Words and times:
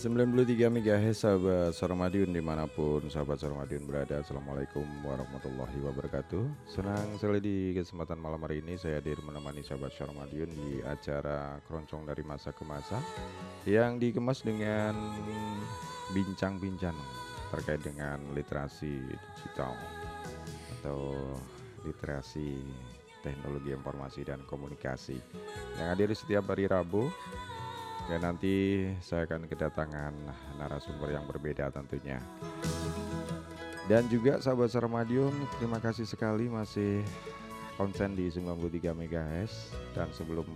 Ya 0.00 0.08
93 0.08 0.72
MHz 0.72 1.28
sahabat 1.28 1.76
Soromadiun 1.76 2.32
di 2.32 2.40
mana 2.40 2.64
pun 2.64 3.04
sahabat 3.12 3.36
Soromadiun 3.36 3.84
berada. 3.84 4.24
Assalamualaikum 4.24 4.80
warahmatullahi 5.04 5.76
wabarakatuh. 5.76 6.40
Senang 6.64 7.20
sekali 7.20 7.44
di 7.44 7.76
kesempatan 7.76 8.16
malam 8.16 8.40
hari 8.40 8.64
ini 8.64 8.80
saya 8.80 8.96
hadir 8.96 9.20
menemani 9.20 9.60
sahabat 9.60 9.92
Soromadiun 9.92 10.56
di 10.56 10.80
acara 10.88 11.60
keroncong 11.68 12.08
dari 12.08 12.24
masa 12.24 12.48
ke 12.48 12.64
masa 12.64 12.96
Yang 13.68 14.08
dikemas 14.08 14.40
dengan 14.40 14.96
bincang-bincang 16.16 16.96
terkait 17.52 17.84
dengan 17.84 18.24
literasi 18.32 19.04
digital 19.04 19.76
Atau 20.80 21.12
literasi 21.84 22.56
teknologi 23.20 23.76
informasi 23.76 24.24
dan 24.24 24.40
komunikasi. 24.48 25.20
Yang 25.76 25.88
hadir 25.92 26.08
setiap 26.16 26.48
hari 26.48 26.64
Rabu 26.72 27.12
dan 28.10 28.26
nanti 28.26 28.90
saya 28.98 29.22
akan 29.22 29.46
kedatangan 29.46 30.10
narasumber 30.58 31.14
yang 31.14 31.22
berbeda 31.30 31.70
tentunya. 31.70 32.18
Dan 33.86 34.10
juga 34.10 34.42
sahabat 34.42 34.74
Sarmadion, 34.74 35.30
terima 35.62 35.78
kasih 35.78 36.06
sekali 36.10 36.50
masih 36.50 37.06
konsen 37.78 38.18
di 38.18 38.26
93 38.26 38.98
MHz 38.98 39.52
dan 39.94 40.10
sebelum 40.10 40.46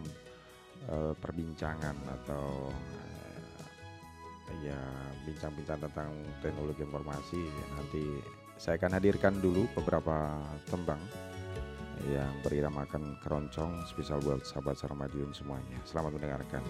uh, 0.91 1.15
perbincangan 1.15 1.95
atau 2.21 2.75
uh, 2.75 4.55
ya 4.67 4.79
bincang-bincang 5.25 5.79
tentang 5.89 6.11
teknologi 6.43 6.85
informasi 6.85 7.43
nanti 7.79 8.05
saya 8.61 8.79
akan 8.79 8.99
hadirkan 8.99 9.35
dulu 9.41 9.67
beberapa 9.75 10.37
tembang 10.69 11.01
yang 12.09 12.33
beriramakan 12.43 13.17
keroncong 13.23 13.87
spesial 13.87 14.21
buat 14.25 14.43
sahabat 14.43 14.77
Sarmadion 14.79 15.31
semuanya. 15.31 15.79
Selamat 15.87 16.17
mendengarkan. 16.17 16.63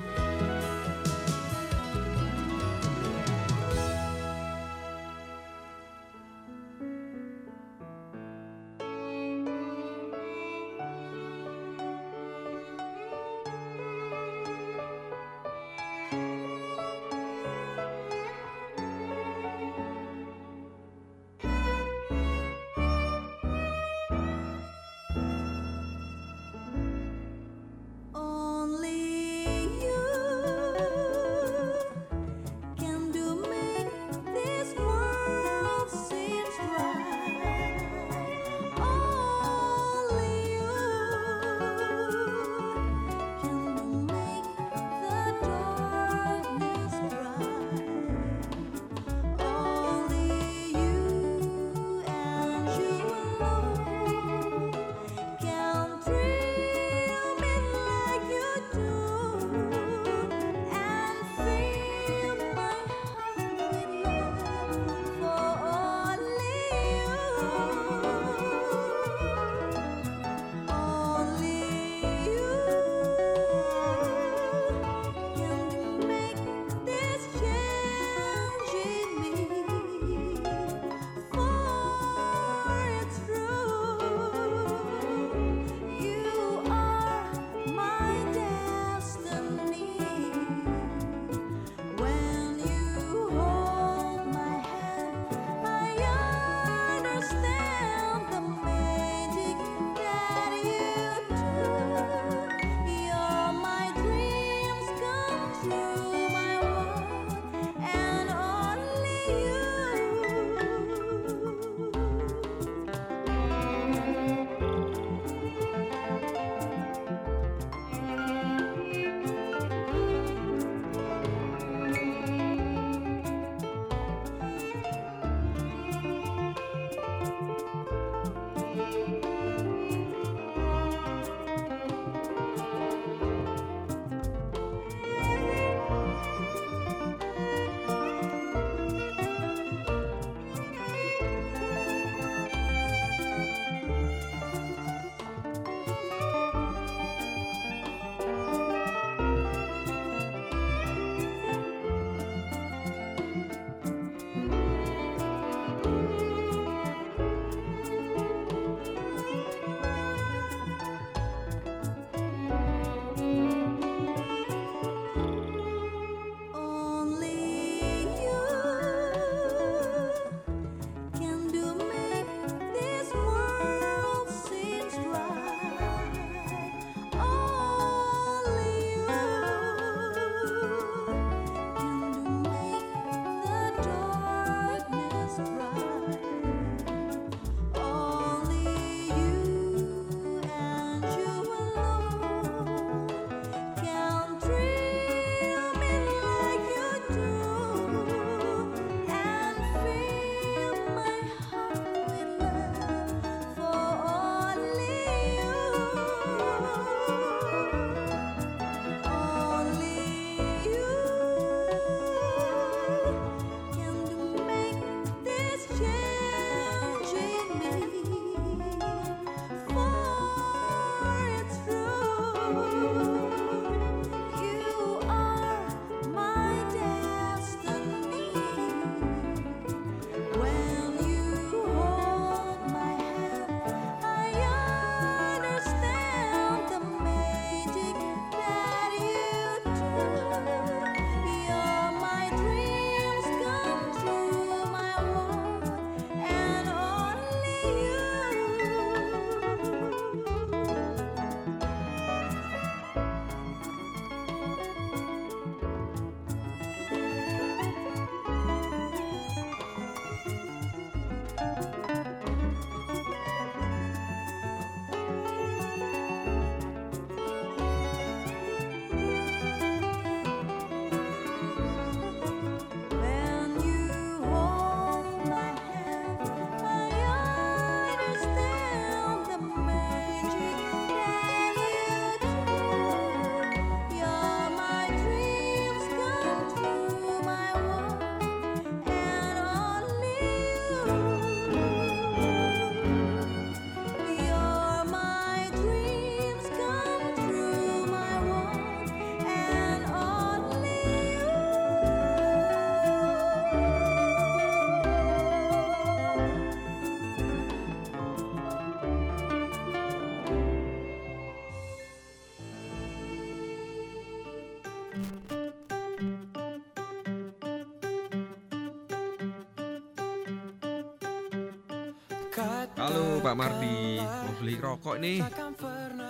Pak 323.34 323.50
Mardi, 323.50 323.98
mau 323.98 324.34
beli 324.38 324.54
rokok 324.62 324.96
nih. 325.02 325.18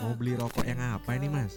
Mau 0.05 0.13
beli 0.13 0.37
rokok 0.37 0.61
yang 0.69 0.77
apa 0.93 1.17
ini 1.17 1.33
mas? 1.33 1.57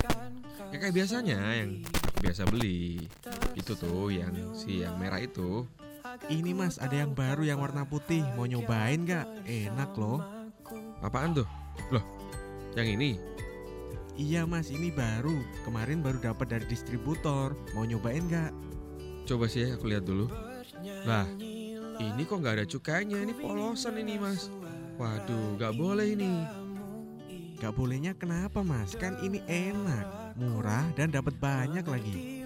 Ya 0.71 0.79
kayak 0.79 0.95
biasanya 0.95 1.35
yang 1.59 1.83
aku 1.83 2.23
biasa 2.23 2.47
beli. 2.47 3.03
Itu 3.51 3.75
tuh 3.75 4.07
yang 4.07 4.31
si 4.55 4.87
yang 4.87 4.95
merah 4.95 5.19
itu. 5.19 5.67
Ini 6.31 6.55
mas 6.55 6.79
ada 6.79 6.95
yang 6.95 7.11
baru 7.11 7.43
yang 7.43 7.59
warna 7.59 7.83
putih 7.83 8.23
Mau 8.39 8.47
nyobain 8.47 9.03
gak? 9.03 9.27
Enak 9.43 9.91
loh 9.99 10.23
Apaan 11.03 11.35
tuh? 11.35 11.45
Loh, 11.91 12.01
yang 12.79 12.87
ini? 12.87 13.19
Iya 14.15 14.47
mas 14.49 14.73
ini 14.73 14.89
baru 14.89 15.35
Kemarin 15.61 16.01
baru 16.01 16.17
dapat 16.17 16.57
dari 16.57 16.65
distributor 16.65 17.53
Mau 17.75 17.85
nyobain 17.85 18.23
gak? 18.31 18.49
Coba 19.27 19.51
sih 19.51 19.67
aku 19.67 19.91
lihat 19.91 20.07
dulu. 20.07 20.31
Lah, 21.03 21.27
ini 21.99 22.23
kok 22.23 22.39
nggak 22.39 22.55
ada 22.63 22.65
cukainya? 22.65 23.19
Ini 23.19 23.35
polosan 23.35 23.99
ini 23.99 24.15
mas. 24.15 24.47
Waduh, 24.97 25.61
nggak 25.61 25.73
boleh 25.77 26.07
ini. 26.17 26.33
Gak 27.57 27.73
bolehnya 27.73 28.13
kenapa 28.13 28.61
mas? 28.61 28.93
Kan 28.93 29.17
ini 29.25 29.41
enak 29.49 30.37
Murah 30.37 30.93
dan 30.93 31.09
dapat 31.09 31.33
banyak 31.41 31.81
lagi 31.89 32.36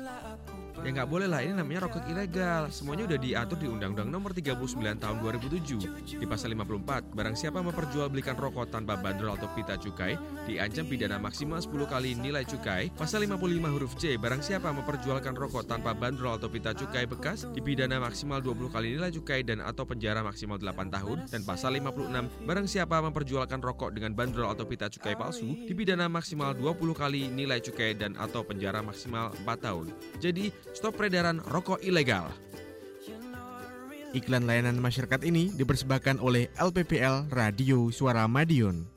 Ya 0.81 0.89
nggak 0.89 1.13
boleh 1.13 1.29
lah, 1.29 1.45
ini 1.45 1.53
namanya 1.53 1.85
rokok 1.85 2.09
ilegal. 2.09 2.73
Semuanya 2.73 3.05
udah 3.05 3.19
diatur 3.21 3.53
di 3.61 3.69
Undang-Undang 3.69 4.09
Nomor 4.09 4.33
39 4.33 4.97
Tahun 4.97 5.17
2007 5.21 6.17
di 6.17 6.25
pasal 6.25 6.57
54. 6.57 7.13
Barang 7.13 7.37
siapa 7.37 7.61
memperjualbelikan 7.61 8.33
rokok 8.33 8.73
tanpa 8.73 8.97
bandrol 8.97 9.37
atau 9.37 9.45
pita 9.53 9.77
cukai 9.77 10.17
diancam 10.49 10.89
pidana 10.89 11.21
maksimal 11.21 11.61
10 11.61 11.85
kali 11.85 12.17
nilai 12.17 12.41
cukai. 12.49 12.89
Pasal 12.97 13.29
55 13.29 13.69
huruf 13.77 13.93
C, 14.01 14.17
barang 14.17 14.41
siapa 14.41 14.73
memperjualkan 14.73 15.37
rokok 15.37 15.69
tanpa 15.69 15.93
bandrol 15.93 16.41
atau 16.41 16.49
pita 16.49 16.73
cukai 16.73 17.05
bekas 17.05 17.45
dipidana 17.53 18.01
maksimal 18.01 18.41
20 18.41 18.73
kali 18.73 18.97
nilai 18.97 19.13
cukai 19.13 19.45
dan 19.45 19.61
atau 19.61 19.85
penjara 19.85 20.25
maksimal 20.25 20.57
8 20.57 20.89
tahun. 20.89 21.29
Dan 21.29 21.45
pasal 21.45 21.77
56, 21.77 22.25
barang 22.49 22.65
siapa 22.65 22.97
memperjualkan 23.05 23.61
rokok 23.61 23.93
dengan 23.93 24.17
bandrol 24.17 24.49
atau 24.49 24.65
pita 24.65 24.89
cukai 24.89 25.13
palsu 25.13 25.45
dipidana 25.69 26.09
maksimal 26.09 26.57
20 26.57 26.97
kali 26.97 27.29
nilai 27.29 27.61
cukai 27.61 27.93
dan 27.93 28.17
atau 28.17 28.41
penjara 28.41 28.81
maksimal 28.81 29.29
4 29.45 29.61
tahun. 29.61 29.93
Jadi, 30.17 30.49
stop 30.75 30.99
peredaran 30.99 31.39
rokok 31.39 31.79
ilegal. 31.79 32.27
Iklan 34.11 34.43
layanan 34.43 34.75
masyarakat 34.75 35.23
ini 35.23 35.55
dipersembahkan 35.55 36.19
oleh 36.19 36.51
LPPL 36.59 37.31
Radio 37.31 37.87
Suara 37.95 38.27
Madiun 38.27 38.90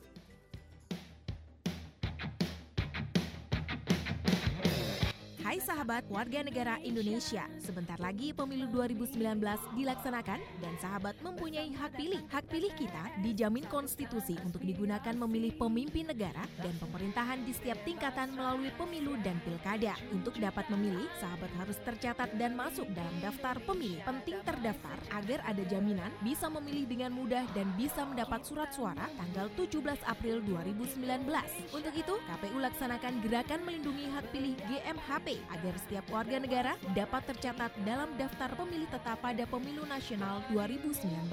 sahabat 5.85 6.09
warga 6.09 6.41
negara 6.41 6.81
Indonesia, 6.81 7.45
sebentar 7.61 8.01
lagi 8.01 8.33
pemilu 8.33 8.65
2019 8.73 9.37
dilaksanakan 9.77 10.41
dan 10.57 10.73
sahabat 10.81 11.13
mempunyai 11.21 11.69
hak 11.77 11.93
pilih. 11.93 12.25
Hak 12.25 12.49
pilih 12.49 12.73
kita 12.73 13.13
dijamin 13.21 13.69
konstitusi 13.69 14.33
untuk 14.41 14.65
digunakan 14.65 15.13
memilih 15.13 15.53
pemimpin 15.53 16.09
negara 16.09 16.41
dan 16.57 16.73
pemerintahan 16.81 17.45
di 17.45 17.53
setiap 17.53 17.77
tingkatan 17.85 18.33
melalui 18.33 18.73
pemilu 18.73 19.13
dan 19.21 19.37
pilkada. 19.45 19.93
Untuk 20.09 20.33
dapat 20.41 20.65
memilih, 20.73 21.05
sahabat 21.21 21.53
harus 21.61 21.77
tercatat 21.85 22.33
dan 22.33 22.57
masuk 22.57 22.89
dalam 22.89 23.13
daftar 23.21 23.53
pemilih. 23.69 24.01
Penting 24.09 24.41
terdaftar 24.41 24.97
agar 25.13 25.45
ada 25.45 25.61
jaminan 25.69 26.09
bisa 26.25 26.49
memilih 26.49 26.89
dengan 26.89 27.13
mudah 27.13 27.45
dan 27.53 27.69
bisa 27.77 28.01
mendapat 28.09 28.41
surat 28.41 28.73
suara 28.73 29.05
tanggal 29.21 29.53
17 29.53 29.85
April 30.01 30.41
2019. 30.49 31.29
Untuk 31.77 31.93
itu, 31.93 32.17
KPU 32.25 32.57
laksanakan 32.57 33.21
gerakan 33.21 33.61
melindungi 33.69 34.09
hak 34.09 34.25
pilih 34.33 34.57
GMHP 34.65 35.37
agar 35.53 35.74
setiap 35.79 36.05
warga 36.11 36.39
negara 36.39 36.73
dapat 36.95 37.27
tercatat 37.29 37.71
dalam 37.83 38.09
daftar 38.15 38.51
pemilih 38.55 38.87
tetap 38.87 39.19
pada 39.19 39.43
pemilu 39.45 39.83
nasional 39.85 40.41
2019. 40.53 41.27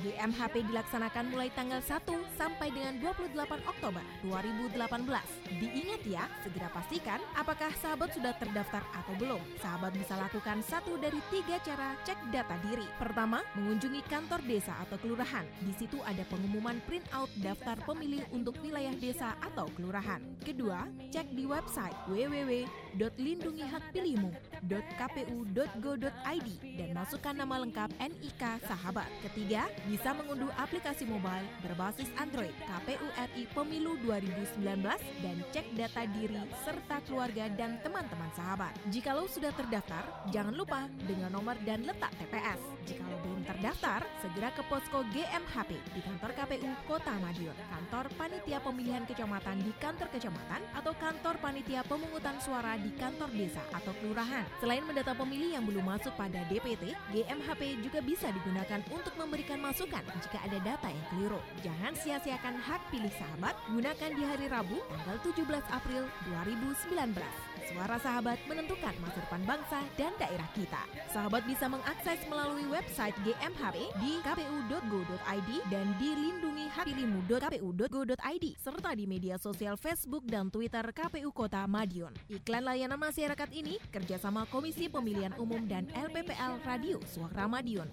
GMHP 0.00 0.64
dilaksanakan 0.70 1.28
mulai 1.28 1.52
tanggal 1.52 1.82
1 1.82 2.08
sampai 2.38 2.72
dengan 2.72 2.96
28 3.02 3.36
Oktober 3.68 4.04
2018. 4.24 5.60
Diingat 5.60 6.02
ya, 6.08 6.24
segera 6.40 6.72
pastikan 6.72 7.20
apakah 7.36 7.68
sahabat 7.80 8.14
sudah 8.16 8.32
terdaftar 8.40 8.80
atau 8.96 9.14
belum. 9.20 9.42
Sahabat 9.60 9.92
bisa 9.92 10.16
lakukan 10.16 10.64
satu 10.64 10.96
dari 10.96 11.20
tiga 11.28 11.60
cara 11.60 11.98
cek 12.08 12.32
data 12.32 12.56
diri. 12.64 12.88
Pertama, 12.96 13.44
mengunjungi 13.58 14.00
kantor 14.08 14.40
desa 14.48 14.72
atau 14.80 14.96
kelurahan. 15.02 15.44
Di 15.60 15.72
situ 15.76 16.00
ada 16.06 16.24
pengumuman 16.32 16.80
print 16.88 17.04
out 17.12 17.28
daftar 17.44 17.76
pemilih 17.84 18.24
untuk 18.32 18.56
wilayah 18.64 18.94
desa 18.96 19.36
atau 19.44 19.68
kelurahan. 19.76 20.24
Kedua, 20.40 20.88
cek 21.12 21.36
di 21.36 21.44
website 21.44 21.96
www.lindungihakpilihmu.kpu.go.id 23.80 26.48
dan 26.76 26.92
masukkan 26.92 27.34
nama 27.34 27.56
lengkap 27.64 27.90
NIK 27.96 28.42
sahabat. 28.68 29.08
Ketiga, 29.24 29.64
bisa 29.88 30.12
mengunduh 30.14 30.52
aplikasi 30.60 31.08
mobile 31.08 31.48
berbasis 31.64 32.12
Android 32.20 32.52
KPU 32.68 33.08
RI 33.16 33.48
Pemilu 33.56 33.96
2019 34.04 34.84
dan 35.24 35.36
cek 35.50 35.66
data 35.74 36.04
diri 36.12 36.36
serta 36.62 37.00
keluarga 37.08 37.48
dan 37.56 37.80
teman-teman 37.82 38.30
sahabat. 38.36 38.76
Jikalau 38.92 39.26
sudah 39.26 39.50
terdaftar, 39.56 40.04
jangan 40.30 40.54
lupa 40.54 40.86
dengan 41.08 41.32
nomor 41.32 41.56
dan 41.64 41.82
letak 41.84 42.10
TPS. 42.20 42.60
Jikalau 42.86 43.18
belum 43.24 43.42
terdaftar, 43.48 44.04
segera 44.22 44.50
ke 44.54 44.62
posko 44.68 45.02
GMHP 45.10 45.74
di 45.96 46.00
kantor 46.04 46.30
KPU 46.36 46.70
Kota 46.86 47.12
Madiun, 47.20 47.56
kantor 47.68 48.08
panitia 48.16 48.60
pemilihan 48.62 49.04
kecamatan 49.08 49.58
di 49.64 49.72
kantor 49.80 50.08
kecamatan 50.12 50.62
atau 50.76 50.92
kantor 50.96 51.36
panitia 51.40 51.82
pemungutan 51.84 52.40
suara 52.40 52.76
di 52.80 52.90
kantor 52.96 53.28
desa 53.34 53.60
atau 53.74 53.92
kelurahan. 53.98 54.46
Selain 54.62 54.82
mendata 54.84 55.12
pemilih 55.16 55.58
yang 55.58 55.64
belum 55.66 55.84
masuk 55.84 56.14
pada 56.14 56.42
DPT, 56.46 56.94
GMHP 57.12 57.80
juga 57.82 58.00
bisa 58.02 58.30
digunakan 58.30 58.80
untuk 58.94 59.14
memberikan 59.18 59.58
masukan 59.58 60.02
jika 60.22 60.38
ada 60.46 60.58
data 60.62 60.88
yang 60.88 61.06
keliru. 61.12 61.40
Jangan 61.60 61.92
sia-siakan 61.98 62.56
hak 62.58 62.82
pilih 62.94 63.12
sahabat, 63.18 63.54
gunakan 63.70 64.10
di 64.14 64.22
hari 64.22 64.46
Rabu 64.46 64.78
tanggal 64.88 65.16
17 65.24 65.46
April 65.74 66.02
2019. 66.30 67.49
Suara 67.70 68.02
sahabat 68.02 68.42
menentukan 68.50 68.90
masa 68.98 69.22
depan 69.22 69.46
bangsa 69.46 69.78
dan 69.94 70.10
daerah 70.18 70.50
kita. 70.58 70.82
Sahabat 71.14 71.46
bisa 71.46 71.70
mengakses 71.70 72.18
melalui 72.26 72.66
website 72.66 73.14
GMHP 73.22 73.94
di 74.02 74.18
kpu.go.id 74.26 75.50
dan 75.70 75.86
di 76.02 76.10
lindungihakpilihmu.kpu.go.id 76.18 78.46
serta 78.58 78.90
di 78.98 79.06
media 79.06 79.38
sosial 79.38 79.78
Facebook 79.78 80.26
dan 80.26 80.50
Twitter 80.50 80.82
KPU 80.90 81.30
Kota 81.30 81.62
Madiun. 81.70 82.10
Iklan 82.26 82.66
layanan 82.66 82.98
masyarakat 82.98 83.54
ini 83.54 83.78
kerjasama 83.94 84.50
Komisi 84.50 84.90
Pemilihan 84.90 85.38
Umum 85.38 85.62
dan 85.70 85.86
LPPL 85.94 86.66
Radio 86.66 86.98
Suara 87.06 87.46
Madiun. 87.46 87.86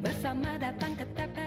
Bersama 0.00 0.56
datang 0.60 0.96
ke 0.96 1.04
TPS 1.16 1.39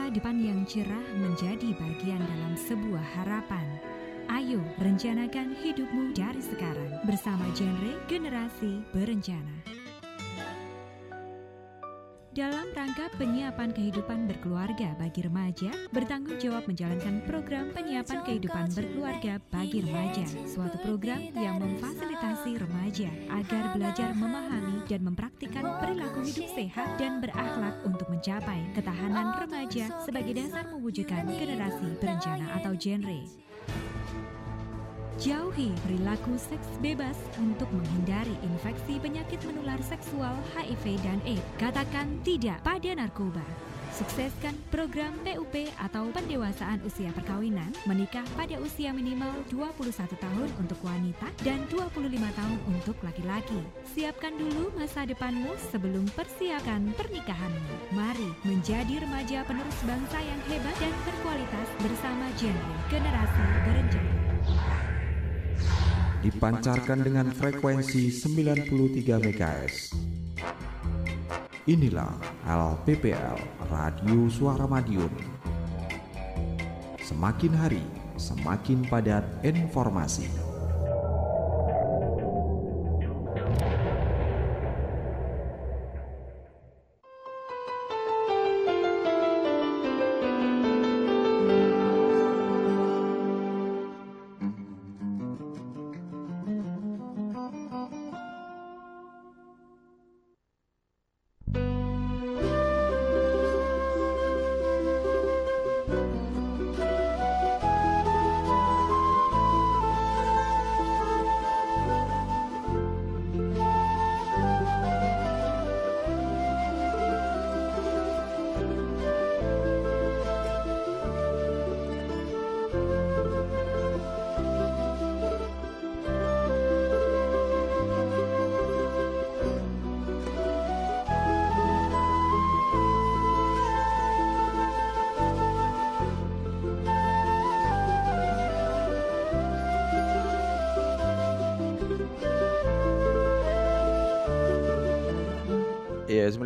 masa 0.00 0.16
depan 0.16 0.40
yang 0.40 0.64
cerah 0.64 1.08
menjadi 1.12 1.76
bagian 1.76 2.24
dalam 2.24 2.56
sebuah 2.56 3.04
harapan. 3.20 3.68
Ayo 4.32 4.64
rencanakan 4.80 5.52
hidupmu 5.60 6.16
dari 6.16 6.40
sekarang 6.40 7.04
bersama 7.04 7.44
genre 7.52 8.00
Generasi 8.08 8.80
Berencana. 8.96 9.69
Dalam 12.30 12.70
rangka 12.78 13.10
penyiapan 13.18 13.74
kehidupan 13.74 14.30
berkeluarga 14.30 14.94
bagi 15.02 15.26
remaja, 15.26 15.74
bertanggung 15.90 16.38
jawab 16.38 16.62
menjalankan 16.70 17.26
program 17.26 17.74
penyiapan 17.74 18.22
kehidupan 18.22 18.70
berkeluarga 18.70 19.42
bagi 19.50 19.82
remaja, 19.82 20.22
suatu 20.46 20.78
program 20.78 21.18
yang 21.34 21.58
memfasilitasi 21.58 22.54
remaja 22.54 23.10
agar 23.34 23.74
belajar 23.74 24.14
memahami 24.14 24.78
dan 24.86 25.02
mempraktikkan 25.10 25.82
perilaku 25.82 26.22
hidup 26.22 26.46
sehat 26.54 27.02
dan 27.02 27.18
berakhlak 27.18 27.74
untuk 27.82 28.06
mencapai 28.06 28.62
ketahanan 28.78 29.34
remaja 29.34 29.90
sebagai 30.06 30.38
dasar 30.38 30.70
mewujudkan 30.70 31.26
generasi 31.34 31.98
berencana 31.98 32.46
atau 32.62 32.78
genre. 32.78 33.26
Jauhi 35.20 35.68
perilaku 35.84 36.32
seks 36.40 36.64
bebas 36.80 37.12
untuk 37.36 37.68
menghindari 37.76 38.32
infeksi 38.40 38.96
penyakit 38.96 39.36
menular 39.44 39.76
seksual 39.84 40.32
HIV 40.56 40.96
dan 41.04 41.20
AIDS. 41.28 41.44
Katakan 41.60 42.08
tidak 42.24 42.56
pada 42.64 42.96
narkoba. 42.96 43.44
Sukseskan 43.92 44.56
program 44.72 45.12
PUP 45.20 45.68
atau 45.76 46.08
pendewasaan 46.08 46.80
usia 46.88 47.12
perkawinan 47.12 47.68
menikah 47.84 48.24
pada 48.32 48.56
usia 48.64 48.96
minimal 48.96 49.44
21 49.52 49.92
tahun 49.92 50.48
untuk 50.56 50.80
wanita 50.80 51.28
dan 51.44 51.68
25 51.68 52.00
tahun 52.16 52.58
untuk 52.72 52.96
laki-laki. 53.04 53.60
Siapkan 53.92 54.32
dulu 54.40 54.72
masa 54.72 55.04
depanmu 55.04 55.52
sebelum 55.68 56.08
persiapkan 56.16 56.96
pernikahanmu. 56.96 57.92
Mari 57.92 58.30
menjadi 58.48 59.04
remaja 59.04 59.44
penerus 59.44 59.80
bangsa 59.84 60.16
yang 60.16 60.40
hebat 60.48 60.76
dan 60.80 60.96
berkualitas 61.04 61.68
bersama 61.84 62.24
genre 62.40 62.72
generasi 62.88 63.44
berencana. 63.68 64.99
Dipancarkan 66.20 67.00
dengan 67.00 67.32
frekuensi 67.32 68.12
93 68.12 68.68
MHz. 69.16 69.96
Inilah 71.64 72.12
LPPL 72.44 73.38
Radio 73.72 74.28
Suara 74.28 74.68
Madiun. 74.68 75.12
Semakin 77.00 77.52
hari, 77.56 77.84
semakin 78.20 78.84
padat 78.84 79.24
informasi. 79.40 80.28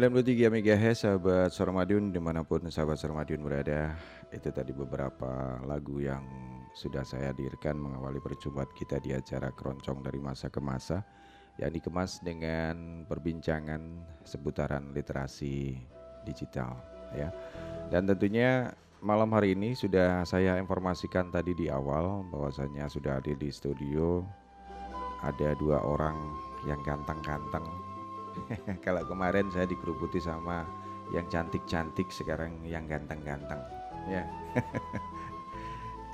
93 0.05 0.53
MHz 0.53 1.09
sahabat 1.09 1.49
Suara 1.49 1.73
Madiun 1.73 2.13
di 2.13 2.21
mana 2.21 2.45
pun 2.45 2.61
sahabat 2.69 3.01
Suara 3.01 3.25
Madiun 3.25 3.41
berada 3.41 3.97
Itu 4.29 4.53
tadi 4.53 4.77
beberapa 4.77 5.57
lagu 5.65 5.97
yang 5.97 6.21
sudah 6.77 7.01
saya 7.09 7.33
hadirkan 7.33 7.81
mengawali 7.81 8.21
perjumpaan 8.21 8.69
kita 8.77 9.01
di 9.01 9.17
acara 9.17 9.49
keroncong 9.57 10.05
dari 10.05 10.21
masa 10.21 10.53
ke 10.53 10.61
masa 10.61 11.01
Yang 11.57 11.81
dikemas 11.81 12.21
dengan 12.21 13.09
perbincangan 13.09 14.05
seputaran 14.29 14.93
literasi 14.93 15.81
digital 16.29 16.77
ya. 17.17 17.33
Dan 17.89 18.05
tentunya 18.05 18.77
malam 19.01 19.33
hari 19.33 19.57
ini 19.57 19.73
sudah 19.73 20.21
saya 20.29 20.61
informasikan 20.61 21.33
tadi 21.33 21.57
di 21.57 21.73
awal 21.73 22.29
bahwasanya 22.29 22.93
sudah 22.93 23.25
hadir 23.25 23.41
di 23.41 23.49
studio 23.49 24.21
Ada 25.25 25.57
dua 25.57 25.81
orang 25.81 26.21
yang 26.69 26.85
ganteng-ganteng 26.85 27.84
Kalau 28.87 29.03
kemarin 29.07 29.49
saya 29.51 29.67
dikerubuti 29.69 30.21
sama 30.21 30.67
yang 31.13 31.27
cantik-cantik, 31.29 32.09
sekarang 32.09 32.61
yang 32.65 32.89
ganteng-ganteng. 32.89 33.61
Ya. 34.09 34.25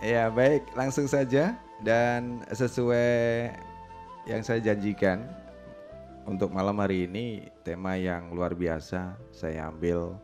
ya, 0.14 0.22
baik, 0.30 0.66
langsung 0.74 1.06
saja 1.06 1.58
dan 1.82 2.42
sesuai 2.50 3.50
yang 4.28 4.42
saya 4.44 4.60
janjikan 4.60 5.24
untuk 6.28 6.52
malam 6.52 6.76
hari 6.78 7.08
ini 7.08 7.48
tema 7.64 7.96
yang 7.96 8.30
luar 8.36 8.52
biasa 8.52 9.16
saya 9.32 9.72
ambil 9.72 10.14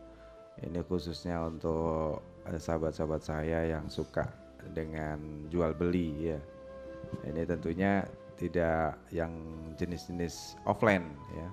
ini 0.61 0.79
khususnya 0.85 1.41
untuk 1.49 2.21
eh, 2.45 2.61
sahabat-sahabat 2.61 3.21
saya 3.25 3.65
yang 3.65 3.89
suka 3.89 4.29
dengan 4.71 5.47
jual 5.49 5.73
beli 5.73 6.33
ya. 6.33 6.39
Ini 7.23 7.47
tentunya 7.47 8.03
tidak 8.35 8.99
yang 9.09 9.31
jenis-jenis 9.79 10.59
offline 10.67 11.07
ya 11.33 11.49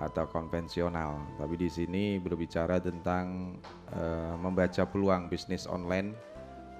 atau 0.00 0.24
konvensional. 0.26 1.20
Tapi 1.36 1.54
di 1.60 1.68
sini 1.68 2.16
berbicara 2.16 2.80
tentang 2.80 3.56
eh, 3.92 4.34
membaca 4.40 4.82
peluang 4.88 5.28
bisnis 5.28 5.68
online 5.68 6.16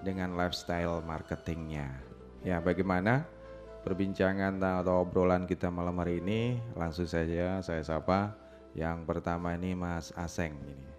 dengan 0.01 0.33
lifestyle 0.35 1.05
marketingnya. 1.05 1.93
Ya, 2.41 2.57
bagaimana 2.59 3.29
perbincangan 3.85 4.57
atau 4.61 5.05
obrolan 5.05 5.45
kita 5.45 5.69
malam 5.69 6.01
hari 6.01 6.25
ini? 6.25 6.57
Langsung 6.73 7.05
saja 7.05 7.61
saya 7.61 7.85
sapa. 7.85 8.33
Yang 8.73 9.03
pertama 9.05 9.53
ini 9.59 9.75
Mas 9.75 10.15
Aseng 10.15 10.55
ini. 10.63 10.91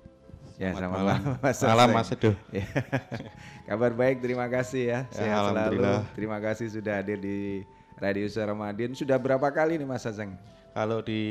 Ya, 0.59 0.77
Selamat 0.77 0.77
selamat 0.77 0.99
malam. 1.01 1.19
Mas 1.41 1.57
Malam. 1.63 1.89
Mas 1.89 2.09
Edo. 2.13 2.31
Ya. 2.53 2.67
Kabar 3.65 3.91
baik, 3.97 4.21
terima 4.21 4.45
kasih 4.45 4.83
ya. 4.93 4.99
Ya, 5.09 5.17
Sehat 5.17 5.41
selalu. 5.49 5.81
Terima 6.13 6.37
kasih 6.37 6.67
sudah 6.69 7.01
hadir 7.01 7.17
di 7.17 7.65
Radio 7.97 8.29
Suara 8.29 8.53
Madiun. 8.53 8.93
Sudah 8.93 9.17
berapa 9.17 9.49
kali 9.49 9.81
nih 9.81 9.87
Mas 9.89 10.05
Aseng? 10.05 10.37
Kalau 10.71 11.03
di 11.03 11.23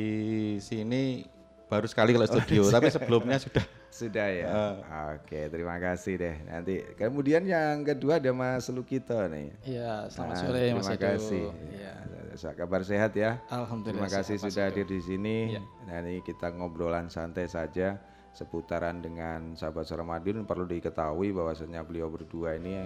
sini 0.61 1.25
baru 1.71 1.87
sekali 1.89 2.13
kalau 2.13 2.29
studio, 2.29 2.69
tapi 2.75 2.93
sebelumnya 2.93 3.41
sudah. 3.41 3.65
Sudah 3.91 4.29
ya. 4.31 4.47
Eh. 4.47 4.75
Oke, 5.19 5.41
terima 5.51 5.81
kasih 5.81 6.15
deh. 6.21 6.37
Nanti 6.47 6.85
kemudian 6.95 7.43
yang 7.43 7.83
kedua 7.83 8.23
ada 8.23 8.31
Mas 8.31 8.69
Lukito 8.71 9.17
nih. 9.27 9.51
Iya, 9.67 10.07
selamat 10.13 10.35
Nah, 10.35 10.43
sore 10.45 10.63
Mas 10.77 10.87
Terima 10.87 10.99
kasih. 11.01 11.45
Iya. 11.75 11.95
Ya. 12.31 12.51
Kabar 12.55 12.81
sehat 12.87 13.13
ya. 13.19 13.43
Alhamdulillah. 13.51 14.07
Terima 14.07 14.11
kasih 14.13 14.37
sehat, 14.39 14.53
sudah 14.55 14.65
hadir 14.71 14.87
di 14.87 15.01
sini. 15.03 15.59
Iya. 15.59 15.63
Nah, 15.89 15.97
ini 16.07 16.23
kita 16.23 16.53
ngobrolan 16.55 17.11
santai 17.11 17.51
saja 17.51 17.99
seputaran 18.31 19.03
dengan 19.03 19.59
sahabat 19.59 19.91
Suara 19.91 20.07
Madiun 20.07 20.47
perlu 20.47 20.63
diketahui 20.63 21.35
bahwasanya 21.35 21.83
beliau 21.83 22.07
berdua 22.07 22.55
ini 22.55 22.79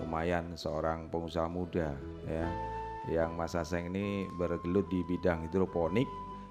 lumayan 0.00 0.56
seorang 0.56 1.12
pengusaha 1.12 1.44
muda 1.50 1.92
ya. 2.24 2.77
Yang 3.08 3.30
Mas 3.34 3.56
Aseng 3.56 3.88
ini 3.88 4.28
bergelut 4.36 4.86
di 4.92 5.00
bidang 5.00 5.48
hidroponik, 5.48 6.06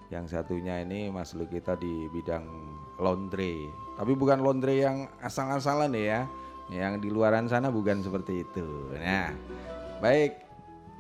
yang 0.09 0.25
satunya 0.25 0.81
ini 0.81 1.13
Mas 1.13 1.37
Lukito 1.37 1.77
di 1.77 2.09
bidang 2.09 2.45
laundry. 2.97 3.69
Tapi 3.97 4.13
bukan 4.17 4.41
laundry 4.41 4.81
yang 4.81 5.05
asal-asalan 5.21 5.93
ya. 5.93 6.25
Yang 6.67 7.07
di 7.07 7.09
luaran 7.13 7.47
sana 7.47 7.71
bukan 7.71 8.03
seperti 8.03 8.43
itu. 8.43 8.67
Nah, 8.99 9.31
baik 10.03 10.35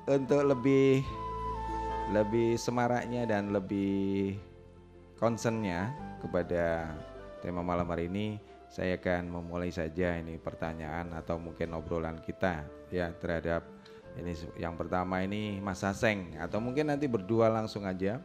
untuk 0.07 0.47
lebih 0.47 1.03
lebih 2.15 2.55
semaraknya 2.55 3.27
dan 3.27 3.51
lebih 3.51 4.39
concernnya 5.19 5.91
kepada 6.23 6.95
tema 7.43 7.59
malam 7.59 7.83
hari 7.91 8.07
ini 8.07 8.39
saya 8.67 8.95
akan 8.99 9.27
memulai 9.27 9.71
saja 9.71 10.15
ini 10.15 10.39
pertanyaan 10.39 11.11
atau 11.15 11.39
mungkin 11.39 11.75
obrolan 11.75 12.19
kita 12.23 12.63
ya 12.91 13.11
terhadap 13.19 13.63
ini 14.17 14.33
yang 14.57 14.73
pertama 14.73 15.21
ini 15.21 15.57
Mas 15.57 15.81
Aseng 15.81 16.35
atau 16.37 16.57
mungkin 16.57 16.89
nanti 16.89 17.05
berdua 17.05 17.47
langsung 17.47 17.85
aja 17.85 18.17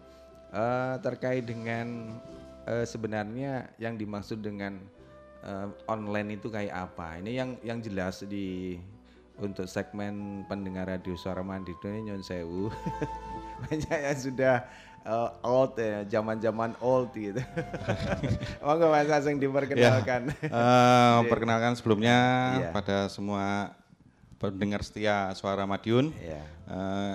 eh, 0.50 0.94
terkait 1.00 1.44
dengan 1.44 2.16
eh, 2.64 2.84
sebenarnya 2.84 3.70
yang 3.76 3.94
dimaksud 3.94 4.40
dengan 4.40 4.80
eh, 5.42 5.68
online 5.86 6.36
itu 6.36 6.48
kayak 6.48 6.72
apa? 6.90 7.20
Ini 7.20 7.30
yang 7.32 7.50
yang 7.62 7.78
jelas 7.78 8.24
di 8.24 8.78
untuk 9.36 9.64
segmen 9.64 10.44
pendengar 10.46 10.86
radio 10.86 11.16
suara 11.16 11.40
mandiri 11.40 11.74
ini 11.88 12.12
nyon 12.12 12.22
sewu 12.22 12.68
banyak 13.64 13.98
yang 14.12 14.18
sudah 14.18 14.54
eh, 15.02 15.30
old 15.42 15.74
ya, 15.74 16.04
zaman-zaman 16.06 16.78
old 16.78 17.10
gitu. 17.12 17.42
Monggo 18.64 18.86
Mas 18.92 19.10
Aseng 19.10 19.40
diperkenalkan. 19.42 20.30
Eh, 20.36 21.18
perkenalkan 21.32 21.74
sebelumnya 21.74 22.18
Iya. 22.60 22.70
pada 22.70 23.10
semua 23.10 23.74
pendengar 24.42 24.82
setia 24.82 25.30
suara 25.38 25.62
Madiun. 25.62 26.10
Iya. 26.18 26.42
Eh, 26.66 27.14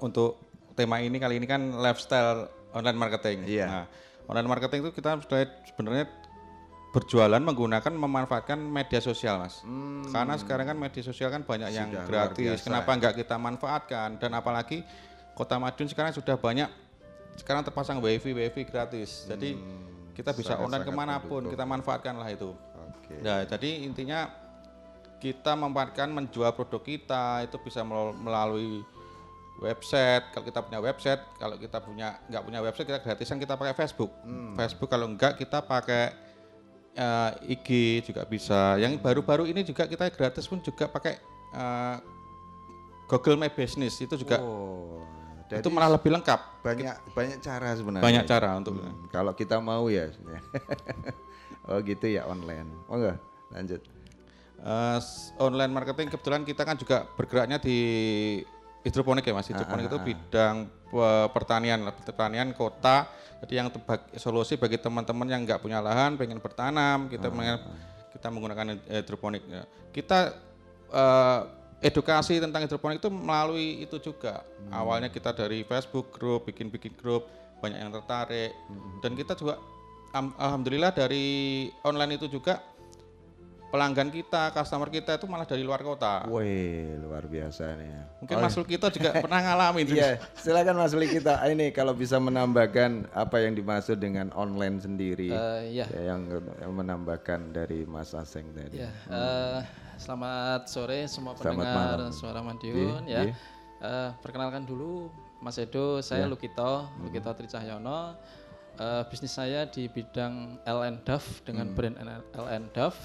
untuk 0.00 0.40
tema 0.72 1.04
ini 1.04 1.20
kali 1.20 1.36
ini 1.36 1.44
kan 1.44 1.60
lifestyle 1.76 2.48
online 2.72 2.96
marketing. 2.96 3.44
Iya. 3.44 3.66
Nah, 3.68 3.84
online 4.26 4.48
marketing 4.48 4.88
itu 4.88 4.90
kita 4.96 5.20
sudah 5.20 5.44
sebenarnya 5.68 6.08
berjualan 6.94 7.42
menggunakan 7.42 7.90
memanfaatkan 7.90 8.54
media 8.56 9.02
sosial, 9.02 9.42
Mas. 9.42 9.60
Karena 10.08 10.38
sekarang 10.38 10.66
kan 10.72 10.78
media 10.78 11.02
sosial 11.02 11.28
kan 11.28 11.42
banyak 11.42 11.74
yang 11.74 11.90
Hmm. 11.90 12.06
Sudah 12.06 12.08
luar 12.08 12.30
gratis. 12.30 12.38
biasa 12.40 12.64
Kenapa 12.64 12.90
ya. 12.90 12.94
enggak 12.96 13.14
kita 13.20 13.36
manfaatkan? 13.36 14.08
Dan 14.16 14.30
apalagi 14.32 14.78
Kota 15.34 15.58
Madiun 15.58 15.90
sekarang 15.90 16.14
sudah 16.14 16.38
banyak 16.38 16.70
sekarang 17.34 17.66
terpasang 17.66 17.98
wifi 17.98 18.30
wifi 18.30 18.62
gratis. 18.62 19.26
Jadi 19.26 19.58
kita 20.14 20.30
bisa 20.30 20.54
online 20.54 20.86
sangat-sangat 20.86 20.86
ke 20.86 20.92
mana 20.94 21.14
pun 21.18 21.42
mendukung. 21.42 21.52
kita 21.58 21.64
manfaatkanlah 21.66 22.28
itu. 22.30 22.54
Oke. 22.94 23.18
Nah, 23.18 23.42
jadi 23.42 23.70
intinya 23.82 24.30
kita 25.24 25.56
memanfaatkan 25.56 26.04
menjual 26.06 26.52
produk 26.52 26.84
kita 26.84 27.24
itu 27.42 27.56
bisa 27.58 27.80
mel- 27.80 28.12
melalui 28.14 28.84
website. 29.56 30.28
Kalau 30.30 30.44
kita 30.44 30.60
punya 30.60 30.80
website, 30.80 31.22
kalau 31.34 31.56
kita 31.56 31.80
punya 31.80 32.20
nggak 32.28 32.42
punya 32.42 32.60
website 32.60 32.84
kita 32.84 33.00
gratisan 33.00 33.40
kita 33.40 33.56
pakai 33.56 33.72
Facebook. 33.72 34.12
Facebook 34.52 34.90
kalau 34.90 35.08
enggak 35.08 35.40
kita 35.40 35.64
pakai 35.64 36.12
eh, 36.92 37.30
IG 37.50 37.68
juga 38.04 38.22
bisa. 38.24 38.76
Yang 38.76 39.00
baru-baru 39.00 39.48
ini 39.48 39.64
juga 39.64 39.88
kita 39.88 40.10
gratis 40.10 40.44
pun 40.44 40.60
juga 40.60 40.84
pakai 40.84 41.16
eh, 41.50 41.96
Google 43.04 43.36
My 43.36 43.48
Business 43.48 43.96
itu 43.96 44.16
juga 44.16 44.40
Oh, 44.40 45.00
itu 45.46 45.68
malah 45.68 45.92
lebih 45.92 46.10
lengkap. 46.10 46.60
banyak 46.60 46.96
banyak 47.14 47.38
cara 47.38 47.72
sebenarnya. 47.72 48.04
Banyak 48.04 48.24
cara 48.26 48.48
untuk 48.56 48.74
Hmm, 48.74 49.06
kalau 49.08 49.32
kita 49.32 49.56
mau 49.56 49.88
ya. 49.88 50.08
oh 51.68 51.78
gitu 51.80 52.04
ya 52.04 52.26
online. 52.26 52.68
Oh 52.88 52.96
enggak, 52.96 53.16
lanjut. 53.48 53.80
S- 54.96 55.34
online 55.36 55.70
marketing 55.70 56.08
kebetulan 56.08 56.42
kita 56.42 56.62
kan 56.62 56.76
juga 56.76 57.04
bergeraknya 57.14 57.58
di 57.58 57.76
hidroponik 58.80 59.24
ya 59.24 59.34
mas. 59.34 59.48
Hidroponik 59.48 59.86
itu 59.86 59.98
bidang 60.00 60.56
pe- 60.68 61.28
pertanian, 61.32 61.78
lah, 61.82 61.92
pertanian 61.92 62.52
kota. 62.52 63.08
Jadi 63.40 63.54
yang 63.54 63.68
tebak- 63.68 64.14
solusi 64.16 64.56
bagi 64.56 64.76
teman-teman 64.76 65.28
yang 65.28 65.44
nggak 65.44 65.60
punya 65.60 65.80
lahan, 65.80 66.16
pengen 66.16 66.40
bertanam, 66.40 67.08
kita 67.08 67.28
mengen- 67.28 67.60
kita 68.12 68.26
menggunakan 68.30 68.66
hidroponik. 68.88 69.42
ya. 69.44 69.62
Kita 69.90 70.18
eh, 70.94 71.40
edukasi 71.82 72.38
tentang 72.38 72.62
hidroponik 72.62 73.02
itu 73.02 73.10
melalui 73.10 73.82
itu 73.82 73.98
juga. 73.98 74.40
Awalnya 74.70 75.10
kita 75.10 75.34
dari 75.34 75.60
Facebook 75.60 76.14
grup, 76.14 76.46
bikin-bikin 76.46 76.94
grup, 76.94 77.26
banyak 77.58 77.76
yang 77.76 77.90
tertarik. 77.90 78.54
Dan 79.02 79.12
kita 79.12 79.34
juga 79.34 79.58
am- 80.12 80.32
alhamdulillah 80.36 80.94
dari 80.94 81.24
online 81.82 82.16
itu 82.16 82.30
juga 82.30 82.62
pelanggan 83.74 84.06
kita, 84.06 84.54
customer 84.54 84.86
kita 84.86 85.18
itu 85.18 85.26
malah 85.26 85.42
dari 85.42 85.66
luar 85.66 85.82
kota. 85.82 86.22
Wih, 86.30 86.94
luar 87.02 87.26
biasa 87.26 87.74
nih 87.74 87.88
ya. 87.90 88.02
Mungkin 88.22 88.36
Mas 88.38 88.54
Luk 88.54 88.70
kita 88.70 88.86
juga 88.86 89.10
pernah 89.26 89.42
ngalamin 89.42 89.82
itu. 89.82 89.98
Iya, 89.98 90.22
silakan 90.38 90.78
Mas 90.78 90.94
kita. 90.94 91.42
Ah, 91.42 91.50
Ini 91.50 91.74
kalau 91.74 91.90
bisa 91.90 92.22
menambahkan 92.22 93.10
apa 93.10 93.42
yang 93.42 93.58
dimaksud 93.58 93.98
dengan 93.98 94.30
online 94.38 94.78
sendiri. 94.78 95.34
Eh, 95.34 95.74
iya. 95.74 95.90
Ya, 95.90 96.14
yang, 96.14 96.22
yang 96.62 96.70
menambahkan 96.70 97.50
dari 97.50 97.82
Mas 97.82 98.14
Aseng 98.14 98.46
tadi. 98.54 98.78
Ya, 98.78 98.94
eh, 99.10 99.66
selamat 99.98 100.70
sore 100.70 101.10
semua 101.10 101.34
Selamat 101.34 101.66
pendengar 101.66 101.98
malam. 101.98 102.14
Suara 102.14 102.46
Madiun 102.46 103.10
ya. 103.10 103.26
iya. 103.26 103.34
Eh, 103.82 104.10
perkenalkan 104.22 104.62
dulu 104.62 105.10
Mas 105.42 105.58
Edo, 105.58 105.98
saya 105.98 106.30
Lukito, 106.30 106.86
Lukito 107.02 107.26
Tricahyono. 107.34 108.14
Eh, 108.74 109.02
bisnis 109.06 109.30
saya 109.30 109.64
di 109.64 109.86
bidang 109.86 110.58
LN 110.66 110.98
Duff 111.06 111.46
dengan 111.46 111.70
brand 111.70 111.94
LN 112.34 112.64
Duff. 112.74 112.96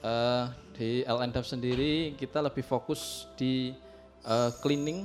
Eh, 0.00 0.44
di 0.72 0.90
LN 1.04 1.28
Duff 1.28 1.44
sendiri 1.44 2.16
kita 2.16 2.40
lebih 2.40 2.62
fokus 2.62 3.28
di 3.36 3.76
eh, 4.24 4.50
cleaning 4.58 5.04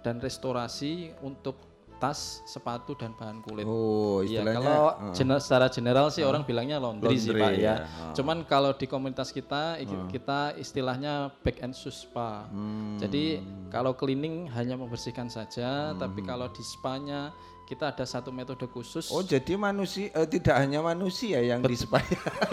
dan 0.00 0.16
restorasi 0.16 1.12
untuk 1.20 1.60
tas, 1.96 2.44
sepatu 2.44 2.92
dan 2.92 3.12
bahan 3.12 3.40
kulit. 3.40 3.64
Oh, 3.64 4.20
Iya, 4.20 4.44
istilahnya 4.44 4.60
kalau 4.60 4.80
uh, 4.84 5.12
gener- 5.12 5.40
secara 5.40 5.66
general 5.66 6.06
sih 6.08 6.20
orang 6.22 6.44
bilangnya 6.44 6.76
laundry, 6.76 7.16
sih 7.16 7.32
Laundry, 7.32 7.40
Pak 7.40 7.52
ya. 7.56 7.64
ya. 7.64 7.74
Ah. 7.80 8.12
Cuman 8.12 8.44
kalau 8.44 8.72
di 8.72 8.84
komunitas 8.84 9.32
kita 9.32 9.80
iki- 9.80 10.12
kita 10.12 10.52
istilahnya 10.56 11.32
back 11.40 11.64
and 11.64 11.72
shoe 11.72 11.88
spa. 11.88 12.44
Hmm. 12.46 13.00
Jadi 13.00 13.40
kalau 13.68 13.92
cleaning 13.92 14.44
hanya 14.50 14.76
membersihkan 14.76 15.28
saja, 15.28 15.96
tapi 15.96 16.20
kalau 16.20 16.48
di 16.48 16.60
spa-nya 16.60 17.32
kita 17.66 17.90
ada 17.90 18.02
satu 18.02 18.30
metode 18.30 18.62
khusus. 18.64 19.10
Oh, 19.10 19.20
jadi 19.20 19.54
manusia 19.54 20.08
eh, 20.08 20.22
tidak 20.24 20.54
hanya 20.56 20.78
manusia 20.80 21.42
yang 21.42 21.58
di 21.60 21.74
spa. 21.74 21.98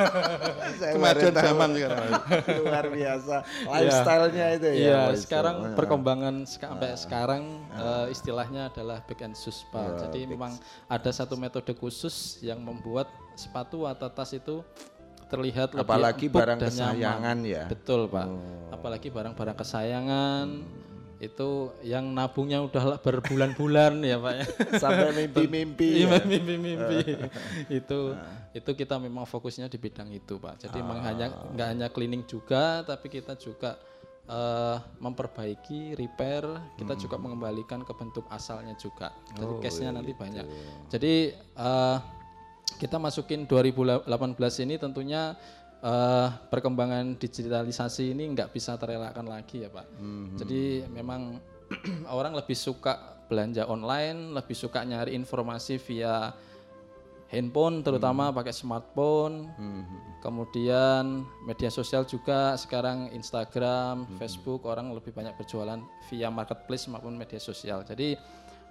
Saya 0.82 0.98
Kemajuan 0.98 1.34
zaman 1.34 1.70
sekarang. 1.72 2.10
luar 2.60 2.86
biasa. 2.90 3.36
Lifestyle-nya 3.64 4.46
itu 4.52 4.68
ya. 4.68 4.74
Iya, 4.74 4.98
lifestyle. 5.06 5.22
sekarang 5.22 5.56
Ah. 5.64 5.74
perkembangan 5.74 6.36
seka- 6.44 6.70
sampai 6.74 6.90
sekarang 6.96 7.44
eh, 7.72 8.06
istilahnya 8.10 8.62
adalah 8.68 9.00
back 9.02 9.22
and 9.22 9.36
shoe 9.36 9.54
spa. 9.54 9.94
Jadi 10.00 10.26
memang 10.26 10.58
ada 10.88 11.10
satu 11.10 11.38
metode 11.38 11.72
khusus 11.74 12.42
yang 12.42 12.58
membuat 12.60 13.06
sepatu 13.34 13.86
atau 13.86 14.10
tas 14.10 14.30
itu 14.32 14.66
terlihat 15.26 15.74
lebih 15.74 15.82
Apalagi 15.84 16.26
empuk 16.26 16.42
barang 16.42 16.58
dan 16.58 16.68
kesayangan 16.68 17.38
nyaman. 17.38 17.38
ya. 17.48 17.64
Betul, 17.66 18.06
Pak. 18.06 18.28
Apalagi 18.72 19.10
barang-barang 19.10 19.58
kesayangan 19.58 20.46
itu 21.24 21.72
yang 21.88 22.12
nabungnya 22.12 22.60
udah 22.60 23.00
berbulan-bulan 23.00 24.04
ya, 24.04 24.18
Pak 24.20 24.34
ya. 24.36 24.46
Sampai 24.84 25.10
mimpi-mimpi. 25.16 26.04
Iya, 26.04 26.20
ya. 26.20 26.26
mimpi-mimpi. 26.28 27.00
itu 27.80 28.00
itu 28.52 28.72
kita 28.76 29.00
memang 29.00 29.24
fokusnya 29.24 29.72
di 29.72 29.80
bidang 29.80 30.12
itu, 30.12 30.36
Pak. 30.36 30.68
Jadi 30.68 30.84
memang 30.84 31.00
hanya 31.08 31.32
nggak 31.56 31.68
hanya 31.72 31.88
cleaning 31.88 32.28
juga, 32.28 32.84
tapi 32.84 33.08
kita 33.08 33.40
juga 33.40 33.80
eh, 34.28 34.78
memperbaiki, 35.00 35.96
repair, 35.96 36.44
kita 36.76 37.00
juga 37.00 37.16
mengembalikan 37.16 37.82
ke 37.88 37.94
bentuk 37.96 38.28
asalnya 38.28 38.76
juga. 38.76 39.16
Jadi 39.40 39.54
case-nya 39.64 39.96
nanti 39.96 40.12
banyak. 40.12 40.46
Jadi 40.92 41.32
eh, 41.40 41.98
kita 42.78 42.98
masukin 43.00 43.46
2018 43.46 44.10
ini 44.66 44.76
tentunya 44.82 45.38
eh, 45.84 46.28
perkembangan 46.48 47.20
digitalisasi 47.20 48.16
ini 48.16 48.32
nggak 48.32 48.56
bisa 48.56 48.80
terelakkan 48.80 49.28
lagi 49.28 49.68
ya 49.68 49.70
Pak. 49.70 49.88
Jadi 50.40 50.88
memang 50.88 51.38
orang 52.18 52.34
lebih 52.34 52.56
suka 52.56 53.14
belanja 53.28 53.68
online, 53.68 54.32
lebih 54.32 54.56
suka 54.56 54.84
nyari 54.88 55.16
informasi 55.16 55.80
via 55.82 56.32
handphone 57.34 57.82
terutama 57.82 58.30
pakai 58.30 58.54
smartphone. 58.54 59.50
Kemudian 60.22 61.26
media 61.44 61.68
sosial 61.74 62.06
juga 62.06 62.54
sekarang 62.56 63.10
Instagram, 63.12 64.06
Facebook 64.22 64.64
orang 64.70 64.94
lebih 64.94 65.12
banyak 65.12 65.34
berjualan 65.36 65.82
via 66.08 66.30
marketplace 66.30 66.86
maupun 66.88 67.18
media 67.18 67.42
sosial. 67.42 67.82
Jadi 67.84 68.16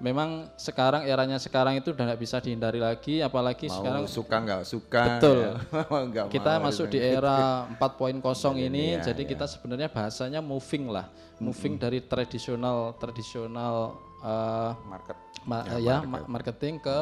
memang 0.02 0.50
sekarang 0.58 1.06
eranya 1.06 1.38
sekarang 1.38 1.78
itu 1.78 1.94
udah 1.94 2.10
nggak 2.10 2.20
bisa 2.20 2.42
dihindari 2.42 2.82
lagi 2.82 3.22
apalagi 3.22 3.70
Mau 3.70 3.78
sekarang 3.78 4.04
suka 4.10 4.36
nggak 4.42 4.62
suka. 4.66 5.02
Betul. 5.06 5.38
ya. 5.38 5.52
Nggak 6.10 6.24
kita 6.34 6.52
mau, 6.58 6.66
masuk 6.66 6.86
di 6.90 6.98
era 6.98 7.70
4.0 7.78 8.18
ini 8.58 8.98
Iya, 8.98 9.14
jadi 9.14 9.22
kita 9.22 9.46
sebenarnya 9.46 9.86
bahasanya 9.86 10.42
moving 10.42 10.90
lah 10.90 11.06
moving 11.38 11.78
dari 11.78 12.02
tradisional 12.02 12.98
tradisional 12.98 13.94
eh, 14.18 14.70
Market. 14.90 15.16
ma- 15.46 15.66
ya, 15.78 16.02
ma- 16.02 16.26
marketing 16.26 16.82
ke 16.82 16.96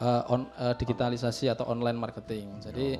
eh, 0.00 0.32
on, 0.32 0.48
eh, 0.56 0.74
digitalisasi 0.80 1.52
atau 1.52 1.68
online 1.68 2.00
marketing 2.00 2.56
jadi 2.64 2.96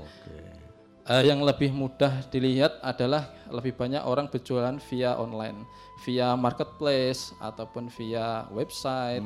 eh, 1.11 1.23
yang 1.27 1.43
lebih 1.43 1.75
mudah 1.75 2.23
dilihat 2.31 2.79
adalah 2.81 3.27
lebih 3.51 3.75
banyak 3.75 4.07
orang 4.07 4.31
berjualan 4.31 4.79
via 4.87 5.19
online 5.19 5.67
via 6.01 6.33
marketplace 6.33 7.37
ataupun 7.37 7.93
via 7.93 8.49
website. 8.55 9.25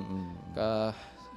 Ke 0.56 0.90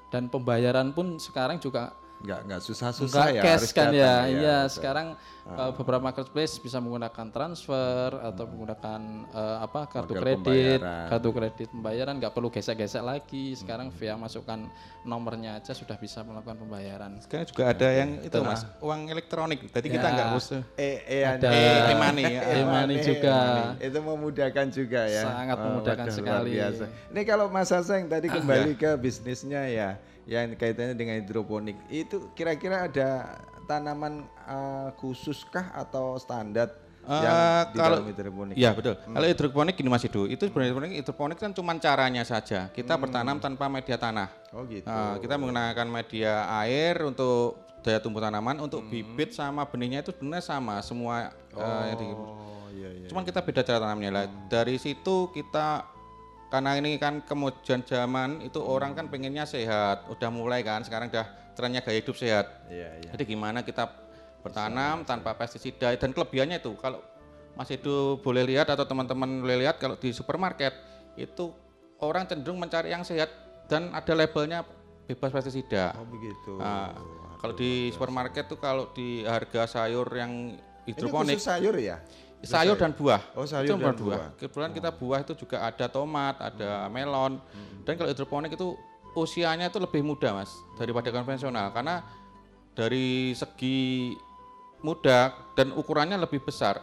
dan 0.07 0.31
pembayaran 0.31 0.95
pun 0.95 1.19
sekarang 1.19 1.59
juga 1.59 1.91
nggak 2.17 2.39
nggak 2.43 2.61
susah-susah 2.61 3.23
Enggak 3.29 3.35
ya. 3.35 3.41
cash 3.45 3.69
kan 3.69 3.87
datang 3.87 3.93
ya. 3.93 4.13
Iya, 4.25 4.25
betul. 4.25 4.49
Ah. 4.49 4.65
sekarang 4.67 5.07
uh, 5.47 5.71
beberapa 5.71 6.01
marketplace 6.01 6.57
bisa 6.57 6.77
menggunakan 6.77 7.27
transfer 7.29 8.09
atau 8.11 8.43
menggunakan 8.43 9.01
uh, 9.29 9.57
apa 9.61 9.81
kartu 9.85 10.11
Model 10.11 10.23
kredit, 10.23 10.41
pembayaran. 10.81 11.07
kartu 11.07 11.29
kredit 11.29 11.67
pembayaran 11.69 12.13
nggak 12.17 12.33
perlu 12.33 12.49
gesek-gesek 12.49 12.99
lagi. 12.99 13.53
Sekarang 13.53 13.93
via 13.93 14.17
masukkan 14.17 14.65
nomornya 15.03 15.61
aja 15.61 15.71
sudah 15.71 15.93
bisa 15.95 16.21
melakukan 16.21 16.57
pembayaran. 16.57 17.21
Sekarang 17.21 17.45
juga 17.45 17.63
ada 17.69 17.87
yang 17.87 18.09
itu 18.19 18.37
mas, 18.41 18.65
uang 18.79 19.01
elektronik. 19.07 19.59
Jadi 19.69 19.87
kita 19.87 20.07
Ya. 20.07 20.13
nggak 20.13 20.29
usah. 20.33 20.61
Eh, 20.73 20.97
eh, 21.05 21.23
Ada 21.23 21.49
e-money, 21.93 22.25
ya. 22.27 22.41
e-money 22.57 22.97
juga. 22.99 23.37
Itu 23.77 23.99
memudahkan 24.01 24.67
juga 24.69 25.05
ya. 25.05 25.21
Sangat 25.23 25.57
Oh, 25.57 25.63
memudahkan 25.69 26.07
sekali. 26.09 26.57
biasa. 26.57 26.83
Ini 27.13 27.21
kalau 27.23 27.45
Mas 27.47 27.69
Aseng 27.69 28.09
tadi 28.09 28.25
kembali 28.27 28.73
ke 28.73 28.97
bisnisnya 28.97 29.63
ya, 29.69 29.89
yang 30.27 30.51
kaitannya 30.53 30.93
dengan 30.93 31.15
hidroponik, 31.17 31.79
itu 31.87 32.29
kira-kira 32.35 32.85
ada 32.85 33.39
tanaman 33.63 34.27
eh, 34.43 34.89
khususkah 34.95 35.71
atau 35.73 36.15
standar 36.17 36.69
Eh, 37.07 37.23
yang 37.23 37.71
di 37.71 37.79
kalau 37.79 38.03
dalam 38.03 38.11
hidroponik? 38.11 38.55
Iya 38.59 38.75
betul. 38.75 38.99
Kalau 38.99 39.23
hidroponik 39.23 39.79
gini 39.79 39.87
Mas 39.87 40.03
Idu, 40.03 40.27
itu 40.27 40.43
sebenarnya 40.43 40.75
hidroponik, 40.75 40.91
hidroponik 40.99 41.37
kan 41.39 41.51
cuma 41.55 41.71
caranya 41.79 42.27
saja. 42.27 42.67
Kita 42.67 42.99
bertanam 42.99 43.39
tanpa 43.39 43.71
media 43.71 43.95
tanah. 43.95 44.27
Oh 44.51 44.67
gitu. 44.67 44.83
Nah, 44.83 45.15
kita 45.15 45.39
menggunakan 45.39 45.87
media 45.87 46.43
air 46.59 46.99
untuk 46.99 47.63
daya 47.79 48.03
tumbuh 48.03 48.19
tanaman, 48.19 48.59
untuk 48.59 48.83
bibit 48.83 49.31
sama 49.31 49.63
benihnya 49.63 50.03
itu 50.03 50.11
sebenarnya 50.11 50.43
sama 50.43 50.83
semua 50.83 51.31
eh, 51.55 51.83
yang 51.87 51.95
di- 51.95 52.11
Oh 52.11 52.67
iya 52.75 52.89
iya. 52.91 53.07
Cuman 53.07 53.23
kita 53.23 53.39
beda 53.39 53.63
cara 53.63 53.79
tanamnya 53.79 54.09
lah. 54.11 54.23
Dari 54.51 54.75
situ 54.75 55.31
kita 55.31 55.87
karena 56.47 56.79
ini 56.79 56.95
kan 56.95 57.19
kemudian 57.27 57.83
zaman 57.83 58.39
itu 58.39 58.63
orang 58.63 58.95
kan 58.95 59.11
pengennya 59.11 59.43
sehat, 59.43 60.07
udah 60.07 60.29
mulai 60.31 60.63
kan 60.63 60.79
sekarang 60.83 61.11
udah 61.11 61.27
trennya 61.59 61.83
gaya 61.83 61.99
hidup 61.99 62.15
sehat. 62.15 62.45
Iya 62.71 63.03
iya. 63.03 63.09
Jadi 63.11 63.23
gimana 63.27 63.67
kita 63.67 63.91
bertanam 64.39 65.03
tanpa 65.03 65.35
pestisida 65.35 65.91
dan 65.99 66.15
kelebihannya 66.15 66.63
itu 66.63 66.71
kalau 66.79 67.03
Mas 67.57 67.73
Edu 67.73 68.21
boleh 68.21 68.45
lihat 68.45 68.69
atau 68.69 68.85
teman-teman 68.85 69.41
boleh 69.43 69.65
lihat 69.65 69.81
kalau 69.81 69.97
di 69.97 70.13
supermarket 70.13 70.71
itu 71.17 71.51
orang 71.99 72.29
cenderung 72.29 72.61
mencari 72.61 72.93
yang 72.93 73.01
sehat 73.01 73.33
dan 73.65 73.91
ada 73.91 74.13
labelnya 74.13 74.63
bebas 75.09 75.33
pestisida. 75.33 75.97
Oh 75.97 76.05
begitu. 76.07 76.55
Nah, 76.61 76.93
kalau 77.41 77.53
di 77.57 77.89
supermarket 77.91 78.45
tuh 78.47 78.61
kalau 78.61 78.93
di 78.93 79.25
harga 79.25 79.65
sayur 79.65 80.07
yang 80.15 80.55
Ini 80.87 80.95
hidroponik 80.95 81.35
khusus 81.41 81.49
sayur 81.49 81.75
ya? 81.75 81.99
Sayur 82.45 82.77
dan 82.77 82.93
buah. 82.93 83.21
Oh, 83.33 83.45
sayur 83.45 83.65
Itu 83.65 83.75
dan 83.77 83.81
buah. 83.81 83.95
buah. 83.97 84.19
Hmm. 84.29 84.37
Kebetulan 84.37 84.71
kita 84.73 84.89
buah 84.93 85.19
itu 85.25 85.33
juga 85.33 85.57
ada 85.63 85.85
tomat, 85.89 86.35
ada 86.37 86.85
melon. 86.87 87.41
Dan 87.81 87.97
kalau 87.97 88.09
hidroponik 88.11 88.53
itu 88.53 88.77
usianya 89.17 89.71
itu 89.71 89.79
lebih 89.81 90.05
muda, 90.05 90.37
Mas, 90.37 90.53
daripada 90.77 91.09
konvensional 91.09 91.73
karena 91.73 92.05
dari 92.77 93.33
segi 93.33 94.13
mudah 94.85 95.33
dan 95.57 95.73
ukurannya 95.73 96.21
lebih 96.21 96.45
besar. 96.45 96.77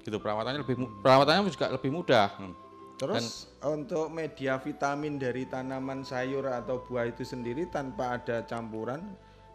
Gitu 0.00 0.16
perawatannya 0.16 0.62
lebih 0.64 0.76
mu- 0.80 0.92
perawatannya 1.04 1.52
juga 1.52 1.68
lebih 1.68 1.90
mudah. 1.92 2.28
Hmm. 2.40 2.54
Terus 2.96 3.52
untuk 3.60 4.08
media 4.08 4.56
vitamin 4.56 5.20
dari 5.20 5.44
tanaman 5.44 6.00
sayur 6.00 6.48
atau 6.48 6.80
buah 6.80 7.04
itu 7.04 7.28
sendiri 7.28 7.68
tanpa 7.68 8.16
ada 8.16 8.40
campuran? 8.48 9.04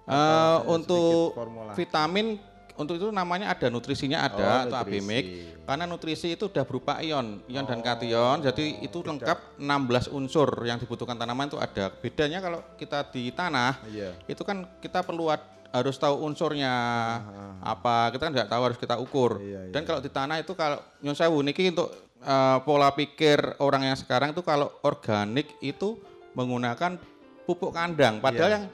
Ada 0.06 0.62
untuk 0.70 1.34
formula? 1.34 1.74
vitamin 1.74 2.38
untuk 2.74 2.96
itu 2.96 3.08
namanya 3.08 3.50
ada 3.50 3.68
nutrisinya 3.68 4.22
ada 4.22 4.36
Oh, 4.38 4.60
atau 4.66 4.78
nutrisi. 4.78 4.98
abimik 4.98 5.26
karena 5.62 5.84
nutrisi 5.84 6.28
itu 6.32 6.46
udah 6.46 6.64
berupa 6.64 7.00
ion 7.00 7.44
ion 7.46 7.66
dan 7.66 7.80
kation. 7.80 8.42
Jadi 8.42 8.80
itu 8.80 8.98
lengkap 9.00 9.58
16 9.58 10.08
unsur 10.10 10.48
yang 10.62 10.76
dibutuhkan 10.76 11.14
tanaman 11.14 11.46
itu 11.46 11.56
ada. 11.56 11.92
Bedanya 11.94 12.40
kalau 12.40 12.60
kita 12.76 13.06
di 13.08 13.30
tanah 13.30 13.84
Iya. 13.86 14.16
itu 14.26 14.42
kan 14.42 14.64
kita 14.78 15.02
perlu 15.02 15.32
harus 15.68 15.96
tahu 15.96 16.20
unsurnya 16.22 16.74
apa. 17.60 18.10
Kita 18.10 18.22
kan 18.22 18.32
nggak 18.32 18.50
tahu 18.50 18.62
harus 18.64 18.78
kita 18.78 18.96
ukur. 18.98 19.40
Iya, 19.40 19.70
dan 19.70 19.82
kalau 19.82 20.00
di 20.00 20.10
tanah 20.10 20.38
itu 20.38 20.52
kalau 20.54 20.80
nyun 21.00 21.14
sewu 21.14 21.40
niki 21.42 21.70
untuk 21.70 21.92
eh, 22.20 22.58
pola 22.62 22.92
pikir 22.92 23.38
orang 23.58 23.82
yang 23.84 23.98
sekarang 23.98 24.30
itu 24.30 24.42
kalau 24.42 24.70
organik 24.82 25.50
itu 25.60 25.98
menggunakan 26.32 26.98
pupuk 27.44 27.72
kandang. 27.72 28.20
Padahal 28.20 28.48
Iya. 28.48 28.56
yang 28.56 28.66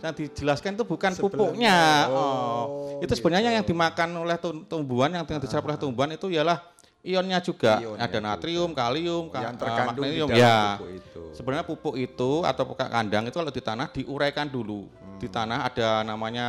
yang 0.00 0.14
dijelaskan 0.14 0.70
itu 0.72 0.84
bukan 0.84 1.10
Sebelumnya. 1.10 1.34
pupuknya 1.34 1.78
Oh, 2.06 2.16
oh, 2.16 2.64
itu 2.98 3.12
sebenarnya 3.12 3.50
yang 3.52 3.62
dimakan 3.62 4.10
oleh 4.16 4.36
tum- 4.36 4.62
tumbuhan 4.64 5.10
yang 5.10 5.24
yang 5.24 5.38
diserap 5.38 5.64
oleh 5.64 5.76
tumbuhan 5.76 6.10
itu 6.10 6.28
ialah 6.28 6.62
ionnya 7.00 7.38
juga 7.38 7.78
Ionnya 7.78 8.04
ada 8.04 8.18
natrium 8.20 8.70
kalium 8.72 9.26
ka- 9.28 9.40
yang 9.40 9.54
terkandung 9.54 9.94
di 10.04 10.18
magnesium 10.18 10.28
dalam 10.28 10.38
ya 10.38 10.56
pupuk 10.72 10.90
itu. 10.92 11.22
sebenarnya 11.32 11.64
pupuk 11.64 11.94
itu 11.96 12.30
atau 12.42 12.62
pupuk 12.64 12.78
kandang 12.80 13.24
itu 13.24 13.36
kalau 13.36 13.50
di 13.50 13.60
tanah 13.60 13.86
diuraikan 13.88 14.46
dulu 14.46 14.86
di 15.16 15.26
Hmm. 15.26 15.34
tanah 15.34 15.58
ada 15.64 15.88
namanya 16.02 16.46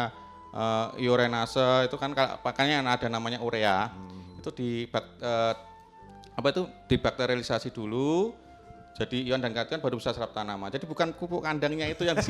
eh, 0.50 0.88
iorenase 1.00 1.86
itu 1.86 1.96
kan 1.96 2.10
pakainya 2.40 2.82
ada 2.84 3.06
namanya 3.08 3.38
urea 3.40 3.90
Hmm. 3.90 4.38
itu 4.38 4.50
di 4.52 4.70
eh, 4.86 5.54
apa 6.32 6.48
itu 6.48 6.64
dibakterialisasi 6.88 7.70
dulu 7.70 8.34
jadi 8.92 9.18
ion 9.26 9.40
dan 9.40 9.52
kation 9.52 9.78
baru 9.78 9.96
bisa 9.96 10.10
serap 10.10 10.32
tanaman 10.32 10.68
jadi 10.68 10.84
bukan 10.84 11.12
pupuk 11.12 11.42
kandangnya 11.42 11.88
itu 11.88 12.04
yang 12.04 12.18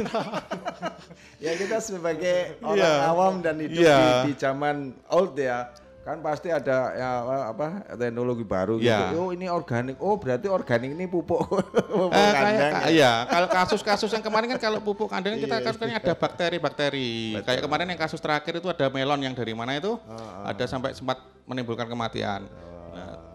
Ya 1.39 1.55
kita 1.55 1.79
sebagai 1.79 2.59
orang 2.61 2.77
Iya. 2.77 3.07
awam 3.07 3.33
dan 3.39 3.55
hidup 3.57 3.79
Iya. 3.79 3.97
di, 3.97 4.07
di 4.25 4.33
zaman 4.35 4.75
old 5.07 5.33
ya, 5.33 5.71
kan 5.99 6.19
pasti 6.19 6.49
ada 6.49 6.91
ya 6.91 7.09
apa 7.47 7.65
teknologi 7.93 8.43
baru 8.43 8.75
Iya. 8.77 9.09
gitu. 9.09 9.17
Oh 9.17 9.29
ini 9.29 9.47
organik. 9.47 9.95
Oh 9.97 10.15
berarti 10.15 10.47
organik 10.47 10.91
ini 10.91 11.05
pupuk 11.05 11.39
pupuk 11.47 12.11
Eh, 12.11 12.19
kayak 12.29 12.35
kandang. 12.35 12.71
ka- 12.73 12.81
ya. 12.81 12.89
iya, 12.91 13.11
kalau 13.25 13.47
kasus-kasus 13.47 14.09
yang 14.11 14.21
kemarin 14.21 14.47
kan 14.49 14.59
kalau 14.61 14.79
pupuk 14.79 15.07
kandang 15.07 15.37
kita 15.37 15.57
Iya, 15.57 15.65
kan 15.65 15.89
ada 15.95 16.13
bakteri-bakteri. 16.13 17.39
Kayak 17.41 17.61
kemarin 17.63 17.87
yang 17.87 17.99
kasus 17.99 18.19
terakhir 18.19 18.53
itu 18.53 18.67
ada 18.67 18.85
melon 18.87 19.19
yang 19.21 19.33
dari 19.33 19.53
mana 19.53 19.73
itu? 19.73 19.95
Ada 20.43 20.67
sampai 20.67 20.91
sempat 20.91 21.17
menimbulkan 21.45 21.87
kematian. 21.87 22.45
Nah, 22.45 22.68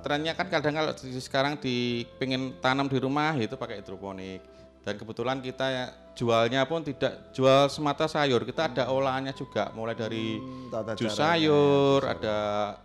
trennya 0.04 0.36
kan 0.36 0.46
kadang 0.46 0.76
kalau 0.76 0.92
di- 0.92 1.16
sekarang 1.18 1.56
di 1.56 1.76
pengen 2.20 2.52
tanam 2.60 2.86
di 2.86 3.00
rumah 3.00 3.32
itu 3.34 3.56
pakai 3.56 3.80
hidroponik. 3.80 4.44
Dan 4.84 5.00
kebetulan 5.00 5.40
kita 5.40 5.64
ya, 5.64 5.84
jualnya 6.12 6.60
pun 6.68 6.84
tidak 6.84 7.32
jual 7.32 7.72
semata 7.72 8.04
sayur, 8.04 8.44
kita 8.44 8.68
ada 8.68 8.92
olahannya 8.92 9.32
juga, 9.32 9.72
mulai 9.72 9.96
dari 9.96 10.36
Hmm, 10.36 10.68
tata 10.68 10.92
jus 10.92 11.08
sayur, 11.08 12.04
ada 12.04 12.36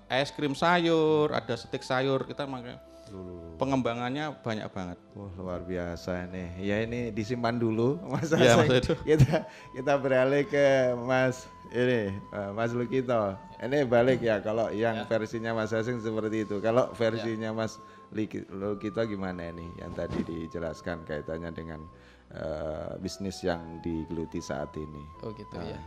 es 0.08 0.32
krim 0.32 0.55
sayur, 0.55 1.27
ada 1.36 1.60
stik 1.60 1.84
sayur, 1.84 2.23
kita 2.23 2.47
pakai 2.47 2.79
pengembangannya 3.60 4.32
banyak 4.39 4.69
banget. 4.71 4.97
Wah 5.12 5.34
luar 5.36 5.60
biasa 5.60 6.29
nih. 6.32 6.49
Ya 6.62 6.77
ini 6.79 7.12
disimpan 7.12 7.58
dulu 7.58 7.99
Mas 8.08 8.32
Aseng. 8.32 8.69
Edo. 8.71 8.95
Kita 9.03 9.43
kita 9.75 9.93
beralih 9.99 10.47
ke 10.47 10.95
Mas 11.03 11.43
ini 11.71 12.01
eh, 12.12 12.51
Mas 12.51 12.71
Lukito. 12.71 13.38
Ini 13.60 13.84
balik 13.86 14.19
ya 14.19 14.39
kalau 14.39 14.71
yang 14.71 15.03
versinya 15.05 15.51
Mas 15.51 15.69
Aseng 15.69 15.99
seperti 15.99 16.47
itu. 16.47 16.58
Kalau 16.60 16.89
versinya 16.93 17.51
Mas 17.51 17.77
Liki- 18.10 18.47
Lukito 18.49 19.03
gimana 19.03 19.49
ini 19.49 19.69
yang 19.77 19.91
tadi 19.91 20.23
dijelaskan 20.23 21.03
kaitannya 21.03 21.51
dengan 21.51 21.82
eh, 22.29 22.93
bisnis 22.97 23.41
yang 23.41 23.82
digeluti 23.82 24.39
saat 24.39 24.73
ini. 24.75 25.03
Oh 25.21 25.34
gitu 25.34 25.58
ya. 25.58 25.77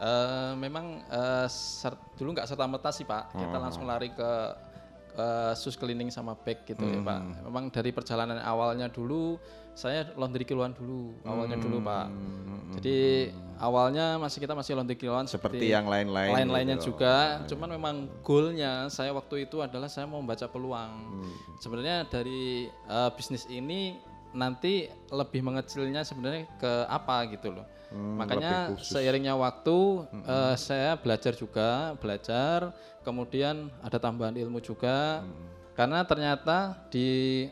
Eh, 0.00 0.52
memang 0.56 1.04
ser- 1.46 2.00
dulu 2.16 2.32
nggak 2.32 2.48
serta 2.48 2.64
merta 2.64 2.88
sih 2.88 3.04
Pak. 3.04 3.32
Kita 3.32 3.56
langsung 3.56 3.84
lari 3.84 4.08
ke 4.10 4.30
eh, 5.10 5.52
sus 5.54 5.74
cleaning 5.74 6.08
sama 6.08 6.32
bag 6.34 6.64
gitu 6.64 6.80
ya 6.82 7.00
Pak. 7.00 7.20
Memang 7.46 7.68
dari 7.68 7.90
perjalanan 7.90 8.40
awalnya 8.40 8.88
dulu 8.88 9.36
saya 9.80 10.12
laundry 10.12 10.44
kiloan 10.44 10.76
dulu 10.76 11.16
awalnya 11.24 11.56
dulu 11.56 11.80
Pak. 11.80 12.06
Jadi 12.76 13.32
awalnya 13.56 14.20
masih 14.20 14.38
kita 14.44 14.52
masih 14.52 14.76
laundry 14.76 15.00
kiloan 15.00 15.24
Seperti 15.24 15.72
yang 15.72 15.88
lain-lain 15.88 16.36
lain-lainnya 16.36 16.76
gitu. 16.76 16.92
juga. 16.92 17.40
Cuman 17.48 17.68
memang 17.80 17.94
goalnya 18.20 18.92
saya 18.92 19.16
waktu 19.16 19.48
itu 19.48 19.64
adalah 19.64 19.88
saya 19.88 20.04
mau 20.04 20.20
membaca 20.20 20.44
peluang. 20.52 20.92
Hmm. 20.92 21.32
Sebenarnya 21.64 22.04
dari 22.12 22.68
eh, 22.68 23.10
bisnis 23.16 23.48
ini 23.48 23.96
nanti 24.36 24.86
lebih 25.10 25.42
mengecilnya 25.42 26.04
sebenarnya 26.04 26.46
ke 26.60 26.72
apa 26.86 27.26
gitu 27.32 27.56
loh. 27.56 27.66
Hmm, 27.90 28.22
Makanya 28.22 28.78
seiringnya 28.78 29.34
waktu 29.34 30.06
eh, 30.28 30.54
saya 30.60 30.94
belajar 30.94 31.32
juga, 31.34 31.96
belajar, 31.98 32.70
kemudian 33.02 33.72
ada 33.80 33.96
tambahan 33.96 34.36
ilmu 34.36 34.60
juga. 34.60 35.24
Hmm. 35.24 35.48
Karena 35.74 36.04
ternyata 36.04 36.76
di 36.92 37.48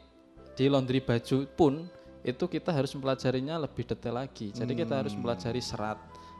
di 0.58 0.66
laundry 0.66 0.98
baju 0.98 1.46
pun 1.54 1.86
itu 2.26 2.44
kita 2.50 2.74
harus 2.74 2.90
mempelajarinya 2.94 3.58
lebih 3.62 3.86
detail 3.86 4.18
lagi. 4.18 4.50
Jadi 4.50 4.72
kita 4.74 5.04
harus 5.04 5.14
mempelajari 5.14 5.62
serat. 5.62 5.98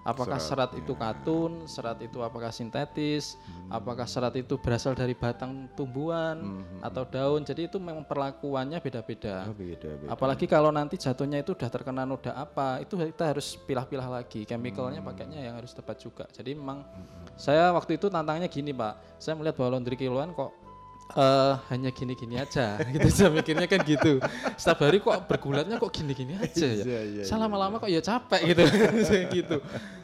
Apakah 0.08 0.40
serat, 0.40 0.72
itu 0.72 0.96
katun, 0.96 1.68
serat 1.68 2.00
itu 2.00 2.24
apakah 2.24 2.48
sintetis, 2.48 3.36
apakah 3.68 4.08
serat 4.08 4.32
itu 4.40 4.56
berasal 4.56 4.96
dari 4.96 5.12
batang 5.12 5.68
tumbuhan 5.76 6.64
atau 6.80 7.04
daun. 7.04 7.44
Jadi 7.44 7.68
itu 7.68 7.76
memang 7.76 8.08
perlakuannya 8.08 8.80
beda-beda. 8.80 9.44
Oh, 9.44 9.52
beda, 9.52 10.00
beda. 10.00 10.08
Apalagi 10.08 10.48
kalau 10.48 10.72
nanti 10.72 10.96
jatuhnya 10.96 11.44
itu 11.44 11.52
udah 11.52 11.68
terkena 11.68 12.08
noda 12.08 12.32
apa, 12.32 12.80
itu 12.80 12.96
kita 12.96 13.36
harus 13.36 13.60
pilah-pilah 13.68 14.08
lagi. 14.08 14.48
Chemicalnya 14.48 15.04
pakainya 15.04 15.44
yang 15.44 15.60
harus 15.60 15.76
tepat 15.76 16.00
juga. 16.00 16.24
Jadi 16.32 16.56
memang 16.56 16.88
saya 17.36 17.68
waktu 17.76 18.00
itu 18.00 18.08
tantangannya 18.08 18.48
gini 18.48 18.72
pak, 18.72 19.20
saya 19.20 19.36
melihat 19.36 19.60
bahwa 19.60 19.76
laundry 19.76 19.98
kiloan 19.98 20.32
kok 20.32 20.56
eh, 21.16 21.54
hanya 21.72 21.90
gini-gini 21.94 22.36
aja, 22.36 22.76
gitu 22.94 23.08
saya 23.08 23.30
mikirnya 23.32 23.64
kan 23.64 23.80
gitu. 23.84 24.20
Setiap 24.60 24.84
hari 24.84 25.00
kok 25.00 25.14
bergulatnya 25.24 25.80
kok 25.80 25.92
gini-gini 25.92 26.36
aja 26.36 26.66
ya. 26.66 26.84
Iya, 26.84 27.00
iya, 27.04 27.22
Saya 27.24 27.48
lama-lama 27.48 27.80
kok 27.80 27.88
ya 27.88 28.02
capek 28.04 28.40
gitu, 28.52 28.62
gitu. 29.40 29.56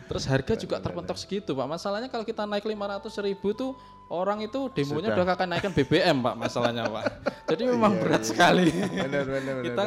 Terus 0.05 0.25
harga 0.29 0.53
juga 0.57 0.77
terpentok 0.81 1.17
segitu 1.17 1.57
pak. 1.57 1.67
Masalahnya 1.69 2.09
kalau 2.13 2.25
kita 2.25 2.45
naik 2.45 2.65
500 2.65 3.09
ribu 3.25 3.57
tuh 3.57 3.73
orang 4.13 4.45
itu 4.45 4.69
demonya 4.73 5.13
Sudah. 5.13 5.25
udah 5.25 5.27
kakak 5.33 5.49
naikkan 5.49 5.73
BBM 5.73 6.17
pak 6.21 6.35
masalahnya 6.37 6.83
pak. 6.89 7.05
Jadi 7.49 7.63
memang 7.69 7.93
berat 7.97 8.23
sekali. 8.25 8.69
Benar, 8.71 9.25
benar, 9.25 9.55
benar, 9.61 9.65
kita 9.67 9.85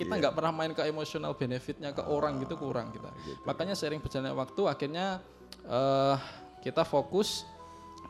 kita 0.00 0.12
nggak 0.16 0.32
pernah 0.32 0.52
main 0.54 0.72
ke 0.72 0.82
emosional 0.88 1.36
benefitnya 1.36 1.92
ke 1.92 2.00
orang 2.08 2.40
gitu 2.40 2.56
kurang 2.56 2.88
kita. 2.88 3.12
Makanya 3.44 3.76
sering 3.76 4.00
berjalannya 4.00 4.32
waktu 4.32 4.62
akhirnya 4.64 5.20
eh, 5.68 6.16
kita 6.64 6.88
fokus 6.88 7.44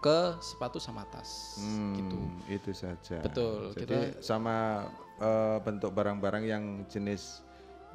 ke 0.00 0.40
sepatu 0.40 0.80
sama 0.80 1.04
tas 1.12 1.60
gitu. 1.94 2.16
Hmm, 2.16 2.40
itu 2.48 2.72
saja. 2.72 3.20
Betul, 3.20 3.76
Jadi 3.76 4.18
sama 4.24 4.88
eh, 5.20 5.58
bentuk 5.60 5.92
barang-barang 5.92 6.44
yang 6.48 6.64
jenis 6.88 7.44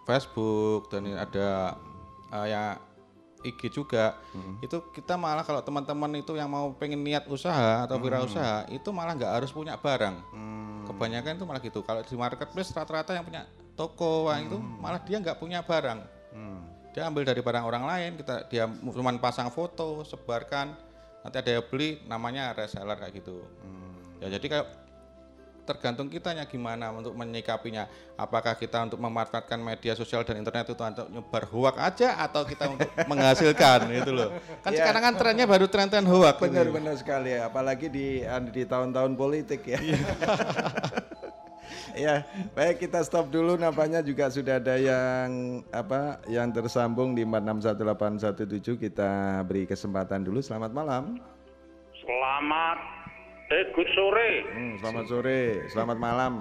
Facebook 0.03 0.87
dan 0.89 1.09
ada 1.13 1.79
eh, 2.31 2.47
ya 2.49 2.63
IG 3.43 3.69
juga. 3.69 4.15
Itu 4.61 4.87
kita 4.91 5.17
malah 5.17 5.43
kalau 5.43 5.61
teman-teman 5.61 6.15
itu 6.17 6.33
yang 6.33 6.47
mau 6.47 6.71
pengen 6.73 7.03
niat 7.03 7.27
usaha 7.27 7.83
atau 7.83 7.99
wirausaha 7.99 8.71
itu 8.71 8.89
malah 8.89 9.13
nggak 9.13 9.33
harus 9.35 9.51
punya 9.51 9.75
barang. 9.75 10.15
Kebanyakan 10.85 11.33
itu 11.35 11.45
malah 11.45 11.59
gitu. 11.59 11.81
Kalau 11.81 12.01
di 12.01 12.15
marketplace 12.15 12.71
rata-rata 12.71 13.13
yang 13.13 13.23
punya 13.23 13.43
toko 13.73 14.27
wah, 14.27 14.39
itu 14.39 14.55
malah 14.79 15.01
dia 15.01 15.19
nggak 15.19 15.39
punya 15.39 15.59
barang. 15.61 16.01
Dia 16.93 17.09
ambil 17.09 17.25
dari 17.25 17.41
barang 17.41 17.65
orang 17.65 17.85
lain, 17.85 18.11
kita 18.21 18.45
dia 18.47 18.65
cuma 18.69 19.11
pasang 19.17 19.49
foto, 19.49 20.05
sebarkan, 20.05 20.77
nanti 21.21 21.37
ada 21.37 21.51
yang 21.57 21.65
beli, 21.65 22.05
namanya 22.05 22.53
reseller 22.53 22.97
kayak 22.97 23.17
gitu. 23.17 23.41
Ya 24.21 24.29
jadi 24.29 24.47
kayak 24.47 24.67
tergantung 25.63 26.11
kitanya 26.11 26.43
gimana 26.45 26.91
untuk 26.91 27.15
menyikapinya. 27.15 27.87
Apakah 28.19 28.59
kita 28.59 28.83
untuk 28.83 28.99
memanfaatkan 28.99 29.57
media 29.57 29.95
sosial 29.95 30.21
dan 30.21 30.37
internet 30.37 30.69
itu 30.69 30.75
untuk 30.77 31.07
nyebar 31.09 31.47
hoak 31.49 31.77
aja 31.79 32.19
atau 32.19 32.43
kita 32.43 32.67
untuk 32.69 32.91
menghasilkan 33.11 33.89
itu 33.89 34.11
loh. 34.11 34.35
Kan 34.61 34.75
Ya. 34.75 34.85
sekarang 34.85 35.03
kan 35.03 35.15
trennya 35.17 35.47
baru 35.47 35.67
tren-tren 35.71 36.05
hoak. 36.05 36.35
gitu. 36.37 36.51
Benar-benar 36.51 36.99
sekali 36.99 37.31
ya, 37.33 37.47
apalagi 37.47 37.87
di 37.89 38.21
di 38.51 38.63
tahun-tahun 38.67 39.17
politik 39.17 39.65
ya. 39.65 39.79
ya, 41.97 42.25
baik 42.53 42.83
kita 42.83 43.05
stop 43.05 43.29
dulu 43.29 43.57
nampaknya 43.57 44.01
juga 44.01 44.29
sudah 44.29 44.59
ada 44.59 44.77
yang 44.79 45.61
apa 45.71 46.23
yang 46.29 46.51
tersambung 46.51 47.13
di 47.13 47.23
461817 47.25 48.79
kita 48.79 49.43
beri 49.45 49.65
kesempatan 49.67 50.25
dulu. 50.25 50.41
Selamat 50.41 50.73
malam. 50.73 51.21
Selamat 52.03 52.79
eh 53.53 53.65
good 53.77 53.91
sore. 53.93 54.31
Hmm, 54.53 54.75
selamat 54.81 55.05
sore, 55.07 55.41
selamat 55.71 55.99
malam. 56.01 56.33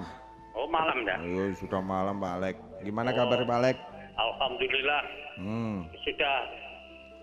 Oh 0.52 0.68
malam 0.68 1.04
ya. 1.04 1.16
Ayo, 1.20 1.52
sudah 1.56 1.80
malam 1.80 2.20
Pak 2.20 2.32
Alek. 2.40 2.56
Gimana 2.84 3.12
kabar 3.12 3.40
Pak 3.44 3.58
Alek? 3.60 3.76
Alhamdulillah 4.12 5.02
Hmm. 5.40 5.88
sudah 6.04 6.36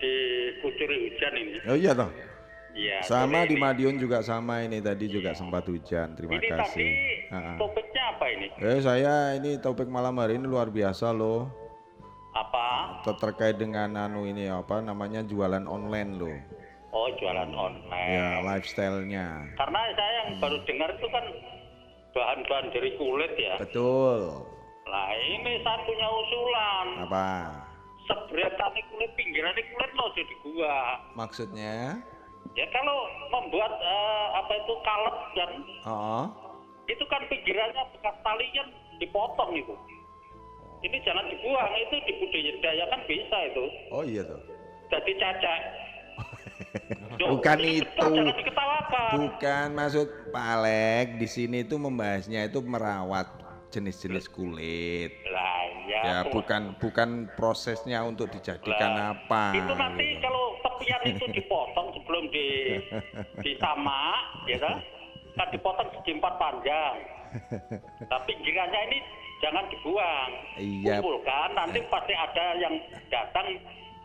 dikucuri 0.02 0.96
hujan 1.06 1.34
ini. 1.38 1.58
Oh 1.70 1.78
iya 1.78 1.94
toh. 1.94 2.10
Iya. 2.74 3.02
Sama 3.02 3.44
di 3.46 3.58
ini. 3.58 3.62
Madiun 3.62 3.96
juga 3.98 4.22
sama 4.22 4.62
ini 4.62 4.78
tadi 4.78 5.10
juga 5.10 5.34
sempat 5.34 5.66
hujan. 5.66 6.14
Terima 6.14 6.38
Ini 6.38 6.46
tadi 6.46 6.60
kasih. 6.62 6.90
Ha-ha. 7.30 7.52
topiknya 7.58 8.02
apa 8.14 8.24
ini? 8.30 8.46
Eh 8.62 8.78
saya 8.82 9.14
ini 9.34 9.50
topik 9.58 9.88
malam 9.90 10.14
hari 10.18 10.38
ini 10.38 10.46
luar 10.46 10.70
biasa 10.70 11.10
loh. 11.10 11.50
Apa? 12.30 13.02
Ter- 13.02 13.18
terkait 13.18 13.56
dengan 13.58 13.90
anu 13.98 14.22
ini 14.26 14.46
apa 14.46 14.78
namanya 14.78 15.26
jualan 15.26 15.66
online 15.66 16.10
loh. 16.14 16.36
Oh 16.90 17.06
jualan 17.18 17.50
online. 17.54 18.10
Ya 18.10 18.42
lifestyle-nya. 18.42 19.54
Karena 19.58 19.80
saya 19.94 20.12
yang 20.26 20.30
baru 20.42 20.58
dengar 20.66 20.90
itu 20.94 21.06
kan 21.10 21.24
bahan-bahan 22.14 22.66
dari 22.74 22.90
kulit 22.98 23.32
ya. 23.38 23.54
Betul. 23.58 24.46
Nah 24.90 25.10
ini 25.14 25.62
satunya 25.62 26.08
usulan. 26.10 26.86
Apa? 27.06 27.28
Seberetan 28.10 28.74
kulit 28.90 29.10
pinggiran 29.14 29.54
kulit 29.54 29.90
lo 29.94 30.06
jadi 30.14 30.34
gua. 30.42 30.78
Maksudnya? 31.14 32.02
Ya 32.58 32.66
kalau 32.74 32.98
membuat 33.30 33.72
eh, 33.78 34.26
apa 34.34 34.52
itu 34.58 34.74
kalep 34.82 35.16
dan 35.38 35.50
Oh. 35.86 36.26
itu 36.90 37.04
kan 37.06 37.22
pinggirannya 37.30 37.86
bekas 37.94 38.16
tali 38.26 38.46
kan 38.50 38.66
dipotong 38.98 39.54
itu. 39.54 39.74
Ini 40.80 40.96
jangan 41.06 41.28
dibuang, 41.28 41.70
itu 41.76 41.96
dibudidayakan 42.08 43.00
bisa 43.06 43.36
itu. 43.52 43.64
Oh 43.94 44.02
iya 44.02 44.24
tuh. 44.26 44.40
Jadi 44.90 45.12
cacak. 45.20 45.60
Duh, 47.20 47.36
Bukan 47.36 47.58
itu. 47.62 48.08
Bukan 49.14 49.66
maksud 49.76 50.08
Pak 50.34 50.46
Alek 50.58 51.06
di 51.20 51.28
sini 51.30 51.62
itu 51.62 51.78
membahasnya 51.78 52.48
itu 52.50 52.58
merawat 52.64 53.28
jenis-jenis 53.70 54.26
kulit. 54.32 55.14
Lah 55.30 55.49
ya. 55.90 56.02
Ya 56.06 56.18
bukan 56.30 56.78
bukan 56.78 57.26
prosesnya 57.34 58.06
untuk 58.06 58.30
dijadikan 58.30 58.90
Lah, 58.94 59.18
apa. 59.18 59.42
Itu 59.58 59.74
nanti 59.74 60.06
gitu. 60.06 60.22
kalau 60.22 60.44
tepian 60.62 61.02
itu 61.02 61.24
dipotong 61.34 61.86
sebelum 61.98 62.24
di 62.30 62.46
disamak, 63.44 64.46
ya 64.46 64.58
kan? 64.62 64.76
Kan 65.34 65.48
dipotong 65.50 65.88
segi 65.98 66.12
empat 66.14 66.34
panjang. 66.38 66.94
Tapi 68.06 68.22
pinggirannya 68.26 68.80
ini 68.90 68.98
jangan 69.42 69.64
dibuang. 69.70 70.30
Iya. 70.58 70.98
Kumpulkan, 71.02 71.48
nanti 71.58 71.78
pasti 71.90 72.14
ada 72.14 72.46
yang 72.58 72.74
datang 73.10 73.46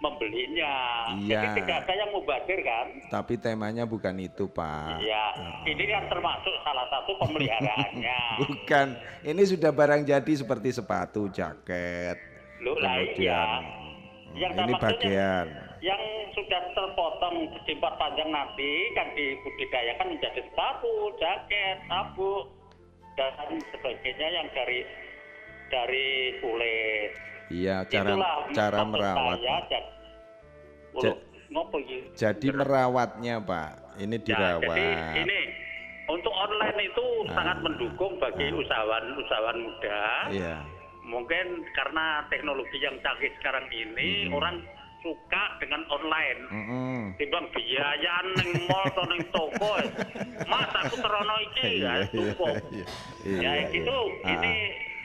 membelinya. 0.04 0.76
Iya. 1.24 1.40
Jadi 1.40 1.48
tidak 1.64 1.78
ada 1.86 1.94
yang 1.96 2.10
mubazir 2.12 2.60
kan? 2.62 2.88
Tapi 3.08 3.34
temanya 3.40 3.88
bukan 3.88 4.16
itu 4.20 4.46
Pak. 4.52 5.00
Iya, 5.00 5.26
ini 5.66 5.84
kan 5.88 6.04
termasuk 6.12 6.54
salah 6.68 6.86
satu 6.92 7.12
pemeliharaannya. 7.24 8.20
Bukan. 8.44 8.88
Ini 9.24 9.44
sudah 9.48 9.72
barang 9.72 10.04
jadi 10.04 10.34
seperti 10.36 10.76
sepatu, 10.76 11.32
jaket. 11.32 12.20
Loh, 12.60 12.76
lah 12.80 13.00
Kemudian 13.00 13.20
iya. 13.20 13.44
hmm, 13.62 14.36
Yang 14.36 14.52
ini 14.52 14.60
saya 14.60 14.68
maksudnya- 14.68 14.92
bagian. 15.00 15.46
Yang 15.86 16.02
sudah 16.34 16.62
terpotong 16.74 17.36
empat 17.62 17.94
panjang 18.02 18.30
nanti 18.34 18.72
kan 18.98 19.06
dibudidayakan 19.14 20.18
menjadi 20.18 20.42
sepatu, 20.42 21.14
jaket, 21.22 21.78
sabuk, 21.86 22.50
dan 23.14 23.54
sebagainya 23.70 24.28
yang 24.34 24.48
dari 24.52 24.82
dari 25.70 26.08
kulit. 26.42 27.12
Iya, 27.48 27.86
cara 27.86 28.10
Itulah 28.12 28.34
cara 28.52 28.80
merawat. 28.84 29.38
saya, 29.38 29.56
Ja- 30.96 31.18
ngopo? 31.52 31.78
Jadi 32.16 32.48
merawatnya, 32.50 33.36
Pak. 33.40 33.70
Ini 33.96 34.18
Ya, 34.18 34.24
dirawat. 34.24 34.76
jadi 34.76 34.88
ini 35.24 35.40
untuk 36.08 36.32
online 36.32 36.80
itu 36.84 37.06
Ah. 37.26 37.34
sangat 37.34 37.58
mendukung 37.62 38.18
bagi 38.18 38.48
usahawan-usahawan 38.52 39.58
muda. 39.62 40.04
Iya. 40.32 40.56
Mungkin 41.06 41.46
karena 41.72 42.26
teknologi 42.28 42.78
yang 42.78 42.98
canggih 43.00 43.30
sekarang 43.38 43.70
ini 43.70 44.26
Hmm. 44.26 44.34
orang 44.34 44.56
suka 45.00 45.44
dengan 45.62 45.86
online. 45.86 46.42
Mm-mm. 46.50 47.00
Timbang 47.16 47.46
biayaan 47.54 48.26
ning 48.36 48.66
mall 48.66 48.90
atau 48.90 49.06
ning 49.06 49.22
toko. 49.30 49.72
Mas 50.44 50.72
aku 50.74 50.98
terono 50.98 51.36
iki 51.46 51.62
ya 51.62 51.70
Iya, 51.70 51.94
iya, 51.94 52.06
cukup. 52.10 52.56
iya. 52.74 52.86
Ya 53.24 53.52
Iya, 53.54 53.70
gitu. 53.70 53.98
iya. 54.26 54.34
Ini 54.34 54.54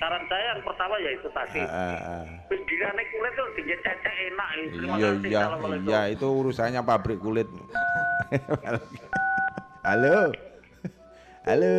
saran 0.01 0.25
saya 0.33 0.45
yang 0.57 0.61
pertama 0.65 0.95
ya 0.97 1.11
itu 1.13 1.29
tadi. 1.29 1.61
Ah. 1.61 2.25
Pinggirannya 2.49 3.05
kulit 3.13 3.33
tuh 3.37 3.47
tinggi 3.53 3.77
cecek 3.85 4.15
enak. 4.33 4.49
Terima 4.73 4.95
Iya, 4.97 5.09
kasih. 5.13 5.29
iya, 5.29 5.45
iya, 5.85 6.01
itu 6.09 6.27
urusannya 6.27 6.81
pabrik 6.81 7.21
kulit. 7.21 7.47
Halo. 9.87 10.33
Halo. 11.45 11.77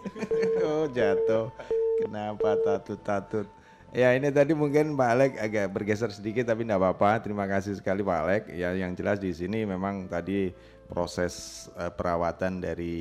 oh, 0.66 0.84
jatuh. 0.88 1.52
Kenapa 2.00 2.56
tatut-tatut? 2.64 3.46
Ya 3.94 4.10
ini 4.10 4.26
tadi 4.34 4.58
mungkin 4.58 4.98
Pak 4.98 5.08
Alek 5.14 5.32
agak 5.38 5.70
bergeser 5.70 6.10
sedikit 6.10 6.50
tapi 6.50 6.66
tidak 6.66 6.82
apa-apa. 6.82 7.22
Terima 7.22 7.46
kasih 7.46 7.78
sekali 7.78 8.02
Pak 8.02 8.18
Alek. 8.26 8.42
Ya 8.50 8.74
yang 8.74 8.90
jelas 8.98 9.22
di 9.22 9.30
sini 9.30 9.62
memang 9.62 10.10
tadi 10.10 10.50
proses 10.94 11.34
eh, 11.76 11.90
perawatan 11.90 12.62
dari 12.62 12.96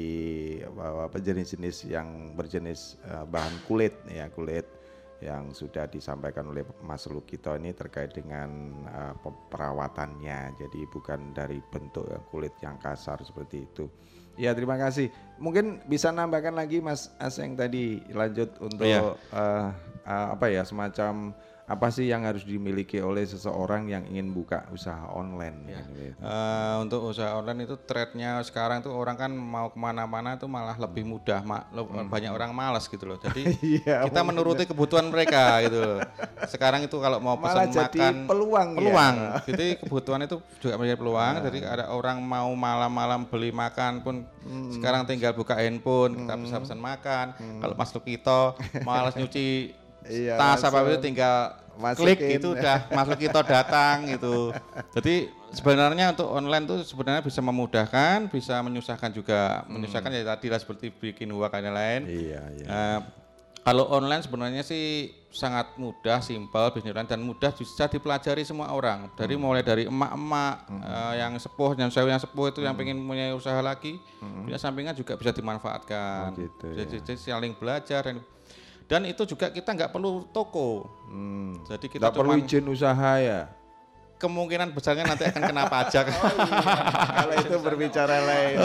apa, 0.60 1.08
apa 1.08 1.18
jenis-jenis 1.22 1.88
yang 1.88 2.34
berjenis 2.34 2.98
eh, 3.06 3.24
bahan 3.24 3.54
kulit 3.70 3.94
ya 4.10 4.28
kulit 4.34 4.66
yang 5.24 5.56
sudah 5.56 5.88
disampaikan 5.88 6.52
oleh 6.52 6.68
Mas 6.84 7.08
Lukito 7.08 7.56
ini 7.56 7.72
terkait 7.72 8.12
dengan 8.12 8.50
eh, 8.84 9.14
pe- 9.16 9.42
perawatannya. 9.48 10.60
Jadi 10.60 10.84
bukan 10.92 11.32
dari 11.32 11.64
bentuk 11.72 12.04
kulit 12.28 12.52
yang 12.60 12.76
kasar 12.82 13.24
seperti 13.24 13.64
itu. 13.64 13.88
Ya 14.36 14.52
terima 14.58 14.76
kasih. 14.76 15.14
Mungkin 15.38 15.86
bisa 15.86 16.10
nambahkan 16.10 16.58
lagi 16.58 16.82
Mas 16.82 17.14
Aseng 17.22 17.54
tadi 17.54 18.02
lanjut 18.12 18.50
untuk 18.60 18.84
Iya. 18.84 19.14
eh, 19.16 19.70
eh, 20.04 20.28
apa 20.34 20.50
ya 20.50 20.66
semacam 20.66 21.32
apa 21.64 21.88
sih 21.88 22.06
yang 22.06 22.22
harus 22.22 22.44
dimiliki 22.44 23.00
oleh 23.00 23.24
seseorang 23.24 23.88
yang 23.88 24.04
ingin 24.06 24.30
buka 24.30 24.68
usaha 24.70 25.08
online 25.08 25.64
Ya. 25.64 25.80
gitu. 25.80 26.12
Eh, 26.14 26.76
untuk 26.78 27.08
usaha 27.08 27.32
online 27.32 27.64
itu 27.64 27.80
trendnya 27.80 28.42
sekarang 28.42 28.80
tuh 28.80 28.92
orang 28.92 29.16
kan 29.16 29.32
mau 29.32 29.68
ke 29.68 29.78
mana-mana 29.78 30.36
itu 30.36 30.44
malah 30.44 30.76
lebih 30.76 31.08
mudah, 31.08 31.40
mak 31.42 31.72
lo- 31.72 31.88
banyak 31.88 32.30
orang 32.30 32.52
malas 32.52 32.84
gitu 32.86 33.06
loh. 33.06 33.16
Jadi 33.16 33.48
Iya, 33.80 34.04
kita 34.04 34.22
menuruti 34.22 34.64
kebutuhan 34.66 35.08
mereka 35.08 35.64
gitu 35.64 35.80
loh. 35.80 36.00
Sekarang 36.46 36.84
itu 36.84 36.98
kalau 36.98 37.18
mau 37.18 37.34
Malah 37.34 37.64
pesan 37.64 37.68
jadi 37.72 38.00
makan 38.02 38.16
peluang 38.28 38.68
ya. 38.70 38.78
peluang. 38.78 39.16
Jadi 39.48 39.66
kebutuhan 39.80 40.22
itu 40.22 40.36
juga 40.60 40.76
menjadi 40.76 41.00
peluang. 41.00 41.34
Jadi 41.44 41.60
ada 41.64 41.86
orang 41.90 42.20
mau 42.20 42.52
malam-malam 42.52 43.24
beli 43.24 43.50
makan 43.50 44.04
pun 44.04 44.16
sekarang 44.70 45.06
tinggal 45.06 45.32
buka 45.32 45.56
handphone, 45.56 46.20
kita 46.20 46.34
bisa 46.36 46.56
pesan 46.60 46.78
makan. 46.78 47.32
Kalau 47.58 47.74
Mas 47.74 47.90
Lukito 47.90 48.60
malas 48.84 49.16
nyuci 49.16 49.72
Iya, 50.08 50.36
tas 50.36 50.64
apa 50.64 50.84
itu 50.90 51.00
tinggal 51.00 51.64
masukin. 51.78 52.18
klik 52.18 52.20
itu 52.40 52.48
udah 52.54 52.78
Mas 52.94 53.08
Lukito 53.10 53.42
datang 53.42 54.06
gitu. 54.10 54.54
Jadi 54.94 55.30
sebenarnya 55.54 56.14
untuk 56.14 56.30
online 56.30 56.66
tuh 56.70 56.80
sebenarnya 56.86 57.22
bisa 57.26 57.40
memudahkan, 57.42 58.30
bisa 58.30 58.62
menyusahkan 58.62 59.10
juga. 59.14 59.66
Menyusahkan 59.70 60.10
ya 60.14 60.24
tadi 60.26 60.48
lah 60.50 60.60
seperti 60.62 60.94
bikin 60.94 61.30
uang 61.34 61.50
dan 61.50 61.74
lain. 61.74 62.02
Iya, 62.10 62.42
iya. 62.58 62.66
Eh, 62.68 63.00
kalau 63.64 63.88
online 63.96 64.20
sebenarnya 64.20 64.60
sih 64.60 65.16
sangat 65.34 65.80
mudah, 65.80 66.22
simpel, 66.22 66.70
bisnis 66.76 66.94
online 66.94 67.10
dan 67.10 67.22
mudah 67.24 67.50
bisa 67.56 67.88
dipelajari 67.88 68.44
semua 68.44 68.70
orang. 68.70 69.10
Dari 69.16 69.34
mulai 69.40 69.64
dari 69.64 69.88
emak-emak 69.88 70.56
eh, 70.84 71.14
yang 71.24 71.34
sepuh, 71.40 71.74
yang 71.80 71.90
saya 71.90 72.06
yang 72.12 72.22
sepuh 72.22 72.52
itu 72.52 72.60
yang 72.62 72.76
pengen 72.76 73.02
punya 73.02 73.32
usaha 73.34 73.58
lagi, 73.64 73.98
punya 74.20 74.60
sampingan 74.60 74.94
juga 74.94 75.16
bisa 75.16 75.32
dimanfaatkan. 75.32 76.36
Oh, 76.36 76.38
gitu, 76.38 76.68
jadi, 76.76 76.96
jadi 77.02 77.18
saling 77.18 77.56
belajar 77.56 78.04
dan 78.04 78.22
dan 78.86 79.02
itu 79.04 79.24
juga 79.26 79.48
kita 79.48 79.70
nggak 79.70 79.90
perlu 79.90 80.28
toko. 80.30 80.88
Hmm. 81.08 81.62
Jadi 81.64 81.86
kita 81.88 82.04
Nggak 82.04 82.16
perlu 82.16 82.34
izin 82.38 82.66
usaha 82.66 83.14
ya. 83.18 83.42
kemungkinan 84.16 84.72
besarnya 84.72 85.04
nanti 85.04 85.28
akan 85.28 85.42
kena 85.44 85.68
pajak. 85.74 86.08
Kalau 86.08 87.34
itu 87.36 87.56
berbicara 87.60 88.24
lain. 88.24 88.56
Oh, 88.56 88.64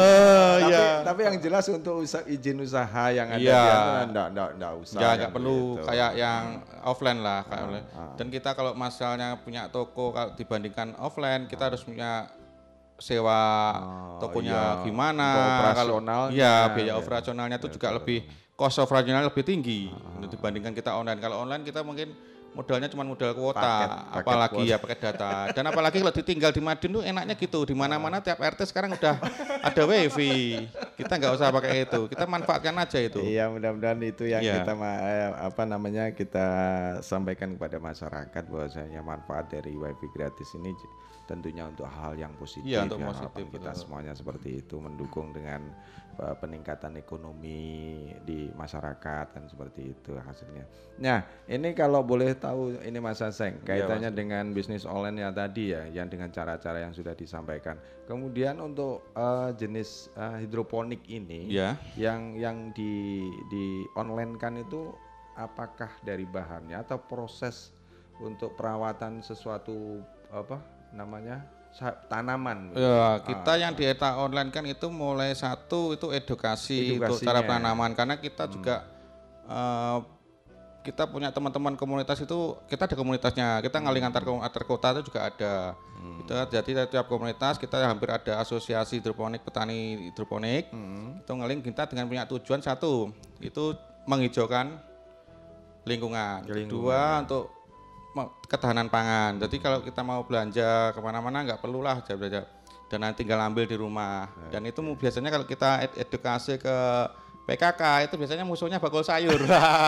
tapi, 0.57 0.71
iya. 0.71 0.87
tapi 1.03 1.21
yang 1.25 1.37
jelas 1.37 1.67
untuk 1.67 1.99
usa- 1.99 2.23
izin 2.25 2.63
usaha 2.63 3.05
yang 3.11 3.27
ada 3.27 3.43
Iya. 3.43 3.59
di 3.59 4.07
enggak 4.07 4.27
enggak 4.31 4.49
enggak 4.55 4.73
usah. 4.79 4.95
Ya 4.95 5.03
yang 5.03 5.15
nggak 5.19 5.33
perlu 5.35 5.59
gitu. 5.75 5.83
kayak 5.83 6.11
yang 6.15 6.43
offline 6.81 7.21
lah. 7.21 7.41
kayak 7.43 7.65
oleh- 7.65 7.85
ah. 7.91 8.15
Dan 8.15 8.27
kita 8.29 8.51
kalau 8.53 8.73
misalnya 8.73 9.35
punya 9.37 9.67
toko 9.67 10.05
kalau 10.09 10.31
dibandingkan 10.33 10.95
offline 10.97 11.45
kita 11.45 11.63
harus 11.67 11.83
punya 11.83 12.31
sewa 12.97 13.41
tokonya 14.19 14.53
iya. 14.53 14.83
gimana 14.83 15.27
Untuk 15.29 15.43
kalau 15.43 15.59
operasionalnya, 15.99 16.35
iya 16.35 16.55
biaya 16.69 16.87
ya. 16.89 16.95
operasionalnya 16.97 17.57
itu 17.57 17.69
juga 17.73 17.89
lebih 17.93 18.27
cost 18.59 18.83
operasionalnya 18.83 19.31
lebih 19.31 19.47
tinggi 19.47 19.87
Ah, 19.89 20.19
untuk 20.19 20.35
dibandingkan 20.35 20.75
kita 20.75 20.91
online 20.93 21.23
kalau 21.23 21.39
online 21.39 21.63
kita 21.63 21.81
mungkin 21.81 22.11
modalnya 22.49 22.89
cuma 22.89 23.05
modal 23.05 23.31
kuota 23.33 23.61
Paket- 23.61 23.91
paket 23.93 24.19
apalagi 24.19 24.55
kuota. 24.57 24.67
ya 24.67 24.77
pakai 24.77 24.99
data 24.99 25.31
dan 25.53 25.65
apalagi 25.65 25.97
kalau 26.01 26.11
ditinggal 26.11 26.51
di 26.51 26.59
Madiun 26.59 26.91
tuh 26.91 27.05
enaknya 27.05 27.35
gitu 27.37 27.61
di 27.63 27.75
mana-mana 27.77 28.19
tiap 28.19 28.41
RT 28.41 28.67
sekarang 28.67 28.91
udah 28.93 29.15
ada 29.63 29.83
wifi 29.85 30.65
kita 30.97 31.13
nggak 31.15 31.33
usah 31.39 31.53
pakai 31.53 31.87
itu 31.87 32.09
kita 32.09 32.25
manfaatkan 32.25 32.75
aja 32.75 32.99
itu 32.99 33.21
Iya, 33.23 33.47
mudah-mudahan 33.47 34.01
itu 34.03 34.27
yang 34.27 34.43
Iya. 34.43 34.65
kita 34.65 34.73
eh, 34.75 35.29
apa 35.39 35.63
namanya 35.63 36.11
kita 36.11 36.47
sampaikan 36.99 37.55
kepada 37.55 37.79
masyarakat 37.79 38.43
bahwasanya 38.43 39.01
manfaat 39.01 39.53
dari 39.53 39.77
wifi 39.77 40.09
gratis 40.11 40.51
ini 40.57 40.75
tentunya 41.29 41.69
untuk 41.69 41.85
hal 41.85 42.17
yang 42.17 42.33
positif. 42.35 42.65
Iya, 42.65 42.89
untuk 42.89 42.99
ya, 42.99 43.07
positif, 43.07 43.45
kita 43.53 43.71
betul. 43.71 43.81
semuanya 43.85 44.17
seperti 44.17 44.65
itu 44.65 44.81
mendukung 44.81 45.29
dengan 45.31 45.61
peningkatan 46.19 46.99
ekonomi 46.99 48.11
di 48.27 48.51
masyarakat 48.51 49.27
dan 49.39 49.45
seperti 49.47 49.95
itu 49.95 50.19
hasilnya. 50.19 50.67
Nah, 50.99 51.23
ini 51.47 51.71
kalau 51.79 52.03
boleh 52.03 52.35
tahu 52.35 52.83
ini 52.83 52.99
Mas 52.99 53.23
Aseng 53.23 53.63
Iya, 53.63 53.87
kaitannya 53.87 54.11
dengan 54.11 54.51
bisnis 54.51 54.83
online 54.83 55.23
yang 55.23 55.31
tadi 55.31 55.71
ya, 55.71 55.87
yang 55.87 56.11
dengan 56.11 56.35
cara-cara 56.35 56.83
yang 56.83 56.91
sudah 56.91 57.15
disampaikan. 57.15 57.79
Kemudian 58.11 58.59
untuk 58.59 59.15
eh, 59.15 59.51
jenis 59.55 60.11
eh, 60.19 60.43
hidroponik 60.43 61.07
ini 61.07 61.55
Iya. 61.55 61.79
yang 61.95 62.35
yang 62.35 62.75
di 62.75 63.23
di 63.47 63.87
online 63.95 64.35
kan 64.43 64.59
itu 64.59 64.91
apakah 65.39 65.91
dari 66.03 66.27
bahannya 66.27 66.83
atau 66.83 66.99
proses 66.99 67.71
untuk 68.19 68.59
perawatan 68.59 69.23
sesuatu 69.23 70.03
apa 70.35 70.59
namanya 70.91 71.47
tanaman. 72.11 72.75
Ya, 72.75 73.23
kita 73.23 73.53
Ah, 73.55 73.59
yang 73.59 73.73
di 73.73 73.87
eta 73.87 74.19
online 74.19 74.51
kan 74.51 74.67
itu 74.67 74.91
mulai 74.91 75.31
satu 75.33 75.95
itu 75.95 76.11
edukasi 76.11 76.99
untuk 76.99 77.15
Edukasinya. 77.15 77.27
cara 77.31 77.41
penanaman. 77.47 77.91
Karena 77.95 78.19
kita 78.19 78.51
juga 78.51 78.83
eh, 79.47 79.99
kita 80.83 81.05
punya 81.05 81.29
teman-teman 81.29 81.77
komunitas 81.77 82.19
itu 82.19 82.57
kita 82.67 82.89
ada 82.89 82.97
komunitasnya. 82.97 83.61
Kita 83.61 83.79
ngaling 83.79 84.05
antar 84.05 84.25
antar 84.25 84.65
kota 84.65 84.99
itu 84.99 85.13
juga 85.13 85.29
ada. 85.29 85.55
Kita 85.99 86.47
jadi 86.49 86.87
tiap 86.87 87.07
komunitas 87.07 87.59
kita 87.59 87.83
hampir 87.83 88.09
ada 88.09 88.39
asosiasi 88.39 88.99
hidroponik 88.99 89.43
petani 89.43 90.11
hidroponik. 90.11 90.71
Itu 91.23 91.33
ngaling 91.35 91.61
kita 91.61 91.91
dengan 91.91 92.07
punya 92.09 92.25
tujuan 92.25 92.59
satu 92.59 93.11
itu 93.39 93.75
menghijaukan 94.09 94.73
lingkungan, 95.85 96.45
kedua 96.45 97.25
untuk 97.25 97.49
me- 97.49 97.58
ketahanan 98.45 98.87
pangan. 98.87 99.37
Jadi 99.39 99.57
kalau 99.59 99.79
kita 99.81 100.01
mau 100.01 100.23
belanja 100.23 100.93
ke 100.93 101.01
mana-mana 101.01 101.43
nggak 101.43 101.59
perlulah 101.59 101.99
belanja 102.01 102.43
dan 102.89 102.99
nanti 103.01 103.21
tinggal 103.21 103.41
ambil 103.43 103.65
di 103.65 103.75
rumah. 103.75 104.27
Dan 104.49 104.65
itu 104.65 104.81
biasanya 104.95 105.29
kalau 105.29 105.45
kita 105.45 105.85
ed- 105.85 105.97
edukasi 106.01 106.57
ke 106.57 106.77
PKK 107.45 107.83
itu 108.05 108.15
biasanya 108.15 108.45
musuhnya 108.45 108.77
bakul 108.77 109.01
sayur. 109.01 109.41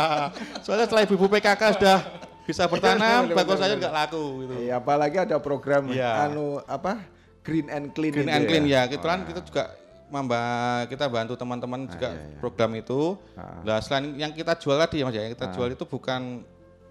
Soalnya 0.64 0.84
setelah 0.84 1.04
ibu 1.04 1.16
PKK 1.20 1.62
sudah 1.76 1.98
bisa 2.44 2.64
bertanam, 2.66 3.28
bakul 3.36 3.56
sayur 3.56 3.76
nggak 3.76 3.94
laku 3.94 4.24
gitu. 4.44 4.54
Iya, 4.64 4.80
apalagi 4.80 5.16
ada 5.18 5.36
program 5.38 5.88
Iya. 5.88 6.28
anu 6.28 6.60
apa 6.64 7.04
green 7.40 7.68
and 7.68 7.92
clean 7.92 8.12
Green 8.12 8.28
and 8.28 8.44
clean 8.44 8.64
ya, 8.64 8.84
Oh, 8.84 8.90
kita 8.90 9.04
kan 9.06 9.20
kita 9.24 9.40
juga 9.44 9.64
mamba 10.10 10.40
kita 10.88 11.06
bantu 11.06 11.38
teman-teman 11.38 11.86
juga 11.86 12.10
program 12.36 12.74
itu. 12.74 13.14
Nah, 13.62 13.78
selain 13.80 14.12
yang 14.18 14.32
kita 14.32 14.56
jual 14.56 14.76
tadi 14.76 15.00
ya 15.00 15.04
Mas 15.06 15.14
ya, 15.14 15.22
yang 15.24 15.32
kita 15.32 15.46
Ah. 15.48 15.52
jual 15.54 15.68
itu 15.70 15.84
bukan 15.86 16.42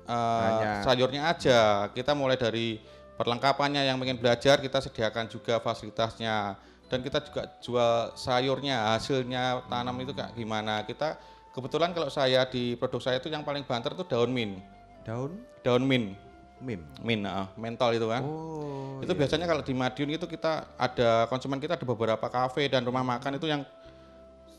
uh, 0.09 0.81
sayurnya 0.81 1.29
aja. 1.29 1.87
Kita 1.93 2.17
mulai 2.17 2.35
dari 2.35 2.81
perlengkapannya 3.15 3.85
yang 3.85 4.01
pengen 4.01 4.17
belajar 4.17 4.57
kita 4.57 4.81
sediakan 4.81 5.29
juga 5.29 5.61
fasilitasnya 5.61 6.57
dan 6.89 6.99
kita 7.05 7.21
juga 7.21 7.43
jual 7.61 7.93
sayurnya, 8.17 8.97
hasilnya 8.97 9.61
tanam 9.69 9.95
itu 10.01 10.11
kayak 10.11 10.33
gimana. 10.33 10.81
Kita 10.89 11.21
kebetulan 11.53 11.93
kalau 11.93 12.09
saya 12.09 12.49
di 12.49 12.73
produk 12.73 12.99
saya 12.99 13.21
itu 13.21 13.29
yang 13.29 13.45
paling 13.45 13.61
banter 13.61 13.93
itu 13.93 14.03
daun 14.09 14.33
min. 14.33 14.57
daun 15.05 15.37
Daun 15.61 15.85
min. 15.85 16.17
mim 16.59 16.81
Min, 16.99 17.23
ah, 17.23 17.47
mentol 17.55 17.95
itu 17.95 18.03
kan. 18.11 18.19
oh 18.19 18.69
itu 18.99 19.13
biasanya 19.15 19.47
kalau 19.47 19.63
di 19.63 19.71
Madiun 19.71 20.11
itu 20.11 20.27
kita 20.27 20.75
ada 20.75 21.23
konsumen 21.31 21.59
kita 21.59 21.79
ada 21.79 21.87
beberapa 21.87 22.27
kafe 22.27 22.67
dan 22.67 22.83
rumah 22.83 23.03
makan 23.03 23.39
itu 23.39 23.47
yang 23.47 23.63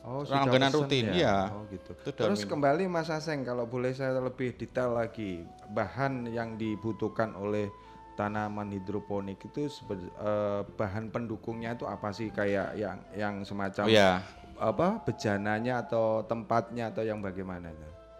Oh, 0.00 0.24
langganan 0.24 0.72
rutin, 0.72 1.12
ya? 1.12 1.14
iya. 1.14 1.36
Oh 1.52 1.68
gitu. 1.68 1.92
Itu 1.92 2.10
Terus 2.16 2.40
min. 2.44 2.56
kembali 2.56 2.88
Mas 2.88 3.12
Aseng, 3.12 3.44
kalau 3.44 3.68
boleh 3.68 3.92
saya 3.92 4.16
lebih 4.16 4.56
detail 4.56 4.96
lagi, 4.96 5.44
bahan 5.68 6.24
yang 6.32 6.56
dibutuhkan 6.56 7.36
oleh 7.36 7.68
tanaman 8.16 8.72
hidroponik 8.72 9.40
itu 9.44 9.68
eh, 9.68 10.60
bahan 10.64 11.08
pendukungnya 11.08 11.72
itu 11.72 11.84
apa 11.88 12.12
sih 12.12 12.28
kayak 12.28 12.76
yang 12.76 12.98
yang 13.16 13.34
semacam 13.44 13.84
Oh, 13.84 13.92
iya. 13.92 14.20
apa 14.60 15.00
bejananya 15.04 15.84
atau 15.84 16.24
tempatnya 16.24 16.92
atau 16.92 17.00
yang 17.04 17.20
bagaimana? 17.20 17.72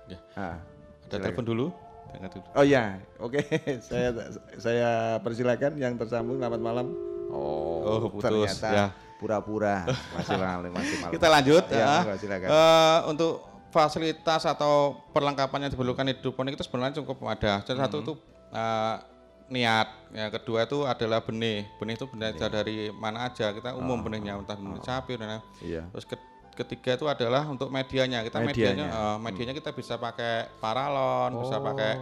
Ya. 0.09 0.21
Ah, 0.37 0.57
Ada 1.09 1.29
telepon 1.29 1.45
dulu. 1.45 1.67
Oh 2.59 2.65
ya, 2.67 2.99
oke. 3.23 3.39
saya 3.89 4.11
saya 4.59 4.91
persilakan 5.23 5.79
yang 5.79 5.95
tersambung. 5.95 6.43
Selamat 6.43 6.61
malam. 6.61 6.87
Oh, 7.31 7.81
Oh, 7.87 8.11
putus, 8.11 8.59
ternyata 8.59 8.69
ya. 8.69 8.87
Pura-pura 9.21 9.85
masih 10.17 10.35
malam, 10.35 10.73
masih 10.73 10.97
malam. 10.99 11.13
Kita 11.13 11.27
lanjut 11.29 11.65
Ya, 11.69 12.01
ya. 12.01 12.17
silakan. 12.17 12.49
Eh, 12.49 12.99
untuk 13.07 13.33
fasilitas 13.69 14.43
atau 14.43 14.99
perlengkapan 15.13 15.63
yang 15.63 15.71
diperlukan 15.71 16.03
hidroponik 16.09 16.57
itu 16.57 16.65
sebenarnya 16.65 16.99
cukup 16.99 17.21
ada. 17.29 17.61
Salah 17.63 17.85
satu 17.85 18.01
Hmm. 18.01 18.05
itu 18.09 18.13
eh, 18.51 18.97
niat, 19.47 19.89
ya 20.11 20.27
kedua 20.29 20.65
itu 20.65 20.83
adalah 20.83 21.21
benih. 21.21 21.69
Benih 21.77 21.95
itu 21.95 22.07
benih 22.07 22.35
dari 22.35 22.91
mana 22.91 23.27
aja. 23.27 23.51
Kita 23.51 23.75
umum 23.75 24.01
benihnya 24.01 24.35
entah 24.35 24.57
benih 24.57 24.81
sapi 24.81 25.15
dan 25.15 25.39
Iya. 25.61 25.87
Terus 25.91 26.03
ke- 26.05 26.29
ketiga 26.57 26.95
itu 26.95 27.07
adalah 27.07 27.47
untuk 27.47 27.69
medianya. 27.69 28.21
Kita 28.21 28.39
Medianya. 28.39 28.87
medianya, 28.87 28.87
eh, 28.91 29.17
medianya 29.21 29.55
kita 29.55 29.71
bisa 29.71 29.95
pakai 29.97 30.51
paralon, 30.59 31.31
bisa 31.39 31.57
pakai 31.59 31.93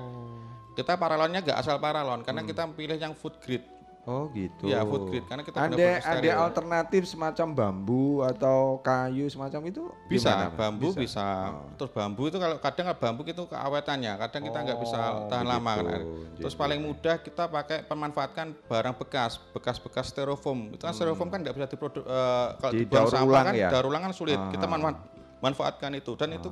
kita 0.73 0.95
paralonnya 0.95 1.43
nggak 1.43 1.59
asal 1.59 1.77
paralon 1.77 2.23
karena 2.23 2.41
kita 2.43 2.65
pilih 2.71 2.97
yang 2.97 3.13
food 3.13 3.35
grade. 3.41 3.67
Oh 4.09 4.25
gitu. 4.33 4.65
Iya, 4.65 4.89
food 4.89 5.13
grade 5.13 5.29
karena 5.29 5.45
kita 5.45 5.59
ada 5.61 5.89
ada 6.01 6.31
alternatif 6.41 7.05
semacam 7.05 7.47
bambu 7.53 8.25
atau 8.25 8.81
kayu 8.81 9.29
semacam 9.29 9.61
itu 9.69 9.85
Bisa, 10.09 10.33
gimana, 10.33 10.49
bambu 10.49 10.89
bisa. 10.97 11.53
Oh. 11.53 11.69
Terus 11.77 11.93
bambu 11.93 12.23
itu 12.25 12.41
kalau 12.41 12.57
kadang 12.57 12.89
bambu 12.97 13.21
itu 13.23 13.45
keawetannya, 13.45 14.17
kadang 14.17 14.43
kita 14.43 14.59
nggak 14.65 14.79
bisa 14.81 14.97
Oh, 14.97 15.29
tahan 15.29 15.45
lama 15.45 15.73
kan. 15.77 16.01
Terus 16.35 16.49
Jadi- 16.49 16.57
paling 16.57 16.81
mudah 16.81 17.21
kita 17.21 17.45
pakai 17.47 17.85
pemanfaatkan 17.85 18.57
barang 18.65 18.97
bekas, 18.97 19.37
bekas-bekas 19.53 20.09
styrofoam. 20.09 20.73
Itu 20.73 20.83
kan 20.83 20.97
styrofoam 20.97 21.29
kan 21.29 21.45
nggak 21.45 21.53
bisa 21.53 21.67
diproduk 21.69 22.03
eh, 22.03 22.47
kalau 22.57 22.73
Di 22.73 22.89
dibuang 22.89 23.05
daur 23.05 23.13
sampah 23.13 23.29
ulang 23.29 23.45
kan 23.45 23.55
ya? 23.55 23.69
daur 23.69 23.87
ulang 23.87 24.03
kan 24.03 24.13
sulit. 24.13 24.41
Kita 24.49 24.65
Ah. 24.65 24.73
manfa- 24.73 25.05
manfaatkan 25.39 25.93
itu 25.93 26.17
dan 26.17 26.33
itu 26.33 26.49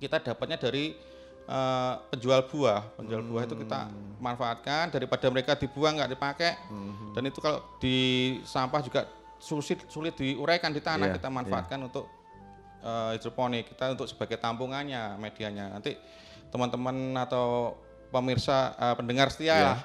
kita 0.00 0.16
dapatnya 0.18 0.56
dari 0.56 0.96
eh, 1.44 1.94
penjual 2.08 2.40
buah. 2.44 2.80
Penjual 2.94 3.22
buah 3.22 3.42
itu 3.42 3.56
kita 3.58 3.80
Hmm. 3.84 4.16
manfaatkan 4.18 4.88
daripada 4.88 5.26
mereka 5.28 5.52
dibuang 5.54 5.94
nggak 5.94 6.10
dipakai. 6.10 6.52
Hmm. 6.66 7.12
Dan 7.12 7.26
itu 7.26 7.38
kalau 7.38 7.60
di 7.76 7.96
sampah 8.42 8.80
juga 8.80 9.04
sulit 9.36 9.84
sulit 9.86 10.14
diuraikan 10.14 10.70
di 10.70 10.80
tanah 10.80 11.08
Iya, 11.08 11.14
kita 11.14 11.28
manfaatkan 11.28 11.80
untuk 11.82 12.08
eh, 12.80 13.10
hidroponik 13.12 13.64
kita 13.66 13.92
untuk 13.92 14.04
sebagai 14.04 14.36
tampungannya 14.36 15.16
medianya 15.16 15.68
nanti 15.70 15.96
teman-teman 16.48 16.92
atau 17.18 17.76
pemirsa 18.10 18.72
eh, 18.74 18.94
pendengar 18.94 19.28
setia 19.28 19.48
Iya. 19.50 19.64
lah 19.66 19.78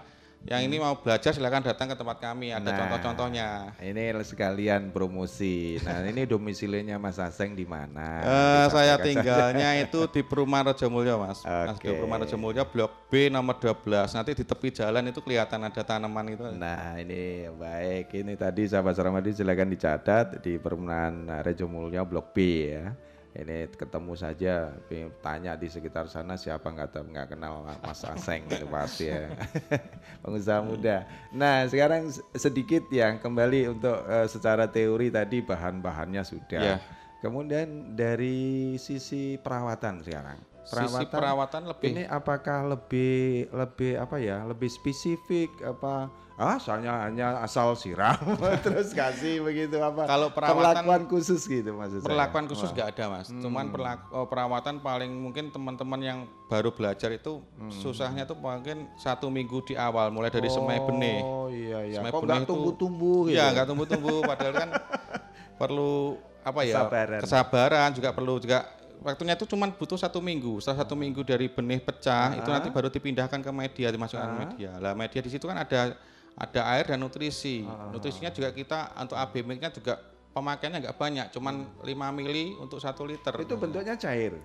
yang 0.47 0.63
ini 0.63 0.79
mau 0.79 0.95
belajar 0.95 1.35
silakan 1.35 1.67
datang 1.67 1.91
ke 1.91 1.95
tempat 1.99 2.17
kami 2.23 2.55
ada 2.55 2.63
Nah, 2.63 2.77
contoh-contohnya 2.79 3.75
Ini 3.83 4.15
sekalian 4.23 4.93
promosi. 4.95 5.75
Nah, 5.83 6.05
ini 6.05 6.23
domisilinya 6.23 6.95
Mas 6.95 7.19
Aseng 7.19 7.57
di 7.57 7.67
mana? 7.67 8.23
Eh, 8.23 8.65
saya 8.71 8.95
tinggalnya 9.01 9.75
saja. 9.75 9.83
itu 9.89 9.99
di 10.07 10.21
Perumahan 10.23 10.71
Rajamulya 10.71 11.19
mas 11.19 11.43
Mas, 11.43 11.75
di. 11.75 11.91
Perumahan 11.99 12.23
Rajamulya 12.23 12.63
Blok 12.63 13.11
B 13.11 13.27
nomor 13.27 13.59
12 13.59 14.15
nanti 14.15 14.31
di 14.31 14.43
tepi 14.47 14.69
jalan 14.71 15.11
itu 15.11 15.19
kelihatan 15.19 15.59
ada 15.65 15.81
tanaman 15.83 16.25
itu 16.31 16.43
Nah, 16.55 16.95
ini 16.95 17.51
baik. 17.51 18.15
Ini 18.15 18.33
tadi 18.39 18.63
sahabat 18.69 18.95
Saramadi 18.95 19.35
silakan 19.35 19.73
dicatat 19.75 20.39
di 20.39 20.55
Perumahan 20.55 21.43
Rejo 21.43 21.67
Mulya 21.67 22.07
Blok 22.07 22.31
B 22.31 22.37
ya. 22.79 22.95
Ini 23.29 23.69
ketemu 23.69 24.17
saja, 24.17 24.73
tanya 25.21 25.53
di 25.53 25.69
sekitar 25.69 26.09
sana 26.09 26.33
siapa 26.33 26.65
nggak 26.65 26.89
tahu 26.89 27.13
nggak 27.13 27.27
kenal 27.37 27.61
Mas 27.85 28.01
Aseng 28.01 28.49
itu 28.49 28.65
pasti 28.65 29.05
ya. 29.05 29.29
Pengusaha 30.25 30.65
muda. 30.65 31.05
Nah, 31.29 31.69
sekarang 31.69 32.09
sedikit 32.33 32.89
yang 32.89 33.21
kembali 33.21 33.69
untuk 33.77 34.01
eh, 34.09 34.25
secara 34.25 34.65
teori 34.65 35.13
tadi 35.13 35.45
bahan-bahannya 35.45 36.25
sudah. 36.25 36.61
Ya. 36.61 36.77
Kemudian 37.21 37.93
dari 37.93 38.73
sisi 38.81 39.37
perawatan 39.37 40.01
sekarang. 40.01 40.39
Sisi 40.65 41.05
perawatan 41.05 41.69
lebih- 41.69 41.89
ini 41.91 42.03
apakah 42.05 42.65
lebih 42.65 43.49
lebih 43.49 43.97
apa 43.97 44.17
ya 44.17 44.45
lebih 44.45 44.69
spesifik 44.69 45.49
apa 45.65 46.09
ah 46.39 46.55
soalnya 46.55 47.03
hanya 47.03 47.43
asal 47.43 47.75
siram 47.75 48.15
terus 48.63 48.89
kasih 48.91 49.43
begitu 49.43 49.75
apa 49.77 50.07
Kalau 50.07 50.31
perawatan- 50.31 50.55
perlakuan 50.87 51.03
khusus 51.05 51.43
gitu 51.43 51.75
maksud 51.75 51.99
saya 51.99 52.07
perlakuan 52.07 52.47
khusus 52.47 52.63
Wah. 52.65 52.73
nggak 52.73 52.87
ada 52.89 53.03
mas 53.11 53.27
cuman 53.29 53.65
Hmm. 53.65 53.73
perlaku, 53.75 54.03
oh, 54.09 54.25
perawatan 54.25 54.75
paling 54.79 55.11
mungkin 55.11 55.45
teman-teman 55.49 55.99
yang 55.99 56.19
baru 56.47 56.71
belajar 56.71 57.11
itu 57.11 57.43
Hmm. 57.53 57.67
susahnya 57.69 58.23
tuh 58.23 58.33
mungkin 58.33 58.87
satu 58.95 59.27
minggu 59.27 59.61
di 59.63 59.75
awal 59.75 60.09
mulai 60.09 60.29
dari 60.29 60.47
semai 60.47 60.79
benih 60.79 61.19
Oh 61.19 61.51
iya 61.51 61.83
iya. 61.83 61.99
Semai 61.99 62.09
Kok 62.09 62.23
nggak 62.23 62.39
itu- 62.39 62.49
tumbuh-tumbuh 62.49 63.19
gitu? 63.25 63.35
Iya 63.35 63.45
nggak 63.51 63.67
tumbuh-tumbuh 63.67 64.17
padahal 64.23 64.53
kan 64.55 64.69
perlu 65.57 66.15
apa 66.39 66.61
ya 66.63 66.75
Kesabaran. 66.79 67.19
kesabaran 67.19 67.89
juga 67.91 68.09
perlu 68.11 68.33
juga 68.37 68.59
waktunya 68.99 69.33
itu 69.33 69.43
cuma 69.45 69.67
butuh 69.69 69.95
satu 69.97 70.19
minggu 70.19 70.59
setelah 70.59 70.83
satu 70.83 70.91
minggu 70.93 71.19
dari 71.21 71.47
benih 71.47 71.79
pecah 71.79 72.31
itu 72.33 72.47
Ah. 72.47 72.55
nanti 72.55 72.67
baru 72.69 72.87
dipindahkan 72.87 73.39
ke 73.39 73.51
media 73.53 73.87
dimasukkan 73.89 74.23
ke 74.25 74.33
Ah. 74.33 74.39
media 74.41 74.71
lah 74.77 74.93
media 74.93 75.19
di 75.19 75.29
situ 75.29 75.43
kan 75.43 75.55
ada 75.57 75.95
ada 76.39 76.61
air 76.71 76.87
dan 76.87 76.97
nutrisi 76.97 77.61
Ah. 77.61 77.91
nutrisinya 77.91 78.31
juga 78.31 78.49
kita 78.49 78.95
untuk 78.95 79.15
ABM-nya 79.15 79.69
juga 79.69 79.99
pemakaiannya 80.29 80.79
nggak 80.81 80.97
banyak 80.97 81.25
cuman 81.29 81.55
5 81.83 81.85
mili 82.11 82.55
untuk 82.55 82.79
satu 82.79 83.03
liter 83.03 83.33
Itu 83.35 83.55
bentuknya 83.55 83.93
cair. 83.95 84.39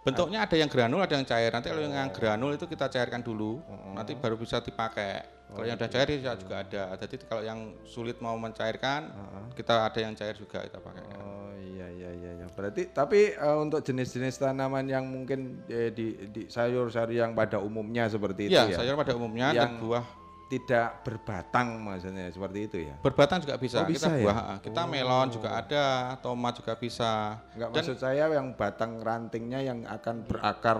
bentuknya 0.00 0.38
ada 0.40 0.54
yang 0.54 0.70
granul 0.70 1.02
ada 1.02 1.12
yang 1.12 1.26
cair 1.26 1.50
nanti 1.50 1.66
kalau 1.66 1.82
yang 1.82 2.10
granul 2.10 2.54
itu 2.54 2.62
kita 2.64 2.86
cairkan 2.86 3.20
dulu 3.20 3.58
Oh. 3.60 3.90
nanti 3.92 4.14
baru 4.14 4.38
bisa 4.38 4.62
dipakai 4.62 5.26
kalau 5.48 5.62
yang 5.62 5.74
udah 5.74 5.86
cair 5.88 6.08
ya 6.12 6.34
juga 6.34 6.62
ada 6.62 6.94
jadi 6.96 7.14
kalau 7.24 7.42
yang 7.42 7.58
sulit 7.82 8.18
mau 8.18 8.34
mencairkan 8.36 9.10
kita 9.52 9.74
ada 9.82 9.98
yang 9.98 10.14
cair 10.14 10.34
juga 10.34 10.62
kita 10.62 10.78
pakai 10.78 11.02
Oh 11.10 11.50
iya 11.58 11.86
iya 11.88 12.10
iya 12.12 12.30
iya. 12.34 12.46
Berarti 12.48 12.86
tapi 12.88 13.30
eh, 13.30 13.58
untuk 13.58 13.80
jenis-jenis 13.80 14.36
tanaman 14.36 14.86
yang 14.86 15.02
mungkin 15.04 15.62
eh, 15.66 15.90
di, 15.90 16.14
di 16.28 16.42
sayur-sayur 16.46 17.10
yang 17.10 17.32
pada 17.32 17.58
umumnya 17.58 18.06
seperti 18.06 18.46
itu 18.46 18.54
Iya, 18.54 18.62
ya. 18.68 18.76
sayur 18.78 18.94
pada 18.94 19.10
umumnya 19.12 19.50
dan 19.50 19.58
yang 19.58 19.72
buah 19.78 20.06
tidak 20.46 21.02
berbatang 21.02 21.78
maksudnya 21.78 22.30
seperti 22.30 22.58
itu 22.64 22.76
ya. 22.86 22.94
berbatang 23.00 23.42
juga 23.42 23.58
bisa, 23.58 23.82
Oh, 23.82 23.84
bisa 23.84 24.06
kita 24.06 24.14
ya? 24.14 24.22
buah 24.22 24.38
ah, 24.38 24.58
kita 24.60 24.82
melon 24.84 25.26
juga 25.28 25.48
ada 25.52 25.84
tomat 26.16 26.54
juga 26.54 26.72
bisa 26.72 27.42
Enggak 27.52 27.68
Dan- 27.68 27.82
maksud 27.82 27.96
saya 27.98 28.24
yang 28.28 28.54
batang 28.54 29.02
rantingnya 29.02 29.58
yang 29.60 29.82
akan 29.84 30.22
berakar 30.22 30.78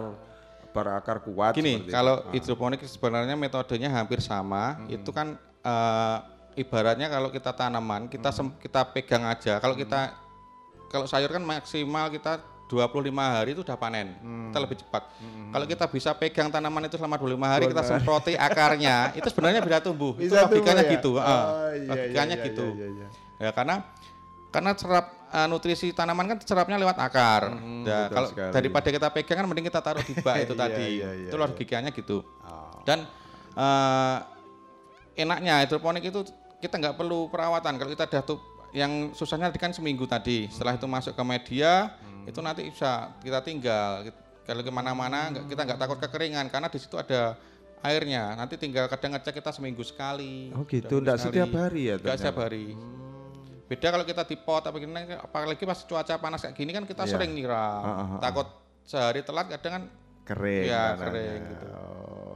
berakar 0.71 1.19
kuat 1.21 1.53
Gini, 1.53 1.89
kalau 1.89 2.21
itu. 2.21 2.29
Ah. 2.29 2.33
hidroponik 2.33 2.81
sebenarnya 2.81 3.33
metodenya 3.33 3.89
hampir 3.89 4.21
sama. 4.21 4.77
Itu 4.87 5.09
kan 5.09 5.35
eh, 5.59 6.19
ibaratnya 6.57 7.09
kalau 7.09 7.29
kita 7.29 7.51
tanaman, 7.51 8.07
kita 8.07 8.29
sem- 8.29 8.55
kita 8.57 8.85
pegang 8.87 9.25
aja. 9.25 9.57
Kalau 9.57 9.73
kita 9.73 10.12
kalau 10.87 11.05
sayur 11.05 11.29
kan 11.29 11.41
maksimal 11.41 12.07
kita 12.09 12.39
25 12.67 13.14
hari 13.14 13.55
itu 13.55 13.62
udah 13.62 13.79
panen. 13.79 14.19
Kita 14.51 14.59
lebih 14.59 14.77
cepat. 14.83 15.03
Kalau 15.55 15.67
kita 15.71 15.85
bisa 15.87 16.11
pegang 16.19 16.51
tanaman 16.51 16.91
itu 16.91 16.99
selama 16.99 17.14
25 17.14 17.39
hari, 17.47 17.64
kita 17.71 17.83
25 17.83 17.87
hari. 17.87 17.91
semproti 17.95 18.33
akarnya, 18.51 18.97
itu 19.14 19.29
sebenarnya 19.31 19.61
bisa 19.62 19.79
tumbuh. 19.79 20.12
Bisa 20.19 20.27
itu 20.27 20.35
logikanya 20.35 20.83
tumbuh 20.83 20.91
ya? 20.91 20.95
gitu. 20.99 21.11
Oh, 21.14 21.23
ah. 21.23 21.71
iya, 21.71 21.91
logikanya 21.95 22.35
iya, 22.35 22.43
iya, 22.43 22.49
gitu. 22.51 22.67
iya, 22.75 22.87
iya. 22.91 23.07
Ya 23.39 23.51
karena 23.55 23.75
karena 24.51 24.71
serap 24.75 25.07
eh, 25.31 25.47
nutrisi 25.47 25.87
tanaman 25.95 26.27
kan 26.27 26.39
serapnya 26.43 26.77
lewat 26.83 26.99
akar. 26.99 27.55
Hmm, 27.55 27.87
betul 27.87 28.11
kalau 28.11 28.29
sekali. 28.35 28.53
daripada 28.59 28.89
kita 28.91 29.09
pegang 29.14 29.37
kan 29.39 29.47
mending 29.47 29.67
kita 29.71 29.81
taruh 29.85 30.03
di 30.03 30.14
bak 30.19 30.37
itu 30.51 30.55
Iya, 30.55 30.62
tadi. 30.67 30.87
iya, 30.99 31.09
iya, 31.14 31.29
itu 31.31 31.37
iya. 31.39 31.45
logikanya 31.47 31.91
gitu. 31.95 32.27
Oh. 32.43 32.83
Dan 32.83 33.07
eh, 33.55 34.19
enaknya 35.23 35.62
hidroponik 35.62 36.03
itu 36.03 36.27
kita 36.59 36.83
nggak 36.83 36.95
perlu 36.99 37.31
perawatan. 37.31 37.79
Kalau 37.79 37.91
kita 37.95 38.11
udah 38.11 38.23
yang 38.77 39.16
susahnya 39.16 39.49
tadi 39.49 39.57
kan 39.57 39.72
seminggu 39.72 40.05
tadi. 40.05 40.53
Setelah 40.53 40.77
itu 40.77 40.85
masuk 40.85 41.16
ke 41.16 41.24
media, 41.24 41.97
Hmm. 41.97 42.29
itu 42.29 42.39
nanti 42.45 42.68
bisa 42.68 43.16
kita 43.24 43.41
tinggal. 43.41 44.05
Kalau 44.45 44.61
ke 44.61 44.68
mana-mana 44.68 45.33
nggak- 45.33 45.49
kita 45.49 45.61
nggak 45.64 45.81
takut 45.81 45.99
kekeringan 45.99 46.53
karena 46.53 46.68
di 46.68 46.77
situ 46.77 46.95
ada 46.95 47.41
airnya. 47.81 48.37
Nanti 48.37 48.61
tinggal 48.61 48.85
kadang 48.87 49.16
ngecek 49.16 49.41
kita 49.41 49.51
seminggu 49.51 49.81
sekali. 49.81 50.53
Oh 50.53 50.68
gitu, 50.68 51.01
enggak 51.01 51.18
setiap 51.18 51.49
hari 51.57 51.89
ya? 51.89 51.97
Nggak 51.97 52.16
setiap 52.20 52.37
hari. 52.37 52.77
Beda 53.66 53.89
kalau 53.91 54.05
kita 54.07 54.22
di 54.22 54.37
pot 54.39 54.62
apa 54.62 54.77
gini, 54.79 54.93
apalagi 55.16 55.64
pas 55.66 55.81
cuaca 55.83 56.14
panas 56.20 56.39
kayak 56.39 56.55
gini 56.55 56.70
kan 56.70 56.85
kita 56.87 57.03
Iya. 57.03 57.11
sering 57.16 57.35
nyiram. 57.35 57.83
Ah, 57.83 57.91
ah, 57.91 58.07
ah. 58.14 58.20
Takut 58.22 58.47
sehari 58.87 59.27
telat 59.27 59.51
kadang 59.51 59.72
kan 59.72 59.85
kering 60.22 60.70
Iya, 60.70 60.83
tanahnya. 60.95 61.03
kering 61.03 61.43
gitu. 61.51 61.66
Oh 61.66 62.36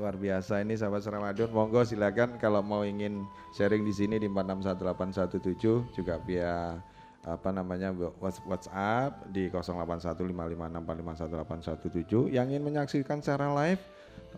luar 0.00 0.16
biasa 0.16 0.64
ini 0.64 0.80
sahabat 0.80 1.04
Ramadan 1.04 1.52
monggo 1.52 1.84
silakan 1.84 2.40
kalau 2.40 2.64
mau 2.64 2.88
ingin 2.88 3.28
sharing 3.52 3.84
di 3.84 3.92
sini 3.92 4.16
di 4.16 4.32
461817 4.32 5.92
juga 5.92 6.16
via 6.24 6.80
apa 7.20 7.52
namanya 7.52 7.92
Whats- 8.16 8.40
WhatsApp 8.48 9.28
di 9.28 9.52
081556451817 9.52 12.32
yang 12.32 12.48
ingin 12.48 12.64
menyaksikan 12.64 13.20
secara 13.20 13.52
live 13.52 13.84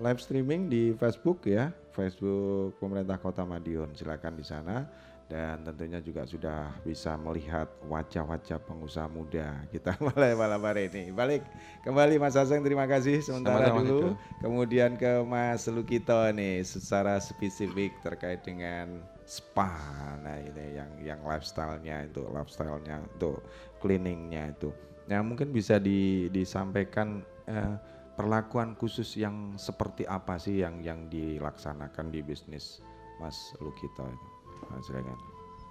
live 0.03 0.19
streaming 0.19 0.67
di 0.67 0.91
Facebook 0.99 1.47
ya 1.47 1.71
Facebook 1.93 2.81
pemerintah 2.81 3.21
Kota 3.21 3.45
Madiun. 3.45 3.93
Silakan 3.95 4.35
di 4.35 4.43
sana 4.43 4.89
dan 5.33 5.65
tentunya 5.65 5.97
juga 6.05 6.29
sudah 6.29 6.77
bisa 6.85 7.17
melihat 7.17 7.65
wajah-wajah 7.89 8.61
pengusaha 8.69 9.09
muda 9.09 9.65
kita 9.73 9.97
mulai 10.05 10.37
malam 10.37 10.61
hari 10.61 10.93
ini. 10.93 11.09
Balik 11.09 11.41
kembali 11.81 12.21
Mas 12.21 12.37
Aseng 12.37 12.61
terima 12.61 12.85
kasih 12.85 13.25
sementara 13.25 13.73
Sama-sama, 13.73 13.81
Mas 13.81 13.89
dulu. 13.89 14.09
Edo. 14.13 14.21
Kemudian 14.45 14.91
ke 15.01 15.25
Mas 15.25 15.65
Lukito 15.73 16.21
nih 16.37 16.61
secara 16.69 17.17
spesifik 17.17 17.97
terkait 18.05 18.45
dengan 18.45 19.01
spa. 19.25 19.73
Nah 20.21 20.37
ini 20.37 20.77
yang 20.77 20.91
yang 21.01 21.21
lifestyle-nya 21.25 22.13
itu, 22.13 22.29
lifestyle-nya 22.29 23.01
untuk 23.01 23.41
cleaning-nya 23.81 24.53
itu. 24.53 24.69
Nah 25.09 25.25
mungkin 25.25 25.49
bisa 25.49 25.81
di, 25.81 26.29
disampaikan 26.29 27.25
eh, 27.49 27.81
perlakuan 28.21 28.77
khusus 28.77 29.17
yang 29.17 29.57
seperti 29.57 30.05
apa 30.05 30.37
sih 30.37 30.61
yang 30.61 30.85
yang 30.85 31.09
dilaksanakan 31.09 32.13
di 32.13 32.21
bisnis 32.21 32.85
Mas 33.17 33.57
Lukito 33.65 34.05
itu. 34.05 34.32
Silakan. 34.81 35.19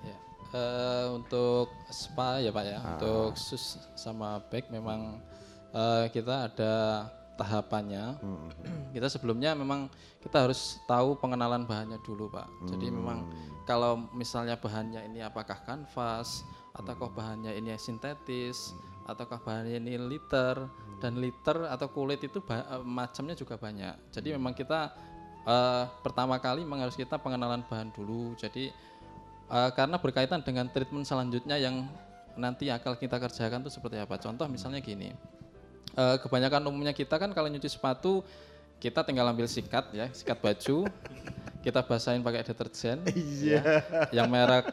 Ya. 0.06 0.18
Eh, 0.52 1.06
untuk 1.16 1.72
spa 1.89 2.38
ya 2.38 2.54
Pak 2.54 2.66
ya, 2.68 2.78
Ah. 2.78 2.86
untuk 2.93 3.34
sus 3.34 3.82
sama 3.97 4.38
bag 4.52 4.70
memang 4.70 5.18
eh, 5.72 6.06
kita 6.12 6.52
ada 6.52 6.74
tahapannya. 7.39 8.06
Hmm. 8.22 8.49
kita 8.91 9.08
sebelumnya 9.08 9.56
memang 9.56 9.88
kita 10.20 10.45
harus 10.45 10.78
tahu 10.86 11.16
pengenalan 11.18 11.64
bahannya 11.66 11.97
dulu 12.04 12.30
Pak. 12.30 12.70
Jadi 12.70 12.91
memang 12.91 13.26
kalau 13.64 13.97
misalnya 14.12 14.60
bahannya 14.60 15.08
ini 15.08 15.24
apakah 15.24 15.58
kanvas 15.64 16.43
ataukah 16.76 17.10
bahannya 17.10 17.56
ini 17.56 17.72
sintetis 17.80 18.76
ataukah 19.08 19.39
bahannya 19.41 19.80
ini 19.80 19.97
liter 19.97 20.70
dan 21.02 21.18
liter 21.18 21.66
atau 21.66 21.88
kulit 21.89 22.22
itu 22.22 22.43
eh, 22.52 22.84
macamnya 22.84 23.34
juga 23.34 23.58
banyak. 23.58 24.12
Jadi 24.14 24.36
memang 24.38 24.54
kita 24.54 24.91
eh, 25.47 25.84
pertama 26.06 26.38
kali 26.38 26.62
memang 26.62 26.86
harus 26.86 26.99
kita 26.99 27.18
pengenalan 27.18 27.64
bahan 27.66 27.89
dulu. 27.95 28.36
Jadi 28.38 28.70
eh, 29.52 29.70
karena 29.72 29.95
berkaitan 29.95 30.39
dengan 30.39 30.66
treatment 30.66 31.04
selanjutnya 31.04 31.56
yang 31.56 31.86
nanti 32.34 32.68
akan 32.68 32.95
kita 32.95 33.20
kerjakan 33.20 33.60
itu 33.62 33.72
seperti 33.72 33.99
apa. 33.99 34.16
Contoh 34.16 34.47
misalnya 34.47 34.80
gini. 34.80 35.12
eh, 35.91 36.16
kebanyakan 36.18 36.64
umumnya 36.66 36.91
kita 36.91 37.16
kan 37.16 37.28
kalau 37.30 37.45
nyuci 37.45 37.68
sepatu 37.68 38.24
kita 38.80 39.04
tinggal 39.04 39.28
ambil 39.28 39.43
sikat 39.43 39.91
ya, 39.91 40.08
sikat 40.10 40.39
baju, 40.39 40.88
kita 41.66 41.80
basahin 41.82 42.20
pakai 42.20 42.41
deterjen, 42.41 43.04
Iya. 43.12 43.60
ya, 43.60 43.62
yang 44.10 44.26
merek 44.26 44.72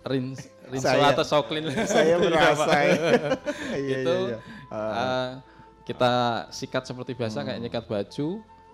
Rinso 0.00 0.48
Saya- 0.76 1.10
atau 1.10 1.24
Soklin. 1.24 1.64
saya 1.88 2.14
Iya, 2.14 2.16
merasa 2.20 2.72
ya. 2.78 2.94
Iya, 3.74 3.96
itu 3.96 4.16
iya, 4.28 4.28
iya. 4.30 4.38
Ah. 4.68 4.92
eh, 4.94 5.28
kita 5.82 6.12
sikat 6.48 6.84
seperti 6.84 7.12
biasa 7.12 7.42
kayak 7.42 7.58
nyikat 7.58 7.84
baju. 7.84 8.28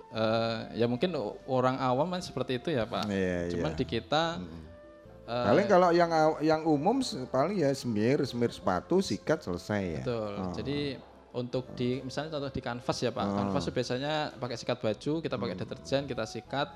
eh, 0.09 0.59
ya 0.74 0.86
mungkin 0.86 1.14
orang 1.47 1.76
awam 1.78 2.09
kan 2.09 2.20
seperti 2.20 2.57
itu 2.57 2.68
ya 2.70 2.82
Pak. 2.82 3.07
Iya, 3.07 3.55
Cuman 3.55 3.72
iya. 3.72 3.78
di 3.78 3.84
kita 3.86 4.42
eh, 5.26 5.44
Paling 5.50 5.66
kalau 5.66 5.90
yang 5.90 6.10
yang 6.40 6.62
umum 6.64 7.02
paling 7.28 7.58
ya 7.60 7.70
semir, 7.74 8.22
semir 8.24 8.50
sepatu, 8.54 9.02
sikat 9.02 9.42
selesai 9.42 9.82
ya. 9.82 10.02
Betul. 10.06 10.32
Oh. 10.38 10.52
Jadi 10.54 10.78
untuk 11.36 11.76
di 11.76 12.00
misalnya 12.00 12.40
contoh 12.40 12.48
di 12.48 12.62
kanvas 12.64 12.98
ya 13.02 13.12
Pak. 13.12 13.24
Oh. 13.28 13.36
Kanvas 13.36 13.68
biasanya 13.68 14.32
pakai 14.40 14.56
sikat 14.56 14.78
baju, 14.80 15.12
kita 15.20 15.36
pakai 15.36 15.54
Hmm. 15.54 15.62
deterjen, 15.66 16.02
kita 16.08 16.24
sikat. 16.24 16.68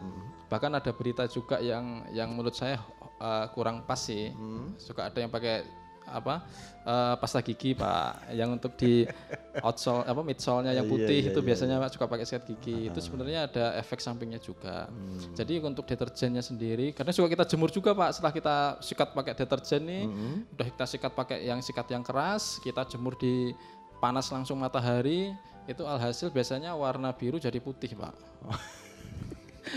Bahkan 0.52 0.70
ada 0.76 0.90
berita 0.92 1.24
juga 1.30 1.56
yang 1.64 2.04
yang 2.12 2.28
menurut 2.34 2.52
saya 2.52 2.76
uh, 3.22 3.48
kurang 3.56 3.88
pas 3.88 3.96
sih. 3.96 4.28
Hmm. 4.36 4.76
Suka 4.76 5.08
ada 5.08 5.16
yang 5.16 5.32
pakai 5.32 5.64
apa? 6.10 6.34
uh, 6.80 7.14
pasta 7.20 7.44
gigi 7.44 7.76
Pak, 7.76 8.32
yang 8.32 8.56
untuk 8.56 8.72
di 8.74 9.04
outsole 9.66 10.00
apa 10.02 10.20
midsole-nya 10.20 10.72
yang 10.72 10.88
Iya, 10.88 10.92
putih 10.92 11.20
iya, 11.20 11.28
itu 11.28 11.40
iya, 11.40 11.46
biasanya 11.46 11.76
Pak 11.76 11.90
suka 11.92 12.06
pakai 12.08 12.24
sikat 12.24 12.42
gigi. 12.48 12.88
Itu 12.88 12.98
sebenarnya 12.98 13.46
ada 13.46 13.64
efek 13.76 14.00
sampingnya 14.00 14.40
juga. 14.40 14.88
Hmm. 14.88 15.36
Jadi 15.36 15.60
untuk 15.60 15.84
deterjennya 15.84 16.40
sendiri, 16.40 16.96
karena 16.96 17.12
suka 17.12 17.28
kita 17.28 17.44
jemur 17.44 17.68
juga 17.68 17.92
Pak. 17.92 18.16
Setelah 18.16 18.32
kita 18.32 18.56
sikat 18.80 19.08
pakai 19.12 19.32
deterjen 19.36 19.82
nih, 19.84 20.04
Hmm. 20.08 20.36
udah 20.56 20.66
kita 20.72 20.84
sikat 20.88 21.12
pakai 21.12 21.38
yang 21.44 21.60
sikat 21.60 21.86
yang 21.88 22.00
keras, 22.00 22.56
kita 22.60 22.88
jemur 22.88 23.12
di 23.14 23.52
panas 24.00 24.32
langsung 24.32 24.56
matahari, 24.56 25.36
itu 25.68 25.84
alhasil 25.84 26.32
biasanya 26.32 26.72
warna 26.72 27.12
biru 27.12 27.36
jadi 27.36 27.60
putih 27.60 27.92
Pak. 27.92 28.14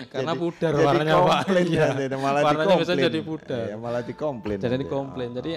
Karena 0.10 0.32
Jadi- 0.34 0.40
pudar 0.42 0.72
jadi 0.74 0.86
warnanya 0.88 1.16
Pak. 1.22 1.40
Iya. 1.60 1.88
malah 2.16 2.42
Warnanya 2.42 2.76
biasanya 2.80 3.04
jadi 3.12 3.20
pudar. 3.22 3.66
Iya, 3.68 3.76
malah 3.76 4.02
dikomplain 4.02 4.58
Jadi 4.58 4.76
dikomplain. 4.80 5.32
Jadi 5.36 5.52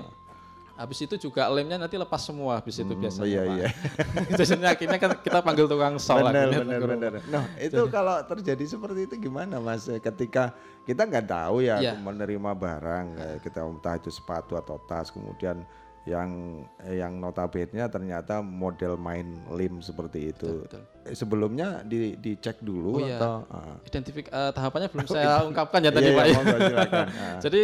habis 0.77 0.99
itu 1.01 1.17
juga 1.17 1.49
lemnya 1.49 1.81
nanti 1.81 1.97
lepas 1.97 2.21
semua 2.21 2.61
habis 2.61 2.77
itu 2.77 2.93
biasanya 2.93 3.25
iya, 3.27 3.43
Pak. 3.43 3.57
iya. 3.57 3.69
Jadi 4.39 4.61
akhirnya 4.63 4.99
kan 5.01 5.11
kita 5.19 5.39
panggil 5.41 5.67
tukang 5.67 5.97
sol 5.97 6.21
benar, 6.21 6.53
benar, 6.53 6.81
benar. 6.85 7.13
Nah, 7.27 7.45
itu 7.67 7.81
kalau 7.89 8.21
terjadi 8.29 8.65
seperti 8.69 9.09
itu 9.09 9.15
gimana 9.19 9.57
Mas? 9.57 9.89
Ketika 9.89 10.53
kita 10.85 11.03
nggak 11.03 11.27
tahu 11.27 11.65
ya 11.65 11.81
Iya. 11.81 11.97
menerima 11.97 12.53
barang, 12.53 13.07
kayak 13.17 13.39
kita 13.41 13.61
entah 13.65 13.95
itu 13.97 14.11
sepatu 14.13 14.55
atau 14.55 14.77
tas, 14.85 15.09
kemudian 15.09 15.65
yang 16.07 16.63
yang 16.87 17.19
notabene 17.19 17.83
ternyata 17.91 18.39
model 18.39 18.95
main 18.95 19.27
lim 19.51 19.83
seperti 19.83 20.31
itu. 20.31 20.63
Eh, 21.03 21.19
Sebelumnya 21.19 21.83
di 21.83 22.15
dicek 22.15 22.63
dulu 22.63 23.01
Oh 23.01 23.03
iya. 23.03 23.19
atau 23.19 23.43
ah. 23.51 23.75
Identifik 23.83 24.31
eh, 24.31 24.51
tahapannya 24.55 24.87
belum 24.87 25.03
Oh, 25.09 25.11
saya 25.11 25.43
itu. 25.43 25.51
ungkapkan 25.51 25.81
ya 25.83 25.91
Iya, 25.91 25.97
tadi 25.99 26.07
iya, 26.07 26.15
Pak. 26.15 26.27
ya. 26.31 26.39
Ah. 26.39 27.39
Jadi 27.43 27.63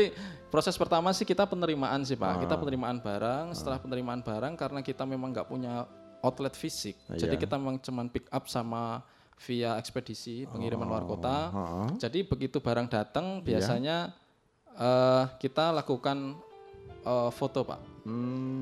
proses 0.53 0.77
pertama 0.77 1.09
sih 1.11 1.25
kita 1.25 1.43
penerimaan 1.43 2.05
sih 2.05 2.15
Pak. 2.15 2.45
Kita 2.45 2.55
Ah. 2.55 2.61
penerimaan 2.61 3.01
barang. 3.01 3.47
Setelah 3.51 3.81
penerimaan 3.81 4.21
barang 4.21 4.53
karena 4.53 4.81
kita 4.81 5.03
memang 5.03 5.33
nggak 5.33 5.49
punya 5.49 5.89
outlet 6.21 6.53
fisik. 6.53 6.95
Jadi 7.09 7.35
Iya. 7.35 7.41
kita 7.41 7.57
memang 7.57 7.81
cuman 7.81 8.07
pick 8.07 8.29
up 8.29 8.45
sama 8.47 9.01
via 9.41 9.75
ekspedisi 9.75 10.45
pengiriman 10.47 10.87
luar 10.87 11.03
kota. 11.03 11.37
ah. 11.49 11.89
Jadi 11.97 12.23
begitu 12.23 12.61
barang 12.61 12.87
datang 12.87 13.41
Iya. 13.41 13.43
biasanya 13.43 13.97
eh, 14.73 15.25
kita 15.39 15.73
lakukan 15.75 16.37
eh, 17.03 17.31
foto 17.31 17.61
Pak. 17.63 17.81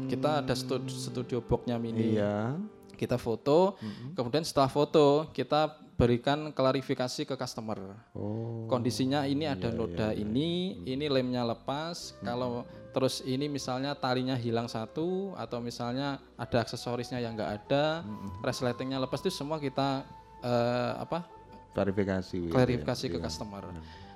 Kita 0.09 0.41
ada 0.41 0.55
studio, 0.55 0.88
studio 0.88 1.38
boxnya 1.38 1.76
mini. 1.76 2.16
Iya. 2.16 2.57
Kita 2.95 3.16
foto, 3.16 3.76
kemudian 4.12 4.41
setelah 4.41 4.66
foto 4.66 5.28
kita 5.30 5.72
berikan 6.01 6.49
klarifikasi 6.51 7.29
ke 7.29 7.35
customer. 7.37 7.77
Oh. 8.17 8.65
Kondisinya 8.65 9.29
ini 9.29 9.45
ada 9.45 9.69
noda 9.69 10.17
ini, 10.17 10.81
ini 10.83 11.07
lemnya 11.07 11.45
lepas. 11.45 12.17
Kalau 12.21 12.65
terus 12.91 13.21
ini 13.23 13.47
misalnya 13.47 13.93
talinya 13.93 14.35
hilang 14.35 14.65
satu 14.65 15.37
atau 15.37 15.61
misalnya 15.61 16.19
ada 16.35 16.57
aksesorisnya 16.59 17.21
yang 17.21 17.37
enggak 17.37 17.61
ada, 17.61 18.01
resletingnya 18.41 18.97
lepas 18.97 19.21
itu 19.21 19.29
semua 19.29 19.61
kita 19.61 20.09
eh, 20.41 20.93
apa? 20.97 21.29
Klarifikasi. 21.71 22.35
gitu 22.41 22.51
ya. 22.51 22.55
klarifikasi 22.57 23.05
ke 23.07 23.19
Iya. 23.21 23.25
customer. 23.29 23.63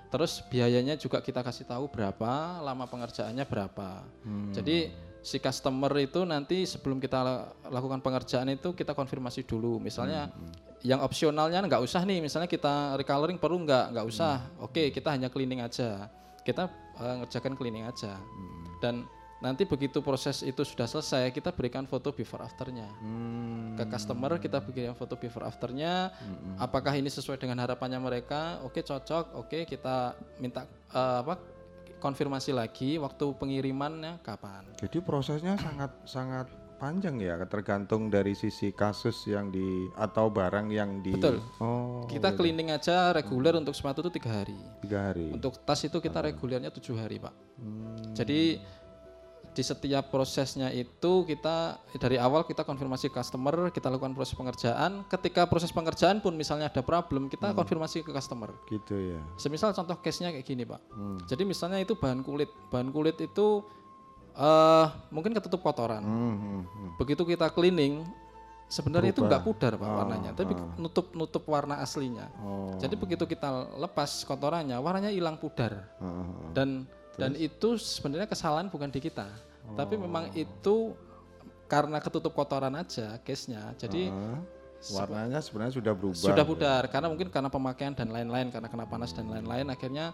Terus 0.09 0.32
biayanya 0.47 0.95
juga 0.95 1.20
kita 1.20 1.43
kasih 1.43 1.66
tahu 1.66 1.87
berapa, 1.87 2.32
lama 2.59 2.87
pengerjaannya 2.87 3.45
berapa. 3.45 4.07
Hmm. 4.22 4.51
Jadi 4.51 4.91
si 5.20 5.37
customer 5.39 5.91
itu 5.99 6.22
nanti 6.22 6.64
sebelum 6.64 6.97
kita 6.97 7.18
la- 7.20 7.49
lakukan 7.68 7.99
pengerjaan 7.99 8.47
itu 8.49 8.72
kita 8.72 8.93
konfirmasi 8.93 9.43
dulu. 9.43 9.76
Misalnya 9.78 10.30
Hmm, 10.30 10.51
yang 10.85 11.01
opsionalnya 11.01 11.64
nggak 11.64 11.80
usah 11.80 12.05
nih, 12.05 12.20
misalnya 12.20 12.45
kita 12.45 13.01
recoloring 13.01 13.41
perlu 13.41 13.64
nggak? 13.64 13.97
Nggak 13.97 14.07
usah. 14.07 14.37
Hmm. 14.37 14.68
Oke, 14.68 14.93
kita 14.93 15.16
hanya 15.16 15.32
cleaning 15.32 15.64
aja. 15.64 16.12
Kita 16.45 16.68
eh, 17.01 17.14
ngerjakan 17.24 17.57
cleaning 17.57 17.89
aja. 17.89 18.20
Hmm. 18.20 18.68
Dan 18.85 18.95
nanti 19.41 19.64
begitu 19.64 20.05
proses 20.05 20.45
itu 20.45 20.61
sudah 20.61 20.85
selesai, 20.85 21.32
kita 21.32 21.53
berikan 21.53 21.85
foto 21.89 22.12
before 22.12 22.41
afternya 22.41 22.89
Hmm. 23.01 23.76
ke 23.76 23.85
customer 23.93 24.41
kita 24.41 24.57
bikin 24.64 24.97
foto 24.97 25.20
before 25.20 25.45
afternya 25.45 26.09
apakah 26.57 26.97
ini 26.97 27.12
sesuai 27.12 27.37
dengan 27.37 27.61
harapannya 27.61 28.01
mereka 28.01 28.64
oke 28.64 28.80
cocok 28.80 29.37
oke 29.37 29.68
kita 29.68 30.16
minta 30.41 30.64
eh, 30.89 31.18
apa 31.20 31.37
konfirmasi 32.01 32.57
lagi 32.57 32.97
waktu 32.97 33.37
pengirimannya 33.37 34.24
kapan 34.24 34.64
Jadi 34.80 35.05
prosesnya 35.05 35.61
sangat 35.61 35.93
sangat 36.09 36.47
panjang 36.85 37.16
ya, 37.16 37.41
tergantung 37.49 38.12
dari 38.12 38.37
sisi 38.37 38.68
kasus 38.68 39.24
yang 39.24 39.49
di 39.49 39.89
atau 39.97 40.28
barang 40.28 40.68
yang 40.68 41.01
di. 41.01 41.16
betul 41.16 41.41
Oh. 41.57 42.05
kita 42.05 42.37
gitu. 42.37 42.45
cleaning 42.45 42.76
aja 42.76 43.16
reguler 43.16 43.57
untuk 43.57 43.72
sepatu 43.72 44.05
itu 44.05 44.20
tiga 44.20 44.45
hari 44.45 44.53
tiga 44.85 45.09
hari. 45.09 45.32
untuk 45.32 45.57
tas 45.64 45.80
itu 45.80 45.97
kita 45.97 46.20
regulernya 46.20 46.68
tujuh 46.68 46.93
hari 46.93 47.16
pak 47.16 47.32
Hmm. 47.57 48.12
jadi 48.12 48.61
di 49.55 49.62
setiap 49.62 50.11
prosesnya 50.11 50.74
itu 50.74 51.22
kita 51.22 51.78
dari 51.97 52.18
awal 52.18 52.43
kita 52.43 52.66
konfirmasi 52.66 53.07
customer 53.07 53.70
kita 53.70 53.87
lakukan 53.87 54.11
proses 54.11 54.35
pengerjaan 54.35 55.07
ketika 55.07 55.47
proses 55.47 55.70
pengerjaan 55.70 56.18
pun 56.18 56.35
misalnya 56.35 56.66
ada 56.66 56.82
problem 56.82 57.30
kita 57.30 57.55
konfirmasi 57.55 58.03
ke 58.03 58.11
customer 58.11 58.51
Gitu 58.66 59.14
ya. 59.14 59.22
Semisal 59.39 59.70
contoh 59.70 59.95
case-nya 60.03 60.35
kayak 60.35 60.43
gini, 60.43 60.66
Pak. 60.66 60.80
Hmm. 60.91 61.18
Jadi 61.30 61.47
misalnya 61.47 61.78
itu 61.78 61.95
bahan 61.95 62.26
kulit. 62.26 62.51
Bahan 62.74 62.91
kulit 62.91 63.14
itu 63.22 63.62
eh 64.35 64.87
mungkin 65.09 65.30
ketutup 65.32 65.61
kotoran. 65.61 66.03
Hmm, 66.03 66.35
hmm, 66.35 66.61
hmm. 66.64 66.89
Begitu 66.99 67.22
kita 67.24 67.47
cleaning 67.49 68.03
sebenarnya 68.66 69.11
itu 69.11 69.22
Berubah. 69.22 69.39
nggak 69.39 69.45
pudar, 69.47 69.72
Pak, 69.74 69.87
Ah, 69.87 69.95
warnanya, 69.97 70.30
tapi 70.32 70.53
ah. 70.53 70.66
nutup-nutup 70.74 71.45
warna 71.47 71.78
aslinya. 71.78 72.26
Oh. 72.41 72.74
Jadi 72.76 72.95
begitu 72.95 73.22
kita 73.24 73.47
lepas 73.76 74.24
kotorannya, 74.24 74.74
warnanya 74.76 75.09
hilang 75.09 75.39
pudar. 75.39 75.87
Ah, 75.97 76.05
ah. 76.05 76.26
Dan 76.51 76.82
dan 77.14 77.32
itu 77.35 77.78
sebenarnya 77.78 78.26
kesalahan 78.26 78.66
bukan 78.66 78.91
di 78.91 78.99
kita. 78.99 79.30
Tapi 79.72 79.95
memang 79.95 80.28
Oh. 80.28 80.37
itu 80.37 80.76
karena 81.64 81.97
ketutup 81.97 82.35
kotoran 82.35 82.74
aja 82.74 83.16
case-nya. 83.22 83.70
Jadi 83.76 84.11
Ah, 84.11 84.43
warnanya 84.93 85.39
sebenarnya 85.39 85.74
sudah 85.74 85.95
berubah. 85.95 86.18
sudah 86.18 86.43
ya. 86.43 86.51
pudar 86.51 86.82
karena 86.89 87.07
mungkin 87.09 87.30
karena 87.30 87.49
pemakaian 87.49 87.95
dan 87.95 88.11
lain-lain 88.11 88.51
karena 88.51 88.68
kena 88.68 88.85
panas 88.85 89.11
dan 89.11 89.24
lain-lain 89.24 89.64
akhirnya 89.66 90.12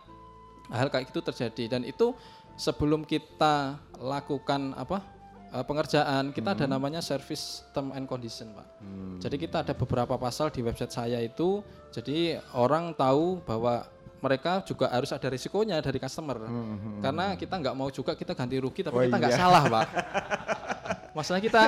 hal 0.68 0.86
kayak 0.86 1.10
gitu 1.10 1.18
terjadi 1.20 1.64
dan 1.68 1.82
itu 1.82 2.14
sebelum 2.54 3.02
kita 3.02 3.82
lakukan 4.00 4.72
apa 4.74 5.04
eh, 5.52 5.64
pengerjaan 5.64 6.32
kita 6.32 6.56
ada 6.56 6.66
namanya 6.66 7.04
service 7.04 7.68
term 7.76 7.92
and 7.92 8.08
condition 8.08 8.50
pak. 8.56 8.66
Jadi 9.20 9.36
kita 9.36 9.62
ada 9.62 9.76
beberapa 9.76 10.16
pasal 10.16 10.48
di 10.48 10.64
website 10.64 10.90
saya 10.90 11.20
itu 11.20 11.60
jadi 11.92 12.40
orang 12.56 12.96
tahu 12.96 13.44
bahwa 13.44 13.84
mereka 14.20 14.60
juga 14.62 14.92
harus 14.92 15.10
ada 15.10 15.26
risikonya 15.26 15.80
dari 15.80 15.98
customer 15.98 16.36
karena 17.00 17.34
kita 17.34 17.54
nggak 17.56 17.74
mau 17.76 17.88
juga 17.88 18.12
kita 18.14 18.36
ganti 18.36 18.56
rugi 18.60 18.84
tapi 18.86 18.96
Oh 18.96 19.02
kita 19.04 19.16
nggak 19.16 19.34
iya. 19.34 19.40
salah 19.40 19.62
pak 19.66 19.86
Masalahnya 21.10 21.44
kita, 21.50 21.62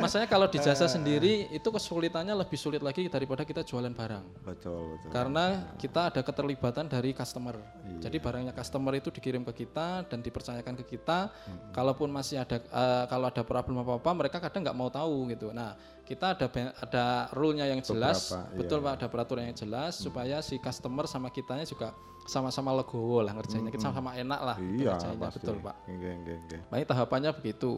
masalahnya 0.00 0.30
kalau 0.30 0.48
di 0.48 0.56
jasa 0.56 0.88
sendiri 0.88 1.52
itu 1.52 1.68
kesulitannya 1.68 2.32
lebih 2.32 2.56
sulit 2.56 2.80
lagi 2.80 3.12
daripada 3.12 3.44
kita 3.44 3.60
jualan 3.60 3.92
barang. 3.92 4.24
Betul, 4.40 4.96
betul. 4.96 5.10
Karena 5.12 5.44
kita 5.76 6.08
ada 6.08 6.20
keterlibatan 6.24 6.88
dari 6.88 7.12
customer. 7.12 7.60
Jadi 8.00 8.16
barangnya 8.16 8.56
customer 8.56 8.96
itu 8.96 9.12
dikirim 9.12 9.44
ke 9.52 9.64
kita 9.64 10.08
dan 10.08 10.24
dipercayakan 10.24 10.80
ke 10.80 10.96
kita. 10.96 11.28
Kalaupun 11.76 12.08
masih 12.08 12.40
ada, 12.40 12.56
eh, 12.56 13.04
kalau 13.12 13.28
ada 13.28 13.44
problem 13.44 13.84
apa 13.84 14.00
apa, 14.00 14.10
mereka 14.16 14.36
kadang 14.40 14.64
nggak 14.64 14.78
mau 14.78 14.88
tahu 14.88 15.28
gitu. 15.28 15.52
Nah, 15.52 15.76
kita 16.06 16.32
ada 16.32 16.46
ada 16.78 17.04
rule-nya 17.30 17.66
yang 17.66 17.82
jelas, 17.82 18.30
Beberapa, 18.30 18.46
iya, 18.46 18.56
betul 18.56 18.78
pak, 18.80 18.92
ada 18.94 19.06
peraturan 19.06 19.42
yang 19.44 19.56
jelas 19.56 19.92
supaya 19.98 20.38
si 20.38 20.56
customer 20.56 21.04
sama 21.04 21.28
kitanya 21.28 21.66
juga 21.66 21.90
sama-sama 22.24 22.70
legowo 22.72 23.20
lah 23.20 23.34
ngerjainnya, 23.34 23.68
kita 23.68 23.82
sama-sama 23.84 24.14
enak 24.14 24.40
lah 24.40 24.56
Iya, 24.56 24.94
ngerjainnya, 24.94 25.18
pasti. 25.20 25.38
betul 25.42 25.56
pak. 25.60 25.74
Nggih, 25.84 26.12
nggih, 26.16 26.36
nggih. 26.40 26.60
Baik 26.66 26.84
tahapannya 26.86 27.30
begitu. 27.32 27.72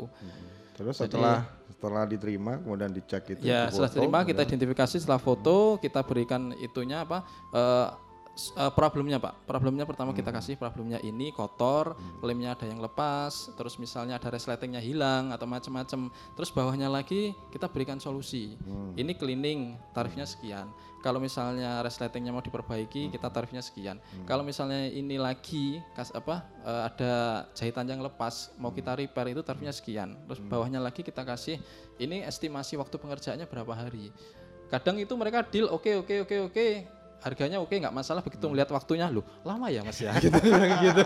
Terus 0.72 0.94
Jadi- 0.94 1.10
setelah 1.10 1.36
setelah 1.68 2.04
diterima 2.06 2.52
kemudian 2.56 2.90
dicek 2.90 3.22
itu 3.28 3.42
Ya, 3.42 3.66
difoto, 3.66 3.74
setelah 3.74 3.88
diterima 3.90 4.18
kita 4.24 4.40
identifikasi 4.44 4.94
setelah 4.98 5.18
foto, 5.18 5.56
kita 5.76 6.00
berikan 6.02 6.54
itunya 6.56 7.02
apa? 7.02 7.26
eh, 7.50 7.86
eh, 8.54 8.72
problemnya 8.72 9.18
Pak. 9.18 9.44
Problemnya 9.44 9.84
pertama 9.84 10.14
kita 10.14 10.30
kasih 10.30 10.54
problemnya 10.54 11.02
ini 11.02 11.34
kotor, 11.34 11.98
lemnya 12.22 12.54
ada 12.54 12.66
yang 12.66 12.78
lepas, 12.78 13.52
terus 13.58 13.76
misalnya 13.76 14.16
ada 14.16 14.30
resletingnya 14.30 14.78
hilang 14.78 15.34
atau 15.34 15.44
macam-macam. 15.44 16.10
Terus 16.38 16.50
bawahnya 16.54 16.86
lagi 16.86 17.34
kita 17.50 17.66
berikan 17.68 17.98
solusi. 17.98 18.54
Ini 18.94 19.12
cleaning, 19.18 19.76
tarifnya 19.92 20.24
sekian. 20.24 20.70
Kalau 20.98 21.22
misalnya 21.22 21.78
resletingnya 21.86 22.34
mau 22.34 22.42
diperbaiki, 22.42 23.14
kita 23.14 23.30
tarifnya 23.30 23.62
sekian. 23.62 24.02
Kalau 24.26 24.42
misalnya 24.42 24.90
ini 24.90 25.14
lagi 25.14 25.78
kas 25.94 26.10
apa 26.10 26.42
eh, 26.66 26.82
ada 26.90 27.12
jahitan 27.54 27.86
yang 27.86 28.02
lepas, 28.02 28.50
mau 28.58 28.74
kita 28.74 28.98
repair 28.98 29.34
itu 29.34 29.42
tarifnya 29.46 29.70
sekian. 29.70 30.18
Terus 30.26 30.40
bawahnya 30.42 30.82
lagi 30.82 31.06
kita 31.06 31.22
kasih 31.22 31.62
ini 32.02 32.26
estimasi 32.26 32.74
waktu 32.78 32.98
pengerjaannya 32.98 33.46
berapa 33.46 33.74
hari. 33.74 34.10
Kadang 34.68 35.00
itu 35.00 35.16
mereka 35.16 35.40
deal 35.48 35.70
oke 35.72 36.04
oke 36.04 36.28
oke 36.28 36.36
oke 36.52 36.97
harganya 37.18 37.58
oke 37.58 37.72
nggak 37.72 37.90
masalah 37.90 38.22
begitu 38.22 38.46
melihat 38.46 38.70
waktunya 38.70 39.06
loh 39.06 39.26
lama 39.42 39.66
ya 39.66 39.82
mas 39.82 39.98
ya? 39.98 40.14
Gitu. 40.22 40.38
Gitu. 40.80 41.02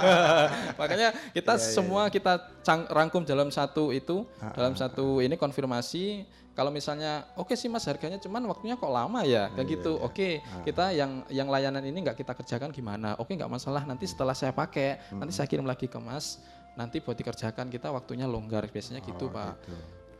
Makanya 0.77 1.09
kita 1.33 1.57
semua 1.57 2.07
kita 2.07 2.37
cang- 2.61 2.85
rangkum 2.87 3.23
dalam 3.23 3.49
satu 3.49 3.91
itu 3.91 4.29
dalam 4.53 4.75
satu 4.75 5.19
ini 5.19 5.35
konfirmasi 5.35 6.25
kalau 6.53 6.69
misalnya 6.69 7.25
oke 7.33 7.53
sih 7.53 7.65
mas 7.67 7.89
harganya 7.89 8.21
cuman 8.21 8.45
waktunya 8.45 8.77
kok 8.77 8.89
lama 8.89 9.25
ya? 9.25 9.49
Kayak 9.51 9.69
gitu. 9.73 9.97
oke 9.99 10.29
kita 10.63 10.93
yang 10.93 11.25
yang 11.29 11.49
layanan 11.49 11.81
ini 11.81 11.99
nggak 11.99 12.19
kita 12.19 12.33
kerjakan 12.35 12.69
gimana? 12.71 13.17
Oke 13.17 13.33
nggak 13.33 13.49
masalah 13.49 13.81
nanti 13.83 14.05
setelah 14.05 14.33
saya 14.33 14.53
pakai 14.53 15.01
nanti 15.13 15.33
saya 15.33 15.49
kirim 15.49 15.65
lagi 15.65 15.89
ke 15.89 15.97
mas 15.97 16.45
nanti 16.73 17.01
buat 17.01 17.17
dikerjakan 17.17 17.69
kita 17.69 17.89
waktunya 17.89 18.29
longgar. 18.29 18.69
Biasanya 18.69 19.01
gitu 19.01 19.29
pak. 19.29 19.57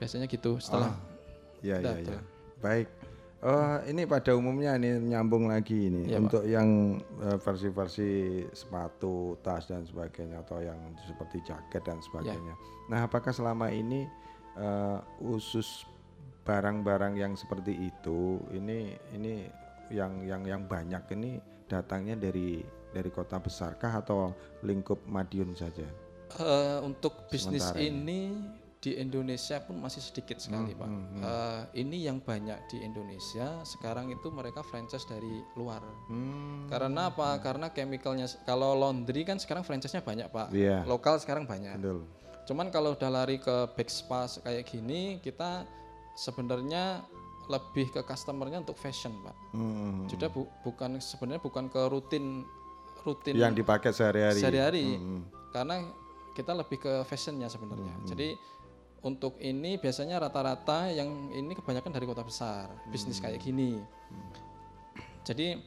biasanya 0.01 0.25
gitu 0.25 0.57
setelah 0.57 0.97
Ya, 1.63 1.79
ya, 1.79 1.95
ya. 1.95 2.03
tuh. 2.03 2.19
Baik. 2.59 2.91
Oh, 3.43 3.75
ini 3.91 4.07
pada 4.07 4.39
umumnya 4.39 4.79
ini 4.79 5.03
nyambung 5.03 5.51
lagi 5.51 5.91
ini 5.91 6.07
Pak. 6.07 6.19
untuk 6.23 6.43
yang 6.47 7.03
eh, 7.27 7.39
versi-versi 7.43 8.11
sepatu, 8.55 9.35
tas 9.43 9.67
dan 9.67 9.83
sebagainya 9.83 10.47
atau 10.47 10.63
yang 10.63 10.79
seperti 11.03 11.43
jaket 11.43 11.83
dan 11.83 11.99
sebagainya. 11.99 12.55
Nah, 12.87 13.11
apakah 13.11 13.35
selama 13.35 13.67
ini 13.75 14.07
eh, 14.55 14.99
usus 15.27 15.83
barang-barang 16.47 17.19
yang 17.19 17.35
seperti 17.35 17.91
itu 17.91 18.39
ini 18.55 18.95
ini 19.15 19.51
yang 19.91 20.23
yang 20.23 20.43
yang 20.47 20.63
banyak 20.71 21.03
ini 21.19 21.43
datangnya 21.67 22.15
dari 22.15 22.63
dari 22.95 23.11
kota 23.11 23.43
besarkah 23.43 24.07
atau 24.07 24.31
lingkup 24.63 25.03
Madiun 25.11 25.51
saja? 25.59 25.87
Eh, 26.39 26.79
untuk 26.79 27.27
bisnis 27.27 27.59
Sementara 27.59 27.83
ini 27.83 28.39
di 28.83 28.99
Indonesia 28.99 29.63
pun 29.63 29.79
masih 29.79 30.03
sedikit 30.03 30.43
sekali 30.43 30.75
pak. 30.75 30.91
Eh, 31.23 31.87
ini 31.87 32.03
yang 32.03 32.19
banyak 32.19 32.67
di 32.67 32.83
Indonesia 32.83 33.63
sekarang 33.63 34.11
itu 34.11 34.27
mereka 34.35 34.67
franchise 34.67 35.07
dari 35.07 35.39
luar. 35.55 35.79
Hmm. 36.11 36.67
Karena 36.67 37.07
apa? 37.07 37.39
Karena 37.39 37.71
chemicalnya 37.71 38.27
kalau 38.43 38.75
laundry 38.75 39.23
kan 39.23 39.39
sekarang 39.39 39.63
franchise-nya 39.63 40.03
banyak 40.03 40.27
pak. 40.29 40.51
Iya. 40.51 40.83
Lokal 40.83 41.23
sekarang 41.23 41.47
banyak. 41.47 41.79
Betul. 41.79 42.03
Cuman 42.43 42.75
kalau 42.75 42.99
udah 42.99 43.07
lari 43.07 43.39
ke 43.39 43.71
bag 43.79 43.87
spa 43.87 44.27
kayak 44.27 44.67
gini 44.67 45.23
kita 45.23 45.63
sebenarnya 46.19 47.07
lebih 47.47 47.87
ke 47.91 48.03
customernya 48.03 48.67
untuk 48.67 48.75
fashion 48.75 49.15
pak. 49.23 49.37
Hmm. 49.55 50.11
Sudah 50.11 50.27
bu- 50.27 50.51
bukan 50.67 50.99
sebenarnya 50.99 51.39
bukan 51.39 51.71
ke 51.71 51.81
rutin 51.87 52.43
rutin 53.07 53.39
Yang 53.39 53.63
dipakai 53.63 53.95
sehari-hari. 53.95 54.43
sehari-hari. 54.43 54.87
Hmm. 54.99 55.23
Karena 55.55 55.87
kita 56.35 56.51
lebih 56.51 56.83
ke 56.83 57.07
fashionnya 57.07 57.47
sebenarnya. 57.47 57.95
Jadi 58.03 58.35
untuk 59.03 59.35
ini 59.43 59.83
biasanya 59.83 60.23
rata-rata 60.23 60.87
yang 60.95 61.35
ini 61.35 61.53
kebanyakan 61.59 61.91
dari 61.91 62.07
kota 62.07 62.23
besar, 62.23 62.71
bisnis 62.87 63.19
kayak 63.19 63.43
gini. 63.43 63.83
Jadi 65.27 65.59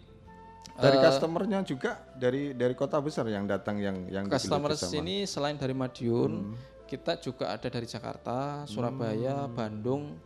Dari 0.76 1.00
eh, 1.00 1.04
customernya 1.08 1.64
juga 1.64 2.04
dari 2.20 2.52
dari 2.52 2.76
kota 2.76 3.00
besar 3.00 3.32
yang 3.32 3.48
datang 3.48 3.80
yang 3.80 4.12
yang 4.12 4.28
customer 4.28 4.76
sini 4.76 5.24
selain 5.24 5.56
dari 5.56 5.72
Madiun, 5.72 6.52
kita 6.84 7.16
juga 7.24 7.56
ada 7.56 7.68
dari 7.72 7.88
Jakarta, 7.88 8.68
Surabaya, 8.68 9.48
Bandung, 9.48 10.20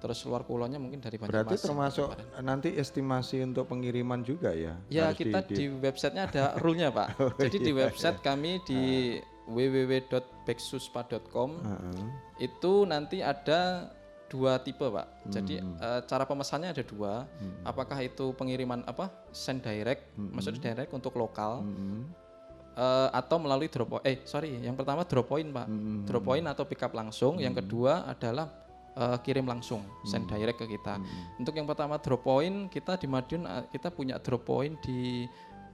terus 0.00 0.24
luar 0.24 0.48
pulaunya 0.48 0.80
mungkin 0.80 1.04
dari 1.04 1.20
Berarti 1.20 1.58
Banjarmasin. 1.60 1.66
termasuk 1.68 2.08
nanti 2.40 2.72
estimasi 2.80 3.44
untuk 3.44 3.68
pengiriman 3.68 4.24
juga 4.24 4.56
ya? 4.56 4.78
Ya 4.88 5.12
Harus 5.12 5.20
kita 5.20 5.44
di, 5.44 5.68
websitenya 5.68 6.22
ada 6.32 6.44
rule-nya 6.56 6.88
pak. 6.88 7.08
Oh, 7.20 7.36
Jadi 7.36 7.56
di 7.60 7.72
iya, 7.76 7.92
website 7.92 8.18
kami 8.24 8.64
di 8.64 8.80
www.beksuspa.com 9.48 11.50
Heeh. 11.58 12.06
itu 12.40 12.72
nanti 12.84 13.18
ada 13.18 13.90
dua 14.28 14.58
tipe 14.58 14.84
pak. 14.84 15.06
Jadi 15.26 15.56
Hmm. 15.56 15.74
eh, 15.74 16.00
cara 16.04 16.22
pemesannya 16.22 16.70
ada 16.70 16.82
dua. 16.82 17.24
Apakah 17.64 17.98
itu 17.98 18.30
pengiriman 18.32 18.82
apa 18.84 19.08
send 19.30 19.62
direct, 19.62 20.14
Hmm. 20.14 20.30
maksudnya 20.30 20.70
direct 20.70 20.92
untuk 20.92 21.14
lokal, 21.16 21.64
Mm-mm. 21.64 22.04
eh, 22.74 23.08
atau 23.10 23.36
melalui 23.38 23.66
drop. 23.66 23.98
Eh 24.04 24.20
sorry, 24.22 24.60
yang 24.60 24.74
pertama 24.74 25.02
drop 25.02 25.26
point 25.26 25.48
pak. 25.48 25.64
Hmm. 25.64 26.04
Drop 26.04 26.22
point 26.22 26.44
atau 26.44 26.62
pick 26.62 26.78
up 26.78 26.92
langsung. 26.92 27.38
Yang 27.38 27.64
kedua 27.64 28.04
adalah 28.06 28.46
eh, 28.98 29.14
kirim 29.22 29.46
langsung, 29.46 29.78
send 30.02 30.26
Hmm. 30.26 30.34
direct 30.34 30.58
ke 30.58 30.66
kita. 30.68 30.98
Untuk 31.38 31.54
yang 31.54 31.64
pertama 31.64 31.96
drop 31.96 32.20
point, 32.20 32.66
kita 32.66 32.98
di 32.98 33.06
Madiun 33.06 33.46
kita 33.70 33.88
punya 33.88 34.18
drop 34.18 34.42
point 34.42 34.74
di 34.82 35.22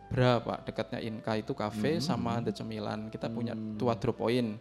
berapa 0.08 0.60
dekatnya 0.62 1.00
Inka 1.00 1.36
itu 1.36 1.52
cafe 1.52 1.96
Hmm. 1.96 2.04
sama 2.04 2.38
The 2.40 2.52
Cemilan. 2.52 3.08
Kita 3.08 3.28
punya 3.28 3.52
dua 3.54 3.94
drop 3.94 4.18
point. 4.18 4.56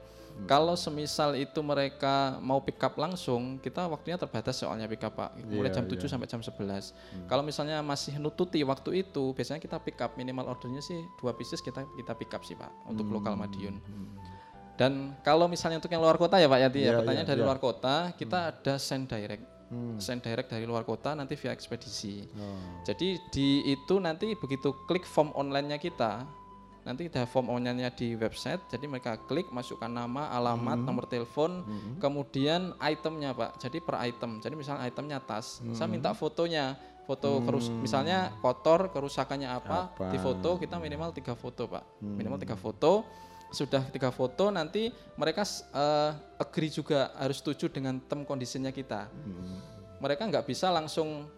Kalau 0.50 0.74
semisal 0.74 1.38
itu 1.38 1.62
mereka 1.62 2.42
mau 2.42 2.58
pick 2.58 2.82
up 2.82 2.98
langsung, 2.98 3.62
kita 3.62 3.86
waktunya 3.86 4.18
terbatas 4.18 4.58
soalnya 4.58 4.90
pick 4.90 5.06
up 5.06 5.14
Pak. 5.14 5.38
Mulai 5.46 5.70
Iya, 5.70 5.78
jam 5.78 5.86
7 5.86 5.94
iya. 5.94 6.10
sampai 6.10 6.26
jam 6.26 6.42
11. 6.42 6.90
Kalau 7.30 7.46
misalnya 7.46 7.86
masih 7.86 8.18
nututi 8.18 8.66
waktu 8.66 9.06
itu, 9.06 9.30
biasanya 9.32 9.62
kita 9.62 9.78
pick 9.78 10.02
up 10.02 10.18
minimal 10.18 10.50
ordernya 10.50 10.82
sih 10.82 10.98
dua 11.22 11.38
pieces 11.38 11.62
kita 11.62 11.86
kita 11.94 12.18
pick 12.18 12.34
up 12.34 12.42
sih 12.42 12.58
Pak 12.58 12.90
untuk 12.90 13.06
Hmm. 13.06 13.14
lokal 13.14 13.38
Madiun. 13.38 13.78
Dan 14.74 15.14
kalau 15.22 15.46
misalnya 15.46 15.78
untuk 15.78 15.94
yang 15.94 16.02
luar 16.02 16.18
kota 16.18 16.42
ya 16.42 16.50
Pak 16.50 16.60
Yati 16.66 16.80
ya, 16.82 16.86
Iya, 16.90 16.94
pertanyaan 16.98 17.26
iya, 17.26 17.30
dari 17.30 17.40
iya. 17.40 17.46
luar 17.46 17.60
kota, 17.62 17.96
kita 18.18 18.38
ada 18.50 18.74
send 18.82 19.06
direct. 19.06 19.46
Hmm. 19.74 19.98
Send 19.98 20.22
direct 20.22 20.48
dari 20.48 20.64
luar 20.64 20.86
kota 20.86 21.18
nanti 21.18 21.34
via 21.34 21.50
ekspedisi. 21.50 22.22
Oh. 22.38 22.86
Jadi 22.86 23.18
di 23.34 23.66
itu 23.66 23.98
nanti 23.98 24.38
begitu 24.38 24.78
klik 24.86 25.02
form 25.04 25.34
online-nya 25.34 25.78
kita, 25.78 26.30
nanti 26.84 27.10
ada 27.10 27.26
form 27.26 27.50
online-nya 27.50 27.90
di 27.90 28.14
website. 28.14 28.62
Jadi 28.70 28.86
mereka 28.86 29.18
klik, 29.18 29.50
masukkan 29.50 29.90
nama, 29.90 30.30
alamat, 30.30 30.78
Hmm. 30.78 30.86
nomor 30.86 31.06
telepon, 31.08 31.66
kemudian 31.98 32.76
itemnya 32.78 33.34
pak. 33.34 33.58
Jadi 33.58 33.80
per 33.80 33.98
item. 34.04 34.38
Jadi 34.38 34.54
misalnya 34.54 34.86
itemnya 34.86 35.18
tas, 35.18 35.64
saya 35.74 35.88
Hmm. 35.88 35.98
minta 35.98 36.14
fotonya, 36.14 36.76
foto 37.04 37.44
kerus, 37.44 37.68
misalnya 37.68 38.32
kotor, 38.40 38.88
kerusakannya 38.88 39.50
apa, 39.50 39.92
Apa? 39.92 40.08
di 40.08 40.18
foto 40.18 40.56
kita 40.56 40.80
minimal 40.80 41.12
tiga 41.12 41.36
foto 41.36 41.68
pak, 41.68 41.84
Hmm. 42.00 42.16
minimal 42.16 42.40
tiga 42.40 42.56
foto. 42.56 43.04
Sudah 43.54 43.86
tiga 43.88 44.10
foto 44.10 44.50
nanti 44.50 44.90
mereka 45.14 45.46
eh, 45.46 46.12
agree 46.38 46.68
juga 46.68 47.14
harus 47.16 47.38
setuju 47.38 47.70
dengan 47.70 48.02
term 48.02 48.24
kondisinya 48.24 48.70
kita 48.70 49.06
Hmm. 49.06 49.62
mereka 50.00 50.26
nggak 50.26 50.44
bisa 50.44 50.68
langsung 50.68 51.30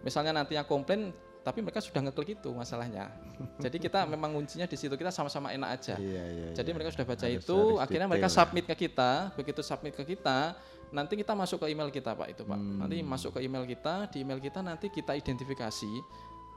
misalnya 0.00 0.30
nantinya 0.34 0.62
komplain 0.62 1.08
tapi 1.40 1.60
mereka 1.60 1.76
sudah 1.78 2.00
ngeklik 2.00 2.36
itu 2.36 2.52
masalahnya 2.52 3.08
jadi 3.64 3.76
kita 3.78 4.04
memang 4.06 4.32
kuncinya 4.32 4.64
di 4.64 4.76
situ 4.76 4.92
kita 4.92 5.08
sama-sama 5.08 5.50
enak 5.50 5.70
aja 5.72 5.94
Iya, 5.96 6.24
iya, 6.26 6.46
jadi 6.52 6.68
iya. 6.68 6.74
mereka 6.74 6.90
sudah 6.90 7.06
baca 7.06 7.20
Harus- 7.22 7.36
itu 7.38 7.56
harus 7.56 7.80
akhirnya 7.80 8.08
mereka 8.08 8.28
submit 8.28 8.64
ke 8.64 8.74
kita 8.78 9.10
begitu 9.34 9.60
submit 9.60 9.92
ke 9.92 10.04
kita 10.06 10.52
nanti 10.88 11.16
kita 11.16 11.32
masuk 11.32 11.58
ke 11.58 11.66
email 11.66 11.88
kita 11.88 12.12
pak 12.12 12.28
itu 12.30 12.42
pak 12.42 12.54
Hmm. 12.54 12.78
nanti 12.78 13.00
masuk 13.00 13.34
ke 13.34 13.40
email 13.40 13.64
kita 13.64 14.06
di 14.08 14.20
email 14.20 14.38
kita 14.38 14.60
nanti 14.60 14.86
kita 14.88 15.12
identifikasi 15.12 15.92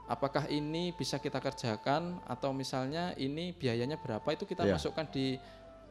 apakah 0.08 0.48
ini 0.48 0.90
bisa 0.96 1.20
kita 1.20 1.38
kerjakan 1.38 2.18
atau 2.24 2.50
misalnya 2.50 3.12
ini 3.14 3.52
biayanya 3.52 4.00
berapa 4.00 4.24
itu 4.32 4.48
kita 4.48 4.64
Iya. 4.64 4.74
masukkan 4.74 5.06
di 5.06 5.36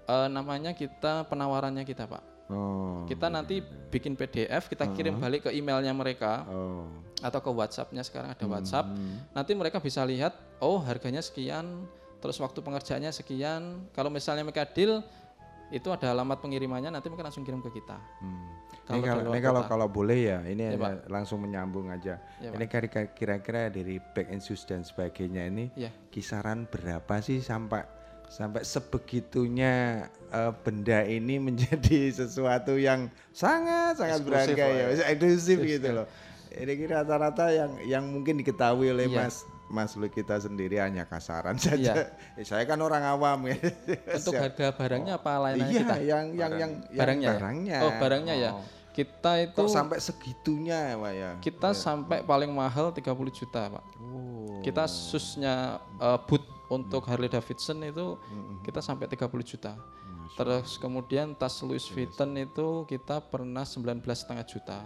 eh, 0.08 0.28
namanya 0.28 0.74
kita 0.74 1.30
penawarannya 1.30 1.86
kita 1.86 2.10
pak 2.10 2.24
Oh. 2.48 3.04
kita 3.04 3.28
nanti 3.28 3.60
bikin 3.92 4.16
PDF, 4.16 4.72
kita 4.72 4.88
kirim 4.96 5.20
balik 5.20 5.48
ke 5.48 5.50
emailnya 5.52 5.92
mereka 5.92 6.48
Oh. 6.48 6.88
atau 7.20 7.44
ke 7.44 7.52
WhatsAppnya 7.52 8.08
sekarang 8.08 8.32
ada 8.32 8.46
WhatsApp. 8.48 8.88
Hmm. 8.88 9.20
Nanti 9.36 9.52
mereka 9.52 9.84
bisa 9.84 10.00
lihat, 10.08 10.32
oh 10.64 10.80
harganya 10.80 11.20
sekian, 11.20 11.84
terus 12.24 12.40
waktu 12.40 12.64
pengerjaannya 12.64 13.12
sekian. 13.12 13.84
Kalau 13.92 14.08
misalnya 14.08 14.48
mereka 14.48 14.64
deal, 14.64 15.04
itu 15.70 15.88
ada 15.88 16.10
alamat 16.10 16.38
pengirimannya, 16.38 16.90
nanti 16.90 17.08
mereka 17.08 17.26
langsung 17.26 17.42
kirim 17.42 17.60
ke 17.60 17.72
kita. 17.74 18.00
Hmm. 18.18 18.48
Kalau 18.82 18.96
ini 18.96 19.04
kalau, 19.06 19.22
ini 19.28 19.40
kalau 19.42 19.62
kalau 19.66 19.88
boleh 19.88 20.20
ya, 20.26 20.40
ini 20.42 20.64
Ya, 20.64 20.72
hanya 20.74 21.04
langsung 21.08 21.40
menyambung 21.40 21.90
aja. 21.90 22.24
Ya, 22.38 22.50
ini 22.50 22.66
kira- 22.66 22.88
kira-kira 23.10 23.68
dari 23.68 24.00
back 24.00 24.30
and 24.30 24.40
shoes 24.40 24.64
dan 24.64 24.82
sebagainya 24.82 25.44
ini 25.46 25.68
Ya. 25.76 25.92
kisaran 26.08 26.64
berapa 26.66 27.20
sih 27.20 27.40
sampai 27.40 27.84
sampai 28.28 28.64
sebegitunya 28.64 30.04
eh, 30.28 30.52
benda 30.58 31.00
ini 31.02 31.36
menjadi 31.48 32.12
sesuatu 32.14 32.76
yang 32.76 33.08
sangat 33.32 33.96
sangat 33.96 34.20
Eksklusif 34.20 34.56
berharga 34.56 34.66
ya, 34.66 34.86
ya. 34.90 35.06
eksklusif 35.10 35.58
gitu 35.60 35.90
loh. 35.98 36.08
Ini 36.50 36.74
kira 36.74 37.04
rata-rata 37.04 37.52
yang 37.52 37.72
yang 37.84 38.04
mungkin 38.04 38.36
diketahui 38.36 38.88
oleh 38.88 39.08
Iya. 39.08 39.28
Mas 39.28 39.44
Mas 39.68 39.94
Lu 40.00 40.08
kita 40.08 40.40
sendiri 40.40 40.80
hanya 40.80 41.04
kasaran 41.04 41.60
saja. 41.60 41.76
Iya. 41.76 41.94
Eh, 42.40 42.46
saya 42.46 42.64
kan 42.64 42.78
orang 42.80 43.04
awam 43.04 43.50
ya. 43.52 43.58
Untuk 44.18 44.34
harga 44.38 44.72
barangnya 44.72 45.14
apa 45.18 45.32
layanannya 45.42 45.74
Iya, 45.74 45.82
kita? 45.84 45.96
yang 46.00 46.26
yang 46.32 46.52
yang 46.52 46.52
yang 46.58 46.72
barangnya, 46.94 47.28
ya? 47.28 47.36
barangnya. 47.36 47.78
Oh 47.82 47.92
barangnya 47.98 48.36
ya. 48.38 48.52
Oh. 48.56 48.66
Kita 48.94 49.32
itu 49.38 49.62
Kok 49.62 49.70
sampai 49.70 49.98
segitunya 50.02 50.78
ya 50.90 50.96
Pak 50.98 51.14
ya? 51.14 51.32
kita 51.38 51.70
sampai 51.78 52.26
paling 52.26 52.50
mahal 52.50 52.90
30 52.90 53.06
juta, 53.30 53.70
Pak. 53.70 53.84
Oh. 54.02 54.58
Kita 54.66 54.90
susnya 54.90 55.78
eh, 56.02 56.20
boot 56.26 56.42
untuk 56.68 57.06
Harley 57.08 57.30
Davidson 57.30 57.80
itu 57.86 58.18
kita 58.66 58.82
sampai 58.82 59.08
30 59.08 59.30
juta. 59.46 59.78
Terus 60.36 60.78
kemudian 60.78 61.34
tas 61.34 61.58
Louis 61.64 61.82
Vuitton 61.88 62.36
itu 62.38 62.84
kita 62.86 63.24
pernah 63.24 63.64
19,5 63.66 64.04
juta. 64.46 64.84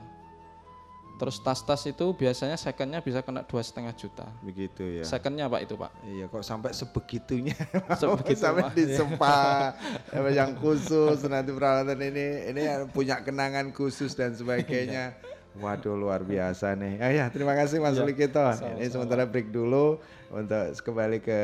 Terus 1.21 1.37
tas-tas 1.37 1.85
itu 1.85 2.17
biasanya 2.17 2.57
secondnya 2.57 2.97
bisa 2.97 3.21
kena 3.21 3.45
dua 3.45 3.61
setengah 3.61 3.93
juta. 3.93 4.25
Begitu 4.41 4.97
ya. 4.97 5.05
Secondnya 5.05 5.45
pak 5.45 5.69
itu 5.69 5.77
pak. 5.77 5.93
Iya 6.01 6.25
kok 6.25 6.41
sampai 6.41 6.73
sebegitunya 6.73 7.53
Sebegitu, 8.01 8.41
sampai 8.41 8.65
Pak. 8.65 8.73
disempa 8.73 9.37
apa 10.17 10.29
yang 10.33 10.57
khusus 10.57 11.21
nanti 11.29 11.53
peralatan 11.53 12.01
ini 12.01 12.49
ini 12.49 12.61
punya 12.89 13.21
kenangan 13.21 13.69
khusus 13.69 14.17
dan 14.17 14.33
sebagainya. 14.33 15.13
Waduh 15.59 15.99
luar 15.99 16.23
biasa 16.23 16.79
nih. 16.79 16.95
Ah, 17.03 17.11
ya 17.11 17.25
terima 17.27 17.51
kasih 17.51 17.83
Mas 17.83 17.99
Ya, 17.99 18.07
Likito. 18.07 18.39
sama-sama. 18.39 18.79
Ini 18.79 18.87
sementara 18.87 19.23
break 19.27 19.51
dulu 19.51 19.99
untuk 20.31 20.63
kembali 20.79 21.19
ke 21.19 21.41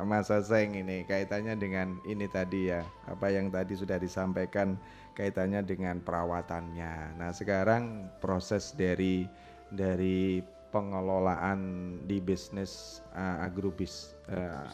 Mas 0.00 0.32
Aseng 0.32 0.72
ini 0.72 1.04
kaitannya 1.04 1.52
dengan 1.60 2.00
ini 2.08 2.24
tadi 2.24 2.72
ya 2.72 2.80
apa 3.04 3.28
yang 3.28 3.52
tadi 3.52 3.76
sudah 3.76 4.00
disampaikan 4.00 4.80
kaitannya 5.12 5.60
dengan 5.60 6.00
perawatannya. 6.00 7.20
Nah 7.20 7.30
sekarang 7.36 8.08
proses 8.24 8.72
dari 8.72 9.28
dari 9.68 10.40
pengelolaan 10.74 11.60
di 12.02 12.18
bisnis 12.18 12.98
uh, 13.14 13.46
agrobis 13.46 14.18
uh, 14.26 14.66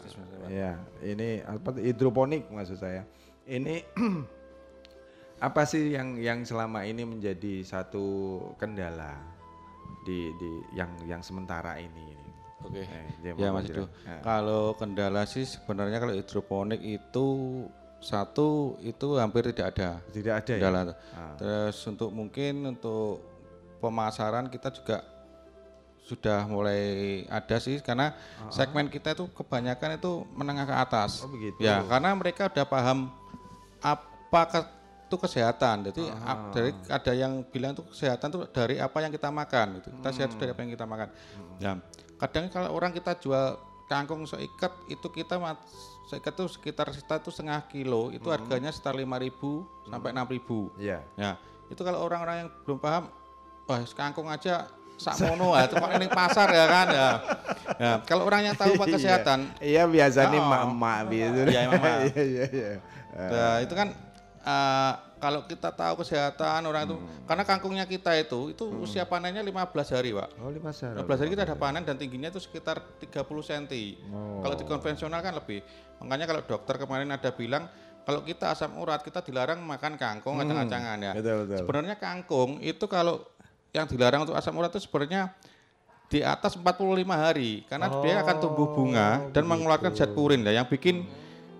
ya 0.49 0.73
ini 1.05 1.45
apa 1.45 1.77
hidroponik 1.77 2.49
maksud 2.49 2.81
saya 2.81 3.05
ini 3.45 3.85
apa 5.41 5.65
sih 5.65 5.97
yang 5.97 6.21
yang 6.21 6.45
selama 6.45 6.85
ini 6.85 7.01
menjadi 7.01 7.65
satu 7.65 8.37
kendala 8.61 9.17
di 10.05 10.29
di 10.37 10.51
yang 10.77 10.93
yang 11.09 11.21
sementara 11.25 11.81
ini 11.81 12.21
Oke. 12.61 12.85
Eh, 12.85 13.09
dia 13.25 13.33
Ya 13.33 13.49
Mas 13.49 13.65
Ido. 13.65 13.89
bilang. 13.89 13.91
Ya. 14.05 14.17
Kalau 14.21 14.63
kendala 14.77 15.25
sih 15.25 15.49
sebenarnya 15.49 15.97
kalau 15.97 16.13
hidroponik 16.13 16.77
itu 16.77 17.27
satu 17.97 18.77
itu 18.85 19.17
hampir 19.17 19.49
tidak 19.49 19.73
ada. 19.77 19.97
Tidak 20.13 20.29
ada 20.29 20.53
ya? 20.53 20.61
kendala. 20.61 20.81
Ah. 21.13 21.33
Terus 21.41 21.77
untuk 21.89 22.13
mungkin 22.13 22.77
untuk 22.77 23.21
pemasaran 23.81 24.45
kita 24.53 24.69
juga 24.77 25.01
sudah 26.05 26.49
mulai 26.49 26.81
ada 27.29 27.57
sih 27.61 27.77
karena 27.81 28.13
segmen 28.49 28.89
kita 28.89 29.13
itu 29.13 29.29
kebanyakan 29.37 30.01
itu 30.01 30.25
menengah 30.33 30.65
ke 30.65 30.75
atas. 30.75 31.25
Oh, 31.25 31.29
begitu. 31.29 31.61
Ya, 31.61 31.81
karena 31.85 32.13
mereka 32.13 32.49
udah 32.49 32.65
paham 32.65 33.09
apa 33.81 34.41
itu 35.11 35.19
kesehatan. 35.19 35.91
Jadi 35.91 36.07
Ah. 36.23 36.47
dari 36.55 36.71
ada 36.87 37.11
yang 37.11 37.43
bilang 37.43 37.75
itu 37.75 37.83
kesehatan 37.83 38.31
itu 38.31 38.39
dari 38.55 38.79
apa 38.79 38.97
yang 39.03 39.11
kita 39.11 39.27
makan 39.27 39.83
gitu. 39.83 39.91
Kita 39.99 40.09
sehat 40.15 40.29
itu 40.31 40.39
dari 40.39 40.55
apa 40.55 40.61
yang 40.63 40.71
kita 40.71 40.87
makan. 40.87 41.07
Hmm. 41.11 41.55
Ya, 41.59 41.71
kadang 42.15 42.47
kalau 42.47 42.71
orang 42.71 42.95
kita 42.95 43.11
jual 43.19 43.59
kangkung 43.91 44.23
seikat 44.23 44.71
itu 44.87 45.03
kita 45.11 45.35
seikat 46.07 46.31
itu 46.31 46.47
sekitar 46.47 46.87
kita 46.95 47.19
itu 47.19 47.27
setengah 47.27 47.59
kilo 47.67 48.07
itu 48.15 48.23
harganya 48.31 48.71
sekitar 48.71 48.95
5.000 48.95 49.67
sampai 49.83 50.15
6.000. 50.15 50.71
Hmm. 50.71 50.79
Iya. 50.79 50.99
Ya, 51.19 51.31
itu 51.67 51.81
kalau 51.83 52.07
orang-orang 52.07 52.47
yang 52.47 52.49
belum 52.63 52.79
paham, 52.79 53.11
wah 53.67 53.79
kangkung 53.91 54.31
aja 54.31 54.71
sakmono 54.95 55.57
ya, 55.57 55.65
itu 55.65 55.75
ini 55.75 56.07
pasar 56.07 56.47
ya 56.55 56.65
kan 56.71 56.87
ya. 56.87 57.09
Ya, 57.81 57.91
kalau 58.07 58.23
orang 58.29 58.47
yang 58.47 58.55
tahu 58.55 58.77
Iya. 58.79 58.95
kesehatan, 58.95 59.39
Iya 59.59 59.83
biasanya 59.91 60.39
emak-emak 60.39 60.97
gitu. 61.11 61.39
Iya, 61.51 61.59
emak-emak. 61.67 61.95
Iya 62.15 62.23
iya 62.23 62.45
iya. 62.47 62.71
nah, 63.11 63.55
itu 63.59 63.73
kan 63.75 63.91
eh, 64.43 64.93
kalau 65.15 65.45
kita 65.45 65.69
tahu 65.69 66.01
kesehatan 66.01 66.65
orang 66.65 66.83
itu, 66.83 66.95
Hmm. 66.95 67.05
karena 67.23 67.43
kangkungnya 67.43 67.85
kita 67.85 68.09
itu, 68.15 68.49
itu 68.49 68.65
usia 68.75 69.03
panennya 69.03 69.39
15 69.39 69.87
hari 69.87 70.09
pak. 70.11 70.33
Oh 70.35 70.49
lima 70.49 70.71
hari. 70.71 70.97
15 70.97 71.19
hari 71.19 71.29
kita 71.29 71.43
ada 71.43 71.53
panen 71.53 71.81
dan 71.81 71.93
tingginya 71.93 72.27
itu 72.27 72.39
sekitar 72.39 72.81
30 72.97 73.21
cm. 73.39 73.69
Oh. 74.09 74.41
Kalau 74.41 74.55
di 74.55 74.65
konvensional 74.65 75.19
kan 75.19 75.33
lebih. 75.35 75.61
Makanya 75.99 76.25
kalau 76.25 76.41
dokter 76.41 76.75
kemarin 76.75 77.05
ada 77.07 77.29
bilang 77.29 77.69
kalau 78.01 78.21
kita 78.21 78.49
asam 78.49 78.73
urat 78.75 78.97
kita 78.99 79.21
dilarang 79.21 79.61
makan 79.61 79.93
kangkung 79.93 80.33
Hmm, 80.33 80.43
acang-acangan 80.43 80.97
ya. 80.99 81.13
betul, 81.13 81.45
betul. 81.45 81.57
Sebenarnya 81.61 81.95
kangkung 81.95 82.57
itu 82.57 82.85
kalau 82.85 83.21
yang 83.69 83.85
dilarang 83.85 84.25
untuk 84.25 84.33
asam 84.33 84.57
urat 84.57 84.67
itu 84.69 84.81
sebenarnya 84.81 85.37
di 86.09 86.19
atas 86.19 86.57
45 86.57 86.75
hari 87.07 87.63
karena 87.63 87.87
dia 88.01 88.19
akan 88.19 88.35
tumbuh 88.41 88.67
Oh, 88.67 88.73
bunga 88.73 89.29
dan 89.29 89.45
mengeluarkan 89.45 89.93
zat 89.93 90.11
purin 90.11 90.41
ya 90.41 90.51
yang 90.51 90.67
bikin 90.67 91.05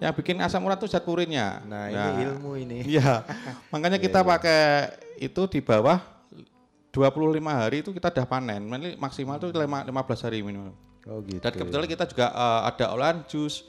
yang 0.02 0.18
bikin 0.18 0.42
asam 0.42 0.66
urat 0.66 0.82
itu 0.82 0.90
zat 0.90 1.06
purinnya. 1.06 1.62
Nah, 1.62 1.86
ini 1.94 2.26
ilmu 2.26 2.58
ini. 2.58 2.82
Iya. 2.98 3.22
Makanya 3.70 4.02
kita 4.02 4.26
pakai 4.26 4.90
itu 5.22 5.46
di 5.46 5.62
bawah 5.62 6.02
25 6.90 7.38
hari 7.46 7.86
itu 7.86 7.94
kita 7.94 8.10
udah 8.10 8.26
panen. 8.26 8.66
Maksimal 8.98 9.38
itu 9.38 9.54
lima- 9.54 9.86
15 9.86 10.26
hari 10.26 10.42
minimal. 10.42 10.74
Oh 11.06 11.22
gitu. 11.22 11.38
Dan 11.38 11.54
kebetulan 11.54 11.86
kita 11.86 12.10
juga 12.10 12.34
eh, 12.34 12.62
ada 12.74 12.86
olahan 12.98 13.22
jus, 13.30 13.62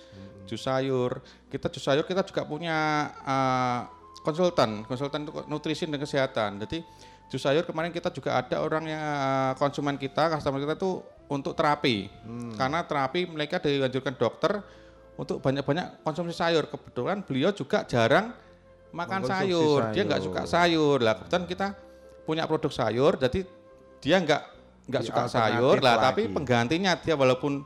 jus 0.49 0.61
sayur. 0.65 1.21
Kita 1.53 1.69
jus 1.69 1.85
sayur 1.85 2.09
kita 2.09 2.25
juga 2.25 2.49
punya 2.49 3.13
eh, 3.29 3.81
konsultan, 4.25 4.89
konsultan 4.89 5.29
nutrisi 5.53 5.85
dan 5.85 6.01
kesehatan. 6.01 6.65
Jadi 6.65 6.81
jus 7.29 7.45
sayur 7.45 7.69
kemarin 7.69 7.93
kita 7.93 8.09
juga 8.09 8.41
ada 8.41 8.57
orang 8.65 8.89
yang 8.89 9.01
eh, 9.05 9.53
konsumen 9.61 10.01
kita, 10.01 10.33
customer 10.33 10.65
kita 10.65 10.81
tuh 10.81 11.05
untuk 11.29 11.53
terapi. 11.53 12.09
Karena 12.57 12.89
terapi 12.89 13.29
mereka 13.29 13.61
dianjurkan 13.61 14.17
dokter 14.17 14.65
untuk 15.17 15.39
banyak-banyak 15.45 16.05
konsumsi 16.05 16.35
sayur. 16.37 16.69
Kebetulan 16.69 17.23
beliau 17.25 17.51
juga 17.53 17.85
jarang 17.85 18.33
makan 18.93 19.25
Mengkonsumsi 19.25 19.53
sayur. 19.53 19.81
Dia 19.93 20.03
nggak 20.05 20.21
sayur. 20.21 20.33
suka 20.33 20.43
sayur. 20.49 20.99
Lah 21.01 21.15
kebetulan 21.19 21.45
kita 21.49 21.67
punya 22.23 22.45
produk 22.47 22.73
sayur, 22.73 23.13
jadi 23.19 23.41
dia 23.99 24.17
nggak 24.23 24.43
nggak 24.83 25.03
Di 25.03 25.09
suka 25.09 25.25
sayur 25.31 25.79
lah, 25.79 25.95
tapi 26.11 26.27
lagi. 26.27 26.35
penggantinya 26.35 26.93
dia 26.99 27.15
walaupun 27.15 27.63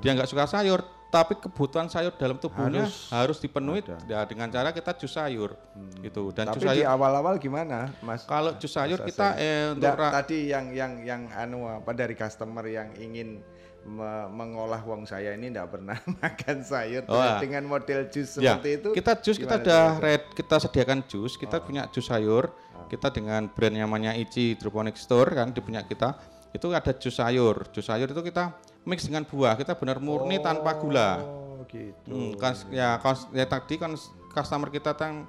dia 0.00 0.16
nggak 0.16 0.28
suka 0.28 0.44
sayur, 0.48 0.80
tapi 1.12 1.38
kebutuhan 1.38 1.86
sayur 1.86 2.10
dalam 2.18 2.40
tubuhnya 2.40 2.88
Harus 2.88 3.12
harus, 3.12 3.38
dipenuhi 3.38 3.86
ya, 4.08 4.26
dengan 4.26 4.50
cara 4.50 4.74
kita 4.74 4.96
jus 4.98 5.12
sayur 5.14 5.54
gitu. 6.02 6.34
Dan 6.34 6.50
Tapi 6.50 6.58
jus 6.58 6.62
di 6.64 6.68
sayur 6.68 6.86
awal-awal 6.90 7.38
gimana, 7.38 7.92
Mas? 8.02 8.26
kalau 8.26 8.56
jus 8.58 8.72
sayur 8.72 8.98
Mas 8.98 9.08
kita 9.12 9.38
eh, 9.38 9.72
untuk 9.76 9.94
tadi 9.94 10.50
yang 10.50 10.74
yang 10.74 10.92
yang 11.06 11.22
anu 11.32 11.68
apa 11.68 11.94
dari 11.94 12.16
customer 12.18 12.64
yang 12.66 12.90
ingin 12.98 13.40
me- 13.86 14.28
mengolah 14.28 14.80
wong 14.80 15.04
saya 15.04 15.32
ini 15.32 15.48
tidak 15.48 15.70
pernah 15.70 15.96
makan 16.16 16.58
sayur 16.60 17.02
Oh, 17.04 17.14
ah. 17.14 17.36
dengan 17.36 17.64
model 17.64 18.08
jus 18.08 18.36
Ya, 18.36 18.56
seperti 18.56 18.70
itu. 18.78 18.88
kita 18.92 19.12
jus 19.18 19.36
kita 19.36 19.56
Mas? 19.56 19.98
red, 19.98 20.22
kita 20.32 20.56
sediakan 20.58 20.98
jus, 21.04 21.34
kita 21.34 21.60
punya 21.60 21.86
jus 21.88 22.04
sayur. 22.04 22.48
Kita 22.84 23.08
dengan 23.08 23.46
brand 23.46 23.72
yang 23.72 23.88
namanya 23.88 24.12
Ichi 24.12 24.52
Hydroponic 24.52 24.94
Store 24.94 25.30
kan 25.30 25.48
di 25.48 25.58
punya 25.58 25.80
kita. 25.82 26.20
Itu 26.50 26.68
ada 26.70 26.92
jus 26.92 27.12
sayur. 27.12 27.66
Jus 27.70 27.82
sayur 27.82 28.06
itu 28.06 28.20
kita 28.20 28.52
mix 28.84 29.04
dengan 29.04 29.24
buah. 29.24 29.54
Kita 29.54 29.72
benar 29.72 29.98
murni 29.98 30.36
tanpa 30.38 30.76
gula. 30.76 31.18
Oh, 31.18 31.64
gitu. 31.66 32.12
Hmm, 32.12 32.32
kan 32.36 32.52
ya, 32.68 32.96
kons- 32.98 33.26
ya 33.30 33.44
tadi 33.44 33.76
kan 33.76 33.96
customer 34.30 34.68
kita 34.68 34.92
yang 34.96 35.24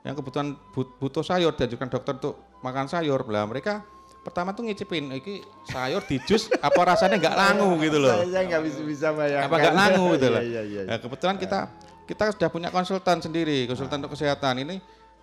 yang 0.00 0.14
kebutuhan 0.14 0.56
but- 0.70 0.96
butuh 0.96 1.20
sayur 1.20 1.52
diajukan 1.52 1.88
dokter 1.88 2.16
untuk 2.16 2.34
makan 2.60 2.86
sayur. 2.86 3.20
Lah 3.26 3.44
mereka 3.44 3.84
pertama 4.24 4.56
tuh 4.56 4.64
ngicipin 4.64 5.12
iki 5.20 5.44
sayur 5.68 6.00
di 6.08 6.16
jus 6.24 6.48
apa 6.58 6.80
rasanya 6.80 7.20
nggak 7.20 7.36
langu 7.36 7.76
gitu 7.84 8.00
loh. 8.00 8.24
Saya 8.24 8.42
nggak 8.48 8.62
bisa 8.64 8.80
bisa 8.82 9.06
bayangkan. 9.12 9.48
Apa 9.52 9.56
nggak 9.60 9.76
langu 9.76 10.06
gitu 10.16 10.28
loh. 10.32 10.42
Iya, 10.54 10.62
iya, 10.64 10.80
iya. 10.84 10.90
Nah, 10.90 10.98
kebetulan 10.98 11.36
kita 11.36 11.60
kita 12.08 12.24
sudah 12.36 12.48
punya 12.48 12.68
konsultan 12.72 13.20
sendiri, 13.20 13.68
konsultan 13.68 14.00
untuk 14.00 14.16
kesehatan 14.16 14.64
ini. 14.64 14.80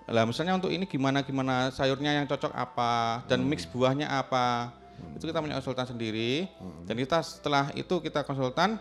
Lah 0.09 0.25
misalnya 0.25 0.57
untuk 0.57 0.69
ini 0.73 0.85
gimana 0.85 1.21
gimana 1.21 1.69
sayurnya 1.73 2.21
yang 2.21 2.25
cocok 2.29 2.53
apa 2.53 3.25
dan 3.25 3.41
mix 3.41 3.65
buahnya 3.65 4.05
apa. 4.09 4.73
Itu 5.17 5.25
kita 5.25 5.41
punya 5.41 5.57
konsultan 5.57 5.87
sendiri 5.89 6.45
dan 6.85 6.93
kita 6.93 7.25
setelah 7.25 7.73
itu 7.73 7.97
kita 8.01 8.21
konsultan 8.21 8.77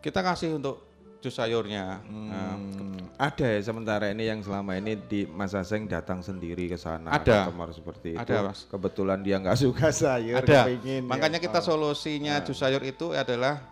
kita 0.00 0.24
kasih 0.24 0.56
untuk 0.56 0.91
jus 1.22 1.32
sayurnya. 1.32 2.02
Nah, 2.02 2.58
Hmm, 2.58 2.98
ada 3.16 3.46
ya 3.46 3.62
sementara 3.62 4.10
ini 4.10 4.26
yang 4.26 4.42
selama 4.42 4.74
ini 4.74 4.98
di 4.98 5.22
Mas 5.24 5.54
Aseng 5.54 5.86
datang 5.86 6.18
sendiri 6.18 6.66
ke 6.66 6.74
sana 6.74 7.14
Ada. 7.14 7.46
customer 7.46 7.70
seperti 7.70 8.08
itu. 8.12 8.20
Ada, 8.20 8.38
Mas. 8.44 8.66
Kebetulan 8.66 9.22
dia 9.22 9.38
nggak 9.38 9.54
suka 9.56 9.94
sayur, 9.94 10.36
ada. 10.36 10.66
kepingin, 10.66 11.06
Makanya 11.06 11.38
ya. 11.38 11.44
kita 11.46 11.58
Oh. 11.60 11.66
solusinya 11.68 12.42
jus 12.42 12.58
sayur 12.58 12.82
itu 12.82 13.14
adalah 13.14 13.62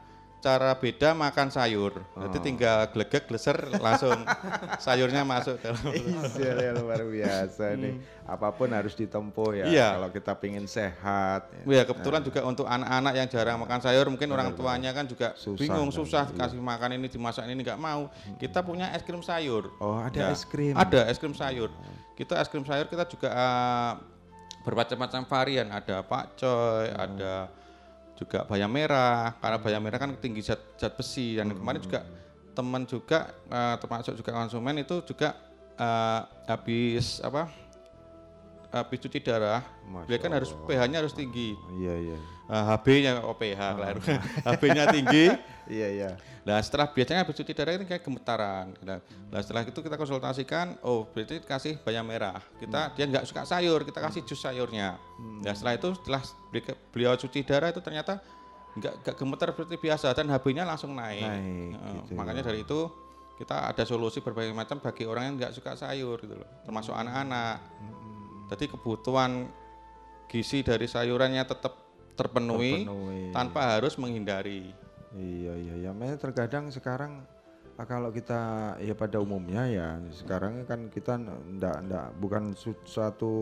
cara 0.40 0.72
beda 0.72 1.12
makan 1.12 1.48
sayur. 1.48 2.00
Jadi 2.16 2.36
Oh. 2.36 2.42
tinggal 2.42 2.88
glegek, 2.88 3.28
gleser 3.28 3.54
langsung 3.76 4.24
sayurnya 4.84 5.20
masuk 5.22 5.60
dalam 5.60 5.84
Iya, 5.92 6.72
luar 6.74 7.04
biasa 7.04 7.76
nih. 7.76 8.00
Apa 8.24 8.48
pun 8.50 8.72
harus 8.72 8.92
ditempuh 8.92 9.52
ya. 9.54 9.64
Hmm. 9.64 9.72
Iya. 9.72 9.88
Kalau 9.94 10.10
kita 10.10 10.32
pingin 10.34 10.64
sehat. 10.64 11.52
Ya 11.64 11.84
kebetulan 11.84 12.24
juga 12.24 12.40
untuk 12.42 12.64
anak-anak 12.64 13.12
yang 13.14 13.28
jarang 13.28 13.60
makan 13.60 13.80
sayur 13.80 14.08
mungkin 14.08 14.28
orang 14.28 14.52
tuanya 14.52 14.90
kan 14.90 15.04
juga 15.04 15.36
Susah 15.36 15.60
bingung 15.60 15.92
kan, 15.92 15.98
susah 16.00 16.22
iya. 16.24 16.32
dikasih 16.32 16.58
makan 16.58 16.90
ini 16.96 17.06
dimasak 17.06 17.44
ini 17.44 17.60
nggak 17.60 17.76
mau. 17.76 18.08
Kita 18.36 18.60
punya 18.60 18.88
es 18.90 19.04
krim 19.04 19.20
sayur. 19.20 19.68
Oh, 19.76 20.00
ada 20.00 20.16
Ya, 20.16 20.32
es 20.32 20.42
krim. 20.42 20.72
Ada 20.72 21.04
es 21.06 21.20
krim 21.20 21.36
sayur. 21.36 21.68
Kita 22.16 22.36
es 22.36 22.48
krim 22.48 22.64
sayur 22.64 22.86
kita 22.86 23.04
juga 23.04 23.28
eh, 23.28 23.92
bermacam-macam 24.62 25.20
varian. 25.26 25.68
Ada 25.68 26.00
pakcoy, 26.00 26.92
Hmm. 26.92 26.96
ada 26.98 27.34
juga 28.20 28.44
bayam 28.44 28.68
merah. 28.68 29.32
Karena 29.40 29.56
bayam 29.56 29.80
merah 29.80 29.98
kan 29.98 30.12
tinggi 30.20 30.44
zat, 30.44 30.60
zat 30.76 30.92
besi. 30.92 31.40
Dan 31.40 31.56
kemarin 31.56 31.80
juga 31.80 32.04
teman 32.52 32.84
juga 32.84 33.32
eh, 33.48 33.76
termasuk 33.80 34.12
juga 34.20 34.30
konsumen 34.36 34.76
itu 34.84 35.00
juga 35.08 35.32
eh, 35.80 36.20
habis 36.44 37.24
apa 37.24 37.48
habis 38.70 38.98
cuci 38.98 39.18
darah, 39.18 39.62
beliau 40.06 40.18
kan 40.18 40.32
harus 40.32 40.50
pH-nya 40.64 41.02
harus 41.02 41.10
tinggi. 41.10 41.58
Iya 41.74 41.94
iya. 41.96 42.18
Nah, 42.46 42.62
HB-nya 42.74 43.22
oh 43.22 43.34
pH 43.34 43.60
keliru. 43.74 44.00
HB-nya 44.48 44.84
tinggi. 44.88 45.26
Iya 45.70 45.86
iya. 45.86 46.10
Nah 46.42 46.58
setelah 46.58 46.90
biasanya 46.90 47.22
habis 47.22 47.38
cuci 47.38 47.54
darah 47.54 47.78
ini 47.78 47.86
kayak 47.86 48.02
gemetaran. 48.02 48.74
Nah, 48.82 48.98
nah, 49.30 49.38
setelah 49.38 49.62
itu 49.62 49.78
kita 49.78 49.94
konsultasikan, 49.94 50.74
oh 50.82 51.06
berarti 51.06 51.38
kasih 51.38 51.78
bayam 51.86 52.02
merah. 52.02 52.42
Kita 52.58 52.90
dia 52.90 53.06
nggak 53.06 53.22
suka 53.22 53.46
sayur, 53.46 53.86
kita 53.86 54.02
kasih 54.02 54.26
jus 54.26 54.42
sayurnya. 54.42 54.98
Nah 55.38 55.54
setelah 55.54 55.78
itu 55.78 55.94
setelah 55.94 56.26
beli- 56.50 56.74
beliau 56.90 57.14
cuci 57.14 57.46
darah 57.46 57.70
itu 57.70 57.78
ternyata 57.78 58.18
nggak 58.74 58.94
nggak 58.98 59.14
gemetar 59.14 59.48
seperti 59.54 59.74
biasa 59.78 60.10
dan 60.10 60.26
HB-nya 60.26 60.66
langsung 60.66 60.90
naik. 60.90 61.22
Naik, 61.22 61.70
Nah, 61.70 61.90
gitu 62.02 62.10
makanya 62.18 62.42
ya. 62.42 62.46
dari 62.50 62.66
itu 62.66 62.80
kita 63.38 63.70
ada 63.70 63.82
solusi 63.86 64.18
berbagai 64.18 64.50
macam 64.50 64.82
bagi 64.82 65.06
orang 65.06 65.30
yang 65.30 65.34
nggak 65.38 65.54
suka 65.54 65.78
sayur 65.78 66.18
gitu 66.18 66.34
loh, 66.34 66.50
termasuk 66.66 66.98
anak-anak. 66.98 67.62
Jadi 68.50 68.64
kebutuhan 68.66 69.46
gizi 70.26 70.60
dari 70.60 70.84
sayurannya 70.84 71.42
tetap 71.42 71.74
terpenuhi, 72.14 72.84
Terpenuhi. 72.84 73.22
tanpa 73.30 73.78
harus 73.78 73.94
menghindari. 73.96 74.74
Iya 75.14 75.54
iya 75.56 75.74
ya. 75.86 75.90
Makanya 75.90 76.18
terkadang 76.18 76.64
sekarang 76.68 77.22
ah, 77.74 77.86
kalau 77.86 78.10
kita 78.10 78.38
ya 78.78 78.92
pada 78.92 79.18
umumnya 79.18 79.66
ya 79.66 79.88
sekarang 80.12 80.62
kan 80.66 80.86
kita 80.86 81.18
ndak 81.56 81.76
ndak 81.86 82.06
bukan 82.18 82.52
su- 82.54 82.78
suatu 82.84 83.34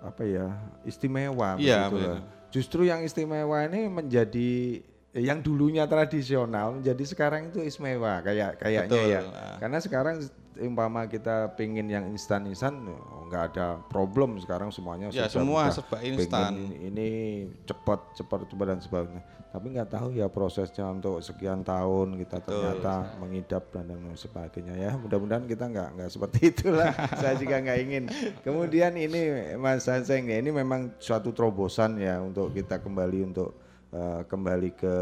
apa 0.00 0.22
ya 0.24 0.46
istimewa 0.82 1.54
Iya, 1.58 1.90
begitu. 1.90 2.18
Justru 2.50 2.86
yang 2.86 3.02
istimewa 3.02 3.66
ini 3.66 3.90
menjadi 3.90 4.78
yang 5.14 5.38
dulunya 5.38 5.86
tradisional 5.86 6.74
menjadi 6.74 7.04
sekarang 7.06 7.54
itu 7.54 7.62
istimewa 7.62 8.18
kayak 8.18 8.58
kayaknya 8.58 8.90
Betul, 8.90 9.06
ya. 9.06 9.20
ah. 9.30 9.56
Karena 9.62 9.78
sekarang 9.78 10.16
umpama 10.58 11.06
kita 11.06 11.54
pingin 11.54 11.86
yang 11.86 12.06
instan-instan 12.10 12.74
oh, 12.90 13.26
nggak 13.30 13.54
ada 13.54 13.78
problem 13.90 14.38
sekarang 14.42 14.74
semuanya 14.74 15.10
Ya, 15.10 15.26
sudah 15.26 15.30
semua 15.30 15.62
serba 15.70 15.98
instan. 16.02 16.74
ini, 16.74 17.46
cepat 17.62 18.18
cepat 18.18 18.50
cepat 18.50 18.66
dan 18.74 18.78
sebagainya. 18.82 19.22
Tapi 19.54 19.70
nggak 19.70 19.86
tahu 19.94 20.18
ya 20.18 20.26
prosesnya 20.26 20.90
untuk 20.90 21.22
sekian 21.22 21.62
tahun 21.62 22.18
kita 22.18 22.42
ternyata 22.42 23.14
mengidap 23.22 23.70
dan 23.70 23.86
lain 23.86 24.18
sebagainya 24.18 24.74
ya. 24.74 24.90
Mudah-mudahan 24.98 25.46
kita 25.46 25.70
nggak 25.70 25.88
nggak 25.94 26.10
seperti 26.10 26.38
itulah. 26.58 26.90
Saya 27.14 27.38
juga 27.38 27.62
nggak 27.62 27.78
ingin. 27.86 28.04
Kemudian 28.42 28.98
ini 28.98 29.54
Mas 29.54 29.86
Hanseng 29.86 30.26
ya 30.26 30.42
ini 30.42 30.50
memang 30.50 30.90
suatu 30.98 31.30
terobosan 31.30 32.02
ya 32.02 32.18
untuk 32.18 32.50
kita 32.50 32.82
kembali 32.82 33.30
untuk 33.30 33.54
eh, 33.94 34.22
kembali 34.26 34.70
ke 34.74 34.96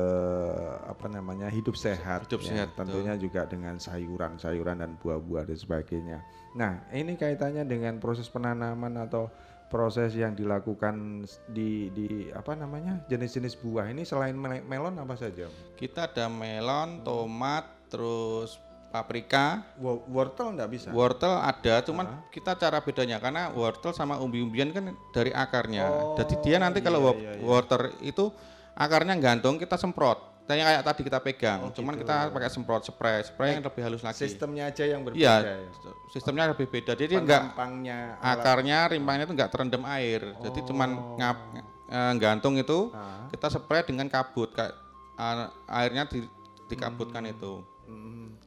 apa 0.85 1.09
namanya 1.09 1.49
hidup 1.49 1.73
sehat 1.75 2.29
Hidup 2.29 2.45
ya. 2.45 2.69
sehat, 2.69 2.69
tentunya 2.77 3.17
juga 3.17 3.49
dengan 3.49 3.81
sayuran-sayuran 3.81 4.85
dan 4.85 5.01
buah-buah 5.01 5.49
dan 5.49 5.57
sebagainya 5.57 6.19
nah 6.53 6.85
ini 6.93 7.17
kaitannya 7.17 7.65
dengan 7.65 7.97
proses 7.97 8.29
penanaman 8.29 9.01
atau 9.01 9.33
proses 9.73 10.13
yang 10.13 10.37
dilakukan 10.37 11.25
di 11.49 11.89
di 11.97 12.29
apa 12.37 12.53
namanya 12.53 13.01
jenis-jenis 13.09 13.57
buah 13.57 13.89
ini 13.89 14.05
selain 14.05 14.37
melon 14.37 15.01
apa 15.01 15.17
saja? 15.17 15.49
Kita 15.81 16.13
ada 16.13 16.29
melon, 16.29 17.01
tomat, 17.01 17.65
terus 17.89 18.61
paprika, 18.93 19.65
Wo- 19.81 20.05
Wortel 20.13 20.53
nggak 20.61 20.69
bisa? 20.69 20.89
wortel 20.93 21.41
ada, 21.41 21.81
cuman 21.81 22.29
kita 22.29 22.53
cara 22.61 22.85
bedanya 22.85 23.17
karena 23.17 23.49
wortel 23.57 23.97
sama 23.97 24.21
umbi-umbian 24.21 24.77
kan 24.77 24.93
dari 25.17 25.33
akarnya. 25.33 25.89
Jadi 26.21 26.37
dia 26.45 26.61
nanti 26.61 26.85
kalau 26.85 27.17
iya, 27.17 27.33
iya, 27.33 27.33
iya. 27.41 27.45
wortel 27.49 27.97
itu 28.05 28.29
akarnya 28.75 29.15
gantung 29.17 29.57
kita 29.57 29.75
semprot. 29.75 30.33
Kayak 30.43 30.65
kayak 30.67 30.83
tadi 30.83 31.01
kita 31.03 31.19
pegang, 31.23 31.61
Oh, 31.63 31.71
cuman 31.71 31.95
gitu. 31.95 32.03
kita 32.03 32.29
pakai 32.29 32.51
semprot 32.51 32.83
spray, 32.83 33.23
spray 33.23 33.55
yang 33.55 33.63
lebih 33.63 33.79
halus 33.81 34.03
lagi. 34.03 34.27
Sistemnya 34.27 34.69
aja 34.69 34.83
yang 34.83 35.01
berbeda 35.01 35.23
Iya, 35.23 35.35
ya. 35.39 35.71
sistemnya 36.11 36.51
lebih 36.51 36.67
beda. 36.67 36.93
Jadi 36.93 37.15
enggak 37.15 37.55
akarnya, 38.19 38.91
rimpangnya 38.91 39.25
itu 39.25 39.35
enggak 39.35 39.51
terendam 39.51 39.87
air. 39.87 40.35
Jadi 40.41 40.61
cuman 40.65 40.91
ngap 41.17 41.39
eh, 41.89 42.13
gantung 42.17 42.57
itu 42.57 42.91
Ah. 42.91 43.29
kita 43.29 43.53
spray 43.53 43.85
dengan 43.85 44.09
kabut 44.09 44.51
kayak 44.51 44.75
eh, 45.15 45.47
airnya 45.71 46.11
di, 46.11 46.27
dikabutkan 46.67 47.23
Hmm. 47.23 47.33
itu. 47.33 47.53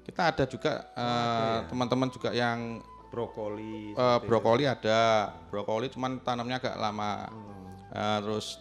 Kita 0.03 0.35
ada 0.35 0.43
juga 0.43 0.91
eh, 0.91 1.59
teman-teman 1.65 2.09
juga 2.09 2.29
yang 2.31 2.83
brokoli. 3.07 3.93
eh, 3.93 4.19
brokoli 4.19 4.65
ada, 4.65 5.31
brokoli 5.47 5.87
cuman 5.87 6.19
tanamnya 6.19 6.59
agak 6.59 6.75
lama. 6.75 7.29
Hmm. 7.29 7.71
Eh, 7.87 8.19
terus 8.19 8.59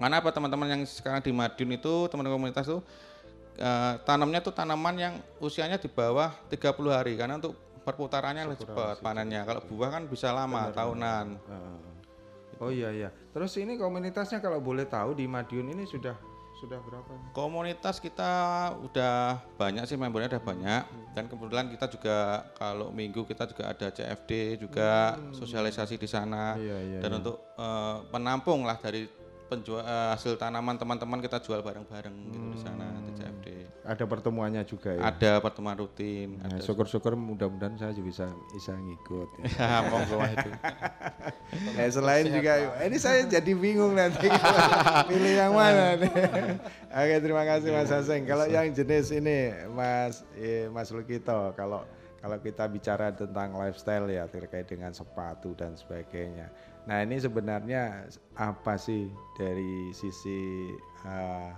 mana 0.00 0.24
apa 0.24 0.32
teman-teman 0.32 0.66
yang 0.72 0.82
sekarang 0.88 1.20
di 1.20 1.28
Madiun 1.28 1.76
itu 1.76 2.08
teman-teman 2.08 2.40
komunitas 2.40 2.64
itu 2.64 2.80
eh, 3.60 3.94
tanamnya 4.08 4.40
tuh 4.40 4.56
tanaman 4.56 4.96
yang 4.96 5.14
usianya 5.44 5.76
di 5.76 5.92
bawah 5.92 6.32
30 6.48 6.72
hari 6.88 7.20
karena 7.20 7.36
untuk 7.36 7.52
perputarannya 7.84 8.48
lebih 8.48 8.64
cepat 8.64 9.04
panennya. 9.04 9.44
Kalau 9.44 9.60
buah 9.68 9.90
kan 9.92 10.02
bisa 10.08 10.32
lama 10.32 10.72
tahunan. 10.72 11.26
Ah. 11.48 11.80
Oh 12.60 12.68
iya 12.68 12.92
iya. 12.92 13.08
Terus 13.32 13.56
ini 13.56 13.80
komunitasnya 13.80 14.40
kalau 14.44 14.60
boleh 14.60 14.84
tahu 14.84 15.16
di 15.16 15.24
Madiun 15.24 15.72
ini 15.72 15.88
sudah 15.88 16.12
sudah 16.60 16.76
berapa? 16.84 17.32
Komunitas 17.32 17.96
kita 18.04 18.32
udah 18.84 19.40
banyak 19.56 19.88
sih 19.88 19.96
membernya 19.96 20.36
udah 20.36 20.44
banyak 20.44 20.82
dan 21.16 21.24
kebetulan 21.24 21.72
kita 21.72 21.88
juga 21.88 22.44
kalau 22.52 22.92
minggu 22.92 23.24
kita 23.24 23.48
juga 23.48 23.72
ada 23.72 23.88
CFD 23.88 24.60
juga 24.60 25.16
sosialisasi 25.32 25.96
di 25.96 26.04
sana 26.04 26.60
Iya, 26.60 26.78
iya, 26.84 26.98
dan 27.00 27.16
iya. 27.16 27.18
untuk 27.24 27.36
eh, 27.56 27.96
penampung 28.12 28.68
lah 28.68 28.76
dari 28.76 29.08
penjual 29.50 29.82
eh, 29.82 30.08
hasil 30.14 30.38
tanaman 30.38 30.78
teman-teman 30.78 31.18
kita 31.18 31.42
jual 31.42 31.58
bareng-bareng 31.58 32.14
gitu 32.14 32.38
di 32.54 32.58
sana 32.62 32.86
di 33.02 33.12
CFD. 33.18 33.46
Ada 33.82 34.06
pertemuannya 34.06 34.62
juga 34.62 34.94
ya. 34.94 35.10
Ada 35.10 35.42
pertemuan 35.42 35.74
rutin. 35.74 36.38
Nah, 36.38 36.46
ada 36.46 36.62
syukur-syukur 36.62 37.18
mudah-mudahan 37.18 37.74
saya 37.74 37.90
juga 37.90 38.06
bisa 38.14 38.26
bisa 38.54 38.72
ngikut. 38.78 39.28
Ya, 39.58 39.82
monggo 39.90 40.22
itu. 40.22 40.50
Nah, 41.50 41.90
selain 41.90 42.30
juga 42.30 42.78
ini 42.86 42.94
saya 42.94 43.26
jadi 43.26 43.52
bingung 43.58 43.98
nanti 43.98 44.30
pilih 45.10 45.34
yang 45.34 45.50
mana 45.50 45.98
nih. 45.98 46.14
Oke, 46.86 47.14
terima 47.18 47.42
kasih 47.42 47.74
Mas 47.74 47.90
Haseng. 47.90 48.22
Kalau 48.22 48.46
yang 48.46 48.70
jenis 48.70 49.10
ini 49.10 49.50
Mas 49.74 50.22
eh, 50.38 50.70
Mas 50.70 50.94
Lukito, 50.94 51.50
kalau 51.58 51.82
kalau 52.22 52.36
kita 52.38 52.68
bicara 52.70 53.10
tentang 53.10 53.56
lifestyle 53.58 54.06
ya 54.06 54.28
terkait 54.30 54.68
dengan 54.70 54.94
sepatu 54.94 55.56
dan 55.58 55.74
sebagainya. 55.74 56.52
Nah, 56.90 57.06
ini 57.06 57.22
sebenarnya 57.22 58.10
apa 58.34 58.74
sih 58.74 59.06
dari 59.38 59.94
sisi 59.94 60.74
eh, 61.06 61.50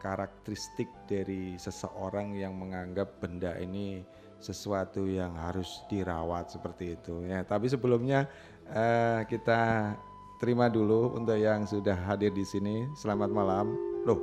karakteristik 0.00 0.88
dari 1.04 1.60
seseorang 1.60 2.32
yang 2.32 2.56
menganggap 2.56 3.20
benda 3.20 3.60
ini 3.60 4.00
sesuatu 4.40 5.04
yang 5.04 5.36
harus 5.36 5.84
dirawat 5.92 6.48
seperti 6.48 6.96
itu 6.96 7.28
ya. 7.28 7.44
Tapi 7.44 7.68
sebelumnya 7.68 8.24
eh, 8.72 9.28
kita 9.28 9.92
terima 10.40 10.72
dulu 10.72 11.12
untuk 11.12 11.36
yang 11.36 11.68
sudah 11.68 12.00
hadir 12.08 12.32
di 12.32 12.48
sini. 12.48 12.88
Selamat 12.96 13.28
malam. 13.28 13.68
Loh, 14.08 14.16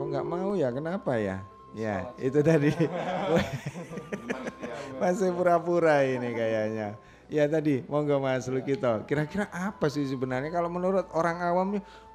kok 0.00 0.08
nggak 0.08 0.24
mau 0.24 0.56
ya? 0.56 0.72
Kenapa 0.72 1.20
ya? 1.20 1.44
Ya, 1.76 2.08
itu 2.16 2.40
tadi. 2.40 2.72
Masih 5.04 5.36
pura-pura 5.36 6.00
ini 6.00 6.32
kayaknya. 6.32 6.96
Ya 7.26 7.50
tadi, 7.50 7.82
monggo 7.90 8.22
Mas 8.22 8.46
Lukito. 8.46 9.02
Kira-kira 9.02 9.50
apa 9.50 9.90
sih 9.90 10.06
sebenarnya 10.06 10.54
kalau 10.54 10.70
menurut 10.70 11.10
orang 11.10 11.42
awam 11.42 11.68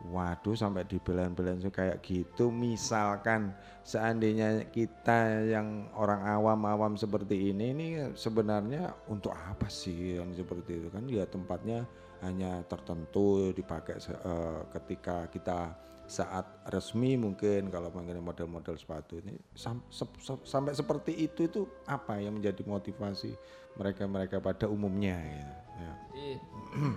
waduh 0.08 0.56
sampai 0.56 0.88
dibelain-belain 0.88 1.60
kayak 1.68 2.00
gitu. 2.00 2.48
Misalkan 2.48 3.52
seandainya 3.84 4.72
kita 4.72 5.52
yang 5.52 5.92
orang 6.00 6.24
awam-awam 6.24 6.96
seperti 6.96 7.52
ini 7.52 7.76
ini 7.76 7.88
sebenarnya 8.16 8.96
untuk 9.12 9.36
apa 9.36 9.68
sih 9.68 10.16
yang 10.16 10.32
seperti 10.32 10.80
itu 10.80 10.88
kan 10.88 11.04
ya 11.12 11.28
tempatnya 11.28 11.84
hanya 12.24 12.64
tertentu 12.72 13.52
dipakai 13.52 14.00
eh, 14.00 14.62
ketika 14.80 15.28
kita 15.28 15.76
saat 16.12 16.44
resmi 16.68 17.16
mungkin 17.16 17.72
kalau 17.72 17.88
mengenai 17.88 18.20
model-model 18.20 18.76
sepatu 18.76 19.16
ini 19.18 19.32
sam- 19.56 19.88
sep- 19.88 20.20
sep- 20.20 20.44
sampai 20.44 20.76
seperti 20.76 21.16
itu 21.16 21.48
itu 21.48 21.62
apa 21.88 22.20
yang 22.20 22.36
menjadi 22.36 22.68
motivasi 22.68 23.32
mereka-mereka 23.72 24.38
pada 24.38 24.68
umumnya 24.68 25.16
gitu. 25.24 25.56
ya. 25.80 25.94
Jadi, 26.12 26.30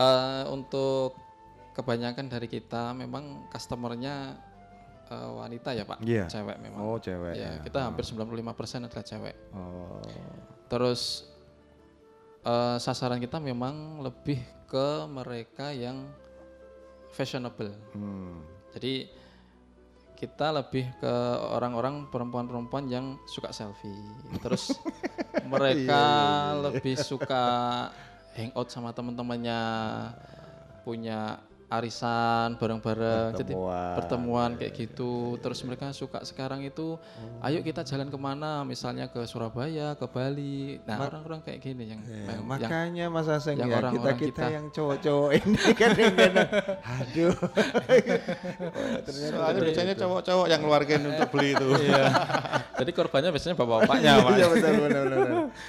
eh, 0.00 0.44
untuk 0.48 1.12
kebanyakan 1.72 2.26
dari 2.26 2.48
kita 2.48 2.96
memang 2.96 3.44
customernya 3.48 4.40
eh, 5.06 5.30
wanita 5.30 5.76
ya 5.76 5.84
pak, 5.84 6.00
Iya. 6.00 6.24
cewek 6.26 6.56
memang. 6.56 6.80
Oh, 6.80 6.96
cewek 6.96 7.36
Ya, 7.36 7.60
ya. 7.60 7.62
kita 7.62 7.78
hampir 7.84 8.02
95% 8.02 8.88
adalah 8.88 9.04
cewek. 9.04 9.36
Oh. 9.52 10.00
Terus 10.66 11.28
eh, 12.42 12.76
sasaran 12.80 13.20
kita 13.20 13.36
memang 13.36 14.00
lebih 14.00 14.40
ke 14.64 14.88
mereka 15.06 15.70
yang 15.70 16.08
fashionable. 17.16 17.72
Hmm. 17.96 18.44
Jadi 18.76 19.08
kita 20.16 20.48
lebih 20.52 20.88
ke 21.00 21.12
orang-orang 21.52 22.08
perempuan-perempuan 22.08 22.88
yang 22.88 23.16
suka 23.28 23.52
selfie. 23.52 23.92
Terus 24.40 24.72
mereka 25.52 25.96
Iya, 25.96 26.04
iya, 26.04 26.52
iya. 26.52 26.62
lebih 26.68 26.94
suka 27.00 27.44
hangout 28.36 28.68
sama 28.68 28.92
teman-temannya, 28.92 29.60
punya 30.84 31.40
arisan 31.68 32.54
bareng-bareng 32.54 33.34
jadi 33.34 33.52
Pertemuan. 33.96 34.54
kayak 34.54 34.72
gitu 34.72 35.12
terus 35.36 35.58
mereka 35.60 35.90
suka 35.90 36.22
sekarang 36.22 36.62
itu 36.62 36.94
ayo 37.40 37.58
kita 37.60 37.82
jalan 37.82 38.06
ke 38.06 38.14
mana 38.16 38.62
misalnya 38.62 39.06
ke 39.06 39.22
Surabaya 39.24 39.92
ke 39.92 40.06
Bali 40.06 40.78
nah 40.82 41.02
orang-orang 41.02 41.42
kayak 41.42 41.58
gini 41.60 41.84
yang, 41.88 42.00
Ya, 42.02 42.32
yang- 42.32 42.46
makanya 42.46 43.04
Mas 43.08 43.26
Aseng 43.26 43.56
yang 43.56 43.66
ya 43.66 43.72
kita 43.72 43.82
orang-orang 43.82 44.16
kita 44.16 44.30
kita. 44.30 44.46
yang 44.48 44.66
cowok-cowok 44.70 45.30
ini 45.34 45.58
kan 45.76 45.90
yang 45.92 46.14
aduh 46.78 47.34
Oh, 47.36 48.98
ternyata 49.00 49.36
Soalnya 49.36 49.60
biasanya 49.60 49.94
cowok-cowok 49.96 50.46
yang 50.46 50.60
ngeluarkan 50.60 51.00
untuk 51.06 51.28
beli 51.30 51.48
itu. 51.52 51.68
Iya. 51.82 52.04
Jadi 52.78 52.90
korbannya 52.92 53.30
biasanya 53.30 53.56
bapak-bapaknya, 53.56 54.10
Pak. 54.18 54.32
Iya, 54.32 54.46
benar, 54.46 54.72
benar. 54.76 55.06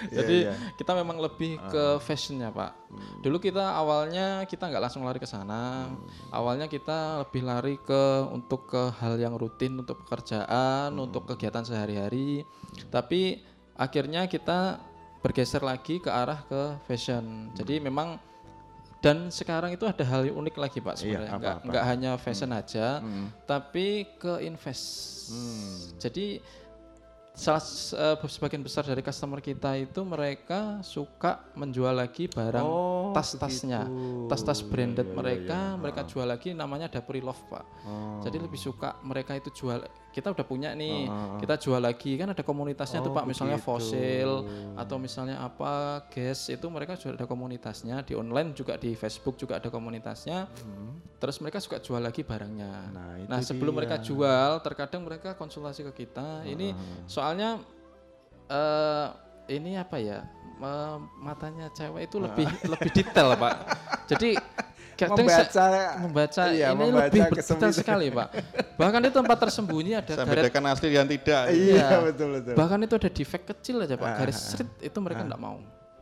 Jadi 0.09 0.37
Iya, 0.43 0.51
iya. 0.51 0.73
kita 0.75 0.91
memang 0.93 1.17
lebih 1.17 1.57
ke 1.63 1.83
fashionnya, 1.99 2.49
Pak. 2.49 2.71
Dulu 3.19 3.38
kita 3.38 3.76
awalnya 3.76 4.47
kita 4.47 4.72
nggak 4.72 4.84
langsung 4.88 5.03
lari 5.03 5.19
ke 5.19 5.27
sana. 5.27 5.91
Awalnya 6.31 6.72
kita 6.72 7.27
lebih 7.27 7.43
lari 7.43 7.76
ke 7.77 8.03
untuk 8.31 8.72
ke 8.72 8.95
hal 9.03 9.19
yang 9.19 9.35
rutin 9.35 9.76
untuk 9.76 10.07
pekerjaan, 10.07 10.95
untuk 10.95 11.27
kegiatan 11.27 11.68
sehari-hari. 11.68 12.47
Tapi 12.88 13.43
akhirnya 13.76 14.26
kita 14.26 14.80
bergeser 15.19 15.61
lagi 15.61 15.99
ke 15.99 16.07
arah 16.07 16.39
ke 16.47 16.80
fashion. 16.88 17.51
Jadi 17.53 17.84
memang 17.84 18.15
dan 18.97 19.30
sekarang 19.30 19.77
itu 19.77 19.85
ada 19.85 20.01
hal 20.01 20.26
yang 20.26 20.41
unik 20.41 20.55
lagi 20.57 20.81
pak 20.81 20.97
sebenarnya 20.97 21.30
apa, 21.30 21.38
nggak 21.38 21.55
apa? 21.61 21.68
nggak 21.69 21.85
hanya 21.85 22.11
fashion 22.18 22.49
Hmm. 22.49 22.59
aja 22.59 22.88
Hmm. 22.97 23.27
tapi 23.45 24.09
ke 24.18 24.41
invest 24.41 24.85
Hmm. 25.30 26.01
jadi 26.01 26.41
salah 27.38 27.61
eh, 27.61 28.27
sebagian 28.27 28.59
besar 28.59 28.81
dari 28.81 28.99
customer 28.99 29.38
kita 29.39 29.77
itu 29.77 30.01
mereka 30.01 30.81
suka 30.81 31.45
menjual 31.53 31.93
lagi 31.93 32.26
barang 32.26 32.65
Oh, 32.65 33.14
tas-tasnya 33.14 33.85
begitu. 33.85 34.26
tas-tas 34.26 34.59
branded 34.59 35.05
iya, 35.05 35.14
mereka 35.14 35.59
iya. 35.69 35.77
mereka 35.77 36.01
jual 36.03 36.26
lagi 36.26 36.51
namanya 36.51 36.89
Dapuri 36.89 37.22
Love 37.22 37.38
pak 37.47 37.65
Oh. 37.85 38.19
jadi 38.19 38.41
lebih 38.41 38.57
suka 38.57 38.97
mereka 39.01 39.31
itu 39.31 39.53
jual 39.53 39.85
kita 40.18 40.34
udah 40.34 40.41
punya 40.44 40.73
nih 40.73 41.06
oh. 41.06 41.38
kita 41.38 41.53
jual 41.56 41.77
lagi 41.77 42.18
kan 42.18 42.27
ada 42.27 42.41
komunitasnya 42.41 42.99
tuh 42.99 43.07
Oh, 43.07 43.15
pak 43.15 43.26
misalnya 43.26 43.56
begitu. 43.56 43.69
fosil 43.69 44.30
atau 44.73 44.98
misalnya 44.98 45.38
apa 45.39 45.73
gas 46.07 46.49
itu 46.49 46.65
mereka 46.68 46.98
juga 46.98 47.14
ada 47.15 47.26
komunitasnya 47.26 48.02
di 48.02 48.14
online 48.14 48.49
juga 48.52 48.73
di 48.76 48.91
Facebook 48.91 49.38
juga 49.38 49.56
ada 49.56 49.69
komunitasnya 49.69 50.49
terus 51.15 51.38
mereka 51.38 51.57
suka 51.57 51.77
jual 51.77 51.99
lagi 51.99 52.22
barangnya 52.22 52.89
Hmm. 52.89 53.19
itu 53.19 53.30
nah 53.30 53.39
sebelum 53.39 53.72
dia. 53.72 53.80
mereka 53.80 53.95
jual 53.99 54.52
terkadang 54.60 55.02
mereka 55.02 55.30
konsultasi 55.31 55.85
ke 55.85 55.99
kita 55.99 56.41
ini 56.44 56.73
soalnya 57.06 57.61
eh 58.48 59.07
ini 59.49 59.76
apa 59.76 59.98
ya 59.98 60.26
me- 60.57 61.03
matanya 61.19 61.69
cewek 61.69 62.07
itu 62.07 62.18
lebih 62.18 62.44
lebih 62.65 62.89
detail 62.91 63.35
pak 63.35 63.53
jadi 64.07 64.34
kadang 64.97 65.23
saya- 65.23 65.45
Membaca- 65.45 65.93
membaca 66.01 66.41
iya, 66.49 66.67
ini 66.67 66.83
membaca 66.83 67.05
lebih 67.05 67.21
detail 67.31 67.71
sekali 67.71 68.07
pak 68.09 68.27
bahkan 68.73 68.99
itu 68.99 69.13
tempat 69.13 69.37
tersembunyi 69.39 69.91
ada 69.95 70.11
Saya 70.11 70.25
garet 70.25 70.43
bedakan 70.43 70.63
asli 70.67 70.87
dan 70.89 71.07
tidak. 71.07 71.43
Iya, 71.47 71.87
betul, 72.03 72.27
betul. 72.33 72.53
bahkan 72.53 72.79
itu 72.81 72.93
ada 72.95 73.09
defect 73.09 73.45
kecil 73.47 73.75
aja 73.79 73.95
pak 73.95 74.07
Ah, 74.07 74.17
garis 74.17 74.35
ah, 74.35 74.41
ah. 74.41 74.49
srit 74.51 74.69
itu 74.81 74.97
mereka 74.97 75.21
Ah. 75.21 75.27
tidak 75.27 75.39
mau 75.39 75.57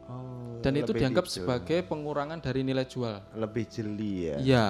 Oh, 0.05 0.61
dan 0.61 0.73
itu 0.75 0.91
dianggap 0.91 1.25
sebagai 1.25 1.81
pengurangan 1.81 2.37
dari 2.37 2.61
nilai 2.61 2.85
jual 2.85 3.25
lebih 3.33 3.65
jeli 3.65 4.29
ya. 4.29 4.37
Iya. 4.37 4.67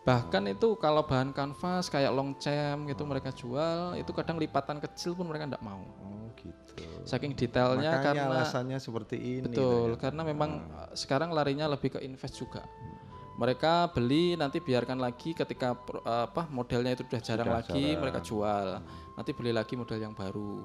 Bahkan 0.00 0.46
itu 0.48 0.76
kalau 0.76 1.02
bahan 1.02 1.32
kanvas 1.32 1.88
kayak 1.88 2.12
long 2.12 2.36
cam 2.36 2.84
gitu 2.84 3.02
mereka 3.02 3.32
jual, 3.32 3.96
itu 3.96 4.12
kadang 4.12 4.36
lipatan 4.36 4.78
kecil 4.78 5.10
pun 5.12 5.24
mereka 5.24 5.48
tidak 5.48 5.58
mau. 5.58 5.80
Oh 5.98 6.28
gitu. 6.36 6.86
Saking 7.02 7.32
detailnya 7.32 7.88
Makanya 7.90 8.04
karena 8.04 8.24
alasannya 8.36 8.78
seperti 8.78 9.16
ini. 9.16 9.48
Betul, 9.48 9.64
ternyata. 9.90 10.02
karena 10.02 10.22
memang 10.22 10.50
uh, 10.68 10.92
sekarang 10.92 11.32
larinya 11.32 11.66
lebih 11.66 11.88
ke 11.90 12.00
invest 12.00 12.36
juga. 12.36 12.62
Mereka 13.34 13.90
beli 13.90 14.38
nanti 14.38 14.62
biarkan 14.62 15.02
lagi 15.02 15.34
ketika 15.34 15.74
uh, 15.74 16.30
apa 16.30 16.46
modelnya 16.54 16.94
itu 16.94 17.02
sudah 17.02 17.22
jarang 17.22 17.46
Sudah 17.50 17.58
lagi 17.60 17.82
jarang. 17.82 18.00
mereka 18.00 18.18
jual. 18.22 18.66
Nanti 19.18 19.30
beli 19.34 19.50
lagi 19.50 19.74
model 19.74 19.98
yang 19.98 20.14
baru. 20.14 20.62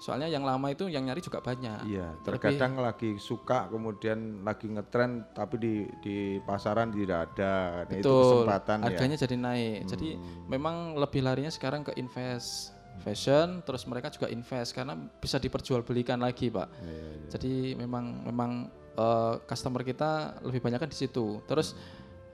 Soalnya 0.00 0.32
yang 0.32 0.48
lama 0.48 0.72
itu 0.72 0.88
yang 0.88 1.04
nyari 1.04 1.20
juga 1.20 1.44
banyak. 1.44 1.84
Iya, 1.84 2.16
Lebih- 2.16 2.24
terkadang 2.24 2.80
lagi 2.80 3.20
suka 3.20 3.68
kemudian 3.68 4.40
lagi 4.40 4.64
ngetren 4.72 5.28
tapi 5.36 5.60
di 5.60 5.74
di 6.00 6.16
pasaran 6.40 6.88
tidak 6.88 7.36
ada. 7.36 7.84
Nah, 7.84 7.96
itu 8.00 8.08
kesempatan 8.08 8.78
harganya 8.80 9.16
ya. 9.16 9.22
jadi 9.28 9.36
naik. 9.36 9.78
Jadi 9.92 10.08
memang 10.48 10.96
lebih 10.96 11.20
larinya 11.20 11.52
sekarang 11.52 11.84
ke 11.84 11.92
invest 12.00 12.72
fashion, 13.00 13.60
terus 13.64 13.84
mereka 13.88 14.08
juga 14.12 14.28
invest 14.28 14.72
karena 14.76 14.92
bisa 15.20 15.40
diperjualbelikan 15.40 16.20
lagi, 16.20 16.52
Pak. 16.52 16.68
Iya, 16.80 17.08
Jadi 17.36 17.52
memang 17.76 18.24
memang 18.24 18.50
eh, 18.96 19.34
customer 19.44 19.84
kita 19.84 20.40
lebih 20.44 20.64
banyak 20.64 20.80
kan 20.80 20.88
di 20.88 20.96
situ. 20.96 21.44
Terus 21.44 21.76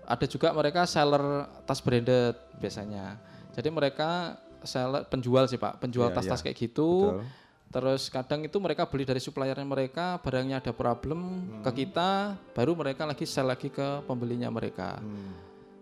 ada 0.07 0.27
juga 0.31 0.55
mereka 0.55 0.87
seller 0.87 1.51
tas 1.67 1.83
branded 1.83 2.39
biasanya. 2.63 3.19
Jadi 3.53 3.69
mereka 3.69 4.39
seller 4.63 5.03
penjual 5.07 5.45
sih, 5.51 5.59
Pak, 5.59 5.83
penjual 5.83 6.11
Iya, 6.11 6.17
tas-tas 6.17 6.41
iya. 6.41 6.45
kayak 6.51 6.57
gitu. 6.59 6.91
Betul. 7.13 7.25
Terus 7.67 8.03
kadang 8.09 8.47
itu 8.47 8.57
mereka 8.63 8.87
beli 8.87 9.03
dari 9.03 9.19
suppliernya 9.19 9.67
mereka, 9.67 10.23
barangnya 10.23 10.63
ada 10.63 10.73
problem 10.73 11.19
Hmm. 11.19 11.63
ke 11.67 11.85
kita, 11.85 12.39
baru 12.55 12.79
mereka 12.79 13.03
lagi 13.05 13.27
sell 13.27 13.51
lagi 13.51 13.69
ke 13.69 14.07
pembelinya 14.07 14.49
mereka. 14.49 15.03
Hmm. 15.03 15.35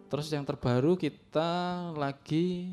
Terus 0.08 0.32
yang 0.32 0.48
terbaru 0.48 0.96
kita 0.96 1.50
lagi 1.94 2.72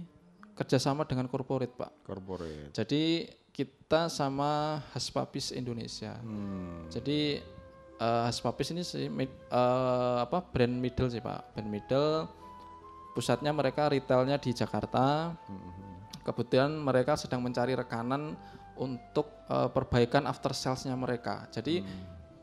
kerjasama 0.55 1.03
dengan 1.03 1.27
corporate 1.27 1.75
pak. 1.75 1.91
Corporate. 2.07 2.71
Jadi 2.71 3.27
kita 3.51 4.07
sama 4.07 4.79
Haspapis 4.95 5.51
Indonesia. 5.51 6.15
Hmm. 6.23 6.87
Jadi 6.87 7.43
eh, 8.01 8.21
Haspapis 8.25 8.73
ini 8.73 8.81
si 8.81 9.05
mid- 9.05 9.29
eh, 9.53 10.17
apa 10.25 10.41
brand 10.41 10.73
middle 10.73 11.07
sih 11.13 11.21
pak, 11.21 11.53
brand 11.53 11.69
middle. 11.69 12.25
Pusatnya 13.13 13.53
mereka 13.53 13.91
retailnya 13.91 14.41
di 14.41 14.49
Jakarta. 14.51 15.35
Kebetulan 16.25 16.73
mereka 16.81 17.17
sedang 17.17 17.45
mencari 17.45 17.77
rekanan 17.77 18.33
untuk 18.73 19.29
eh, 19.45 19.69
perbaikan 19.69 20.25
after 20.25 20.51
salesnya 20.57 20.97
mereka. 20.97 21.45
Jadi 21.53 21.85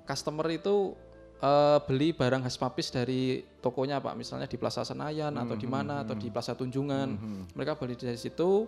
customer 0.06 0.47
itu 0.51 0.94
eh, 1.43 1.78
beli 1.86 2.14
barang 2.14 2.43
Haspapis 2.47 2.94
dari 2.94 3.43
tokonya 3.59 3.98
pak, 3.98 4.14
misalnya 4.14 4.47
di 4.47 4.55
Plaza 4.55 4.86
Senayan 4.86 5.35
atau 5.35 5.55
di 5.59 5.66
mana 5.66 6.06
atau 6.06 6.14
di 6.14 6.30
Plaza 6.30 6.55
Tunjungan, 6.55 7.09
mereka 7.55 7.74
beli 7.74 7.98
dari 7.98 8.18
situ. 8.18 8.66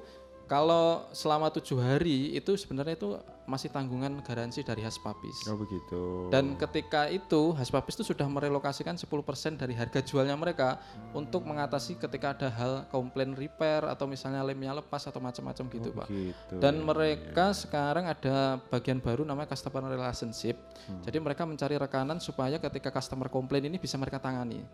Kalau 0.51 1.07
selama 1.15 1.47
tujuh 1.55 1.79
hari 1.79 2.35
itu 2.35 2.59
sebenarnya 2.59 2.99
itu 2.99 3.15
masih 3.47 3.71
tanggungan 3.71 4.19
garansi 4.19 4.67
dari 4.67 4.83
Haspapis. 4.83 5.47
Oh 5.47 5.55
begitu. 5.55 6.27
Dan 6.27 6.59
ketika 6.59 7.07
itu 7.07 7.55
Haspapis 7.55 8.03
itu 8.03 8.11
sudah 8.11 8.27
merelokasikan 8.27 8.99
10% 8.99 9.07
dari 9.55 9.79
harga 9.79 10.03
jualnya 10.03 10.35
mereka 10.35 10.83
untuk 11.15 11.47
mengatasi 11.47 12.03
ketika 12.03 12.35
ada 12.35 12.51
hal 12.51 12.73
komplain 12.91 13.39
repair 13.39 13.87
atau 13.87 14.11
misalnya 14.11 14.43
lemnya 14.43 14.75
lepas 14.75 15.07
atau 15.07 15.23
macam-macam 15.23 15.65
gitu, 15.71 15.95
Pak. 15.95 16.11
begitu, 16.11 16.55
Dan 16.59 16.83
ya, 16.83 16.87
mereka 16.87 17.47
sekarang 17.55 18.11
ada 18.11 18.59
bagian 18.75 18.99
baru 18.99 19.23
namanya 19.23 19.55
customer 19.55 19.87
relationship. 19.87 20.59
Jadi 21.07 21.19
mereka 21.23 21.47
mencari 21.47 21.79
rekanan 21.79 22.19
supaya 22.19 22.59
ketika 22.59 22.91
customer 22.91 23.31
komplain 23.31 23.71
ini 23.71 23.79
bisa 23.79 23.95
mereka 23.95 24.19
tangani. 24.19 24.67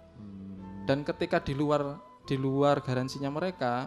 Dan 0.89 1.05
ketika 1.05 1.37
di 1.45 1.53
luar 1.53 2.01
di 2.25 2.41
luar 2.41 2.81
garansinya 2.81 3.29
mereka, 3.29 3.87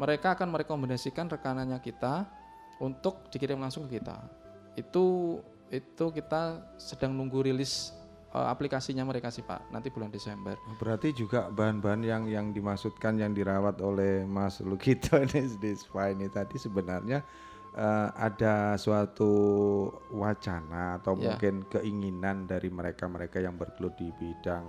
mereka 0.00 0.32
akan 0.32 0.48
merekomendasikan 0.48 1.28
rekanannya 1.28 1.76
kita 1.84 2.24
untuk 2.80 3.28
dikirim 3.28 3.60
langsung 3.60 3.84
ke 3.84 4.00
kita. 4.00 4.16
Itu 4.72 5.36
itu 5.68 6.04
kita 6.10 6.64
sedang 6.80 7.12
nunggu 7.12 7.44
rilis 7.44 7.92
eh, 8.32 8.46
aplikasinya 8.48 9.04
mereka 9.04 9.28
sih 9.28 9.44
Pak, 9.44 9.68
nanti 9.68 9.92
bulan 9.92 10.08
Desember. 10.08 10.56
Berarti 10.80 11.12
juga 11.12 11.52
bahan-bahan 11.52 12.00
yang 12.00 12.22
yang 12.26 12.46
dimaksudkan 12.56 13.20
yang 13.20 13.36
dirawat 13.36 13.76
oleh 13.84 14.24
Mas 14.24 14.64
Lukito 14.64 15.20
ini 15.24 15.44
di 15.60 15.76
ini 15.76 16.26
tadi 16.32 16.56
sebenarnya 16.56 17.20
eh, 17.76 18.08
ada 18.16 18.80
suatu 18.80 19.30
wacana 20.16 20.96
atau 20.96 21.12
Ya. 21.20 21.36
mungkin 21.36 21.68
keinginan 21.68 22.48
dari 22.48 22.72
mereka-mereka 22.72 23.36
yang 23.44 23.60
bergelut 23.60 23.92
di 24.00 24.08
bidang 24.16 24.64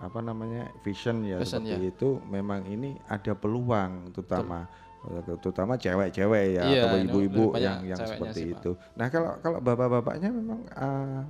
apa 0.00 0.18
namanya 0.18 0.72
vision 0.80 1.20
ya 1.22 1.36
Fashion, 1.38 1.60
seperti 1.60 1.76
ya. 1.78 1.92
itu 1.92 2.08
memang 2.26 2.64
ini 2.64 2.96
ada 3.04 3.32
peluang 3.32 4.08
terutama 4.10 4.64
eh, 5.04 5.20
terutama 5.36 5.76
cewek-cewek 5.76 6.44
ya 6.56 6.62
Iya, 6.64 6.82
atau 6.82 6.96
ibu-ibu 6.98 7.44
yang 7.54 7.84
yang 7.84 8.00
seperti 8.00 8.40
sih, 8.40 8.48
Pak. 8.48 8.58
itu. 8.58 8.70
Nah 8.94 9.06
kalau 9.06 9.30
kalau 9.38 9.58
bapak-bapaknya 9.58 10.28
memang 10.28 10.60
eh, 10.66 11.20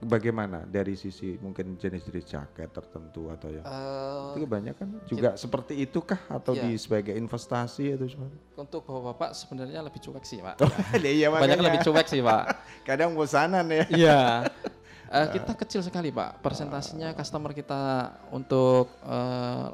bagaimana 0.00 0.64
dari 0.64 0.92
sisi 0.94 1.36
mungkin 1.38 1.76
jenis-jenis 1.76 2.24
jaket 2.26 2.68
tertentu 2.68 3.28
atau 3.28 3.48
yang 3.48 3.64
Eh, 3.64 4.20
itu 4.32 4.38
kebanyakan 4.42 4.86
juga 5.06 5.30
seperti 5.34 5.74
itu 5.78 6.00
kah 6.00 6.20
atau 6.26 6.52
Iya. 6.52 6.62
di 6.62 6.70
sebagai 6.76 7.14
investasi 7.14 7.92
atau 7.92 8.04
seperti 8.04 8.36
untuk 8.54 8.80
bapak-bapak 8.82 9.32
sebenarnya 9.32 9.80
lebih 9.80 10.00
cuek 10.00 10.24
sih 10.24 10.40
Pak. 10.40 10.60
iya 11.00 11.28
Banyak 11.28 11.56
lebih 11.58 11.80
cuek 11.82 12.04
sih 12.04 12.20
Pak. 12.20 12.42
kadang 12.88 13.12
bosanan 13.12 13.64
ya 13.66 13.84
Iya. 13.86 14.18
Eh, 15.14 15.28
kita 15.30 15.54
kecil 15.54 15.80
sekali 15.86 16.10
Pak. 16.10 16.42
Persentasenya 16.42 17.14
customer 17.14 17.54
kita 17.54 18.10
untuk 18.34 18.90
eh, 19.06 19.66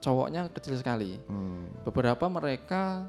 cowoknya 0.00 0.48
kecil 0.48 0.80
sekali. 0.80 1.20
Hmm. 1.28 1.68
Beberapa 1.84 2.24
mereka 2.32 3.04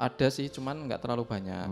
Ada 0.00 0.32
sih, 0.32 0.48
cuman 0.48 0.88
nggak 0.88 1.04
terlalu 1.04 1.28
banyak. 1.28 1.68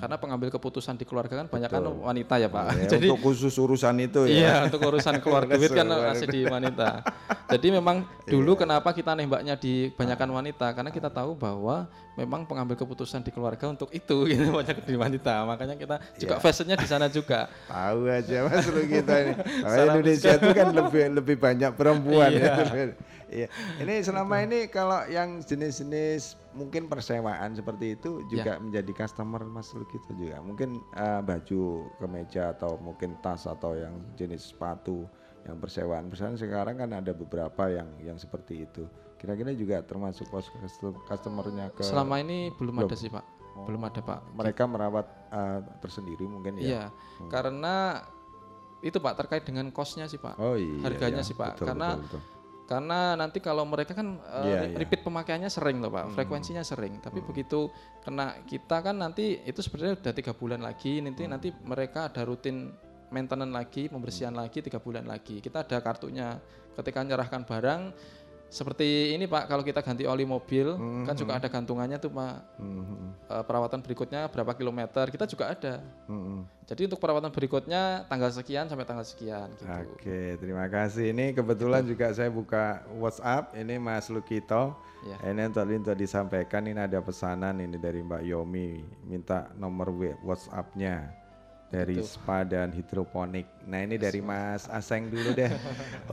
Karena 0.00 0.16
pengambil 0.16 0.48
keputusan 0.48 0.96
di 0.96 1.04
keluarga 1.04 1.44
kan 1.44 1.46
banyak 1.46 1.68
kan 1.68 1.84
wanita 1.84 2.40
ya 2.40 2.48
Pak. 2.48 2.64
Ya, 2.80 2.96
Jadi 2.96 3.12
untuk 3.12 3.20
khusus 3.20 3.52
urusan 3.52 4.00
itu 4.00 4.24
ya. 4.24 4.32
Iya, 4.32 4.54
untuk 4.72 4.80
urusan 4.80 5.20
keluarga 5.20 5.60
duit 5.60 5.68
kan 5.68 5.84
masih 5.84 6.24
di 6.24 6.48
wanita. 6.48 7.04
Jadi 7.52 7.68
memang 7.68 8.08
dulu 8.24 8.56
Iya. 8.56 8.60
kenapa 8.64 8.96
kita 8.96 9.12
nembaknya 9.12 9.60
di 9.60 9.92
banyakan 9.92 10.30
wanita? 10.32 10.72
Karena 10.72 10.88
kita 10.88 11.12
tahu 11.12 11.36
bahwa 11.36 11.84
memang 12.16 12.48
pengambil 12.48 12.80
keputusan 12.80 13.20
di 13.20 13.28
keluarga 13.28 13.68
untuk 13.68 13.92
itu 13.92 14.24
gitu 14.32 14.56
banyak 14.56 14.80
di 14.80 14.96
wanita. 14.96 15.44
Makanya 15.44 15.76
kita 15.76 16.00
juga 16.16 16.34
Iya. 16.38 16.40
fashionnya 16.40 16.76
di 16.80 16.88
sana 16.88 17.12
juga. 17.12 17.52
Tahu 17.68 18.08
aja 18.08 18.36
Mas 18.48 18.66
lu 18.72 18.82
kita 18.88 19.14
ini. 19.20 19.32
Indonesia 19.84 20.30
itu 20.32 20.48
kan 20.56 20.68
lebih 20.72 21.02
lebih 21.12 21.36
banyak 21.36 21.70
perempuan 21.76 22.32
Iya. 22.32 22.56
ya. 22.56 22.84
Iya. 23.30 23.48
Ini 23.78 23.94
selama 24.02 24.42
ini 24.42 24.66
kalau 24.66 25.06
yang 25.06 25.38
jenis-jenis 25.40 26.34
mungkin 26.58 26.90
persewaan 26.90 27.54
seperti 27.54 27.94
itu 27.94 28.26
juga 28.26 28.58
menjadi 28.58 28.90
customer 28.90 29.46
Mas 29.46 29.70
Lukito 29.70 30.10
juga. 30.18 30.42
Mungkin 30.42 30.82
eh, 30.98 31.20
baju, 31.22 31.86
kemeja 32.02 32.50
atau 32.58 32.76
mungkin 32.82 33.14
tas 33.22 33.46
atau 33.46 33.78
yang 33.78 33.94
jenis 34.18 34.50
sepatu 34.50 35.06
yang 35.46 35.56
persewaan. 35.62 36.10
Persewaan 36.10 36.36
sekarang 36.36 36.82
kan 36.82 36.90
ada 36.90 37.14
beberapa 37.14 37.70
yang 37.70 37.88
yang 38.02 38.18
seperti 38.18 38.66
itu. 38.66 38.84
Kira-kira 39.16 39.54
juga 39.54 39.84
termasuk 39.86 40.26
pos 40.28 40.50
custom- 40.50 40.98
customernya 41.06 41.70
ke 41.70 41.86
Selama 41.86 42.18
ini 42.18 42.50
belum 42.58 42.82
Belum. 42.82 42.90
ada 42.90 42.96
sih 42.98 43.08
Pak. 43.12 43.24
Belum 43.66 43.82
ada 43.86 44.00
Pak. 44.02 44.20
mereka 44.34 44.66
merawat 44.66 45.06
eh, 45.30 45.60
tersendiri 45.78 46.26
mungkin 46.26 46.58
ya. 46.58 46.66
Iya, 46.66 46.84
karena 47.30 48.02
itu 48.80 48.96
Pak 48.96 49.14
terkait 49.20 49.44
dengan 49.44 49.68
kosnya 49.70 50.08
sih 50.08 50.16
Pak. 50.16 50.40
Oh 50.40 50.56
iya, 50.56 50.80
Harganya 50.88 51.20
iya. 51.20 51.28
sih 51.28 51.36
Pak. 51.36 51.60
Betul, 51.60 51.66
karena 51.68 51.88
betul, 51.94 52.04
betul. 52.08 52.39
Karena 52.70 53.18
nanti 53.18 53.42
kalau 53.42 53.66
mereka 53.66 53.98
kan 53.98 54.22
uh, 54.22 54.46
Iya, 54.46 54.62
re- 54.62 54.70
iya. 54.70 54.78
repeat 54.78 55.02
pemakaiannya 55.02 55.50
sering 55.50 55.82
loh 55.82 55.90
Pak, 55.90 56.04
Hmm. 56.06 56.14
frekuensinya 56.14 56.62
sering. 56.62 57.02
Tapi 57.02 57.18
begitu 57.18 57.66
kena 58.00 58.38
kita 58.46 58.78
kan 58.78 58.94
nanti 58.94 59.42
itu 59.42 59.58
sebenarnya 59.58 59.98
udah 59.98 60.12
tiga 60.14 60.30
bulan 60.30 60.62
lagi. 60.62 61.02
Nanti 61.02 61.26
Hmm. 61.26 61.34
nanti 61.34 61.48
mereka 61.66 62.06
ada 62.06 62.22
rutin 62.22 62.70
maintenance 63.10 63.50
lagi, 63.50 63.90
pembersihan 63.90 64.30
Hmm. 64.30 64.46
lagi 64.46 64.62
tiga 64.62 64.78
bulan 64.78 65.02
lagi. 65.02 65.42
Kita 65.42 65.66
ada 65.66 65.82
kartunya. 65.82 66.38
Ketika 66.70 67.02
menyerahkan 67.02 67.42
barang 67.42 67.80
seperti 68.50 69.14
ini 69.14 69.30
Pak, 69.30 69.46
kalau 69.46 69.62
kita 69.62 69.78
ganti 69.80 70.04
oli 70.04 70.26
mobil 70.26 70.74
kan 71.06 71.14
juga 71.14 71.38
ada 71.38 71.46
gantungannya 71.46 72.02
tuh 72.02 72.10
Pak. 72.10 72.36
Hmm, 72.58 73.14
Eh, 73.30 73.44
perawatan 73.46 73.78
berikutnya 73.78 74.26
berapa 74.26 74.50
kilometer 74.58 75.06
kita 75.06 75.22
juga 75.30 75.54
ada. 75.54 75.78
hmm. 76.10 76.66
Jadi 76.66 76.86
untuk 76.90 76.98
perawatan 76.98 77.30
berikutnya 77.30 78.06
tanggal 78.10 78.30
sekian 78.30 78.66
sampai 78.66 78.86
tanggal 78.86 79.06
sekian 79.06 79.50
gitu. 79.58 79.66
Oke, 79.66 80.38
terima 80.38 80.66
kasih. 80.70 81.10
Ini 81.14 81.34
kebetulan 81.34 81.82
juga 81.86 82.10
saya 82.14 82.30
buka 82.30 82.82
WhatsApp. 82.98 83.54
Ini 83.58 83.78
Mas 83.78 84.06
Lukito. 84.06 84.74
Ya. 85.02 85.18
Ini 85.30 85.50
untuk, 85.50 85.66
untuk 85.66 85.98
disampaikan. 85.98 86.66
Ini 86.66 86.86
ada 86.86 87.02
pesanan 87.02 87.58
ini 87.58 87.74
dari 87.74 88.02
Mbak 88.06 88.22
Yomi. 88.22 88.86
Minta 89.06 89.50
nomor 89.58 89.90
WhatsApp-nya 90.22 91.19
dari 91.70 92.02
Itu. 92.02 92.18
spa 92.18 92.42
dan 92.42 92.74
hidroponik. 92.74 93.46
Nah 93.70 93.86
ini 93.86 93.94
dari 93.94 94.18
Mas 94.18 94.66
Aseng 94.66 95.06
dulu 95.06 95.30
deh. 95.32 95.46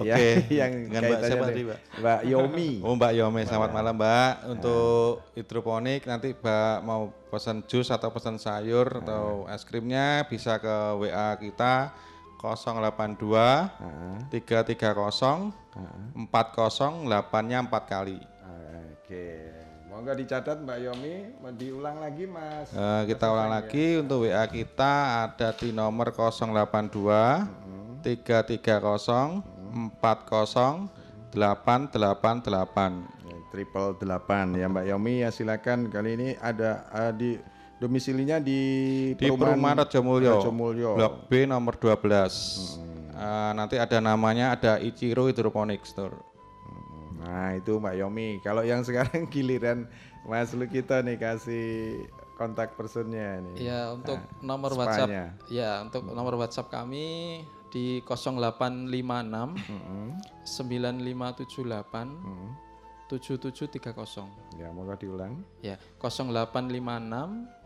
Ya, 0.05 0.13
Oke, 0.13 0.45
yang 0.53 0.85
dengan 0.85 1.01
Mbak 1.09 1.21
siapa 1.25 1.45
tadi, 1.49 1.61
Mbak? 1.65 1.79
Mbak 1.97 2.21
Yomi. 2.29 2.71
Oh 2.85 2.93
Mbak 2.93 3.13
Yomi, 3.17 3.41
selamat 3.49 3.71
malam 3.73 3.97
Mbak. 3.97 4.33
Untuk 4.53 5.25
hidroponik 5.33 6.05
nanti 6.05 6.37
Mbak 6.37 6.77
mau 6.85 7.09
pesan 7.33 7.65
jus 7.65 7.89
atau 7.89 8.13
pesan 8.13 8.37
sayur 8.37 9.01
atau 9.01 9.49
es 9.49 9.65
krimnya 9.65 10.29
bisa 10.29 10.61
ke 10.61 10.75
WA 11.01 11.33
kita 11.41 11.97
082 12.37 14.29
330 14.29 14.29
40 14.29 16.21
8-nya 16.21 17.57
4 17.65 17.73
kali. 17.89 18.21
Oke, 19.07 19.46
monggo 19.97 20.13
dicatat 20.13 20.61
Mbak 20.61 20.77
Yomi. 20.77 21.41
Mau 21.41 21.49
diulang 21.57 21.97
lagi 21.97 22.29
Mas. 22.29 22.69
Eh, 22.69 23.09
kita 23.09 23.33
ulang 23.33 23.49
lagi 23.49 23.97
untuk 23.97 24.29
WA 24.29 24.45
kita 24.45 25.25
ada 25.25 25.49
di 25.57 25.73
nomor 25.73 26.13
082 26.13 28.05
330 28.05 29.41
40 29.97 29.97
888. 31.33 33.17
triple 33.47 33.95
delapan 33.97 34.53
ya 34.53 34.69
Mbak 34.69 34.85
Yomi 34.85 35.23
ya 35.25 35.33
silakan 35.33 35.89
kali 35.89 36.13
ini 36.13 36.29
ada 36.37 36.85
eh, 36.93 37.13
di 37.17 37.31
domisilinya 37.81 38.37
di 38.37 38.61
Di 39.17 39.33
Perumahan 39.33 39.81
Rajamulyo, 39.81 40.37
Rajamulyo. 40.37 40.93
Blok 40.93 41.25
B 41.25 41.49
nomor 41.49 41.73
12. 41.73 41.97
Eh, 43.17 43.51
nanti 43.57 43.81
ada 43.81 43.97
namanya 43.97 44.53
ada 44.53 44.77
Ichiro 44.77 45.25
Hydroponic 45.25 45.81
Store. 45.89 46.36
Nah 47.27 47.51
itu 47.53 47.75
Mbak 47.75 47.95
Yomi. 47.99 48.39
Kalau 48.39 48.63
yang 48.63 48.81
sekarang 48.81 49.27
giliran 49.33 49.85
Mas 50.23 50.55
Lukito 50.55 50.95
nih 50.95 51.19
kasih 51.19 52.07
kontak 52.39 52.71
personnya 52.73 53.43
nih. 53.43 53.67
Ya 53.67 53.91
untuk 53.91 54.15
Nah, 54.15 54.55
nomor 54.55 54.71
spanya. 54.71 54.87
WhatsApp 54.87 55.11
ya 55.51 55.71
untuk 55.83 56.01
nomor 56.07 56.33
WhatsApp 56.39 56.71
kami 56.71 57.43
di 57.67 57.99
0856 57.99 58.87
9578 60.47 61.67
7730. 63.07 64.27
Ya 64.55 64.71
monggo 64.71 64.95
diulang. 64.95 65.43
Ya 65.59 65.75
0856 65.99 67.59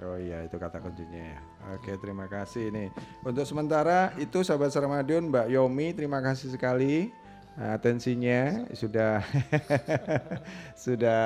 Oh 0.00 0.16
iya 0.16 0.44
itu 0.48 0.56
kata 0.56 0.80
kuncinya 0.80 1.36
ya. 1.36 1.40
Oke 1.76 1.92
terima 2.00 2.24
kasih 2.24 2.72
nih. 2.72 2.88
Untuk 3.20 3.44
sementara 3.44 4.16
itu 4.16 4.40
sahabat 4.40 4.72
Ramadhan 4.72 5.28
Mbak 5.28 5.46
Yomi 5.52 5.92
terima 5.92 6.24
kasih 6.24 6.56
sekali 6.56 7.12
atensinya 7.60 8.64
sudah 8.72 9.20
sudah 10.88 11.22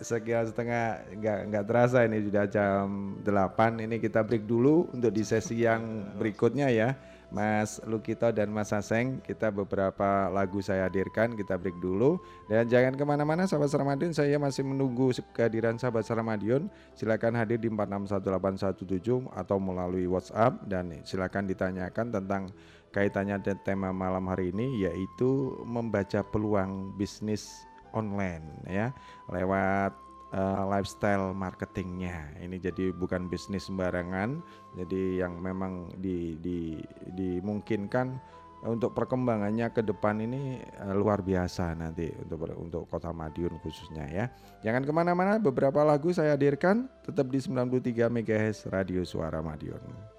sekian 0.00 0.48
setengah 0.48 1.02
nggak 1.18 1.38
nggak 1.50 1.64
terasa 1.68 2.08
ini 2.08 2.24
sudah 2.24 2.44
jam 2.48 3.18
8 3.20 3.84
ini 3.84 4.00
kita 4.00 4.24
break 4.24 4.48
dulu 4.48 4.88
untuk 4.94 5.12
di 5.12 5.20
sesi 5.26 5.60
yang 5.60 6.14
berikutnya 6.16 6.72
ya 6.72 6.96
Mas 7.34 7.82
Lukito 7.82 8.30
dan 8.30 8.46
Mas 8.54 8.70
Aseng 8.70 9.18
kita 9.18 9.50
beberapa 9.50 10.30
lagu 10.30 10.62
saya 10.62 10.86
hadirkan 10.86 11.34
kita 11.34 11.58
break 11.58 11.82
dulu. 11.82 12.22
Dan 12.46 12.70
jangan 12.70 12.94
ke 12.94 13.02
mana-mana 13.02 13.42
sahabat 13.50 13.74
Ramadhan 13.74 14.14
saya 14.14 14.38
masih 14.38 14.62
menunggu 14.62 15.10
kehadiran 15.34 15.74
sahabat 15.74 16.06
Ramadhan 16.06 16.70
silakan 16.94 17.34
hadir 17.34 17.58
di 17.58 17.66
461817 17.66 19.34
atau 19.34 19.58
melalui 19.58 20.06
WhatsApp. 20.06 20.62
Dan 20.70 21.02
silakan 21.02 21.50
ditanyakan 21.50 22.14
tentang 22.14 22.54
kaitannya 22.94 23.42
dengan 23.42 23.58
tema 23.66 23.90
malam 23.90 24.30
hari 24.30 24.54
ini 24.54 24.86
yaitu 24.86 25.58
membaca 25.66 26.22
peluang 26.22 26.94
bisnis 26.94 27.66
online 27.90 28.46
ya. 28.70 28.94
Lewat 29.26 30.03
eh, 30.34 30.62
lifestyle 30.66 31.30
marketingnya. 31.30 32.34
Ini 32.42 32.58
jadi 32.58 32.90
bukan 32.90 33.30
bisnis 33.30 33.70
sembarangan 33.70 34.42
jadi 34.74 35.22
yang 35.22 35.38
memang 35.38 35.94
di, 36.02 36.34
di, 36.42 36.82
dimungkinkan 37.14 38.18
untuk 38.64 38.96
perkembangannya 38.96 39.68
ke 39.70 39.84
depan 39.84 40.18
ini 40.18 40.58
eh, 40.58 40.94
luar 40.96 41.22
biasa 41.22 41.78
nanti 41.78 42.10
untuk 42.26 42.50
untuk 42.58 42.82
kota 42.90 43.14
Madiun 43.14 43.62
khususnya 43.62 44.10
ya. 44.10 44.26
Jangan 44.66 44.82
ke 44.82 44.92
mana-mana 44.92 45.38
beberapa 45.38 45.86
lagu 45.86 46.10
saya 46.10 46.34
hadirkan 46.34 46.90
tetap 47.06 47.30
di 47.30 47.38
93 47.38 48.10
MHz 48.10 48.68
Radio 48.68 49.06
Suara 49.06 49.38
Madiun 49.40 50.13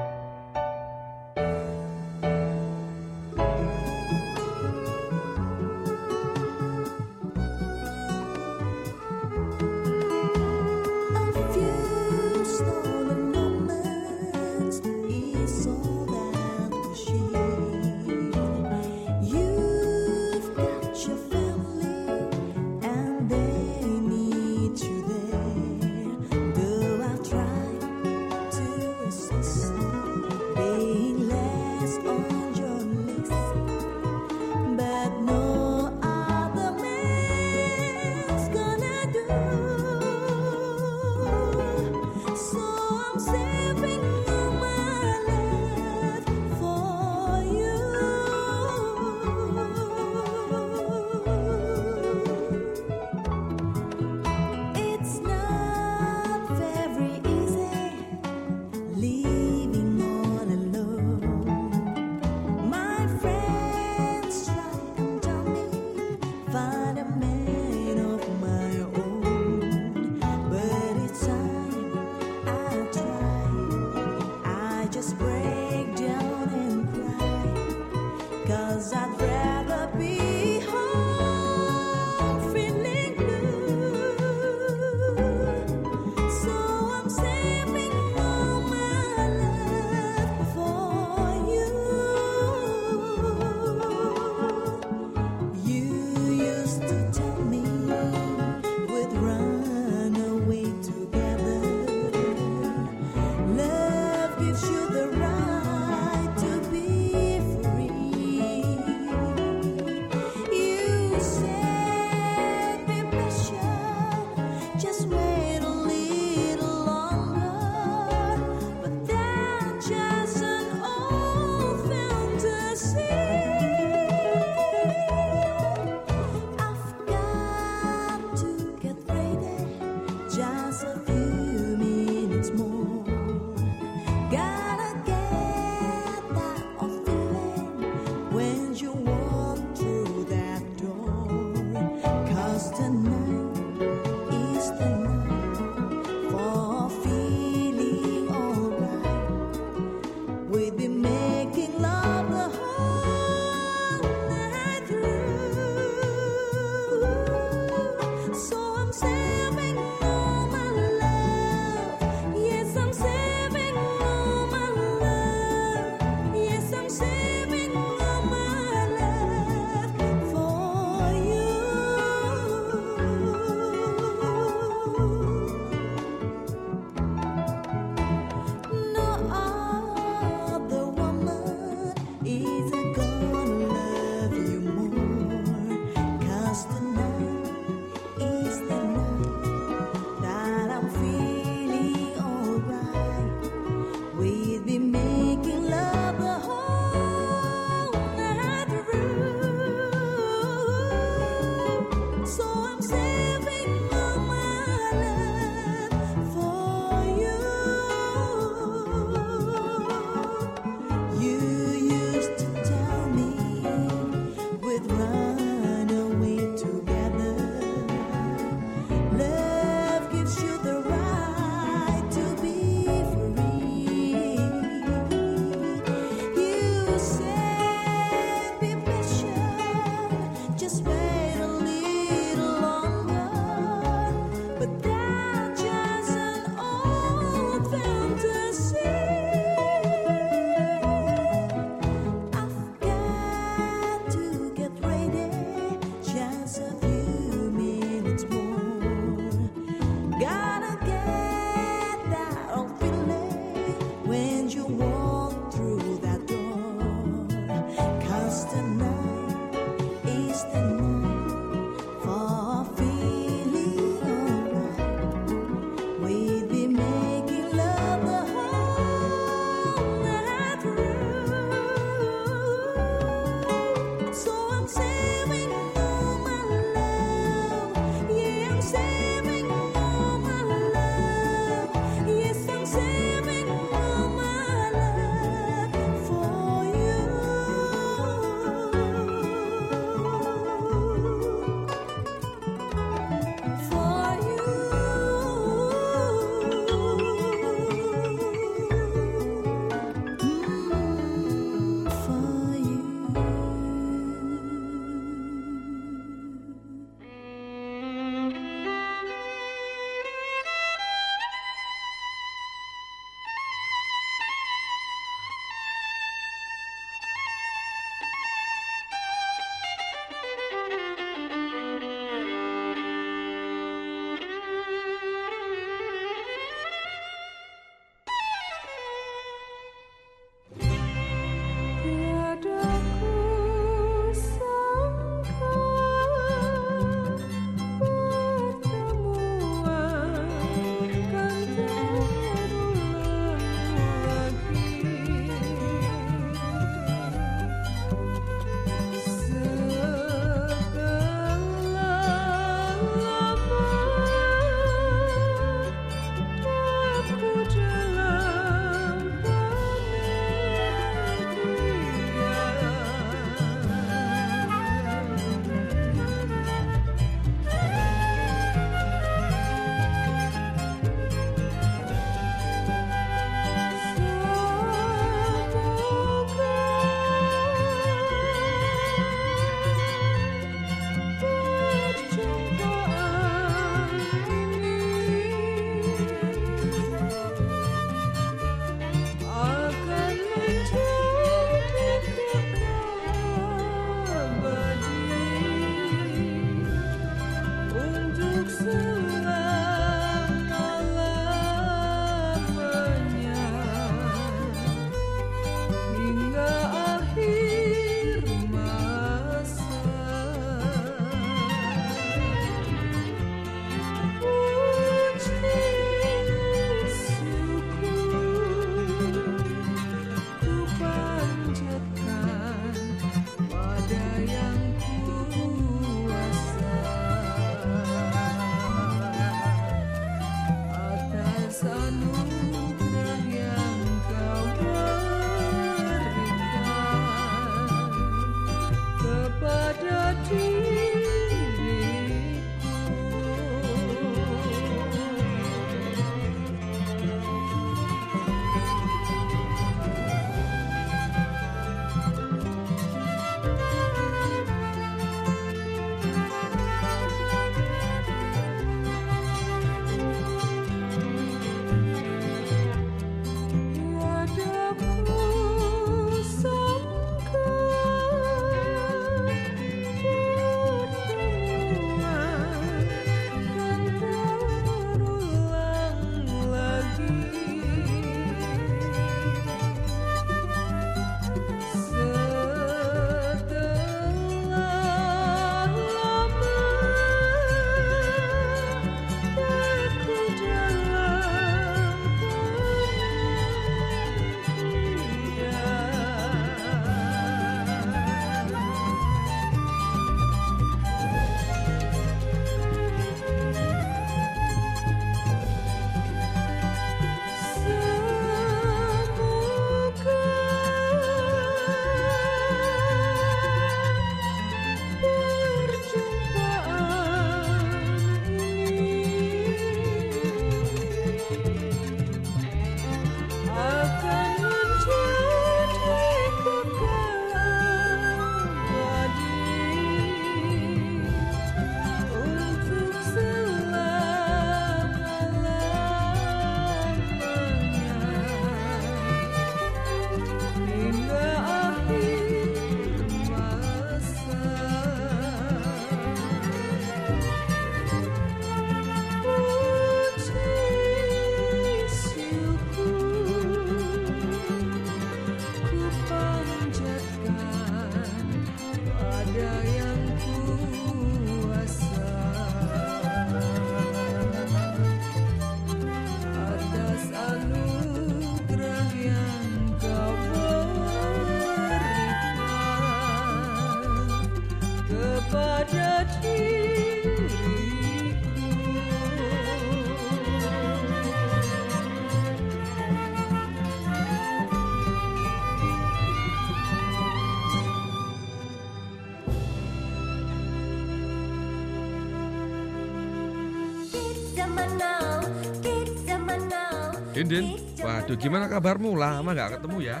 Din, 597.20 597.28
Din, 597.28 597.46
waduh 597.84 598.16
gimana 598.16 598.48
kabarmu? 598.48 598.96
Lama 598.96 599.36
nggak 599.36 599.60
ketemu 599.60 599.92
ya? 599.92 600.00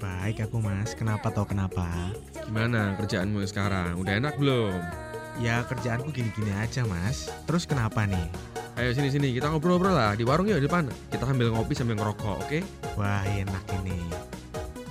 Baik 0.00 0.48
aku 0.48 0.64
mas, 0.64 0.96
kenapa 0.96 1.28
tau 1.28 1.44
kenapa? 1.44 1.84
Gimana 2.48 2.96
kerjaanmu 2.96 3.44
sekarang? 3.44 4.00
Udah 4.00 4.16
enak 4.16 4.40
belum? 4.40 4.72
Ya 5.44 5.60
kerjaanku 5.68 6.08
gini-gini 6.08 6.56
aja 6.56 6.88
mas. 6.88 7.28
Terus 7.44 7.68
kenapa 7.68 8.08
nih? 8.08 8.32
Ayo 8.80 8.96
sini 8.96 9.12
sini 9.12 9.36
kita 9.36 9.52
ngobrol-ngobrol 9.52 9.92
lah 9.92 10.16
di 10.16 10.24
warung 10.24 10.48
di 10.48 10.56
depan. 10.56 10.88
Kita 11.12 11.28
sambil 11.28 11.52
ngopi 11.52 11.76
sambil 11.76 12.00
ngerokok, 12.00 12.48
oke? 12.48 12.64
Wah 12.96 13.28
enak 13.28 13.64
ini. 13.84 14.00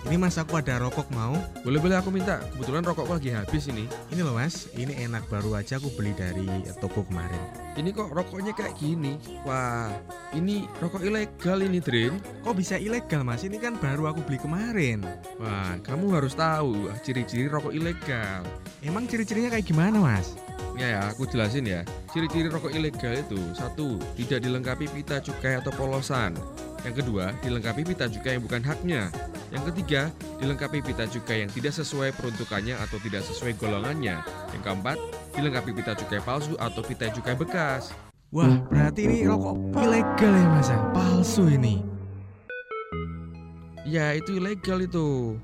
Ini 0.05 0.13
mas 0.21 0.37
aku 0.37 0.61
ada 0.61 0.77
rokok 0.77 1.09
mau? 1.09 1.33
Boleh 1.65 1.81
boleh 1.81 1.97
aku 1.97 2.13
minta. 2.13 2.37
Kebetulan 2.53 2.85
rokokku 2.85 3.17
lagi 3.17 3.33
habis 3.33 3.65
ini. 3.65 3.89
Ini 4.13 4.21
loh 4.21 4.37
mas, 4.37 4.69
ini 4.77 4.93
enak 5.09 5.25
baru 5.25 5.57
aja 5.57 5.81
aku 5.81 5.89
beli 5.97 6.13
dari 6.13 6.69
toko 6.77 7.01
kemarin. 7.01 7.41
Ini 7.81 7.89
kok 7.89 8.13
rokoknya 8.13 8.53
kayak 8.53 8.77
gini? 8.77 9.17
Wah, 9.41 9.89
ini 10.33 10.65
rokok 10.81 11.05
ilegal 11.05 11.61
ini, 11.61 11.79
Drin. 11.79 12.17
Kok 12.41 12.57
bisa 12.57 12.75
ilegal 12.77 13.21
mas? 13.21 13.45
Ini 13.45 13.57
kan 13.61 13.77
baru 13.77 14.09
aku 14.09 14.25
beli 14.25 14.41
kemarin. 14.41 15.05
Wah, 15.37 15.77
kamu 15.81 16.13
harus 16.17 16.33
tahu 16.33 16.89
ciri-ciri 17.05 17.47
rokok 17.47 17.71
ilegal. 17.71 18.43
Emang 18.81 19.05
ciri-cirinya 19.05 19.53
kayak 19.53 19.65
gimana 19.65 20.01
mas? 20.01 20.35
Ya, 20.73 20.97
ya, 20.97 21.01
aku 21.05 21.29
jelasin 21.29 21.69
ya. 21.69 21.85
Ciri-ciri 22.09 22.49
rokok 22.49 22.73
ilegal 22.73 23.13
itu 23.13 23.37
satu, 23.53 24.01
tidak 24.17 24.41
dilengkapi 24.41 24.89
pita 24.89 25.21
cukai 25.21 25.61
atau 25.61 25.69
polosan. 25.73 26.33
Yang 26.83 27.05
kedua, 27.05 27.31
dilengkapi 27.45 27.81
pita 27.87 28.11
cukai 28.11 28.35
yang 28.35 28.43
bukan 28.43 28.61
haknya. 28.65 29.07
Yang 29.53 29.71
ketiga, 29.71 30.09
dilengkapi 30.41 30.81
pita 30.81 31.05
cukai 31.07 31.45
yang 31.45 31.51
tidak 31.53 31.77
sesuai 31.77 32.11
peruntukannya 32.17 32.75
atau 32.75 32.97
tidak 32.99 33.21
sesuai 33.23 33.55
golongannya. 33.55 34.19
Yang 34.51 34.61
keempat, 34.65 34.97
dilengkapi 35.37 35.71
pita 35.77 35.93
cukai 35.93 36.19
palsu 36.25 36.57
atau 36.59 36.81
pita 36.81 37.07
cukai 37.13 37.37
bekas. 37.37 37.93
Wah 38.33 38.65
berarti 38.65 39.05
ini 39.05 39.29
rokok 39.29 39.77
ilegal 39.77 40.33
ya 40.33 40.45
mas 40.49 40.65
ya? 40.73 40.81
Palsu 40.89 41.45
ini. 41.53 41.85
Ya, 43.85 44.17
itu 44.17 44.41
ilegal 44.41 44.81
itu. 44.81 45.37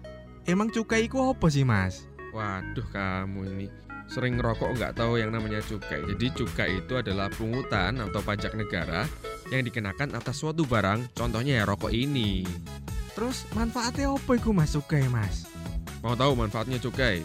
Emang 0.49 0.73
cukai 0.73 1.05
itu 1.05 1.21
apa 1.21 1.53
sih 1.53 1.61
mas? 1.61 2.09
Waduh, 2.33 2.89
kamu 2.89 3.45
ini 3.53 3.67
sering 4.09 4.41
ngerokok 4.41 4.73
nggak 4.73 4.97
tahu 4.97 5.21
yang 5.21 5.29
namanya 5.29 5.61
cukai. 5.61 6.01
Jadi 6.01 6.33
cukai 6.33 6.81
itu 6.81 6.97
adalah 6.97 7.29
pungutan 7.29 8.01
atau 8.01 8.25
pajak 8.25 8.57
negara 8.57 9.05
yang 9.53 9.61
dikenakan 9.61 10.17
atas 10.17 10.41
suatu 10.41 10.65
barang, 10.65 11.13
contohnya 11.13 11.61
ya 11.61 11.63
rokok 11.69 11.93
ini. 11.93 12.41
Terus 13.13 13.45
manfaatnya 13.53 14.17
apa 14.17 14.33
itu 14.33 14.49
mas 14.49 14.73
cukai 14.73 15.05
mas? 15.13 15.45
Mau 16.01 16.17
tahu 16.17 16.33
manfaatnya 16.33 16.81
cukai? 16.81 17.21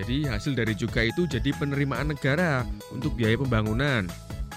Jadi 0.00 0.24
hasil 0.24 0.56
dari 0.56 0.72
cukai 0.72 1.12
itu 1.12 1.28
jadi 1.28 1.52
penerimaan 1.52 2.16
negara 2.16 2.64
untuk 2.88 3.12
biaya 3.12 3.36
pembangunan. 3.36 4.08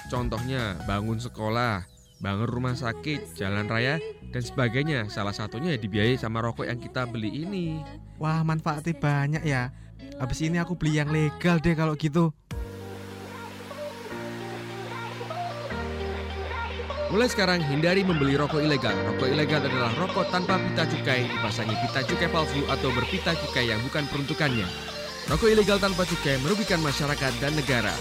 Contohnya 0.06 0.78
bangun 0.86 1.18
sekolah, 1.18 1.86
bangun 2.22 2.50
rumah 2.50 2.78
sakit, 2.78 3.34
jalan 3.34 3.66
raya, 3.66 3.98
dan 4.30 4.44
sebagainya. 4.46 5.10
Salah 5.10 5.34
satunya 5.34 5.74
ya 5.74 5.80
dibiayai 5.82 6.18
sama 6.20 6.46
rokok 6.46 6.70
yang 6.70 6.78
kita 6.78 7.10
beli 7.10 7.44
ini. 7.46 7.82
Wah 8.22 8.46
manfaatnya 8.46 8.94
banyak 8.96 9.44
ya. 9.44 9.74
Habis 10.22 10.46
ini 10.46 10.62
aku 10.62 10.78
beli 10.78 11.02
yang 11.02 11.10
legal 11.10 11.58
deh 11.60 11.76
kalau 11.76 11.98
gitu. 11.98 12.32
Mulai 17.14 17.30
sekarang 17.32 17.62
hindari 17.64 18.02
membeli 18.04 18.36
rokok 18.36 18.60
ilegal. 18.60 18.92
Rokok 19.08 19.30
ilegal 19.30 19.62
adalah 19.64 19.94
rokok 19.96 20.26
tanpa 20.34 20.58
pita 20.60 20.84
cukai, 20.90 21.30
dipasangi 21.30 21.76
pita 21.86 22.02
cukai 22.02 22.28
palsu 22.28 22.66
atau 22.68 22.90
berpita 22.92 23.38
cukai 23.40 23.72
yang 23.72 23.80
bukan 23.86 24.04
peruntukannya. 24.10 24.68
Rokok 25.30 25.50
ilegal 25.54 25.78
tanpa 25.80 26.04
cukai 26.04 26.42
merugikan 26.42 26.82
masyarakat 26.84 27.34
dan 27.40 27.54
negara. 27.56 27.94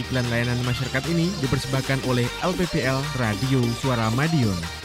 Iklan 0.00 0.24
layanan 0.32 0.60
masyarakat 0.64 1.04
ini 1.12 1.28
dipersembahkan 1.44 2.08
oleh 2.08 2.24
LPPL 2.40 3.04
Radio 3.20 3.60
Suara 3.76 4.08
Madiun. 4.16 4.81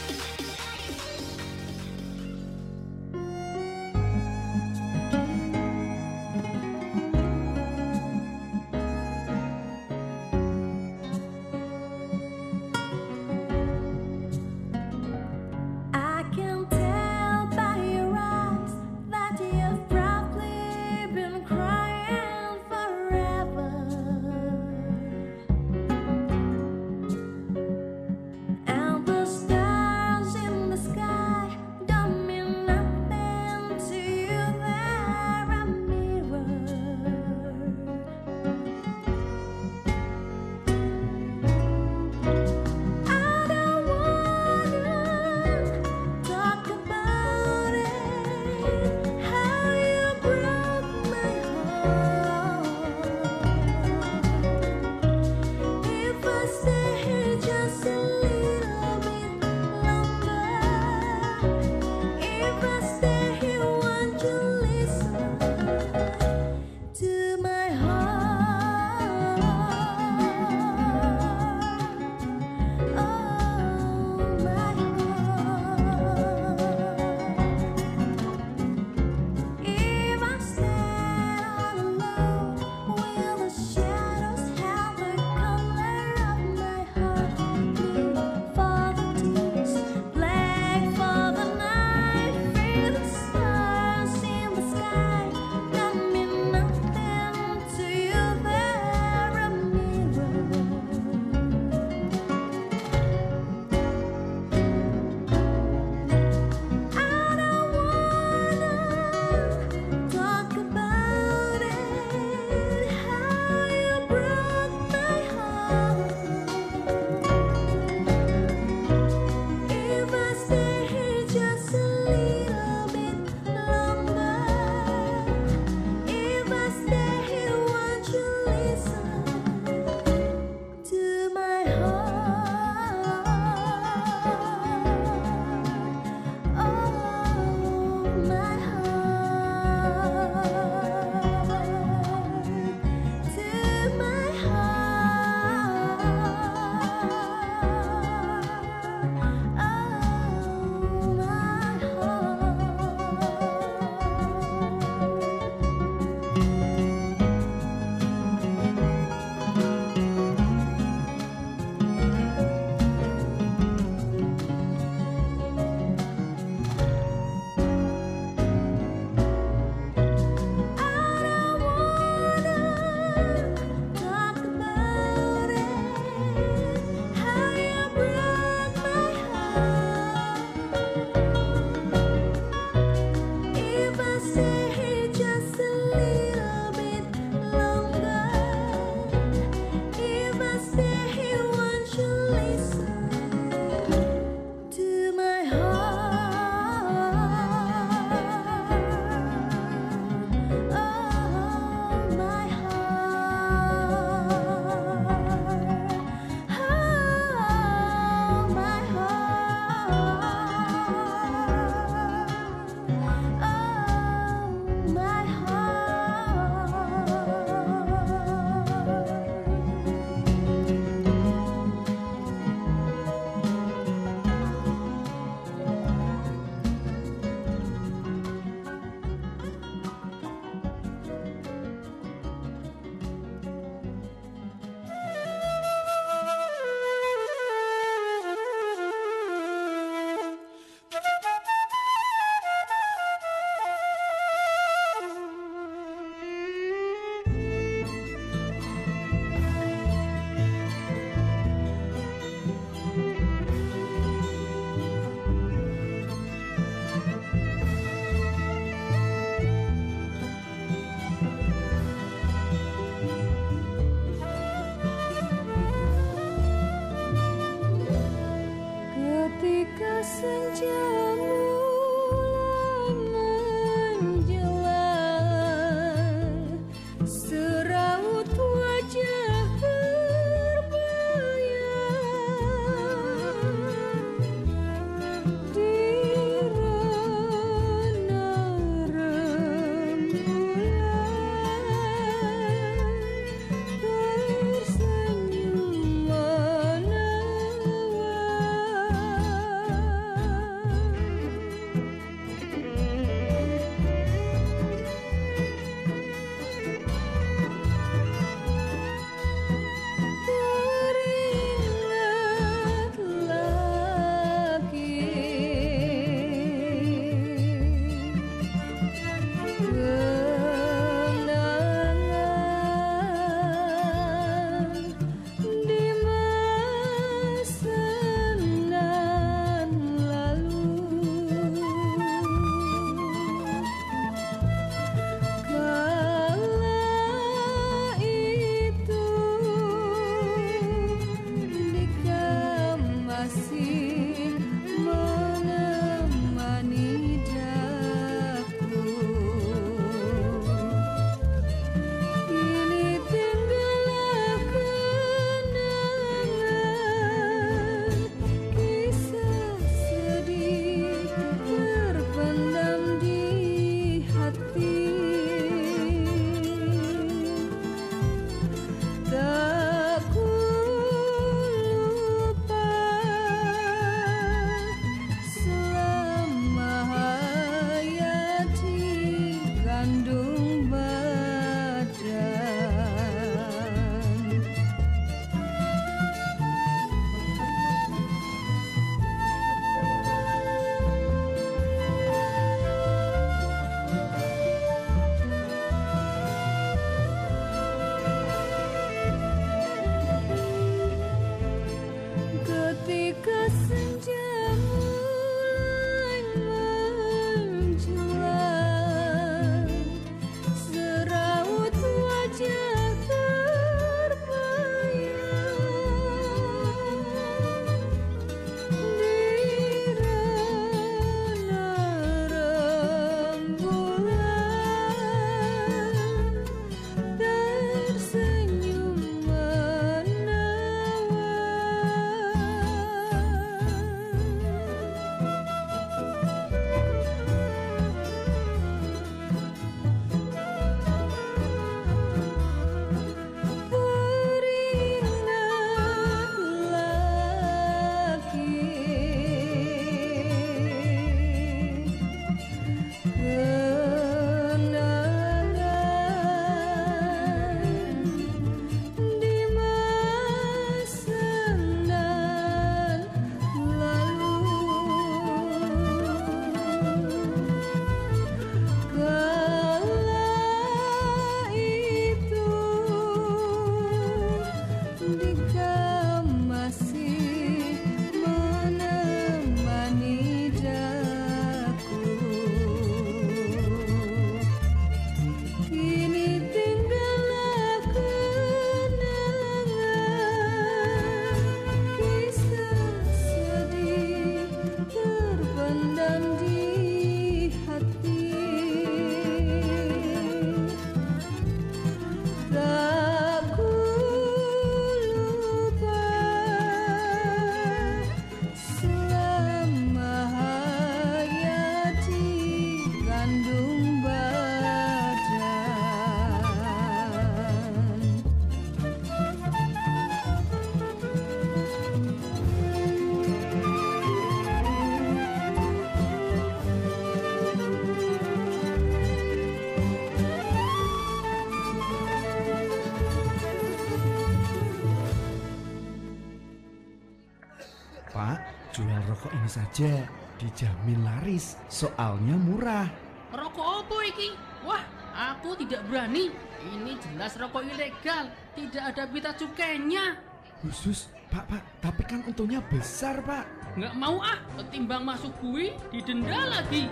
Saja 539.78 540.10
dijamin 540.42 541.06
laris, 541.06 541.54
soalnya 541.70 542.34
murah. 542.34 542.90
Rokok 543.30 543.86
apa 543.86 543.96
iki? 544.10 544.34
Wah, 544.66 544.82
aku 545.14 545.54
tidak 545.54 545.86
berani. 545.86 546.34
Ini 546.66 546.98
jelas 546.98 547.38
rokok 547.38 547.62
ilegal. 547.62 548.26
Tidak 548.58 548.82
ada 548.82 549.06
pita 549.06 549.30
cukainya. 549.38 550.18
Khusus, 550.66 551.06
Pak, 551.30 551.46
Pak, 551.46 551.62
tapi 551.78 552.02
kan 552.10 552.26
untungnya 552.26 552.58
besar, 552.66 553.22
Pak. 553.22 553.46
Nggak 553.78 553.94
mau 553.94 554.18
ah, 554.18 554.42
ketimbang 554.58 555.06
masuk 555.06 555.30
bui, 555.38 555.70
didenda 555.94 556.58
lagi. 556.58 556.90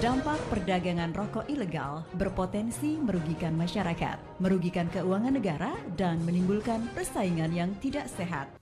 Dampak 0.00 0.40
perdagangan 0.48 1.12
rokok 1.12 1.52
ilegal 1.52 2.08
berpotensi 2.16 2.96
merugikan 2.96 3.52
masyarakat, 3.60 4.16
merugikan 4.40 4.88
keuangan 4.88 5.36
negara, 5.36 5.76
dan 6.00 6.16
menimbulkan 6.24 6.88
persaingan 6.96 7.52
yang 7.52 7.76
tidak 7.84 8.08
sehat. 8.08 8.61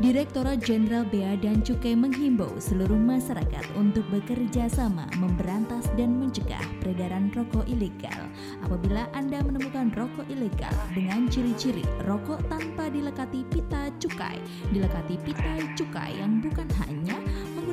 Direktorat 0.00 0.64
Jenderal 0.64 1.04
Bea 1.04 1.36
dan 1.36 1.60
Cukai 1.60 1.92
menghimbau 1.92 2.56
seluruh 2.56 2.96
masyarakat 2.96 3.60
untuk 3.76 4.00
bekerja 4.08 4.64
sama 4.72 5.04
memberantas 5.20 5.92
dan 5.92 6.16
mencegah 6.16 6.64
peredaran 6.80 7.28
rokok 7.36 7.68
ilegal. 7.68 8.24
Apabila 8.64 9.12
Anda 9.12 9.44
menemukan 9.44 9.92
rokok 9.92 10.24
ilegal 10.32 10.72
dengan 10.96 11.28
ciri-ciri 11.28 11.84
rokok 12.08 12.40
tanpa 12.48 12.88
dilekati 12.88 13.44
pita 13.52 13.92
cukai, 14.00 14.40
dilekati 14.72 15.20
pita 15.20 15.68
cukai 15.76 16.16
yang 16.16 16.40
bukan 16.40 16.68
hanya 16.80 17.20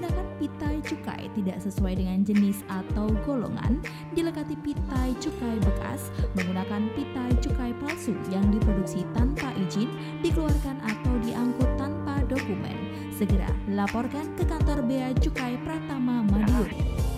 menggunakan 0.08 0.40
pitai 0.40 0.78
cukai 0.88 1.24
tidak 1.36 1.60
sesuai 1.60 2.00
dengan 2.00 2.24
jenis 2.24 2.64
atau 2.72 3.12
golongan, 3.28 3.84
dilekati 4.16 4.56
pitai 4.64 5.12
cukai 5.20 5.60
bekas, 5.60 6.08
menggunakan 6.40 6.88
pitai 6.96 7.32
cukai 7.44 7.76
palsu 7.84 8.16
yang 8.32 8.48
diproduksi 8.48 9.04
tanpa 9.12 9.52
izin, 9.68 9.92
dikeluarkan 10.24 10.80
atau 10.80 11.14
diangkut 11.28 11.68
tanpa 11.76 12.24
dokumen, 12.32 13.12
segera 13.12 13.52
laporkan 13.68 14.32
ke 14.40 14.48
kantor 14.48 14.80
Bea 14.88 15.12
Cukai 15.20 15.60
Pratama 15.68 16.24
Madiun. 16.24 17.17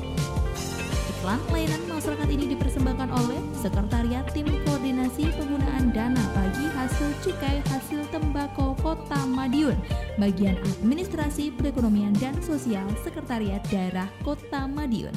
Iklan 1.19 1.43
layanan 1.51 1.83
masyarakat 1.91 2.29
ini 2.31 2.55
dipersembahkan 2.55 3.11
oleh 3.11 3.43
Sekretariat 3.51 4.23
Tim 4.31 4.47
Koordinasi 4.63 5.27
Penggunaan 5.35 5.91
Dana 5.91 6.23
Bagi 6.31 6.63
Hasil 6.71 7.11
Cukai 7.19 7.59
Hasil 7.67 8.07
Tembakau 8.07 8.71
Kota 8.79 9.27
Madiun, 9.27 9.75
Bagian 10.15 10.55
Administrasi 10.79 11.51
Perekonomian 11.59 12.15
dan 12.23 12.39
Sosial 12.39 12.87
Sekretariat 13.03 13.59
Daerah 13.67 14.07
Kota 14.23 14.63
Madiun. 14.63 15.11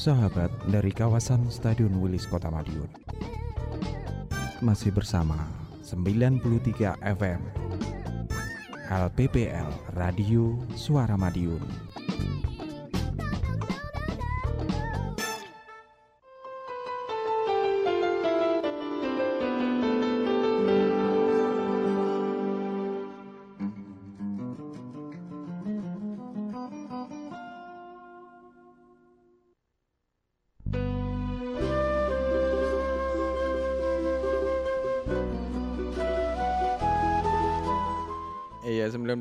Sahabat 0.00 0.48
dari 0.72 0.96
kawasan 0.96 1.52
Stadion 1.52 1.92
Wilis 2.00 2.24
Kota 2.24 2.48
Madiun. 2.48 2.88
Masih 4.64 4.96
bersama 4.96 5.36
93 5.84 6.96
FM 7.04 7.40
LPPL 8.88 9.68
Radio 9.92 10.56
Suara 10.72 11.20
Madiun. 11.20 11.59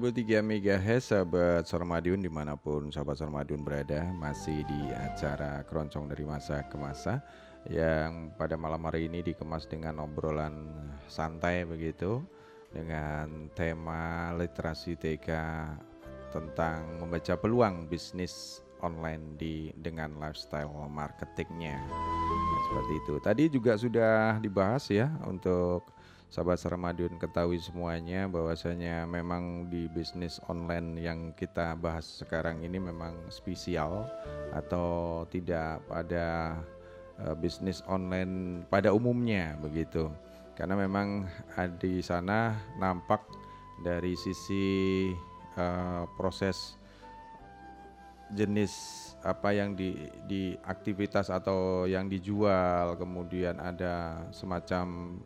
93 0.10 0.42
MHz 0.42 1.14
sahabat 1.14 1.70
Sormadiun 1.70 2.26
di 2.26 2.34
mana 2.34 2.58
pun 2.58 2.90
sahabat 2.90 3.22
Sormadiun 3.22 3.62
berada 3.62 4.10
masih 4.18 4.66
di 4.66 4.90
acara 4.98 5.62
keroncong 5.70 6.10
dari 6.10 6.26
masa 6.26 6.66
ke 6.66 6.82
masa 6.82 7.22
yang 7.70 8.34
pada 8.34 8.58
malam 8.58 8.82
hari 8.90 9.06
ini 9.06 9.22
dikemas 9.22 9.70
dengan 9.70 10.02
obrolan 10.02 10.66
santai 11.06 11.62
begitu 11.62 12.26
dengan 12.74 13.54
tema 13.54 14.34
literasi 14.34 14.98
TK 14.98 15.30
tentang 16.34 17.06
membaca 17.06 17.38
peluang 17.38 17.86
bisnis 17.86 18.66
online 18.82 19.38
di 19.38 19.70
dengan 19.78 20.18
lifestyle 20.18 20.74
marketingnya. 20.90 21.78
Nah, 21.86 22.62
seperti 22.66 22.94
itu. 22.98 23.14
Tadi 23.22 23.44
juga 23.46 23.78
sudah 23.78 24.42
dibahas 24.42 24.90
ya 24.90 25.14
untuk 25.30 25.86
sahabat 26.30 26.62
Sarmadiun 26.62 27.18
ketahui 27.18 27.58
semuanya 27.58 28.30
bahwasanya 28.30 29.10
memang 29.10 29.66
di 29.66 29.90
bisnis 29.90 30.38
online 30.46 31.02
yang 31.02 31.20
kita 31.34 31.74
bahas 31.74 32.06
sekarang 32.06 32.62
ini 32.62 32.78
memang 32.78 33.18
spesial 33.34 34.06
atau 34.54 35.26
tidak 35.34 35.82
pada 35.90 36.54
eh, 37.18 37.34
bisnis 37.34 37.82
online 37.90 38.62
pada 38.70 38.94
umumnya 38.94 39.58
begitu. 39.58 40.14
Karena 40.54 40.78
memang 40.78 41.26
ah, 41.58 41.66
di 41.66 41.98
sana 42.06 42.54
nampak 42.78 43.26
dari 43.82 44.14
sisi 44.14 45.10
eh, 45.58 46.04
proses 46.14 46.78
jenis 48.30 48.74
apa 49.26 49.50
yang 49.58 49.74
di 49.74 49.98
di 50.30 50.54
aktivitas 50.62 51.34
atau 51.34 51.90
yang 51.90 52.06
dijual 52.06 52.94
kemudian 52.94 53.58
ada 53.58 54.22
semacam 54.30 55.18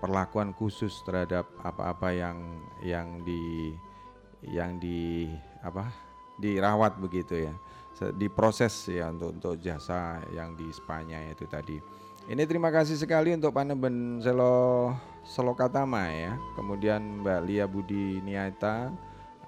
perlakuan 0.00 0.56
khusus 0.56 1.04
terhadap 1.04 1.46
apa-apa 1.60 2.10
yang 2.10 2.36
yang 2.80 3.20
di 3.22 3.76
yang 4.42 4.80
di 4.80 5.28
apa 5.60 5.92
dirawat 6.40 6.96
begitu 6.96 7.46
ya. 7.46 7.54
Se- 7.94 8.16
diproses 8.16 8.72
ya 8.88 9.12
untuk 9.12 9.36
untuk 9.36 9.54
jasa 9.60 10.24
yang 10.32 10.56
di 10.56 10.72
spanya 10.72 11.20
itu 11.28 11.44
tadi. 11.44 11.76
Ini 12.30 12.42
terima 12.48 12.72
kasih 12.72 12.96
sekali 12.96 13.36
untuk 13.36 13.52
Paneben 13.52 14.24
Selo 14.24 14.96
Selokatama 15.28 16.08
ya. 16.08 16.32
Kemudian 16.56 17.20
Mbak 17.20 17.40
Lia 17.44 17.66
Budi 17.68 18.24
Niaita 18.24 18.88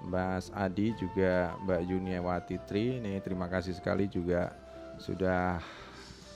Mas 0.03 0.51
Adi 0.51 0.91
juga 0.99 1.55
Mbak 1.63 1.81
Yuniawati 1.87 2.57
Tri 2.67 2.99
ini 2.99 3.17
terima 3.23 3.47
kasih 3.47 3.71
sekali 3.71 4.11
juga 4.11 4.51
sudah 4.99 5.63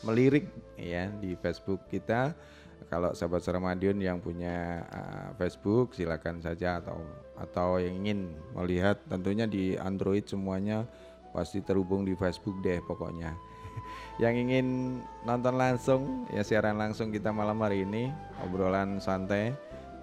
melirik 0.08 0.48
ya 0.80 1.12
di 1.20 1.36
Facebook 1.36 1.84
kita 1.92 2.32
kalau 2.88 3.12
sahabat 3.12 3.44
Saramadion 3.44 4.00
yang 4.00 4.24
punya 4.24 4.84
uh, 4.88 5.30
Facebook 5.36 5.92
silakan 5.92 6.40
saja 6.40 6.80
atau 6.80 7.00
atau 7.38 7.78
yang 7.78 8.04
ingin 8.04 8.32
melihat 8.56 8.98
tentunya 9.12 9.46
di 9.46 9.76
Android 9.76 10.24
semuanya 10.26 10.88
pasti 11.36 11.60
terhubung 11.62 12.08
di 12.08 12.16
Facebook 12.16 12.58
deh 12.64 12.80
pokoknya 12.88 13.36
yang 14.24 14.34
ingin 14.34 15.00
nonton 15.28 15.60
langsung 15.60 16.26
ya 16.32 16.42
siaran 16.42 16.80
langsung 16.80 17.12
kita 17.12 17.30
malam 17.30 17.60
hari 17.62 17.84
ini 17.84 18.10
obrolan 18.42 18.98
santai 19.04 19.54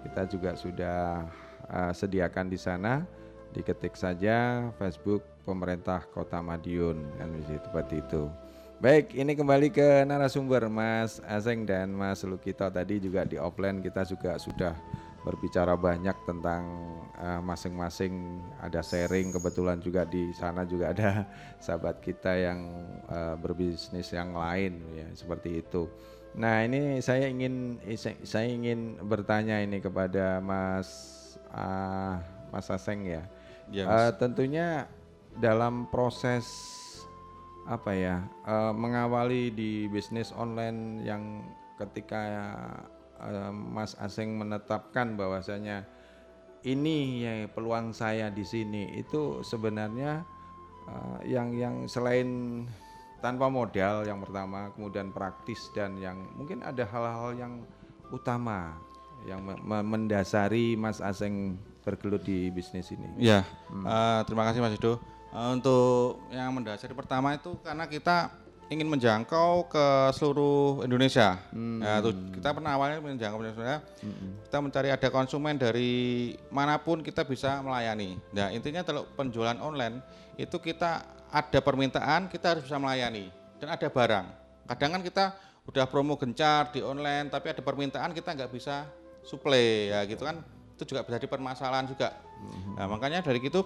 kita 0.05 0.29
juga 0.29 0.53
sudah 0.53 1.25
uh, 1.67 1.91
sediakan 1.91 2.47
di 2.47 2.59
sana 2.61 3.01
diketik 3.55 3.95
saja 3.95 4.67
Facebook 4.75 5.23
pemerintah 5.47 6.03
Kota 6.11 6.43
Madiun 6.43 6.99
kan 7.15 7.29
seperti 7.45 8.03
itu. 8.03 8.27
Baik, 8.75 9.15
ini 9.15 9.39
kembali 9.39 9.71
ke 9.71 10.03
narasumber 10.03 10.67
Mas 10.67 11.23
Aseng 11.23 11.63
dan 11.63 11.95
Mas 11.95 12.27
Lukito 12.27 12.67
tadi 12.67 12.99
juga 12.99 13.23
di 13.23 13.39
offline 13.39 13.79
kita 13.79 14.03
juga 14.03 14.35
sudah 14.35 14.75
berbicara 15.23 15.79
banyak 15.79 16.11
tentang 16.27 16.67
eh, 17.15 17.39
masing-masing 17.39 18.43
ada 18.59 18.83
sharing 18.83 19.31
kebetulan 19.31 19.79
juga 19.79 20.03
di 20.03 20.27
sana 20.35 20.67
juga 20.67 20.91
ada 20.91 21.23
sahabat 21.63 22.03
kita 22.03 22.35
yang 22.35 22.59
eh, 23.07 23.35
berbisnis 23.39 24.11
yang 24.11 24.35
lain 24.35 24.83
ya 24.91 25.07
seperti 25.15 25.63
itu. 25.63 25.87
Nah, 26.35 26.67
ini 26.67 26.99
saya 26.99 27.31
ingin 27.31 27.79
saya 28.27 28.51
ingin 28.51 28.99
bertanya 29.07 29.63
ini 29.63 29.79
kepada 29.79 30.43
Mas 30.43 30.91
ah, 31.55 32.19
Mas 32.51 32.67
Aseng 32.67 33.07
ya. 33.07 33.23
Eh, 33.71 33.87
Mas. 33.87 34.19
tentunya 34.19 34.83
dalam 35.39 35.87
proses 35.87 36.74
apa 37.65 37.91
ya 37.91 38.15
eh, 38.45 38.73
mengawali 38.73 39.49
di 39.49 39.89
bisnis 39.89 40.29
online 40.31 41.01
yang 41.01 41.41
ketika 41.75 42.21
eh, 43.19 43.51
Mas 43.51 43.97
Aseng 43.97 44.37
menetapkan 44.37 45.17
bahwasanya 45.17 45.83
ini 46.65 47.21
ya 47.21 47.33
peluang 47.49 47.93
saya 47.93 48.29
di 48.29 48.41
sini 48.41 48.89
itu 48.95 49.41
sebenarnya 49.41 50.21
eh, 50.85 51.19
yang 51.25 51.53
yang 51.53 51.75
selain 51.85 52.63
tanpa 53.19 53.49
modal 53.49 54.05
yang 54.05 54.21
pertama 54.21 54.69
kemudian 54.77 55.09
praktis 55.09 55.73
dan 55.73 55.97
yang 55.97 56.21
mungkin 56.37 56.61
ada 56.61 56.85
hal-hal 56.85 57.33
yang 57.33 57.53
utama 58.13 58.77
yang 59.25 59.41
me- 59.41 59.57
me- 59.57 59.81
mendasari 59.81 60.77
Mas 60.77 61.01
Aseng 61.01 61.57
bergelut 61.81 62.21
di 62.21 62.49
bisnis 62.49 62.93
ini. 62.93 63.05
Ya, 63.17 63.41
Hmm. 63.69 63.81
eh, 63.81 64.21
terima 64.25 64.45
kasih 64.45 64.61
Mas 64.61 64.77
Ido. 64.77 65.01
Eh, 65.35 65.49
untuk 65.51 66.23
yang 66.31 66.55
mendasari 66.55 66.95
pertama 66.95 67.35
itu 67.35 67.59
karena 67.59 67.83
kita 67.91 68.31
ingin 68.71 68.87
menjangkau 68.87 69.67
ke 69.67 69.87
seluruh 70.15 70.87
Indonesia. 70.87 71.37
Ya, 71.83 71.99
tuh, 71.99 72.15
kita 72.39 72.55
pernah 72.55 72.71
awalnya 72.79 73.03
menjangkau 73.03 73.43
Indonesia. 73.43 73.83
Kita 74.47 74.57
mencari 74.63 74.89
ada 74.95 75.07
konsumen 75.11 75.59
dari 75.59 76.33
mana 76.47 76.79
pun 76.79 77.03
kita 77.03 77.27
bisa 77.27 77.59
melayani. 77.59 78.15
Nah, 78.31 78.49
intinya 78.55 78.81
kalau 78.87 79.03
penjualan 79.13 79.59
online 79.59 79.99
itu 80.39 80.55
kita 80.57 81.03
ada 81.29 81.59
permintaan, 81.59 82.31
kita 82.31 82.55
harus 82.55 82.63
bisa 82.63 82.79
melayani 82.79 83.27
dan 83.59 83.75
ada 83.75 83.87
barang. 83.91 84.25
Kadang 84.65 84.91
kan 84.97 85.01
kita 85.03 85.25
udah 85.65 85.85
promo 85.89 86.15
gencar 86.15 86.69
di 86.71 86.79
online 86.79 87.27
tapi 87.27 87.49
ada 87.49 87.61
permintaan 87.61 88.13
kita 88.13 88.37
nggak 88.37 88.53
bisa 88.53 88.85
suplai 89.25 89.89
ya 89.89 90.05
gitu 90.05 90.21
kan 90.21 90.45
itu 90.75 90.83
juga 90.83 91.07
bisa 91.07 91.23
permasalahan 91.23 91.87
juga. 91.87 92.11
Nah 92.75 92.85
makanya 92.91 93.23
dari 93.23 93.39
gitu 93.39 93.63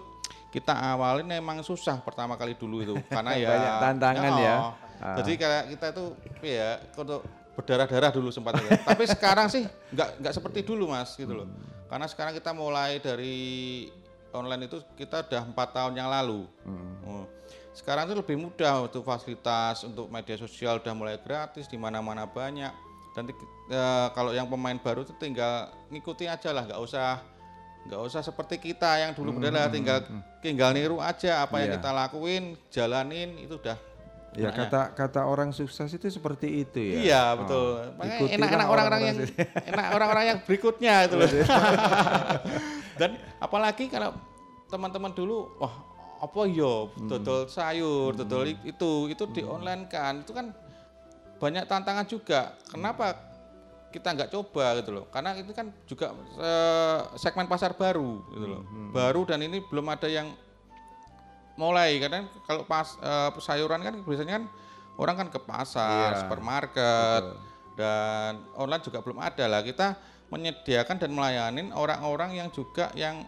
kita 0.53 0.73
awalin 0.73 1.25
memang 1.25 1.65
susah 1.65 1.97
pertama 2.05 2.37
kali 2.37 2.53
dulu 2.53 2.85
itu 2.85 2.93
karena 3.13 3.33
ya 3.33 3.49
Banyak 3.49 3.73
tantangan 3.81 4.33
ya. 4.37 4.55
oh. 4.61 4.73
Ah. 4.99 5.15
Jadi 5.23 5.31
kayak 5.39 5.63
kita 5.73 5.85
itu 5.95 6.05
ya 6.43 6.69
untuk 6.93 7.23
berdarah-darah 7.57 8.11
dulu 8.13 8.29
sempat 8.29 8.61
ya. 8.61 8.77
Tapi 8.93 9.03
sekarang 9.09 9.47
sih 9.49 9.65
nggak 9.95 10.21
nggak 10.21 10.33
seperti 10.37 10.59
dulu 10.61 10.93
mas 10.93 11.17
gitu 11.17 11.33
loh. 11.33 11.47
Karena 11.89 12.05
sekarang 12.05 12.37
kita 12.37 12.53
mulai 12.53 13.01
dari 13.01 13.89
online 14.29 14.69
itu 14.69 14.77
kita 14.93 15.25
udah 15.25 15.41
empat 15.49 15.69
tahun 15.73 15.97
yang 15.97 16.09
lalu. 16.13 16.45
Oh. 17.09 17.25
Sekarang 17.73 18.05
itu 18.05 18.15
lebih 18.19 18.37
mudah 18.37 18.85
untuk 18.85 19.01
fasilitas 19.07 19.87
untuk 19.87 20.11
media 20.11 20.35
sosial 20.37 20.77
udah 20.77 20.93
mulai 20.93 21.17
gratis 21.17 21.65
di 21.65 21.79
mana-mana 21.79 22.27
banyak. 22.29 22.88
Dan 23.11 23.23
eh, 23.27 24.07
kalau 24.13 24.31
yang 24.31 24.45
pemain 24.45 24.75
baru 24.75 25.01
itu 25.01 25.13
tinggal 25.15 25.69
ngikuti 25.87 26.25
aja 26.25 26.49
lah, 26.49 26.63
nggak 26.63 26.79
usah 26.79 27.19
nggak 27.79 28.01
usah 28.01 28.21
seperti 28.21 28.59
kita 28.59 28.99
yang 28.99 29.11
dulu 29.13 29.31
Hmm, 29.33 29.49
lah 29.49 29.65
hmm, 29.65 29.73
tinggal 29.73 29.97
hmm. 30.03 30.21
tinggal 30.39 30.69
niru 30.71 30.99
aja 30.99 31.41
apa 31.41 31.57
yang 31.57 31.71
Iya. 31.71 31.75
kita 31.79 31.89
lakuin, 31.89 32.43
jalanin 32.69 33.39
itu 33.39 33.55
udah 33.55 33.77
Ya 34.29 34.53
kata 34.53 34.93
kata 34.93 35.25
orang 35.25 35.49
sukses 35.49 35.89
itu 35.89 36.05
seperti 36.05 36.61
itu 36.61 36.77
ya. 36.77 36.93
Iya 37.01 37.23
Oh, 37.25 37.33
betul. 37.41 37.69
Makanya 37.97 38.13
ikutilah 38.13 38.37
enak-enak 38.37 38.67
orang-orang 38.69 39.01
yang 39.01 39.17
enak 39.73 39.85
orang-orang 39.89 40.25
yang 40.27 40.37
berikutnya 40.45 40.93
itu 41.01 41.15
loh. 41.17 41.29
Dan 42.99 43.09
apalagi 43.39 43.87
kalau 43.87 44.13
teman-teman 44.69 45.09
dulu, 45.09 45.49
wah 45.57 45.73
apa 46.19 46.41
yo 46.45 46.93
dodol 47.01 47.47
sayur, 47.47 48.13
dodol 48.13 48.45
i- 48.45 48.69
itu 48.69 49.09
itu 49.09 49.23
di 49.31 49.41
online 49.41 49.87
kan, 49.87 50.21
itu 50.21 50.29
kan 50.29 50.51
banyak 51.39 51.63
tantangan 51.65 52.05
juga. 52.05 52.53
Kenapa 52.67 53.15
kita 53.89 54.13
nggak 54.13 54.29
coba 54.29 54.77
gitu 54.77 54.91
loh? 54.93 55.05
Karena 55.09 55.33
itu 55.39 55.49
kan 55.55 55.73
juga 55.89 56.13
eh, 56.37 56.99
segmen 57.17 57.49
pasar 57.49 57.73
baru 57.73 58.21
gitu 58.35 58.45
loh, 58.45 58.61
baru 58.93 59.25
dan 59.25 59.41
ini 59.41 59.63
belum 59.65 59.87
ada 59.89 60.05
yang 60.05 60.29
mulai 61.57 61.99
karena 61.99 62.27
kalau 62.45 62.63
pas 62.69 62.95
eh, 63.01 63.29
sayuran 63.41 63.81
kan 63.81 63.95
biasanya 64.05 64.33
kan 64.39 64.45
orang 64.99 65.15
kan 65.15 65.27
ke 65.31 65.39
pasar, 65.41 66.11
Iya, 66.11 66.19
supermarket, 66.27 67.23
dan 67.79 68.43
online 68.59 68.83
juga 68.83 68.99
belum 68.99 69.19
ada 69.23 69.47
lah. 69.47 69.63
Kita 69.63 69.95
menyediakan 70.29 70.99
dan 70.99 71.11
melayani 71.15 71.71
orang-orang 71.71 72.35
yang 72.37 72.51
juga 72.51 72.91
yang 72.93 73.23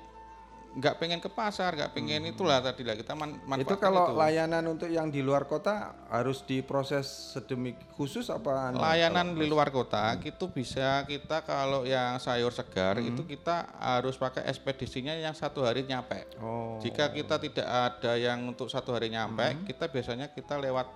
nggak 0.72 0.96
pengen 0.98 1.20
ke 1.20 1.28
pasar, 1.28 1.74
nggak 1.74 1.92
pengen 1.92 2.24
itulah 2.26 2.58
tadi 2.58 2.82
lah 2.82 2.96
kita 2.96 3.12
man, 3.12 3.36
Hmm. 3.36 3.60
Itu 3.60 3.76
manfaatkan 3.76 3.80
kalau 3.82 4.04
itu. 4.08 4.16
layanan 4.16 4.64
untuk 4.66 4.88
yang 4.88 5.08
di 5.08 5.20
luar 5.20 5.44
kota 5.44 5.92
harus 6.08 6.40
diproses 6.42 7.04
sedemik 7.36 7.76
khusus 7.92 8.28
apa? 8.28 8.72
anu, 8.72 8.80
layanan 8.80 9.36
di 9.36 9.46
luar 9.46 9.68
kota 9.68 10.16
itu 10.18 10.46
bisa 10.48 11.04
kita 11.04 11.44
kalau 11.44 11.84
yang 11.84 12.16
sayur 12.18 12.50
segar 12.50 12.96
Hmm. 12.96 13.04
itu 13.06 13.22
kita 13.26 13.68
harus 13.76 14.16
pakai 14.16 14.48
ekspedisinya 14.48 15.12
yang 15.14 15.34
satu 15.34 15.60
hari 15.60 15.84
nyampe. 15.84 16.24
Oh. 16.38 16.80
Jika 16.80 17.12
kita 17.12 17.36
tidak 17.36 17.68
ada 17.68 18.16
yang 18.16 18.40
untuk 18.46 18.66
satu 18.66 18.92
hari 18.92 19.10
nyampe, 19.10 19.44
Hmm. 19.44 19.64
kita 19.64 19.86
biasanya 19.86 20.30
kita 20.30 20.56
lewat 20.56 20.88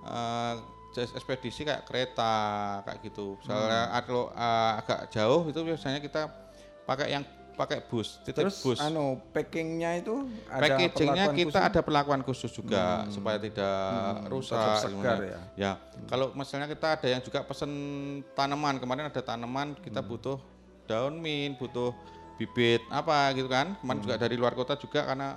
eh, 0.00 0.54
jas- 0.90 1.10
ekspedisi 1.10 1.66
kayak 1.66 1.82
kereta 1.82 2.34
kayak 2.80 3.02
gitu. 3.02 3.34
Misalnya 3.36 3.82
Hmm. 3.84 3.98
atau 3.98 4.20
eh, 4.30 4.72
agak 4.78 5.00
jauh 5.10 5.42
itu 5.44 5.58
biasanya 5.60 5.98
kita 5.98 6.30
pakai 6.86 7.10
yang 7.10 7.26
pakai 7.58 7.82
bus, 7.82 8.22
titip 8.22 8.46
Terus 8.46 8.62
bus. 8.62 8.78
anu 8.78 9.18
packingnya 9.28 9.98
itu 9.98 10.14
ada 10.46 10.62
Packagingnya 10.62 11.24
kita 11.28 11.50
khusus? 11.50 11.68
ada 11.68 11.80
perlakuan 11.82 12.22
khusus 12.22 12.50
juga 12.50 13.02
Hmm. 13.02 13.10
supaya 13.10 13.36
tidak 13.36 13.74
Hmm, 13.90 14.30
rusak. 14.30 14.78
segar 14.78 15.18
gimana. 15.18 15.24
ya. 15.26 15.40
Ya, 15.58 15.72
kalau 16.06 16.30
misalnya 16.32 16.64
kita 16.64 16.94
ada 16.94 17.08
yang 17.08 17.18
juga 17.18 17.42
pesen 17.42 17.72
tanaman 18.32 18.78
kemarin 18.78 19.10
ada 19.10 19.18
tanaman 19.18 19.74
kita 19.76 19.98
Hmm. 19.98 20.08
butuh 20.08 20.38
daun 20.86 21.18
mint, 21.18 21.58
butuh 21.58 21.90
bibit 22.34 22.78
apa 22.88 23.34
gitu 23.34 23.46
kan. 23.46 23.74
Kemarin 23.76 23.98
Hmm. 23.98 24.06
juga 24.06 24.14
dari 24.16 24.36
luar 24.38 24.54
kota 24.54 24.72
juga 24.72 25.02
karena 25.02 25.34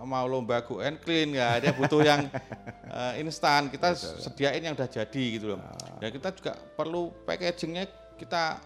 mau 0.00 0.24
lomba 0.24 0.64
go 0.64 0.80
and 0.80 0.96
clean 0.98 1.30
ya, 1.30 1.60
dia 1.60 1.70
butuh 1.70 2.00
yang 2.00 2.24
eh, 2.88 3.20
instan. 3.20 3.68
Kita 3.68 3.92
sediain 3.92 4.58
yang 4.58 4.72
udah 4.72 4.88
jadi 4.88 5.24
gitu 5.30 5.52
loh. 5.52 5.60
Ah. 5.60 6.00
Ya 6.00 6.08
kita 6.08 6.32
juga 6.32 6.56
perlu 6.72 7.12
packagingnya 7.22 7.84
kita 8.16 8.64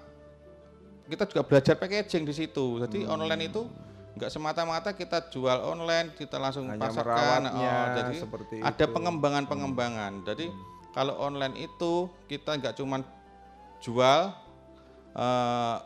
kita 1.04 1.24
juga 1.28 1.42
belajar 1.44 1.74
packaging 1.76 2.24
di 2.24 2.34
situ. 2.34 2.80
Jadi 2.80 3.04
Hmm. 3.04 3.14
online 3.14 3.48
itu 3.48 3.62
nggak 4.14 4.30
semata-mata 4.30 4.94
kita 4.94 5.26
jual 5.28 5.58
online, 5.60 6.14
kita 6.14 6.38
langsung 6.38 6.70
Hanya 6.70 6.86
pasarkan. 6.86 7.40
Oh, 7.50 7.86
jadi 7.98 8.14
seperti 8.14 8.56
ada 8.62 8.72
itu. 8.72 8.84
Hmm. 8.86 8.94
pengembangan-pengembangan. 8.94 10.12
Jadi 10.22 10.46
kalau 10.94 11.18
online 11.18 11.58
itu 11.58 12.06
kita 12.30 12.54
nggak 12.56 12.78
cuman 12.78 13.02
jual, 13.82 14.20
eh, 15.12 15.76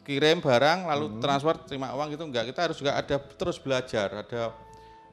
kirim 0.00 0.40
barang, 0.40 0.88
lalu 0.88 1.06
Hmm. 1.12 1.20
transfer 1.20 1.54
terima 1.62 1.92
uang 1.92 2.10
gitu 2.10 2.24
nggak. 2.24 2.48
Kita 2.50 2.60
harus 2.66 2.76
juga 2.80 2.96
ada 2.96 3.16
terus 3.20 3.60
belajar. 3.60 4.24
Ada 4.24 4.50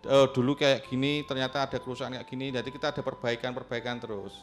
eh, 0.08 0.28
dulu 0.32 0.56
kayak 0.56 0.88
gini, 0.88 1.28
ternyata 1.28 1.68
ada 1.68 1.78
kerusakan 1.78 2.16
kayak 2.16 2.30
gini. 2.32 2.48
Jadi 2.50 2.70
kita 2.72 2.96
ada 2.96 3.02
perbaikan-perbaikan 3.04 4.00
terus. 4.00 4.40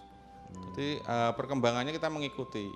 Hmm. 0.52 0.60
Jadi 0.70 1.00
eh, 1.00 1.32
perkembangannya 1.32 1.90
kita 1.90 2.12
mengikuti. 2.12 2.68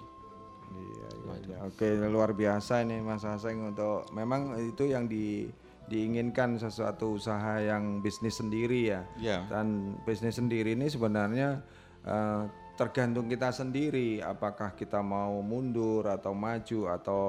Iya, 0.68 1.08
iya, 1.20 1.27
iya. 1.40 1.56
Oke, 1.62 1.86
luar 2.00 2.30
biasa 2.32 2.80
ini 2.80 2.98
Mas 2.98 3.22
Haseng 3.22 3.68
untuk 3.68 4.08
memang 4.10 4.40
itu 4.58 4.84
yang 4.84 5.04
di 5.04 5.48
diinginkan 5.84 6.56
sesuatu 6.56 7.14
usaha 7.14 7.58
yang 7.58 7.98
bisnis 7.98 8.36
sendiri 8.36 8.88
ya. 8.88 9.00
Iya. 9.16 9.48
Dan 9.48 9.66
bisnis 10.02 10.36
sendiri 10.36 10.72
ini 10.72 10.84
sebenarnya 10.86 11.64
eh, 12.02 12.42
tergantung 12.74 13.26
kita 13.26 13.48
sendiri 13.50 14.20
apakah 14.20 14.70
kita 14.72 15.00
mau 15.00 15.40
mundur 15.40 16.06
atau 16.06 16.30
maju 16.30 16.80
atau 16.90 17.22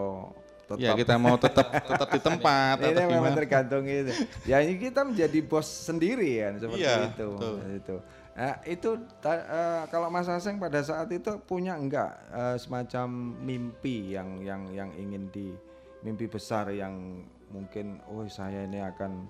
tetap 0.68 0.78
Ya, 0.78 0.94
kita 0.94 1.16
mau 1.16 1.34
tetap- 1.34 1.72
tetap 1.90 2.10
di 2.10 2.22
tempat 2.22 2.76
ini 2.78 2.94
atau 2.94 3.02
memang 3.02 3.24
gimana. 3.26 3.38
tergantung 3.38 3.84
itu. 3.84 4.12
Ya 4.44 4.60
ini 4.60 4.78
kita 4.78 5.02
menjadi 5.02 5.40
bos 5.42 5.66
sendiri 5.66 6.30
kan 6.40 6.54
seperti 6.60 6.84
Iya, 6.84 7.10
itu. 7.10 7.28
betul. 7.32 7.56
Itu. 7.74 7.96
Nah, 8.32 8.62
itu 8.64 8.90
ta- 9.20 9.36
eh, 9.42 9.84
kalau 9.88 10.08
Mas 10.08 10.26
Haseng 10.26 10.58
pada 10.58 10.80
saat 10.80 11.10
itu 11.10 11.38
punya 11.42 11.76
enggak 11.76 12.14
eh, 12.30 12.56
semacam 12.56 13.08
mimpi 13.36 14.14
yang 14.14 14.40
yang 14.40 14.70
yang 14.70 14.90
ingin 14.94 15.28
di 15.28 15.52
mimpi 16.00 16.26
besar 16.26 16.70
yang 16.70 17.26
mungkin 17.50 18.00
oh 18.08 18.24
saya 18.26 18.64
ini 18.64 18.80
akan 18.80 19.28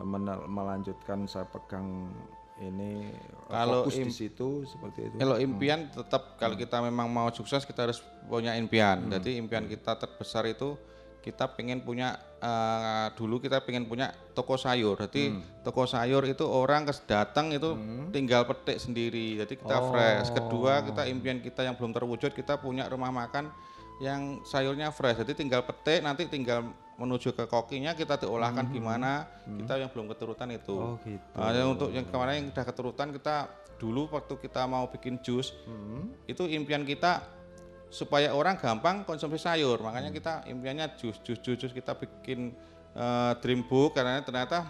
menel- 0.00 0.46
melanjutkan 0.46 1.26
saya 1.26 1.42
pegang 1.44 2.12
ini 2.60 3.10
Kalau 3.48 3.82
fokus 3.82 3.98
di 3.98 4.06
im- 4.06 4.14
situ 4.14 4.62
seperti 4.62 5.10
itu. 5.10 5.16
Kalau 5.18 5.34
Hmm. 5.34 5.44
impian 5.44 5.80
tetap 5.88 6.38
kalau 6.38 6.54
kita 6.54 6.78
memang 6.78 7.10
mau 7.10 7.26
sukses 7.28 7.64
kita 7.64 7.90
harus 7.90 7.98
punya 8.24 8.54
impian. 8.54 9.02
Hmm. 9.02 9.10
Jadi 9.10 9.34
impian 9.34 9.66
kita 9.66 9.98
terbesar 9.98 10.46
itu 10.46 10.78
kita 11.22 11.46
pengen 11.48 11.80
punya 11.80 12.18
eh, 12.36 13.06
dulu 13.14 13.38
kita 13.38 13.62
pengen 13.62 13.86
punya 13.86 14.10
toko 14.34 14.58
sayur. 14.58 14.98
Jadi 14.98 15.30
Hmm. 15.30 15.62
toko 15.62 15.86
sayur 15.86 16.26
itu 16.26 16.42
orang 16.42 16.82
datang 17.06 17.54
itu 17.54 17.78
tinggal 18.10 18.42
petik 18.42 18.76
sendiri. 18.76 19.38
Jadi 19.38 19.54
kita 19.56 19.78
Oh. 19.78 19.88
fresh. 19.88 20.34
Kedua 20.34 20.82
kita 20.82 21.06
impian 21.06 21.38
kita 21.38 21.62
yang 21.62 21.78
belum 21.78 21.94
terwujud 21.94 22.34
kita 22.34 22.58
punya 22.58 22.90
rumah 22.90 23.14
makan 23.14 23.46
yang 23.98 24.42
sayurnya 24.42 24.90
fresh. 24.90 25.22
Jadi 25.22 25.38
tinggal 25.38 25.62
petik 25.62 26.02
nanti 26.02 26.26
tinggal 26.26 26.66
menuju 26.92 27.30
ke 27.30 27.46
kokinya 27.46 27.94
kita 27.94 28.18
diolahkan 28.18 28.66
Hmm. 28.66 28.74
gimana 28.74 29.10
kita 29.46 29.78
yang 29.78 29.88
belum 29.88 30.06
keturutan 30.08 30.50
itu. 30.50 30.74
Oh, 30.74 30.98
gitu. 31.00 31.22
Nah, 31.34 31.50
yang 31.50 31.68
untuk 31.70 31.88
yang 31.88 32.04
kemarin 32.04 32.34
yang 32.36 32.46
udah 32.50 32.64
keturutan 32.64 33.08
kita 33.12 33.36
dulu 33.78 34.10
waktu 34.10 34.34
kita 34.36 34.66
mau 34.66 34.86
bikin 34.86 35.18
jus 35.20 35.54
Hmm. 35.62 36.10
itu 36.26 36.42
impian 36.44 36.82
kita 36.82 37.22
supaya 37.92 38.32
orang 38.32 38.56
gampang 38.56 39.04
konsumsi 39.04 39.36
sayur 39.36 39.76
makanya 39.78 40.08
Hmm. 40.08 40.16
kita 40.16 40.32
impiannya 40.48 40.96
jus 40.96 41.20
jus 41.20 41.36
jus 41.38 41.60
jus 41.60 41.70
kita 41.70 41.92
bikin 41.92 42.56
eh, 42.90 43.32
dream 43.38 43.62
book 43.62 43.92
karena 43.92 44.18
ternyata 44.18 44.64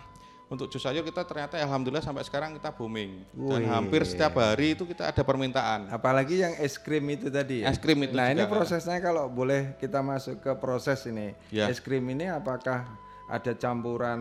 untuk 0.46 0.66
jus 0.66 0.78
sayur 0.78 1.00
kita 1.00 1.22
ternyata 1.22 1.56
alhamdulillah 1.56 2.02
sampai 2.02 2.20
sekarang 2.22 2.52
kita 2.52 2.68
booming 2.70 3.22
dan 3.48 3.62
Wih. 3.62 3.66
hampir 3.66 4.02
setiap 4.02 4.36
hari 4.36 4.74
itu 4.74 4.84
kita 4.84 5.08
ada 5.08 5.22
permintaan 5.22 5.86
Apalagi 5.88 6.38
yang 6.38 6.52
es 6.56 6.76
krim 6.76 7.06
itu 7.08 7.30
tadi 7.30 7.62
ya. 7.62 7.70
Es 7.70 7.78
krim 7.78 7.96
itu 7.98 8.12
Nah 8.12 8.28
ini 8.28 8.42
juga. 8.42 8.52
prosesnya 8.52 8.98
kalau 8.98 9.26
boleh 9.26 9.74
kita 9.76 10.02
masuk 10.02 10.38
ke 10.38 10.52
proses 10.54 11.00
ini. 11.06 11.32
Ya. 11.48 11.66
Es 11.66 11.78
krim 11.78 12.04
ini 12.04 12.26
apakah 12.26 12.84
ada 13.24 13.52
campuran 13.56 14.20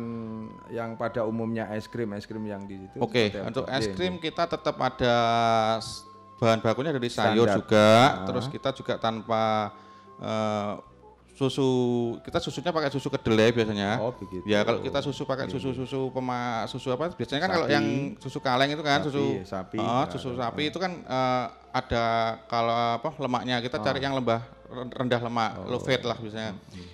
yang 0.71 0.95
pada 0.95 1.27
umumnya 1.27 1.67
es 1.73 1.83
krim 1.83 2.15
es 2.15 2.23
krim 2.23 2.47
yang 2.47 2.63
di 2.63 2.79
situ? 2.79 2.95
Oke, 2.95 3.27
apa? 3.27 3.51
untuk 3.51 3.65
es 3.67 3.85
Iya, 3.85 3.93
krim 3.93 4.15
kita 4.15 4.47
tetap 4.47 4.79
ada 4.79 5.15
bahan 6.41 6.57
bakunya 6.59 6.89
dari 6.89 7.05
sayur 7.07 7.45
Standar. 7.45 7.55
juga, 7.55 7.87
Ah. 7.93 8.25
terus 8.25 8.45
kita 8.47 8.73
juga 8.73 8.97
tanpa 8.97 9.69
eh, 10.17 10.73
susu, 11.31 11.69
kita 12.19 12.37
susunya 12.37 12.69
pakai 12.69 12.89
susu 12.89 13.07
kedelai 13.07 13.49
biasanya. 13.49 13.97
Oh, 13.97 14.09
begitu. 14.11 14.41
Ya 14.43 14.61
kalau 14.61 14.77
kita 14.79 14.99
susu 14.99 15.21
pakai 15.23 15.45
Iya, 15.45 15.53
susu-susu 15.55 16.09
pema 16.09 16.65
susu 16.65 16.89
apa? 16.89 17.09
Biasanya 17.11 17.41
kan 17.41 17.51
kalau 17.51 17.65
Sapi. 17.65 17.73
yang 17.73 17.85
susu 18.17 18.37
kaleng 18.37 18.69
itu 18.69 18.81
kan 18.81 18.99
Sapi, 18.99 19.07
susu 19.07 19.23
sapi. 19.43 19.77
Oh, 19.77 19.85
Nah, 19.85 20.05
susu 20.07 20.29
sapi 20.33 20.63
itu 20.67 20.77
kan 20.77 20.91
eh, 20.99 21.45
ada 21.71 22.03
kalau 22.45 22.69
apa 22.95 23.09
lemaknya 23.17 23.57
kita 23.59 23.77
cari 23.79 23.97
Oh. 23.97 24.03
yang 24.03 24.13
lembah 24.15 24.41
rendah 24.71 25.19
lemak, 25.19 25.51
low 25.65 25.77
fat 25.79 26.01
lah 26.01 26.13
Hmm, 26.13 26.23
biasanya. 26.23 26.51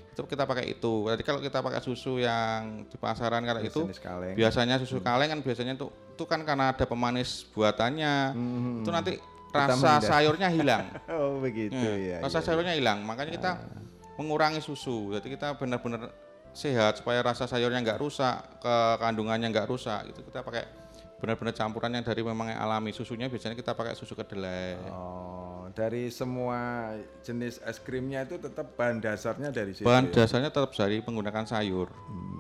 Itu 0.10 0.24
kita 0.26 0.44
pakai 0.44 0.66
itu. 0.68 0.94
Jadi 1.06 1.22
kalau 1.22 1.40
kita 1.40 1.60
pakai 1.60 1.78
susu 1.80 2.18
yang 2.18 2.84
di 2.84 2.98
pasaran 2.98 3.44
kalau 3.44 3.62
itu 3.62 3.86
kaleng. 3.98 4.34
biasanya 4.34 4.76
susu 4.78 4.98
kaleng 4.98 5.30
kan 5.30 5.40
biasanya 5.40 5.76
itu 5.76 5.88
itu 6.10 6.24
kan 6.24 6.42
karena 6.42 6.72
ada 6.72 6.86
pemanis 6.86 7.46
buatannya. 7.52 8.34
Itu 8.82 8.90
nanti 8.90 9.14
Kita 9.20 9.37
rasa 9.58 9.92
sayurnya 10.00 10.50
hilang. 10.54 10.86
oh 11.18 11.42
begitu 11.42 11.74
Hmm, 11.74 11.98
ya. 11.98 12.18
rasa 12.22 12.40
iya, 12.40 12.46
sayurnya 12.46 12.74
hilang. 12.78 13.02
Makanya 13.02 13.32
kita 13.34 13.52
mengurangi 14.22 14.62
susu. 14.62 15.14
Jadi 15.18 15.34
kita 15.34 15.58
benar-benar 15.58 16.14
sehat 16.54 17.02
supaya 17.02 17.22
rasa 17.22 17.46
sayurnya 17.46 17.82
nggak 17.82 18.00
rusak, 18.02 18.62
ke 18.62 18.76
kandungannya 19.02 19.50
nggak 19.50 19.68
rusak. 19.70 20.10
Itu 20.10 20.22
kita 20.26 20.42
pakai 20.42 20.64
benar-benar 21.18 21.54
campuran 21.58 21.98
yang 21.98 22.06
dari 22.06 22.22
memang 22.22 22.54
yang 22.54 22.60
alami. 22.62 22.94
Susunya 22.94 23.26
biasanya 23.26 23.58
kita 23.58 23.74
pakai 23.74 23.98
susu 23.98 24.14
kedelai. 24.14 24.78
Oh, 24.94 25.66
dari 25.74 26.10
semua 26.14 26.94
jenis 27.26 27.58
es 27.62 27.78
krimnya 27.82 28.26
itu 28.26 28.38
tetap 28.38 28.78
bahan 28.78 29.02
dasarnya 29.02 29.50
dari 29.50 29.74
situ. 29.74 29.86
Bahan 29.86 30.14
ya? 30.14 30.26
dasarnya 30.26 30.50
tetap 30.54 30.74
dari 30.74 31.02
menggunakan 31.02 31.46
sayur. 31.46 31.90
Hmm, 32.10 32.38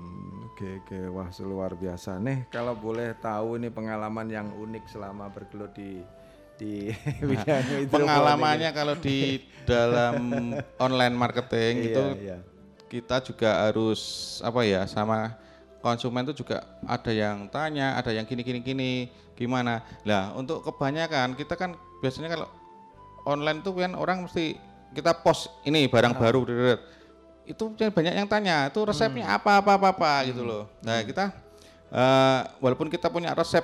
Oke 0.57 0.81
oke 0.81 1.13
wah 1.13 1.29
luar 1.45 1.77
biasa 1.77 2.17
nih 2.17 2.49
kalau 2.49 2.73
boleh 2.73 3.13
tahu 3.21 3.61
ini 3.61 3.69
pengalaman 3.69 4.25
yang 4.25 4.49
unik 4.57 4.89
selama 4.89 5.29
bergelut 5.29 5.69
di 5.77 6.01
di 6.57 6.89
bidang 7.29 7.61
Nah, 7.63 7.89
Pengalamannya 7.89 8.69
kalau 8.73 8.97
di 8.97 9.39
dalam 9.69 10.17
online 10.77 11.15
marketing 11.15 11.73
Iya, 11.77 11.87
itu 11.91 12.03
iya. 12.19 12.37
kita 12.87 13.21
juga 13.21 13.69
harus 13.69 14.01
apa 14.41 14.65
ya 14.65 14.83
sama 14.89 15.37
konsumen 15.79 16.25
itu 16.25 16.41
juga 16.43 16.65
ada 16.83 17.11
yang 17.13 17.47
tanya, 17.47 17.95
ada 17.95 18.11
yang 18.11 18.25
gini 18.25 18.41
gini 18.43 18.59
gini 18.59 18.91
gimana. 19.37 19.85
Lah 20.03 20.33
untuk 20.33 20.65
kebanyakan 20.65 21.37
kita 21.37 21.53
kan 21.53 21.77
biasanya 22.01 22.33
kalau 22.33 22.49
online 23.23 23.61
tuh 23.61 23.77
kan 23.77 23.93
orang 23.93 24.25
mesti 24.25 24.57
kita 24.95 25.13
post 25.21 25.51
ini 25.63 25.85
barang 25.85 26.15
Ah. 26.15 26.19
baru 26.19 26.41
itu 27.47 27.63
banyak 27.71 28.13
yang 28.17 28.27
tanya 28.27 28.67
itu 28.67 28.79
resepnya 28.83 29.23
Hmm. 29.23 29.37
apa 29.39 29.51
apa 29.63 29.71
apa 29.79 29.87
apa 29.93 30.11
gitu 30.27 30.43
loh. 30.43 30.67
Nah 30.83 30.99
kita 31.03 31.31
eh, 31.87 32.39
walaupun 32.59 32.91
kita 32.91 33.07
punya 33.07 33.31
resep 33.31 33.63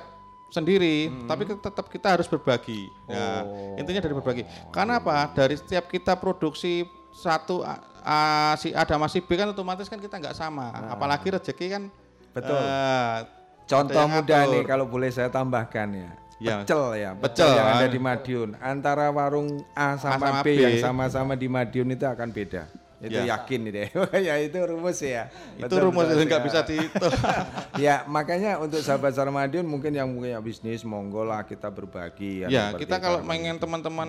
sendiri, 0.54 1.10
tapi 1.26 1.42
kita- 1.42 1.58
tetap 1.58 1.90
kita 1.90 2.14
harus 2.14 2.30
berbagi. 2.30 2.86
Nah, 3.10 3.42
Oh. 3.42 3.74
intinya 3.74 3.98
dari 3.98 4.14
berbagi. 4.14 4.42
Karena 4.70 5.02
apa? 5.02 5.34
Dari 5.34 5.58
setiap 5.58 5.90
kita 5.90 6.14
produksi 6.14 6.86
satu 7.10 7.66
A, 7.66 7.74
A, 8.06 8.18
si 8.54 8.70
A 8.70 8.86
sama 8.86 9.10
si 9.10 9.18
B 9.18 9.34
kan 9.34 9.50
otomatis 9.50 9.90
kan 9.90 9.98
kita 9.98 10.14
nggak 10.14 10.38
sama. 10.38 10.70
Apalagi 10.86 11.34
rezeki 11.34 11.66
kan 11.68 11.82
Betul. 12.30 12.54
eh, 12.54 13.18
Contoh 13.64 14.04
mudah 14.04 14.44
nih 14.46 14.62
kalau 14.62 14.84
boleh 14.84 15.08
saya 15.08 15.32
tambahkan 15.32 15.88
ya. 15.90 16.10
Ya, 16.42 16.60
pecel 16.60 16.82
ya, 16.98 17.10
pecel, 17.14 17.46
yang 17.46 17.68
ada 17.78 17.86
di 17.88 17.96
Madiun. 17.96 18.58
Antara 18.58 19.08
warung 19.08 19.62
A 19.72 19.96
sama, 19.96 20.18
sama 20.18 20.42
B, 20.44 20.52
B. 20.52 20.60
yang 20.60 20.76
sama-sama 20.82 21.32
di 21.32 21.46
Madiun 21.48 21.94
itu 21.94 22.04
akan 22.04 22.28
beda. 22.28 22.68
Itu 23.04 23.20
Ya. 23.20 23.36
yakin 23.36 23.60
nih 23.68 23.72
deh. 23.72 23.88
ya 24.32 24.34
itu 24.40 24.56
rumus 24.56 24.98
ya. 24.98 25.28
Itu 25.54 25.76
rumus, 25.76 26.08
nggak 26.08 26.42
bisa 26.42 26.64
dihitung. 26.64 27.12
ya 27.84 28.08
makanya 28.08 28.56
untuk 28.56 28.80
sahabat 28.80 29.12
Sar 29.12 29.28
Madiun 29.28 29.68
mungkin 29.68 29.92
yang 29.92 30.08
punya 30.08 30.40
bisnis 30.40 30.80
monggo 30.82 31.20
lah 31.22 31.44
kita 31.44 31.68
berbagi. 31.68 32.48
Ya, 32.48 32.72
seperti 32.72 32.88
kita 32.88 32.96
kalau 32.98 33.20
pengen 33.22 33.60
teman-teman 33.60 34.08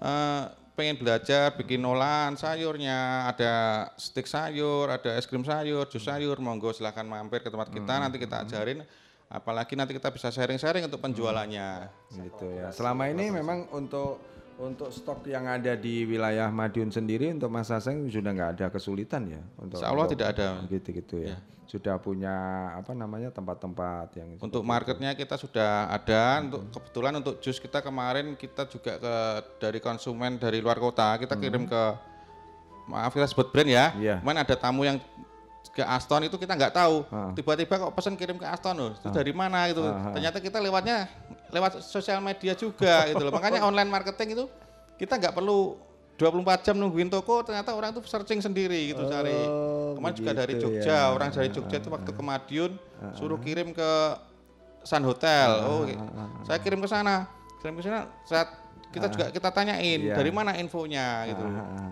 eh, 0.00 0.42
pengen 0.74 0.98
belajar 0.98 1.54
bikin 1.54 1.78
olahan 1.84 2.34
sayurnya, 2.34 3.30
ada 3.30 3.52
stik 3.94 4.26
sayur, 4.26 4.90
ada 4.90 5.14
es 5.14 5.22
krim 5.24 5.46
sayur, 5.46 5.86
jus 5.86 6.02
sayur, 6.02 6.34
monggo 6.42 6.74
silahkan 6.74 7.06
mampir 7.06 7.40
ke 7.40 7.50
tempat 7.52 7.70
kita, 7.70 7.94
nanti 8.00 8.18
kita 8.18 8.42
ajarin. 8.42 8.82
Apalagi 9.24 9.74
nanti 9.74 9.94
kita 9.94 10.10
bisa 10.10 10.30
sharing-sharing 10.30 10.84
untuk 10.84 11.00
penjualannya. 11.00 11.90
gitu 12.12 12.46
ya. 12.54 12.70
Selama 12.70 13.06
ini 13.06 13.30
memang 13.30 13.66
untuk 13.70 14.18
untuk 14.54 14.88
stok 14.94 15.26
yang 15.26 15.50
ada 15.50 15.74
di 15.74 16.06
wilayah 16.06 16.46
Madiun 16.48 16.88
sendiri 16.88 17.30
untuk 17.34 17.50
Mas 17.50 17.70
Aseng 17.70 18.06
sudah 18.06 18.30
nggak 18.30 18.50
ada 18.58 18.66
kesulitan 18.70 19.26
ya 19.26 19.42
untuk 19.58 19.82
Insya 19.82 19.90
Allah 19.90 20.06
untuk- 20.06 20.14
tidak 20.14 20.28
ada. 20.38 20.48
gitu-gitu 20.70 21.16
ya. 21.26 21.36
Sudah 21.64 21.98
punya 21.98 22.30
apa 22.78 22.94
namanya 22.94 23.34
tempat-tempat 23.34 24.14
yang 24.14 24.38
Untuk 24.38 24.62
marketnya 24.62 25.10
kita 25.16 25.34
sudah 25.34 25.90
ada. 25.90 26.38
Untuk 26.44 26.70
kebetulan 26.70 27.18
untuk 27.18 27.42
jus 27.42 27.58
kita 27.58 27.82
kemarin 27.82 28.38
kita 28.38 28.68
juga 28.70 28.94
ke 29.00 29.14
dari 29.58 29.82
konsumen 29.82 30.38
dari 30.38 30.62
luar 30.62 30.78
kota 30.78 31.18
kita 31.18 31.34
kirim 31.34 31.66
ke 31.66 31.82
maaf 32.86 33.10
kita 33.10 33.26
sebut 33.26 33.50
brand 33.50 33.66
ya. 33.66 33.90
Iya. 33.96 34.16
Kemarin 34.22 34.40
ada 34.44 34.54
tamu 34.54 34.86
yang 34.86 35.02
ke 35.72 35.80
Aston 35.80 36.28
itu 36.28 36.36
kita 36.36 36.52
nggak 36.52 36.74
tahu. 36.74 37.06
Ah. 37.08 37.32
Tiba-tiba 37.32 37.74
kok 37.88 37.92
pesan 37.96 38.14
kirim 38.18 38.36
ke 38.36 38.44
Aston 38.44 38.76
loh. 38.76 38.90
Itu 38.92 39.08
dari 39.08 39.32
mana 39.32 39.70
gitu. 39.72 39.80
Ternyata 39.86 40.38
kita 40.42 40.58
lewatnya 40.60 41.08
lewat 41.48 41.80
sosial 41.80 42.20
media 42.20 42.52
juga 42.52 43.02
gitu 43.10 43.22
loh. 43.22 43.32
Makanya 43.32 43.64
online 43.64 43.88
marketing 43.88 44.36
itu 44.36 44.44
kita 45.00 45.16
nggak 45.16 45.34
perlu 45.34 45.78
24 46.14 46.62
jam 46.62 46.78
nungguin 46.78 47.10
toko, 47.10 47.42
ternyata 47.42 47.74
orang 47.74 47.90
tuh 47.90 48.06
searching 48.06 48.38
sendiri 48.38 48.94
gitu 48.94 49.02
cari. 49.10 49.34
Kemarin 49.98 50.14
juga 50.14 50.30
dari 50.30 50.54
begitu 50.54 50.70
Jogja, 50.70 50.94
ya. 50.94 51.10
orang 51.10 51.34
dari 51.34 51.48
Jogja 51.50 51.76
itu 51.82 51.90
waktu 51.90 52.10
ke 52.14 52.22
Madiun 52.22 52.72
suruh 53.18 53.38
kirim 53.42 53.74
ke 53.74 53.90
Sun 54.86 55.02
Hotel. 55.02 55.50
Oh, 55.66 55.82
saya 56.46 56.62
kirim 56.62 56.78
ke 56.78 56.86
sana. 56.86 57.26
Kirim 57.58 57.74
ke 57.74 57.82
sana 57.82 58.06
saat 58.22 58.63
kita 58.94 59.06
juga 59.10 59.26
kita 59.34 59.48
tanyain 59.50 59.98
Iya. 59.98 60.14
dari 60.14 60.30
mana 60.30 60.54
infonya 60.54 61.26
gitu. 61.26 61.42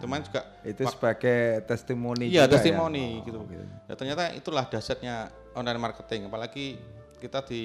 Cuman 0.01 0.23
juga 0.23 0.41
itu 0.63 0.83
sebagai 0.87 1.67
testimoni 1.67 2.31
Iya, 2.31 2.47
ya? 2.47 2.51
testimoni 2.51 3.19
Oh, 3.19 3.27
gitu. 3.27 3.39
Ya, 3.91 3.95
ternyata 3.99 4.31
itulah 4.31 4.65
dasarnya 4.71 5.29
online 5.53 5.83
marketing. 5.83 6.31
Apalagi 6.31 6.79
kita 7.19 7.43
di 7.43 7.63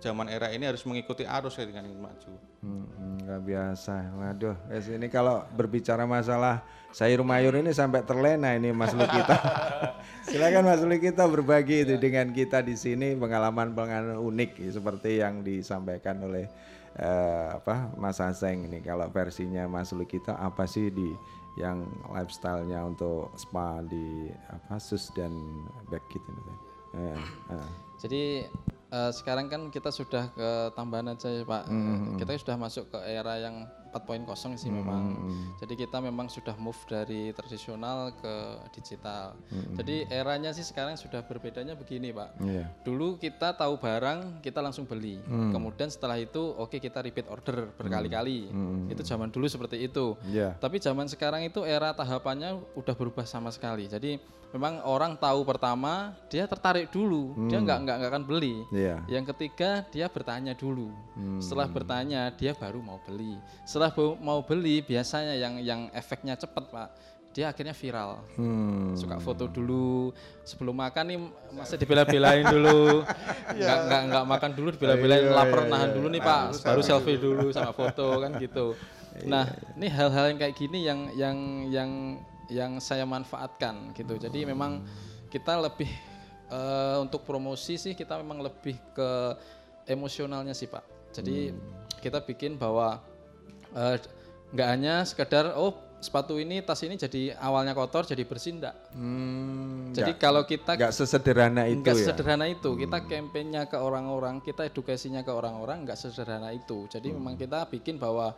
zaman 0.00 0.32
era 0.32 0.48
ini 0.48 0.64
harus 0.64 0.80
mengikuti 0.88 1.28
arus 1.28 1.60
ya 1.60 1.68
dengan 1.68 1.84
maju. 1.92 2.32
Hmm, 2.64 2.84
hmm, 2.88 3.14
nggak 3.28 3.40
biasa. 3.44 3.94
Waduh, 4.16 4.56
wes 4.72 4.88
ini 4.88 5.12
kalau 5.12 5.44
berbicara 5.52 6.08
masalah 6.08 6.64
sayur 6.90 7.20
mayur 7.20 7.52
ini 7.56 7.70
sampai 7.70 8.00
terlena 8.02 8.56
ini 8.56 8.72
Mas 8.72 8.96
Lukita. 8.96 9.36
Silakan 10.28 10.64
Mas 10.68 10.80
Lukita 10.80 11.28
berbagi 11.28 11.84
itu 11.84 11.94
dengan 11.96 12.32
kita 12.32 12.60
di 12.60 12.76
sini 12.76 13.12
pengalaman-pengalaman 13.16 14.16
unik 14.16 14.50
ya, 14.60 14.68
seperti 14.72 15.10
yang 15.20 15.40
disampaikan 15.40 16.16
oleh 16.24 16.48
eh, 16.98 17.48
apa 17.54 17.94
Mas 17.94 18.18
Aseng 18.18 18.66
ini. 18.66 18.82
Kalau 18.82 19.06
versinya 19.12 19.68
Mas 19.70 19.94
Lukita 19.94 20.34
apa 20.34 20.66
sih 20.66 20.90
di 20.90 21.14
yang 21.58 21.82
lifestyle-nya 22.08 22.86
untuk 22.86 23.34
spa 23.34 23.82
di 23.82 24.30
apa 24.48 24.78
sus 24.78 25.10
dan 25.12 25.34
back 25.90 26.02
gitu. 26.10 26.30
Eh, 26.94 27.18
eh. 27.54 27.70
Jadi 28.00 28.22
eh, 28.90 29.10
sekarang 29.12 29.46
kan 29.50 29.68
kita 29.68 29.90
sudah 29.92 30.30
ke 30.32 30.50
tambahan 30.74 31.14
aja 31.14 31.28
ya 31.30 31.44
Pak. 31.44 31.64
Hmm. 31.68 32.16
Kita 32.18 32.34
sudah 32.38 32.56
masuk 32.56 32.90
ke 32.90 32.98
era 33.04 33.38
yang 33.38 33.66
4.0 33.90 34.24
sih 34.54 34.66
Hmm, 34.66 34.78
memang. 34.78 35.02
hmm. 35.12 35.44
Jadi 35.58 35.74
kita 35.76 35.98
memang 35.98 36.26
sudah 36.26 36.54
move 36.54 36.78
dari 36.84 37.30
tradisional 37.30 38.14
ke 38.14 38.34
digital. 38.72 39.34
Hmm. 39.46 39.76
Jadi 39.76 40.06
eranya 40.08 40.50
sih 40.50 40.62
sekarang 40.62 40.94
sudah 40.94 41.20
berbedanya 41.20 41.74
begini 41.74 42.10
Pak. 42.10 42.38
Iya. 42.40 42.70
Dulu 42.80 43.16
kita 43.16 43.52
tahu 43.52 43.76
barang 43.76 44.40
kita 44.40 44.58
langsung 44.58 44.84
beli. 44.84 45.18
Hmm. 45.22 45.50
Kemudian 45.50 45.88
setelah 45.88 46.16
itu 46.16 46.40
oke 46.40 46.76
kita 46.76 47.00
repeat 47.00 47.26
order 47.26 47.70
berkali-kali. 47.74 48.46
Hmm. 48.46 48.86
Itu 48.86 49.02
zaman 49.02 49.28
dulu 49.28 49.46
seperti 49.46 49.82
itu. 49.82 50.14
Iya. 50.24 50.54
Tapi 50.54 50.78
zaman 50.78 51.06
sekarang 51.06 51.42
itu 51.42 51.62
era 51.62 51.90
tahapannya 51.90 52.54
udah 52.74 52.94
berubah 52.94 53.24
sama 53.24 53.48
sekali. 53.48 53.86
Jadi 53.86 54.20
memang 54.50 54.82
orang 54.82 55.14
tahu 55.16 55.46
pertama 55.46 56.10
dia 56.26 56.42
tertarik 56.44 56.90
dulu, 56.90 57.38
dia 57.46 57.56
Hmm. 57.56 57.64
nggak 57.64 57.78
nggak 57.80 57.96
nggak 57.96 58.10
akan 58.10 58.24
beli. 58.26 58.54
Iya. 58.70 58.98
Yang 59.08 59.24
ketiga 59.32 59.86
dia 59.86 60.06
bertanya 60.06 60.52
dulu. 60.52 60.90
Hmm. 61.14 61.38
Setelah 61.40 61.64
bertanya 61.66 62.28
dia 62.34 62.52
baru 62.52 62.82
mau 62.82 62.98
beli. 63.00 63.38
Setelah 63.62 63.79
bau- 63.88 64.20
mau 64.20 64.44
beli 64.44 64.84
biasanya 64.84 65.32
yang 65.32 65.56
yang 65.64 65.80
efeknya 65.90 66.36
cepat 66.36 66.68
pak, 66.68 66.88
dia 67.32 67.48
akhirnya 67.48 67.72
viral. 67.72 68.20
Hmm. 68.36 68.92
Suka 68.92 69.16
foto 69.16 69.48
dulu 69.48 70.12
sebelum 70.44 70.76
makan 70.76 71.04
nih 71.08 71.18
masih 71.56 71.80
dibela-belain 71.80 72.44
dulu. 72.44 73.00
Nggak 73.56 73.78
nggak 73.88 74.02
nggak 74.12 74.24
makan 74.28 74.50
dulu 74.52 74.68
dibela-belain 74.76 75.24
Iya, 75.24 75.32
lapar 75.32 75.60
iya, 75.64 75.70
nahan 75.72 75.88
iya. 75.88 75.96
dulu 75.96 76.06
nih 76.12 76.22
Nah, 76.22 76.28
pak, 76.28 76.42
baru 76.60 76.80
selfie 76.84 77.16
selfie 77.16 77.18
dulu 77.18 77.46
sama 77.50 77.72
foto 77.72 78.06
kan 78.20 78.30
gitu. 78.36 78.66
Nah 79.24 79.44
ini 79.74 79.88
hal-hal 79.88 80.24
yang 80.30 80.38
kayak 80.38 80.54
gini 80.54 80.78
yang 80.84 81.00
yang 81.18 81.38
yang 81.66 81.90
yang 82.50 82.72
saya 82.78 83.02
manfaatkan 83.06 83.94
gitu. 83.94 84.18
Jadi 84.18 84.42
memang 84.44 84.82
kita 85.30 85.58
lebih 85.58 85.90
eh, 86.50 86.96
untuk 86.98 87.22
promosi 87.22 87.74
sih 87.74 87.94
kita 87.94 88.18
memang 88.18 88.42
lebih 88.42 88.74
ke 88.90 89.10
emosionalnya 89.86 90.54
sih 90.54 90.66
pak. 90.66 90.82
Jadi 91.10 91.50
kita 91.98 92.22
bikin 92.22 92.54
bahwa 92.54 93.02
eh, 93.72 93.96
nggak 94.50 94.68
hanya 94.68 94.94
sekedar 95.02 95.54
oh 95.54 95.72
sepatu 96.00 96.40
ini 96.40 96.64
tas 96.64 96.80
ini 96.80 96.96
jadi 96.96 97.36
awalnya 97.36 97.76
kotor 97.76 98.02
jadi 98.02 98.24
bersih 98.24 98.56
enggak. 98.56 98.72
Hmm, 98.96 99.92
Jadi 99.92 100.16
nggak- 100.16 100.22
kalau 100.22 100.42
kita 100.42 100.72
nggak 100.72 100.94
sesederhana 100.96 101.68
itu 101.68 101.84
nggak 101.84 101.92
ya. 101.92 102.00
sesederhana 102.00 102.46
itu. 102.48 102.70
Kita 102.72 102.98
kampanyenya 103.04 103.62
ke 103.66 103.76
orang-orang, 103.76 104.40
kita 104.40 104.64
edukasinya 104.64 105.20
ke 105.20 105.28
orang-orang 105.28 105.84
nggak 105.84 105.94
sesederhana 105.94 106.50
itu. 106.50 106.88
Jadi 106.88 107.12
memang 107.12 107.36
kita 107.36 107.68
bikin 107.68 108.00
bahwa 108.00 108.32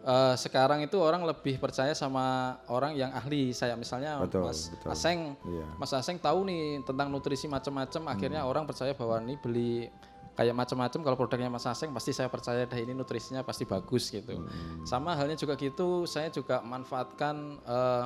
eh, 0.00 0.34
sekarang 0.38 0.80
itu 0.80 0.96
orang 0.96 1.26
lebih 1.26 1.58
percaya 1.58 1.92
sama 1.92 2.56
orang 2.70 2.94
yang 2.94 3.10
ahli. 3.10 3.50
Saya 3.50 3.74
misalnya 3.74 4.22
Betul, 4.22 4.46
Mas 4.46 4.70
betul. 4.70 4.88
Aseng, 4.88 5.34
Iya. 5.44 5.66
Mas 5.76 5.90
Aseng 5.90 6.16
tahu 6.16 6.46
nih 6.46 6.86
tentang 6.86 7.10
nutrisi 7.10 7.44
macam-macam. 7.44 8.06
Akhirnya 8.06 8.46
orang 8.46 8.64
percaya 8.64 8.94
bahwa 8.94 9.18
ini 9.18 9.34
beli 9.34 9.90
kayak 10.38 10.54
macam-macam 10.54 11.00
kalau 11.04 11.16
produknya 11.18 11.50
Mas 11.50 11.66
Aseng 11.66 11.90
pasti 11.90 12.14
saya 12.14 12.30
percaya 12.30 12.64
dah 12.64 12.78
ini 12.78 12.94
nutrisinya 12.94 13.42
pasti 13.42 13.66
bagus 13.66 14.08
gitu. 14.08 14.46
Sama 14.86 15.14
halnya 15.18 15.36
juga 15.36 15.58
gitu, 15.58 16.06
saya 16.06 16.30
juga 16.30 16.62
manfaatkan 16.62 17.60
eh, 17.66 18.04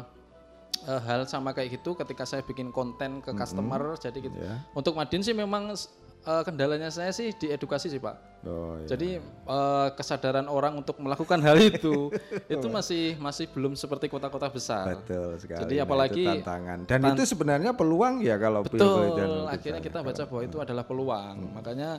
eh, 0.89 1.01
hal 1.05 1.29
sama 1.29 1.55
kayak 1.55 1.81
gitu 1.81 1.95
ketika 1.95 2.25
saya 2.27 2.43
bikin 2.43 2.73
konten 2.75 3.21
ke 3.23 3.31
customer 3.37 3.95
jadi 4.01 4.19
gitu. 4.19 4.39
Ya. 4.39 4.65
Untuk 4.75 4.97
Madin 4.97 5.23
sih 5.23 5.37
memang 5.37 5.77
eh, 6.25 6.43
kendalanya 6.43 6.89
saya 6.89 7.13
sih 7.13 7.31
di 7.37 7.53
edukasi 7.53 7.89
sih 7.89 8.01
Pak. 8.01 8.17
Oh, 8.45 8.77
iya. 8.77 8.89
Jadi 8.93 9.17
eh, 9.23 9.89
kesadaran 9.97 10.45
orang 10.49 10.77
untuk 10.77 11.01
melakukan 11.01 11.41
hal 11.41 11.57
itu 11.57 12.13
itu 12.53 12.67
masih 12.69 13.17
masih 13.17 13.49
belum 13.53 13.73
seperti 13.73 14.09
kota-kota 14.09 14.49
besar. 14.53 15.01
Betul 15.01 15.41
sekali. 15.41 15.61
Jadi 15.65 15.75
Nah, 15.77 15.85
apalagi 15.85 16.25
itu 16.25 16.33
tantangan. 16.45 16.79
Dan 16.85 17.01
tan- 17.01 17.13
itu 17.17 17.23
sebenarnya 17.25 17.73
peluang 17.73 18.21
ya 18.21 18.37
kalau 18.37 18.61
Betul. 18.65 19.17
dan 19.17 19.29
Akhirnya 19.49 19.81
kita 19.81 19.99
baca 20.01 20.23
bahwa 20.29 20.43
itu 20.45 20.57
adalah 20.61 20.85
peluang. 20.85 21.35
Hmm. 21.41 21.53
Makanya 21.57 21.91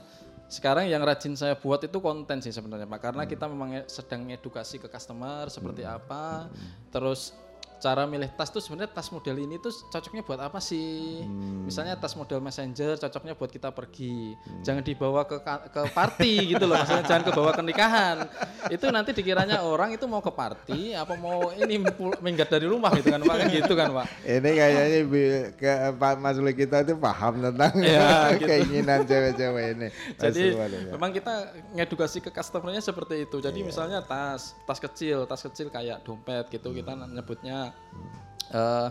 sekarang 0.46 0.86
yang 0.86 1.02
rajin 1.02 1.34
saya 1.34 1.58
buat 1.58 1.82
itu 1.82 1.98
konten 1.98 2.38
sih 2.38 2.54
sebenarnya 2.54 2.86
Pak. 2.86 2.98
Hmm. 2.98 3.06
Karena 3.10 3.22
kita 3.26 3.44
memang 3.50 3.70
sedang 3.90 4.30
edukasi 4.30 4.78
ke 4.78 4.86
customer 4.86 5.50
seperti 5.50 5.82
apa. 5.82 6.46
Terus 6.94 7.34
cara 7.76 8.08
milih 8.08 8.30
tas 8.32 8.48
tuh 8.48 8.62
sebenarnya 8.64 8.90
tas 8.92 9.08
model 9.12 9.36
ini 9.36 9.60
tuh 9.60 9.72
cocoknya 9.92 10.22
buat 10.24 10.40
apa 10.40 10.58
sih? 10.58 11.24
Hmm. 11.24 11.68
Misalnya 11.68 11.94
tas 11.96 12.16
model 12.16 12.40
messenger 12.40 12.96
cocoknya 13.00 13.36
buat 13.36 13.50
kita 13.52 13.70
pergi. 13.72 14.36
Jangan 14.64 14.82
dibawa 14.82 15.24
ke 15.28 15.36
ke 15.44 15.82
party 15.92 16.34
gitu 16.56 16.64
loh. 16.64 16.76
Maksudnya 16.80 17.04
jangan 17.04 17.22
kebawa 17.28 17.50
ke 17.52 17.62
nikahan. 17.62 18.16
Itu 18.72 18.88
nanti 18.90 19.10
dikiranya 19.12 19.62
orang 19.62 19.94
itu 19.94 20.04
mau 20.08 20.24
ke 20.24 20.32
party 20.32 20.96
apa 20.96 21.14
mau 21.16 21.52
ini 21.52 21.80
minggat 22.20 22.48
dari 22.50 22.66
rumah 22.66 22.90
gitu 22.96 23.12
kan 23.12 23.20
Pak 23.22 23.34
kan 23.36 23.46
gitu 23.52 23.72
kan 23.76 23.88
Pak. 23.92 24.06
Ini 24.24 24.50
kayaknya 24.56 25.00
ke 25.54 25.70
Pak 25.96 26.12
Mas 26.20 26.36
Uli 26.40 26.52
kita 26.56 26.82
itu 26.82 26.94
paham 26.98 27.40
tentang 27.40 27.72
Ya, 27.86 28.30
gitu. 28.40 28.48
keinginan 28.48 29.06
cewek-cewek 29.06 29.64
ini. 29.78 29.88
Jadi 30.18 30.42
Mas 30.56 30.72
ya. 30.72 30.80
memang 30.96 31.10
kita 31.14 31.34
ngedukasi 31.76 32.18
ke 32.24 32.30
customernya 32.32 32.82
seperti 32.82 33.28
itu. 33.28 33.36
Jadi 33.38 33.62
misalnya 33.62 34.02
tas, 34.02 34.56
tas 34.66 34.78
kecil, 34.82 35.24
tas 35.28 35.40
kecil 35.40 35.70
kayak 35.70 36.02
dompet 36.02 36.50
gitu 36.50 36.74
kita 36.74 36.92
nyebutnya 36.94 37.75
eh, 38.48 38.88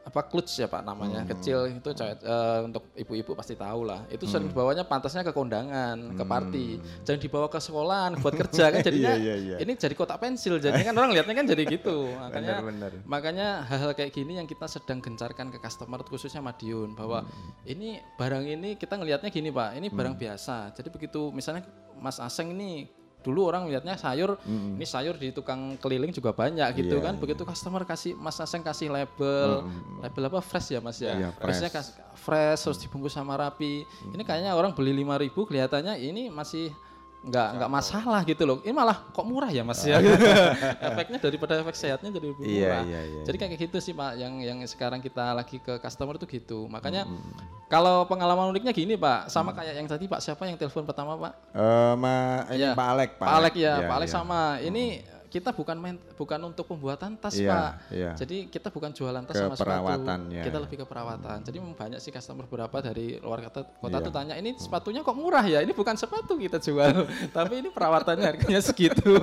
apa 0.00 0.26
clutch 0.26 0.56
ya 0.56 0.66
Pak 0.66 0.80
namanya 0.82 1.22
Hmm. 1.22 1.30
kecil 1.30 1.68
itu 1.70 1.88
eh, 1.92 2.16
untuk 2.64 2.88
ibu-ibu 2.96 3.36
pasti 3.36 3.52
tahu 3.52 3.84
lah. 3.84 4.08
Itu 4.08 4.24
sering 4.24 4.48
Hmm. 4.48 4.56
dibawanya 4.56 4.82
pantasnya 4.82 5.20
ke 5.20 5.30
kondangan, 5.30 6.16
ke 6.16 6.24
party. 6.24 6.68
Jangan 7.04 7.20
dibawa 7.20 7.46
ke 7.46 7.60
sekolahan 7.60 8.16
buat 8.16 8.32
kerja 8.34 8.72
kan 8.72 8.80
jadinya 8.88 9.12
Iya, 9.12 9.20
iya, 9.20 9.34
iya. 9.36 9.56
ini 9.60 9.76
jadi 9.76 9.92
kotak 9.92 10.18
pensil 10.18 10.56
jadinya 10.56 10.88
kan 10.88 10.96
orang 10.96 11.10
lihatnya 11.12 11.34
kan 11.36 11.46
jadi 11.46 11.62
gitu. 11.68 12.10
Makanya 12.16 12.52
Benar, 12.58 12.64
benar. 12.64 12.90
makanya 13.04 13.48
hal-hal 13.68 13.92
kayak 13.92 14.10
gini 14.10 14.40
yang 14.40 14.48
kita 14.48 14.66
sedang 14.66 14.98
gencarkan 14.98 15.52
ke 15.52 15.60
customer 15.60 16.00
khususnya 16.02 16.40
Madiun 16.40 16.96
bahwa 16.96 17.20
Hmm. 17.22 17.52
ini 17.68 18.00
barang 18.16 18.44
ini 18.48 18.74
kita 18.74 18.96
ngelihatnya 18.96 19.28
gini 19.28 19.52
Pak, 19.52 19.76
ini 19.76 19.92
barang 19.92 20.16
biasa. 20.16 20.72
Jadi 20.74 20.88
begitu 20.88 21.28
misalnya 21.30 21.62
Mas 21.94 22.16
Aseng 22.16 22.56
ini 22.56 22.88
dulu 23.20 23.46
orang 23.48 23.68
lihatnya 23.68 23.94
sayur, 24.00 24.40
ini 24.48 24.84
sayur 24.84 25.16
di 25.16 25.30
tukang 25.30 25.76
keliling 25.76 26.10
juga 26.10 26.32
banyak 26.32 26.68
gitu. 26.76 26.98
Iya, 26.98 27.04
kan. 27.04 27.14
Begitu 27.20 27.42
customer 27.44 27.84
kasih 27.84 28.16
Mas 28.16 28.40
Aseng 28.40 28.64
kasih 28.64 28.88
label, 28.88 29.68
label 30.00 30.22
apa 30.32 30.40
fresh 30.40 30.72
ya 30.72 30.80
Mas 30.80 30.98
ya. 30.98 31.12
Iya, 31.16 31.28
Freshnya 31.36 31.70
fresh. 31.70 31.90
fresh 32.16 32.60
terus 32.64 32.78
dibungkus 32.80 33.12
sama 33.12 33.36
rapi. 33.36 33.84
Ini 34.12 34.22
kayaknya 34.24 34.56
orang 34.56 34.72
beli 34.72 34.92
5000 34.92 35.48
kelihatannya 35.48 35.94
ini 36.00 36.32
masih 36.32 36.72
nggak 37.20 37.48
nggak 37.60 37.70
masalah 37.70 38.20
gitu 38.24 38.42
loh. 38.42 38.58
Ini 38.60 38.72
malah 38.72 38.96
kok 39.12 39.22
murah 39.22 39.48
ya 39.48 39.60
Mas 39.60 39.84
ya. 39.84 40.00
Efeknya 40.88 41.20
daripada 41.20 41.52
efek 41.54 41.76
sehatnya 41.76 42.08
jadi 42.10 42.26
lebih 42.32 42.44
Iya, 42.44 42.64
murah. 42.64 42.82
iya, 42.84 43.00
iya, 43.04 43.22
Jadi 43.28 43.36
kayak 43.36 43.52
gitu 43.60 43.76
sih 43.76 43.92
Pak 43.92 44.16
yang 44.16 44.40
yang 44.40 44.58
sekarang 44.64 44.98
kita 44.98 45.36
lagi 45.36 45.60
ke 45.60 45.76
customer 45.76 46.16
itu 46.16 46.24
gitu. 46.26 46.64
Makanya 46.66 47.04
Hmm, 47.04 47.20
kalau 47.68 48.04
pengalaman 48.04 48.48
uniknya 48.48 48.72
gini 48.72 48.96
Pak, 48.96 49.28
sama 49.28 49.52
kayak 49.52 49.76
yang 49.76 49.84
tadi 49.84 50.04
Pak 50.04 50.20
siapa 50.20 50.48
yang 50.48 50.56
telepon 50.56 50.82
pertama 50.82 51.14
Pak? 51.14 51.32
Eh, 51.52 51.92
ma, 51.94 52.16
ini 52.48 52.56
Iya. 52.56 52.72
Pak 52.72 52.86
Alek, 52.88 53.10
Pak 53.16 53.28
Alek 53.28 53.54
ya, 53.54 53.74
Iya, 53.76 53.86
Pak 53.86 53.94
Alek 53.96 54.08
iya. 54.08 54.16
sama. 54.16 54.40
Ini 54.58 54.84
kita 55.30 55.54
bukan 55.54 55.78
main, 55.78 55.94
bukan 56.18 56.40
untuk 56.42 56.66
pembuatan 56.66 57.14
tas 57.14 57.32
Iya, 57.32 57.48
Pak. 57.48 57.72
iya. 57.88 58.10
Jadi 58.12 58.50
kita 58.50 58.66
bukan 58.68 58.90
jualan 58.90 59.22
tas 59.22 59.32
Ke 59.32 59.40
sama 59.40 59.54
sepatu. 59.54 59.62
perawatannya. 59.70 60.42
Kita 60.42 60.58
lebih 60.58 60.76
ke 60.76 60.86
perawatan. 60.86 61.38
Jadi 61.40 61.56
memang 61.56 61.72
banyak 61.72 61.96
sih 61.96 62.10
customer 62.10 62.44
beberapa 62.44 62.76
dari 62.80 63.14
luar 63.16 63.38
kota, 63.40 63.62
kota 63.70 63.96
Iya. 63.96 64.04
tuh 64.04 64.12
tanya 64.12 64.34
ini 64.34 64.50
sepatunya 64.54 65.00
kok 65.00 65.14
murah 65.14 65.42
ya? 65.42 65.62
Ini 65.62 65.70
bukan 65.70 65.94
sepatu 65.94 66.34
kita 66.34 66.58
jual, 66.58 67.06
tapi 67.32 67.62
ini 67.62 67.70
perawatannya 67.70 68.26
harganya 68.26 68.58
segitu. 68.60 69.14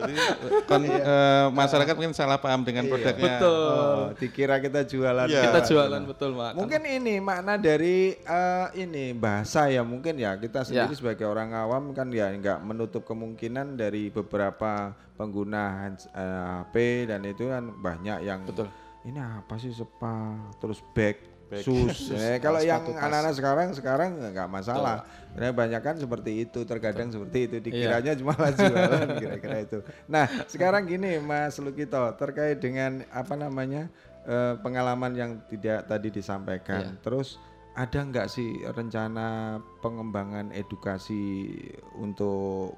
Jadi 0.00 0.16
kon, 0.64 0.82
eh, 0.82 1.46
masyarakat 1.50 1.92
mungkin 1.92 2.10
salah 2.10 2.36
paham 2.36 2.64
dengan 2.64 2.88
produknya. 2.88 3.36
Betul. 3.36 3.68
Oh, 3.70 4.04
dikira 4.16 4.56
kita 4.58 4.80
jualan. 4.82 5.28
Iya. 5.28 5.42
Kita 5.44 5.60
jualan, 5.62 6.02
betul, 6.02 6.30
Pak. 6.32 6.52
Mungkin 6.56 6.80
ini 6.82 7.20
makna 7.20 7.54
dari 7.54 8.16
eh, 8.16 8.66
ini 8.76 9.12
bahasa 9.12 9.68
ya 9.68 9.82
mungkin 9.82 10.16
ya 10.16 10.34
kita 10.34 10.64
sendiri 10.64 10.78
Ya. 10.88 10.96
sebagai 10.96 11.28
orang 11.28 11.52
awam 11.52 11.92
kan 11.92 12.08
ya 12.08 12.32
nggak 12.32 12.58
menutup 12.60 13.04
kemungkinan 13.04 13.76
dari 13.76 14.08
beberapa 14.08 14.79
pengguna 15.14 15.62
hands- 15.84 16.10
eh, 16.12 16.40
HP 16.60 16.74
dan 17.06 17.20
itu 17.24 17.44
kan 17.46 17.68
banyak 17.76 18.18
yang 18.22 18.40
Betul. 18.44 18.68
ini 19.02 19.20
apa 19.20 19.54
sih 19.56 19.70
spa 19.70 20.32
terus 20.56 20.80
bag, 20.92 21.16
sus. 21.60 22.08
Eh, 22.10 22.36
ah, 22.36 22.36
kalau 22.38 22.60
yang 22.62 22.86
anak-anak 22.86 23.34
sekarang 23.34 23.68
sekarang 23.74 24.10
nggak 24.16 24.48
masalah. 24.48 25.02
Karena 25.30 25.50
banyak 25.50 25.80
kan 25.80 25.96
seperti 25.96 26.42
itu, 26.42 26.62
terkadang 26.64 27.10
seperti 27.10 27.38
itu 27.46 27.54
Iya. 27.58 27.64
dikiranya 27.64 28.12
cuma 28.16 28.34
jualan 28.58 29.08
kira-kira 29.18 29.58
itu. 29.62 29.78
Nah, 30.06 30.24
sekarang 30.46 30.86
gini 30.86 31.18
Mas 31.18 31.58
Lukito 31.58 32.00
terkait 32.16 32.58
dengan 32.58 33.02
apa 33.10 33.34
namanya 33.34 33.90
eh, 34.20 34.54
pengalaman 34.60 35.12
yang 35.14 35.30
tidak 35.48 35.86
tadi 35.86 36.08
disampaikan. 36.10 36.82
Iya. 36.92 37.02
Terus 37.02 37.40
ada 37.72 37.98
nggak 38.02 38.26
sih 38.26 38.50
rencana 38.66 39.58
pengembangan 39.80 40.50
edukasi 40.50 41.54
untuk 41.94 42.74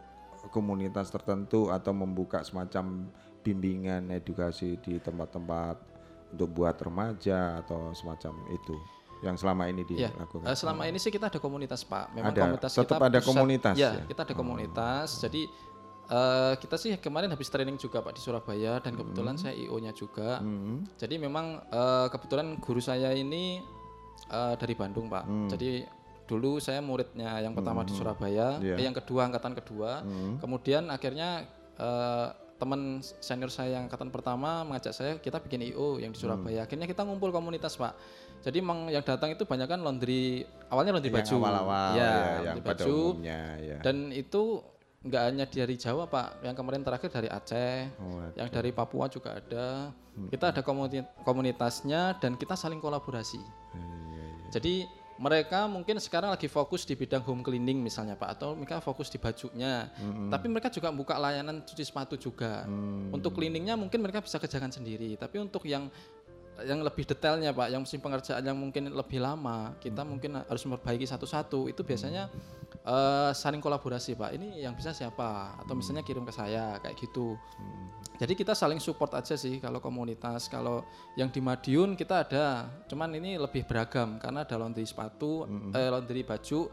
komunitas 0.48 1.06
tertentu 1.08 1.68
atau 1.68 1.92
membuka 1.92 2.40
semacam 2.40 3.06
bimbingan 3.40 4.10
edukasi 4.10 4.78
di 4.78 4.98
tempat-tempat 4.98 5.76
untuk 6.30 6.48
buat 6.52 6.74
remaja 6.76 7.60
atau 7.60 7.92
semacam 7.92 8.32
itu 8.48 8.74
yang 9.20 9.36
selama 9.36 9.66
ini 9.66 9.86
Iya, 9.88 10.10
dilakukan? 10.10 10.42
eh, 10.44 10.56
selama 10.56 10.82
ini 10.84 10.98
sih 10.98 11.08
kita 11.08 11.28
ada 11.28 11.38
komunitas 11.38 11.84
Pak. 11.84 12.10
Memang 12.12 12.32
Ada, 12.32 12.40
komunitas 12.42 12.70
tetap 12.72 12.98
kita 12.98 13.04
ada 13.04 13.18
pusat- 13.20 13.28
komunitas 13.28 13.74
Ya, 13.76 13.90
ya? 13.92 14.04
kita 14.04 14.20
ada 14.24 14.34
komunitas. 14.34 15.08
Jadi 15.20 15.42
eh, 16.04 16.54
kita 16.56 16.74
sih 16.74 16.98
kemarin 16.98 17.30
habis 17.30 17.46
training 17.46 17.78
juga 17.78 18.00
Pak 18.00 18.12
di 18.12 18.20
Surabaya 18.20 18.76
dan 18.78 18.92
kebetulan 18.92 19.32
Hmm. 19.32 19.42
saya 19.42 19.54
IO-nya 19.56 19.92
juga. 19.92 20.42
Jadi 20.98 21.14
memang 21.16 21.62
eh, 21.62 22.06
kebetulan 22.08 22.58
guru 22.58 22.80
saya 22.80 23.12
ini 23.12 23.62
eh, 24.28 24.54
dari 24.56 24.74
Bandung 24.74 25.06
Pak. 25.06 25.24
Hmm. 25.24 25.48
Jadi 25.48 25.86
dulu 26.24 26.56
saya 26.56 26.78
muridnya 26.78 27.38
yang 27.38 27.52
pertama 27.52 27.82
di 27.82 27.92
Surabaya, 27.92 28.56
Iya. 28.58 28.74
eh, 28.74 28.84
yang 28.84 28.92
kedua 28.92 29.26
angkatan 29.26 29.52
kedua. 29.54 30.00
Hmm. 30.00 30.38
Kemudian 30.38 30.88
akhirnya 30.88 31.44
eh, 31.74 32.26
teman 32.54 32.80
senior 33.18 33.50
saya 33.50 33.74
yang 33.74 33.84
angkatan 33.84 34.08
pertama 34.08 34.62
mengajak 34.62 34.92
saya 34.92 35.12
kita 35.16 35.40
bikin 35.40 35.66
IO 35.66 35.98
yang 35.98 36.10
di 36.10 36.16
Hmm. 36.16 36.30
Surabaya. 36.30 36.62
Akhirnya 36.62 36.84
kita 36.84 37.02
ngumpul 37.02 37.30
komunitas 37.30 37.74
pak. 37.74 37.98
Jadi 38.40 38.58
emang 38.58 38.86
yang 38.86 39.00
datang 39.00 39.30
itu 39.30 39.42
banyak 39.42 39.66
kan 39.66 39.78
laundry 39.78 40.42
awalnya 40.68 40.92
laundry 40.92 41.10
Yang 41.10 41.18
baju, 41.24 41.36
awal-awal, 41.40 41.90
ya, 41.92 42.02
ya, 42.02 42.12
laundry 42.12 42.44
yang 42.44 42.58
pada 42.60 42.74
baju. 42.76 42.94
umumnya, 43.08 43.40
ya. 43.60 43.78
Dan 43.80 43.96
itu 44.10 44.42
nggak 45.00 45.22
hanya 45.24 45.44
dari 45.46 45.74
Jawa 45.76 46.04
pak. 46.06 46.28
Yang 46.40 46.54
kemarin 46.56 46.82
terakhir 46.82 47.10
dari 47.10 47.28
Aceh, 47.28 47.74
Oh, 47.96 48.22
yang 48.32 48.48
dari 48.48 48.70
Papua 48.70 49.06
juga 49.06 49.34
ada. 49.34 49.90
Kita 50.28 50.44
ada 50.48 50.60
komuni- 50.60 51.08
komunitasnya 51.22 52.14
dan 52.16 52.36
kita 52.36 52.52
saling 52.52 52.78
kolaborasi. 52.78 53.40
Iya, 53.72 54.26
Jadi 54.52 54.74
mereka 55.20 55.68
mungkin 55.68 56.00
sekarang 56.00 56.32
lagi 56.32 56.48
fokus 56.48 56.88
di 56.88 56.96
bidang 56.96 57.22
home 57.22 57.44
cleaning 57.44 57.80
misalnya 57.80 58.16
Pak 58.16 58.38
atau 58.38 58.56
mereka 58.56 58.80
fokus 58.80 59.12
di 59.12 59.18
bajunya. 59.20 59.92
Tapi 60.32 60.46
mereka 60.48 60.72
juga 60.72 60.88
buka 60.88 61.18
layanan 61.20 61.62
cuci 61.64 61.84
sepatu 61.84 62.16
juga. 62.16 62.64
Untuk 63.12 63.36
cleaningnya 63.36 63.76
mungkin 63.76 64.00
mereka 64.00 64.24
bisa 64.24 64.40
kerjakan 64.40 64.72
sendiri. 64.72 65.14
Tapi 65.20 65.36
untuk 65.38 65.64
yang 65.68 65.92
yang 66.60 66.84
lebih 66.84 67.08
detailnya 67.08 67.50
Pak, 67.56 67.68
yang 67.72 67.80
mesin 67.80 68.00
pengerjaan 68.04 68.44
yang 68.44 68.54
mungkin 68.54 68.92
lebih 68.92 69.24
lama, 69.24 69.72
kita 69.80 70.04
mungkin 70.04 70.36
harus 70.44 70.62
memperbaiki 70.68 71.08
satu-satu. 71.08 71.72
Itu 71.72 71.80
biasanya 71.80 72.28
eh, 72.84 73.30
saling 73.32 73.62
kolaborasi 73.64 74.14
Pak. 74.14 74.36
Ini 74.36 74.68
yang 74.68 74.76
bisa 74.76 74.92
siapa? 74.92 75.56
Atau 75.64 75.72
misalnya 75.72 76.04
kirim 76.04 76.28
ke 76.28 76.32
saya 76.34 76.76
kayak 76.84 76.96
gitu. 77.00 77.40
Jadi 78.20 78.38
kita 78.38 78.52
saling 78.52 78.78
support 78.78 79.10
aja 79.16 79.34
sih 79.34 79.58
kalau 79.58 79.80
komunitas. 79.80 80.46
Kalau 80.46 80.84
yang 81.16 81.32
di 81.32 81.40
Madiun 81.40 81.96
kita 81.96 82.22
ada, 82.28 82.68
cuman 82.86 83.16
ini 83.16 83.40
lebih 83.40 83.64
beragam 83.64 84.20
karena 84.20 84.44
ada 84.44 84.56
laundry 84.60 84.84
sepatu, 84.84 85.48
eh, 85.72 85.88
laundry 85.88 86.22
baju, 86.22 86.68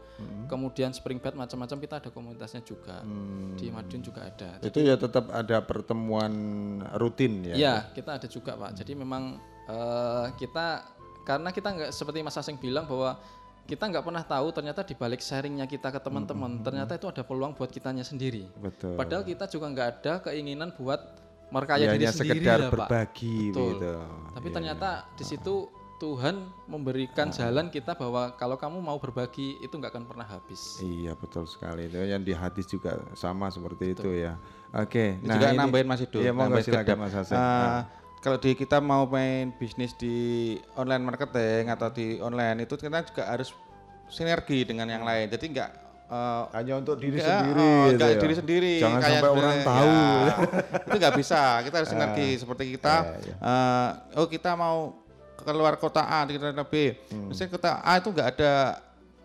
kemudian 0.46 0.92
spring 0.92 1.18
bed 1.18 1.34
macam-macam 1.34 1.78
kita 1.80 1.94
ada 2.00 2.10
komunitasnya 2.12 2.62
juga. 2.62 3.02
Di 3.56 3.72
Madiun 3.72 4.02
juga 4.04 4.28
ada. 4.28 4.60
Itu 4.60 4.78
ya 4.84 4.94
tetap 5.00 5.32
ada 5.32 5.58
pertemuan 5.64 6.32
rutin 7.00 7.42
ya. 7.42 7.54
Iya, 7.56 7.74
kita 7.96 8.20
ada 8.20 8.26
juga 8.28 8.54
Pak. 8.54 8.76
Jadi 8.84 8.92
memang 8.94 9.40
eh, 9.66 10.26
kita 10.36 10.84
karena 11.24 11.48
kita 11.52 11.68
nggak 11.70 11.90
seperti 11.92 12.24
Mas 12.24 12.36
Aseng 12.36 12.58
bilang 12.58 12.88
bahwa 12.88 13.16
kita 13.70 13.86
nggak 13.86 14.02
pernah 14.02 14.24
tahu 14.26 14.50
ternyata 14.50 14.82
di 14.82 14.98
balik 14.98 15.22
sharingnya 15.22 15.62
kita 15.70 15.94
ke 15.94 16.00
teman-teman 16.02 16.58
ternyata 16.58 16.98
itu 16.98 17.06
ada 17.06 17.22
peluang 17.22 17.54
buat 17.54 17.70
kitanya 17.70 18.02
sendiri. 18.02 18.50
Betul. 18.58 18.98
Padahal 18.98 19.22
kita 19.22 19.46
juga 19.46 19.70
nggak 19.70 19.88
ada 19.94 20.12
keinginan 20.26 20.74
buat 20.74 20.98
merkaya 21.50 21.84
Ya, 21.84 21.92
diri 21.94 22.06
hanya 22.06 22.14
sendiri 22.14 22.40
sekedar 22.40 22.58
ya, 22.58 22.66
Pak. 22.66 22.72
berbagi 22.72 23.36
Betul. 23.50 23.68
gitu. 23.76 23.94
Tapi 24.30 24.46
Iya, 24.46 24.54
ternyata 24.54 24.88
di 25.14 25.24
situ 25.26 25.54
Tuhan 26.00 26.36
memberikan 26.64 27.28
jalan 27.28 27.68
kita 27.68 27.92
bahwa 27.92 28.32
kalau 28.32 28.56
kamu 28.56 28.80
mau 28.80 28.96
berbagi 28.96 29.60
itu 29.60 29.74
nggak 29.76 29.92
akan 29.92 30.04
pernah 30.08 30.24
habis. 30.24 30.80
Iya 30.80 31.12
betul 31.12 31.44
sekali 31.44 31.92
itu 31.92 32.00
yang 32.00 32.24
di 32.24 32.32
hadis 32.32 32.64
juga 32.64 33.04
sama 33.12 33.52
seperti 33.52 33.92
itu 33.92 34.08
ya. 34.16 34.40
Oke, 34.72 35.20
Ini 35.20 35.28
juga 35.28 35.52
nambahin 35.52 35.84
Mas 35.84 36.00
Ido. 36.00 36.24
Iya 36.24 36.32
nambahin 36.32 36.64
silakan. 36.64 36.96
Mas 37.04 37.12
Hasan. 37.12 37.36
Ah. 37.36 37.44
Nah. 37.44 37.60
Eh, 37.60 37.82
kalau 38.20 38.36
di 38.40 38.52
kita 38.56 38.80
mau 38.80 39.04
main 39.04 39.52
bisnis 39.56 39.92
di 39.92 40.56
online 40.72 41.04
marketing 41.04 41.68
atau 41.68 41.88
di 41.92 42.16
online 42.20 42.64
itu 42.64 42.80
kita 42.80 43.04
juga 43.04 43.28
harus 43.28 43.52
sinergi 44.08 44.64
dengan 44.64 44.88
yang 44.88 45.04
lain. 45.04 45.28
Jadi 45.28 45.52
enggak 45.52 45.70
eh, 46.10 46.42
hanya 46.52 46.74
untuk 46.76 46.94
diri 46.96 47.16
enggak, 47.16 47.30
sendiri 47.30 47.62
oh, 47.62 47.70
gitu 47.86 47.94
enggak 47.94 48.10
ya. 48.10 48.18
diri 48.18 48.34
sendiri 48.34 48.74
Jangan 48.76 48.98
kayak 48.98 49.14
sampai 49.16 49.30
orang 49.32 49.58
tahu. 49.62 49.94
ya, 50.20 50.34
itu 50.86 50.96
nggak 50.98 51.14
bisa 51.16 51.40
kita 51.62 51.74
harus 51.76 51.88
Ah. 51.88 51.94
sinergi 51.94 52.28
seperti 52.36 52.64
kita. 52.74 52.94
Iya, 53.16 53.34
eh, 53.36 53.88
oh 54.18 54.26
kita 54.26 54.50
mau 54.52 54.78
keluar 55.40 55.74
kota 55.74 56.02
A 56.02 56.20
di 56.24 56.36
kota 56.36 56.52
B. 56.62 56.74
Hmm. 57.08 57.30
misalnya 57.30 57.50
kota 57.50 57.70
A 57.80 57.92
itu 57.96 58.08
nggak 58.10 58.28
ada 58.30 58.52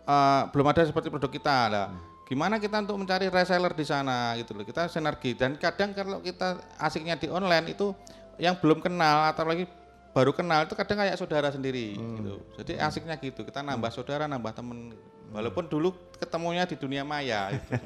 eh, 0.02 0.42
belum 0.48 0.66
ada 0.66 0.82
seperti 0.82 1.08
produk 1.08 1.28
kita 1.28 1.58
lah. 1.66 1.88
Gimana 2.24 2.56
kita 2.56 2.80
untuk 2.80 2.98
mencari 2.98 3.26
reseller 3.26 3.70
di 3.70 3.82
sana 3.82 4.34
gitu 4.34 4.50
loh 4.50 4.62
kita 4.62 4.86
sinergi. 4.86 5.34
Dan 5.34 5.54
kadang 5.56 5.90
kalau 5.90 6.18
kita 6.18 6.58
asiknya 6.76 7.14
di 7.14 7.26
online 7.26 7.70
itu 7.70 7.94
yang 8.36 8.54
belum 8.54 8.78
kenal 8.78 9.30
atau 9.30 9.42
lagi 9.42 9.62
baru 10.10 10.32
kenal 10.32 10.64
itu 10.64 10.72
kadang 10.72 10.98
kayak 10.98 11.14
saudara 11.14 11.48
sendiri 11.48 11.94
gitu. 11.94 12.34
Jadi 12.56 12.72
asiknya 12.76 13.14
gitu 13.16 13.42
kita 13.42 13.60
nambah 13.60 13.90
saudara 13.90 14.24
nambah 14.24 14.52
temen 14.52 14.90
walaupun 15.36 15.68
dulu 15.68 15.92
ketemunya 16.16 16.64
di 16.64 16.80
dunia 16.80 17.04
maya 17.04 17.52
gitu. 17.52 17.76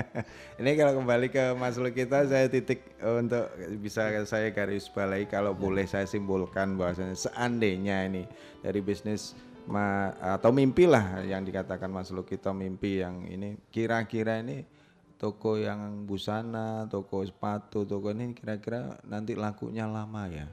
Ini 0.64 0.70
kalau 0.80 1.04
kembali 1.04 1.28
ke 1.28 1.52
Mas 1.52 1.76
kita 1.76 2.24
saya 2.24 2.48
titik 2.48 2.80
eh, 2.96 3.20
untuk 3.20 3.44
bisa 3.84 4.08
saya 4.24 4.48
garis 4.48 4.88
balai 4.88 5.28
kalau 5.28 5.52
boleh 5.52 5.84
saya 5.84 6.08
simpulkan 6.08 6.80
bahwasanya 6.80 7.12
seandainya 7.12 8.08
ini 8.08 8.24
dari 8.64 8.80
bisnis 8.80 9.36
ma, 9.68 10.16
atau 10.16 10.48
mimpi 10.48 10.88
lah 10.88 11.20
yang 11.20 11.44
dikatakan 11.44 11.92
Mas 11.92 12.08
kita 12.08 12.56
mimpi 12.56 13.04
yang 13.04 13.28
ini 13.28 13.60
kira-kira 13.68 14.40
ini 14.40 14.64
toko 15.20 15.60
yang 15.60 16.08
busana, 16.08 16.88
toko 16.88 17.20
sepatu, 17.20 17.84
toko 17.84 18.16
ini 18.16 18.32
kira-kira 18.32 18.96
nanti 19.04 19.36
lakunya 19.36 19.84
lama 19.84 20.24
ya. 20.32 20.48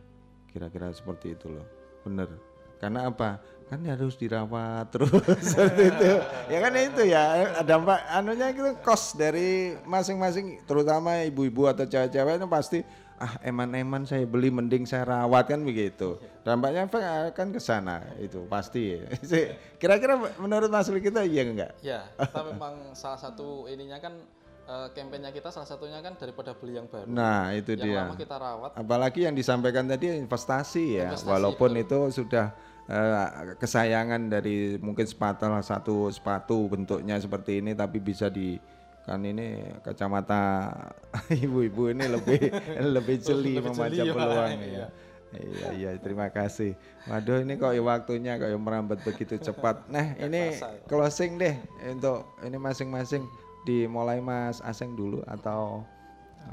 Kira-kira 0.51 0.91
seperti 0.91 1.31
itu 1.31 1.47
loh. 1.47 1.67
bener. 2.03 2.50
Karena 2.81 3.13
apa? 3.13 3.37
Kan 3.69 3.87
harus 3.87 4.19
dirawat 4.19 4.91
terus 4.91 5.13
seperti 5.53 5.93
itu. 5.93 6.11
Ya 6.49 6.59
kan 6.59 6.73
itu 6.75 7.01
ya 7.07 7.23
dampak 7.63 8.03
anunya 8.09 8.51
itu 8.51 8.73
kos 8.83 9.15
dari 9.15 9.77
masing-masing 9.87 10.65
terutama 10.67 11.23
ibu-ibu 11.23 11.69
atau 11.69 11.87
cewek-cewek 11.87 12.41
itu 12.41 12.47
pasti 12.51 12.79
ah 13.21 13.37
eman-eman 13.45 14.01
saya 14.01 14.25
beli 14.25 14.49
mending 14.49 14.89
saya 14.89 15.05
rawat 15.05 15.53
kan 15.53 15.61
begitu. 15.61 16.17
Dampaknya 16.41 16.89
akan 17.29 17.47
ke 17.53 17.61
sana 17.61 18.01
itu 18.17 18.43
pasti. 18.49 18.97
Kira-kira 19.81 20.17
menurut 20.41 20.67
Mas 20.73 20.89
kita 20.89 21.21
iya 21.21 21.45
enggak? 21.45 21.71
Ya, 21.85 22.09
kita 22.17 22.41
memang 22.49 22.97
salah 22.97 23.21
satu 23.21 23.69
ininya 23.69 24.01
kan 24.01 24.17
eh, 24.65 24.87
kampanye 24.97 25.29
kita 25.31 25.53
salah 25.53 25.69
satunya 25.69 26.01
kan 26.01 26.17
daripada 26.17 26.57
beli 26.57 26.81
yang 26.81 26.89
baru. 26.89 27.05
Nah, 27.05 27.53
itu 27.53 27.77
yang 27.77 27.85
dia. 27.85 27.99
lama 28.03 28.17
kita 28.17 28.35
rawat. 28.35 28.71
Apalagi 28.73 29.29
yang 29.29 29.37
disampaikan 29.37 29.85
tadi 29.85 30.17
investasi 30.17 30.97
ya, 30.97 31.13
Investasi, 31.13 31.29
walaupun 31.29 31.77
itu 31.77 31.99
sudah 32.09 32.70
eh, 32.91 33.27
kesayangan 33.55 34.27
dari 34.27 34.75
mungkin 34.77 35.07
sepatu 35.07 35.47
satu 35.61 36.11
sepatu 36.11 36.67
bentuknya 36.67 37.15
seperti 37.15 37.63
ini 37.63 37.71
tapi 37.71 37.97
bisa 37.97 38.27
di 38.27 38.59
kan 39.01 39.23
ini 39.23 39.55
kacamata 39.81 40.69
ibu-ibu 41.45 41.89
ini 41.89 42.05
lebih 42.05 42.51
lebih 42.95 43.15
jeli 43.17 43.57
Lebih 43.57 43.71
membaca 43.71 43.95
jeli, 43.95 44.09
Pak. 44.09 44.17
peluang 44.19 44.51
Iya. 44.59 44.67
ya. 44.69 44.87
Iya 45.31 45.67
iya 45.71 45.89
terima 45.95 46.27
kasih. 46.27 46.75
Waduh 47.07 47.39
ini 47.39 47.55
kok 47.55 47.71
ya 47.71 47.79
waktunya 47.79 48.35
kok 48.35 48.51
ya 48.51 48.59
merambat 48.59 48.99
begitu 49.01 49.39
cepat. 49.39 49.87
Nah 49.89 50.11
ini 50.19 50.59
ya. 50.59 50.75
closing 50.85 51.39
deh 51.39 51.55
untuk 51.87 52.27
ini 52.43 52.59
masing-masing 52.59 53.23
dimulai 53.63 54.19
Mas 54.19 54.59
Aseng 54.59 54.91
dulu 54.91 55.23
atau 55.23 55.87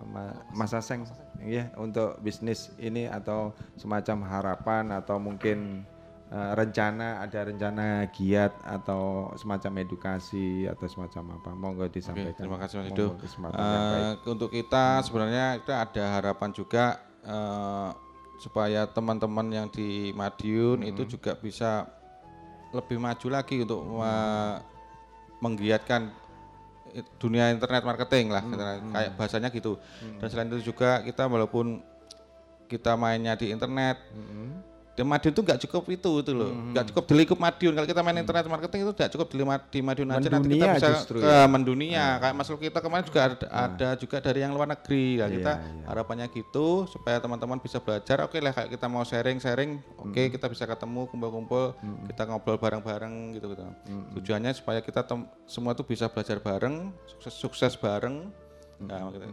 Ma- 0.07 0.39
Mas 0.55 0.71
Aseng 0.71 1.03
ya 1.43 1.69
untuk 1.75 2.23
bisnis 2.23 2.71
ini 2.79 3.05
atau 3.05 3.51
semacam 3.75 4.23
harapan 4.25 4.95
atau 4.95 5.19
mungkin 5.19 5.83
uh, 6.29 6.53
rencana 6.53 7.21
ada 7.21 7.41
rencana 7.45 7.87
giat 8.09 8.53
atau 8.61 9.03
semacam 9.35 9.73
edukasi 9.81 10.65
atau 10.65 10.87
semacam 10.87 11.37
apa 11.37 11.51
monggo 11.53 11.85
Oke, 11.85 11.95
disampaikan. 11.95 12.37
terima 12.37 12.57
kasih 12.57 12.75
Mas 12.79 12.89
yang 12.89 12.97
baik. 12.97 14.05
Eh, 14.05 14.13
untuk 14.27 14.51
kita 14.51 14.85
sebenarnya 15.03 15.47
kita 15.59 15.75
ada 15.81 16.05
harapan 16.15 16.51
juga 16.51 16.85
eh, 17.21 17.91
supaya 18.39 18.87
teman-teman 18.87 19.47
yang 19.49 19.67
di 19.67 20.13
Madiun 20.13 20.81
itu 20.83 21.03
Hmm. 21.03 21.11
juga 21.11 21.33
bisa 21.35 21.91
lebih 22.71 22.97
maju 22.97 23.27
lagi 23.29 23.61
untuk 23.61 23.81
me- 23.83 24.61
menggiatkan 25.39 26.13
dunia 27.17 27.51
internet 27.51 27.83
marketing 27.83 28.29
lah 28.29 28.41
Hmm, 28.41 28.91
kayak 28.91 29.11
bahasanya 29.15 29.49
gitu. 29.49 29.77
Dan 30.17 30.27
selain 30.27 30.49
itu 30.49 30.65
juga 30.67 31.01
kita 31.01 31.25
walaupun 31.25 31.83
kita 32.65 32.95
mainnya 32.95 33.35
di 33.35 33.49
internet 33.49 33.97
di 34.99 35.07
Madiun 35.07 35.31
itu 35.31 35.43
nggak 35.47 35.61
cukup 35.63 35.85
itu 35.95 36.11
itu 36.19 36.33
loh, 36.35 36.51
nggak 36.75 36.91
cukup 36.91 37.05
di 37.07 37.15
lingkup 37.15 37.39
Madiun. 37.39 37.71
Kalau 37.79 37.87
kita 37.87 38.03
main 38.03 38.19
internet 38.19 38.51
marketing 38.51 38.81
itu 38.83 38.93
nggak 38.99 39.11
cukup 39.15 39.27
di, 39.31 39.37
di 39.71 39.79
Madiun 39.79 40.09
aja. 40.11 40.27
Nanti 40.27 40.49
kita 40.51 40.67
bisa 40.75 40.89
justru 40.99 41.23
ke 41.23 41.31
ya. 41.31 41.47
mendunia. 41.47 42.19
Kayak 42.19 42.35
Mas 42.35 42.49
Luk 42.51 42.59
kita 42.59 42.83
kemarin 42.83 43.05
juga 43.07 43.21
ada, 43.31 43.47
ada 43.47 43.89
juga 43.95 44.17
dari 44.19 44.43
yang 44.43 44.51
luar 44.51 44.67
negeri. 44.67 45.23
Nah, 45.23 45.31
Iya, 45.31 45.37
kita 45.39 45.53
iya. 45.55 45.85
harapannya 45.87 46.27
gitu 46.35 46.67
supaya 46.91 47.23
teman-teman 47.23 47.63
bisa 47.63 47.79
belajar. 47.79 48.27
Oke 48.27 48.43
lah 48.43 48.51
kayak 48.51 48.75
kita 48.75 48.87
mau 48.91 49.07
sharing-sharing, 49.07 49.79
oke 50.03 50.23
kita 50.35 50.51
bisa 50.51 50.67
ketemu 50.67 51.07
kumpul-kumpul, 51.07 51.79
kita 52.11 52.27
ngobrol 52.27 52.59
bareng-bareng 52.59 53.39
gitu 53.39 53.55
gitu. 53.55 53.63
Tujuannya 54.19 54.51
supaya 54.51 54.83
kita 54.83 55.07
semua 55.47 55.79
tuh 55.79 55.87
bisa 55.87 56.11
belajar 56.11 56.43
bareng, 56.43 56.91
sukses 57.07 57.35
sukses 57.39 57.73
bareng. 57.79 58.35
Nah, 58.79 59.11
gitu. 59.11 59.27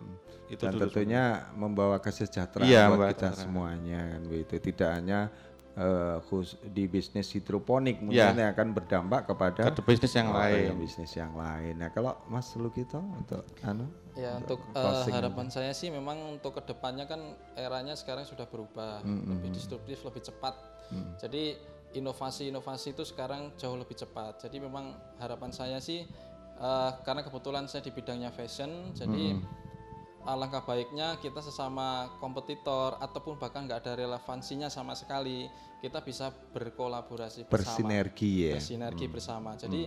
itu 0.45 0.61
dan 0.61 0.73
tentunya 0.77 1.23
membawa 1.53 1.97
kesejahteraan 1.97 2.65
Iya, 2.65 2.89
buat 2.89 3.13
kita 3.13 3.29
kesejahteraan. 3.29 3.45
semuanya 3.45 4.01
kan 4.13 4.21
begitu 4.25 4.53
tidak 4.61 4.89
hanya 4.93 5.19
eh, 5.75 6.17
khus- 6.23 6.55
di 6.65 6.87
bisnis 6.87 7.29
hidroponik 7.31 7.99
Iya. 7.99 8.31
mungkin 8.31 8.47
akan 8.47 8.67
berdampak 8.71 9.21
kepada 9.27 9.69
Ke 9.69 9.83
bisnis 9.83 10.13
yang 10.13 10.31
oh, 10.31 10.39
lain. 10.39 10.63
iya, 10.63 10.73
bisnis 10.73 11.11
yang 11.13 11.35
lain 11.35 11.75
nah 11.75 11.91
kalau 11.91 12.15
Mas 12.25 12.55
Lukito 12.55 12.99
untuk 12.99 13.43
anu 13.61 13.85
Ya 14.15 14.39
untuk 14.39 14.63
eh, 14.71 14.79
closing 14.79 15.11
harapan 15.11 15.47
saya 15.51 15.75
sih 15.75 15.91
memang 15.91 16.15
untuk 16.31 16.55
ke 16.55 16.63
depannya 16.65 17.03
kan 17.03 17.19
eranya 17.53 17.99
sekarang 17.99 18.23
sudah 18.23 18.47
berubah, 18.47 19.03
Mm, 19.03 19.27
lebih 19.27 19.49
mm, 19.51 19.55
disruptif, 19.59 19.97
lebih 20.01 20.23
cepat. 20.23 20.55
Mm. 20.87 21.19
Jadi 21.19 21.43
inovasi-inovasi 21.99 22.95
itu 22.95 23.03
sekarang 23.03 23.51
jauh 23.55 23.75
lebih 23.75 23.91
cepat. 23.93 24.39
Jadi 24.39 24.59
memang 24.59 24.95
harapan 25.17 25.51
saya 25.51 25.83
sih 25.83 26.07
eh, 26.55 26.91
karena 27.03 27.27
kebetulan 27.27 27.67
saya 27.67 27.83
di 27.83 27.91
bidangnya 27.91 28.31
fashion, 28.31 28.95
jadi 28.95 29.35
alangkah 30.25 30.65
baiknya 30.65 31.21
kita 31.21 31.39
sesama 31.39 32.09
kompetitor 32.17 32.97
ataupun 32.97 33.37
bahkan 33.37 33.69
nggak 33.69 33.85
ada 33.85 33.93
relevansinya 33.93 34.67
sama 34.73 34.97
sekali 34.97 35.45
kita 35.79 36.01
bisa 36.01 36.33
berkolaborasi 36.51 37.45
bersama. 37.45 37.61
Bersinergi 37.61 38.49
ya. 38.49 38.53
bersinergi 38.57 39.05
bersama. 39.05 39.53
Jadi 39.53 39.85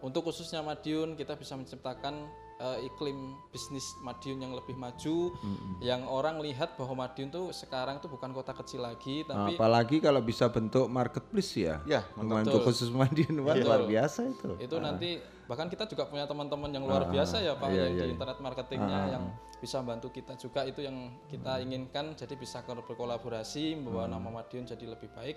untuk 0.00 0.32
khususnya 0.32 0.64
Madiun 0.64 1.20
kita 1.20 1.36
bisa 1.36 1.52
menciptakan 1.54 2.24
eh, 2.64 2.88
iklim 2.88 3.18
bisnis 3.48 4.00
Madiun 4.00 4.40
yang 4.40 4.52
lebih 4.52 4.72
maju 4.74 5.36
yang 5.80 6.08
orang 6.08 6.40
lihat 6.40 6.74
bahwa 6.74 7.04
Madiun 7.04 7.28
tuh 7.28 7.52
sekarang 7.52 8.00
tuh 8.00 8.08
bukan 8.08 8.32
kota 8.32 8.52
kecil 8.54 8.80
lagi 8.80 9.20
tapi 9.22 9.54
apalagi 9.54 10.00
kalau 10.00 10.20
bisa 10.20 10.48
bentuk 10.48 10.88
marketplace 10.88 11.52
ya 11.54 11.84
Ya, 11.84 12.00
untuk 12.16 12.64
khusus 12.64 12.88
Madiun 12.90 13.36
wah, 13.40 13.52
Betul. 13.52 13.66
luar 13.66 13.82
biasa 13.84 14.20
itu 14.26 14.48
itu 14.58 14.74
Ah. 14.74 14.82
nanti 14.82 15.10
bahkan 15.44 15.68
kita 15.68 15.84
juga 15.84 16.08
punya 16.08 16.24
teman-teman 16.24 16.72
yang 16.72 16.82
luar 16.82 17.04
Ah, 17.04 17.10
biasa 17.12 17.36
ya 17.38 17.52
Pak 17.54 17.68
iya, 17.68 17.84
yang 17.84 17.92
iya, 17.92 18.00
di 18.00 18.08
iya. 18.08 18.14
internet 18.16 18.38
marketingnya 18.40 18.98
Ah, 18.98 19.08
yang 19.12 19.24
bisa 19.60 19.80
bantu 19.80 20.08
kita 20.08 20.32
juga 20.34 20.64
itu 20.64 20.80
yang 20.80 20.96
kita 21.26 21.52
Hmm. 21.54 21.64
inginkan 21.64 22.04
jadi 22.14 22.32
bisa 22.34 22.60
ber- 22.60 22.80
berkolaborasi 22.80 23.76
membawa 23.76 24.08
nama 24.08 24.28
Madiun 24.32 24.64
jadi 24.64 24.84
lebih 24.86 25.12
baik 25.12 25.36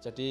jadi 0.00 0.30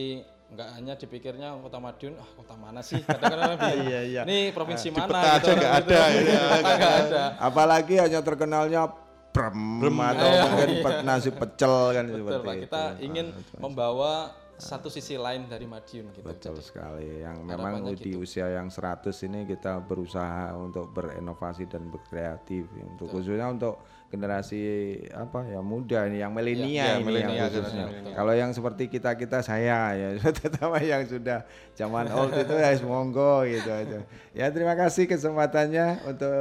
nggak 0.50 0.70
hanya 0.76 0.94
dipikirnya 0.94 1.54
kota 1.62 1.78
Madiun 1.78 2.18
ah 2.18 2.26
kota 2.34 2.58
mana 2.58 2.82
sih 2.82 2.98
kadang-kadang 3.00 3.54
Iya, 3.86 4.00
iya. 4.04 4.22
ini 4.26 4.50
provinsi 4.50 4.90
mana 4.90 5.06
gitu, 5.06 5.14
aja 5.46 5.52
nggak 5.54 5.74
gitu. 5.78 5.94
ada, 5.94 6.02
iya, 6.10 6.41
nggak 6.58 6.60
nggak 6.60 6.76
ada. 6.76 7.06
ada 7.06 7.24
apalagi 7.38 7.96
hanya 7.96 8.20
terkenalnya 8.20 8.82
brem, 9.30 9.62
atau 10.02 10.26
Iya. 10.26 10.41
mungkin 10.44 10.70
pe- 10.86 11.02
nasi 11.06 11.30
pecel 11.30 11.76
kan 11.94 12.04
Betul 12.04 12.18
seperti 12.20 12.41
Pak, 12.41 12.54
itu 12.56 12.64
kita 12.66 12.84
ingin 13.00 13.26
Ah, 13.30 13.60
membawa 13.62 14.12
satu 14.60 14.90
sisi 14.90 15.16
lain 15.16 15.48
dari 15.48 15.64
Madiun 15.64 16.12
gitu. 16.12 16.26
Betul 16.26 16.58
Jadi, 16.58 16.66
sekali. 16.66 17.24
Yang 17.24 17.38
memang 17.48 17.74
di 17.86 17.96
gitu. 17.96 18.20
usia 18.20 18.52
yang 18.52 18.68
100 18.68 19.08
ini 19.24 19.48
kita 19.48 19.80
berusaha 19.80 20.52
untuk 20.52 20.91
berinovasi 20.91 21.64
dan 21.64 21.88
berkreatif. 21.88 22.68
Untuk 22.76 23.08
khususnya 23.08 23.48
untuk 23.48 23.80
generasi 24.10 24.61
apa 25.14 25.45
ya 25.45 25.61
muda 25.61 26.10
ini 26.10 26.19
yang 26.19 26.34
milenial 26.34 26.68
Ya, 26.69 26.98
ini 26.98 27.14
yang 27.22 27.45
khususnya. 27.45 27.86
Kalau 28.11 28.34
yang 28.34 28.52
seperti 28.52 28.90
kita 28.90 29.14
kita 29.14 29.40
saya 29.40 29.94
ya 29.94 30.07
terutama 30.36 30.81
yang 30.81 31.06
sudah 31.06 31.45
zaman 31.77 32.10
old 32.10 32.34
itu 32.34 32.52
ya 32.52 32.73
monggo 32.81 33.45
gitu 33.45 33.69
aja. 33.69 33.99
Ya 34.34 34.49
terima 34.49 34.73
kasih 34.73 35.06
kesempatannya 35.06 36.10
untuk 36.10 36.34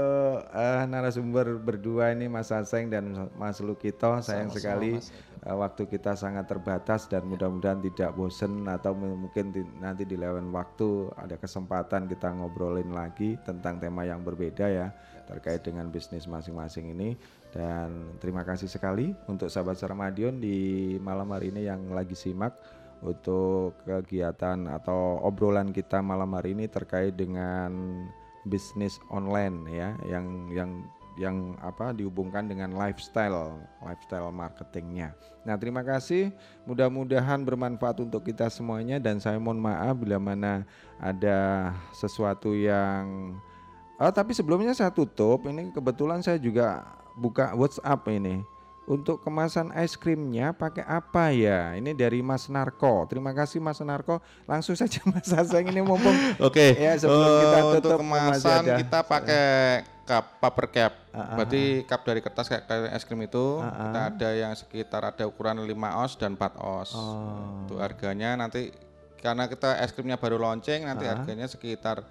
eh, 0.49 0.83
narasumber 0.89 1.61
berdua 1.61 2.17
ini 2.17 2.25
Mas 2.27 2.49
Aseng 2.49 2.89
dan 2.89 3.05
Mas 3.37 3.61
Lukito. 3.61 4.17
Sayang 4.19 4.49
Sama-sama, 4.49 4.57
sekali 4.57 4.91
Mas. 4.97 5.13
uh, 5.45 5.57
waktu 5.61 5.83
kita 5.87 6.17
sangat 6.17 6.49
terbatas 6.49 7.05
dan 7.07 7.29
mudah-mudahan 7.29 7.85
tidak 7.85 8.17
bosen 8.17 8.65
atau 8.65 8.97
mungkin 8.97 9.53
di- 9.53 9.69
nanti 9.77 10.09
di 10.09 10.17
lain 10.17 10.49
waktu 10.51 11.13
ada 11.15 11.37
kesempatan 11.37 12.09
kita 12.09 12.33
ngobrolin 12.33 12.91
lagi 12.91 13.37
tentang 13.45 13.77
tema 13.77 14.03
yang 14.03 14.25
berbeda 14.25 14.67
ya 14.67 14.89
terkait 15.29 15.61
dengan 15.61 15.93
bisnis 15.93 16.25
masing-masing 16.25 16.97
ini 16.97 17.13
dan 17.59 18.15
terima 18.23 18.47
kasih 18.47 18.71
sekali 18.71 19.11
untuk 19.27 19.51
sahabat 19.51 19.75
Sarmadion 19.75 20.39
di 20.39 20.95
malam 21.03 21.27
hari 21.35 21.51
ini 21.51 21.67
yang 21.67 21.91
lagi 21.91 22.15
simak 22.15 22.55
untuk 23.03 23.75
kegiatan 23.83 24.71
atau 24.71 25.19
obrolan 25.27 25.75
kita 25.75 25.99
malam 25.99 26.39
hari 26.39 26.55
ini 26.55 26.71
terkait 26.71 27.19
dengan 27.19 27.75
bisnis 28.47 29.03
online 29.11 29.67
ya 29.75 29.91
yang 30.07 30.47
yang 30.55 30.71
yang 31.19 31.59
apa 31.59 31.91
dihubungkan 31.91 32.47
dengan 32.47 32.79
lifestyle 32.79 33.59
lifestyle 33.83 34.31
marketingnya. 34.31 35.19
Nah 35.43 35.59
terima 35.59 35.83
kasih. 35.83 36.31
Mudah-mudahan 36.63 37.43
bermanfaat 37.43 38.07
untuk 38.07 38.23
kita 38.23 38.47
semuanya. 38.47 39.03
Dan 39.03 39.19
saya 39.19 39.35
mohon 39.43 39.59
maaf 39.59 39.99
bila 39.99 40.23
mana 40.23 40.63
ada 41.03 41.75
sesuatu 41.91 42.55
yang 42.55 43.35
Oh, 43.99 44.15
tapi 44.15 44.31
sebelumnya 44.31 44.71
saya 44.79 44.95
tutup. 44.95 45.43
Ini 45.51 45.75
kebetulan 45.75 46.23
saya 46.23 46.39
juga 46.39 46.87
buka 47.19 47.53
WhatsApp 47.53 48.07
ini 48.09 48.47
untuk 48.89 49.21
kemasan 49.21 49.69
es 49.77 50.01
krimnya 50.01 50.57
pakai 50.57 50.81
apa 50.81 51.29
ya? 51.29 51.77
Ini 51.77 51.93
dari 51.93 52.25
Mas 52.25 52.49
Narko. 52.49 53.05
Terima 53.05 53.37
kasih 53.37 53.61
Mas 53.61 53.77
Narko. 53.85 54.17
Langsung 54.49 54.73
saja 54.81 55.05
Mas 55.05 55.29
Aseng 55.29 55.69
ini 55.69 55.85
mumpung 55.85 56.17
Oke, 56.41 56.73
ya 56.73 56.97
sebelum 56.97 57.21
eh, 57.21 57.37
kita 57.37 57.59
untuk 57.61 57.75
tutup 57.85 58.01
masih 58.01 58.49
kemasan 58.49 58.63
kita 58.81 58.99
pakai 59.05 59.47
cup 60.09 60.25
paper 60.41 60.67
cap. 60.73 60.93
ah, 61.13 61.37
Berarti 61.37 61.85
cup 61.85 62.01
dari 62.01 62.25
kertas 62.25 62.49
kayak, 62.49 62.65
kayak 62.65 62.97
es 62.97 63.05
krim 63.05 63.21
itu 63.21 63.61
Ah, 63.61 63.69
ah. 63.69 63.73
kita 63.77 64.01
ada 64.09 64.31
yang 64.33 64.53
sekitar 64.57 65.03
ada 65.05 65.25
ukuran 65.29 65.61
5 65.61 65.69
oz 66.01 66.13
dan 66.17 66.33
4 66.33 66.57
oz. 66.57 66.91
Oh. 66.97 67.61
Untuk 67.61 67.85
harganya 67.85 68.41
nanti 68.41 68.73
karena 69.21 69.53
kita 69.53 69.85
es 69.85 69.93
krimnya 69.93 70.17
baru 70.17 70.41
launching 70.41 70.89
nanti 70.89 71.05
Ah. 71.05 71.13
harganya 71.13 71.45
sekitar 71.45 72.09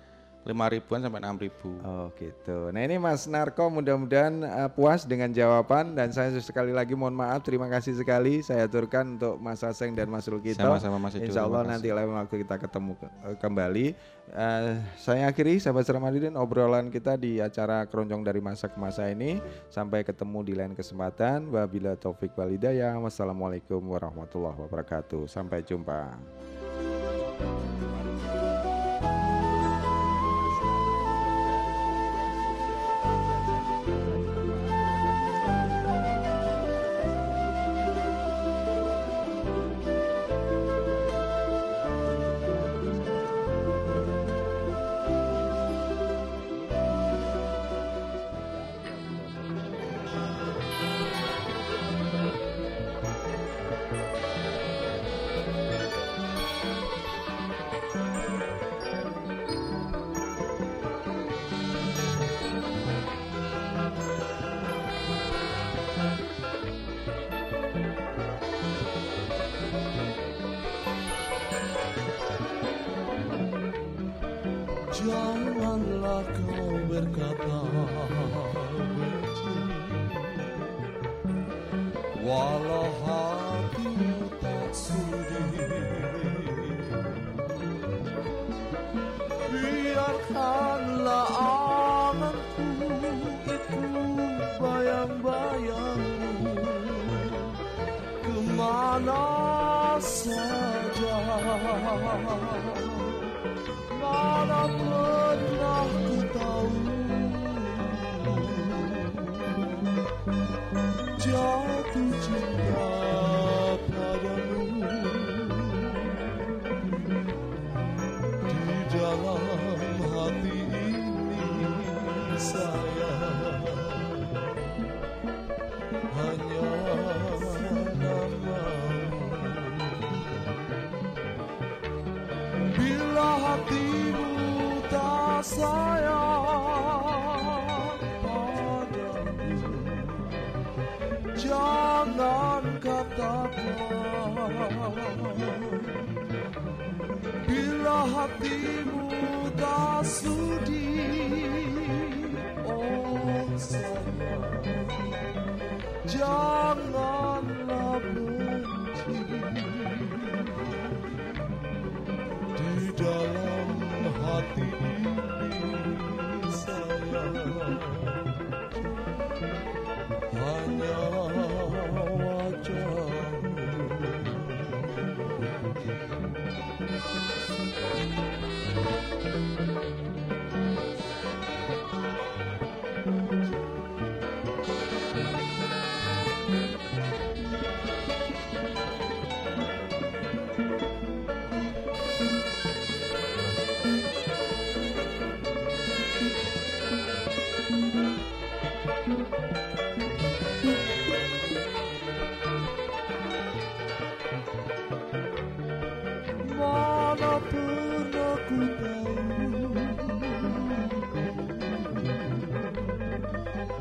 lima 0.47 0.71
ribuan 0.71 1.03
sampai 1.03 1.19
enam 1.19 1.35
ribu. 1.35 1.75
Oh 1.83 2.07
gitu. 2.15 2.71
Nah 2.71 2.81
ini 2.81 2.95
Mas 2.95 3.27
Narko 3.27 3.67
mudah-mudahan 3.67 4.33
eh, 4.41 4.69
puas 4.71 5.03
dengan 5.03 5.27
jawaban 5.29 5.93
dan 5.93 6.09
saya 6.09 6.31
sekali 6.39 6.71
lagi 6.71 6.95
mohon 6.95 7.11
maaf 7.11 7.43
terima 7.43 7.67
kasih 7.67 7.93
sekali 7.93 8.39
saya 8.39 8.65
aturkan 8.65 9.19
untuk 9.19 9.35
Mas 9.37 9.59
Aseng 9.61 9.91
dan 9.91 10.07
Mas 10.07 10.23
Rukito. 10.25 10.63
Sama-sama, 10.63 10.95
Mas 10.97 11.19
Insya 11.19 11.43
Allah 11.43 11.67
nanti 11.67 11.91
lain 11.91 12.07
waktu 12.09 12.47
kita 12.47 12.55
ketemu 12.57 12.95
ke- 12.95 13.11
eh, 13.27 13.35
kembali. 13.35 13.87
Eh, 14.27 14.71
saya 14.99 15.31
akhiri 15.31 15.55
sahabat 15.55 15.87
Ramadhan 15.87 16.35
obrolan 16.35 16.91
kita 16.91 17.15
di 17.15 17.39
acara 17.39 17.87
keroncong 17.87 18.23
dari 18.23 18.39
masa 18.39 18.67
ke 18.67 18.75
masa 18.75 19.07
ini. 19.07 19.39
Sampai 19.67 20.03
ketemu 20.03 20.43
di 20.43 20.53
lain 20.55 20.75
kesempatan. 20.75 21.47
Wabila 21.47 21.95
taufik 21.95 22.35
walidayah. 22.35 22.95
Wassalamualaikum 22.99 23.79
warahmatullahi 23.83 24.59
wabarakatuh. 24.67 25.27
Sampai 25.27 25.63
jumpa. 25.63 26.15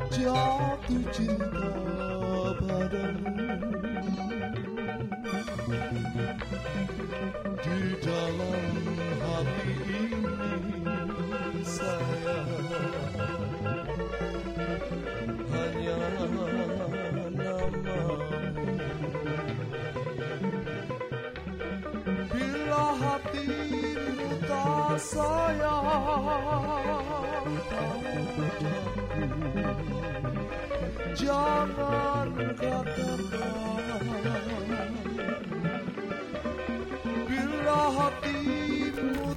Jatuh 0.07 1.03
cinta 1.11 1.67
padamu. 2.63 3.43
Di 7.59 7.79
dalam 7.99 8.71
hati 9.19 9.75
ini 10.07 11.59
saya 11.67 12.39
Hanya 15.51 15.97
namamu. 16.15 16.67
Bila 22.31 22.85
hatimu 22.95 24.29
tak 24.47 24.95
sayang 25.03 25.85
padaku 29.37 29.97
Jangan 31.17 32.27
katakan 32.37 33.19
Bila 37.27 37.81
hatimu 37.93 39.33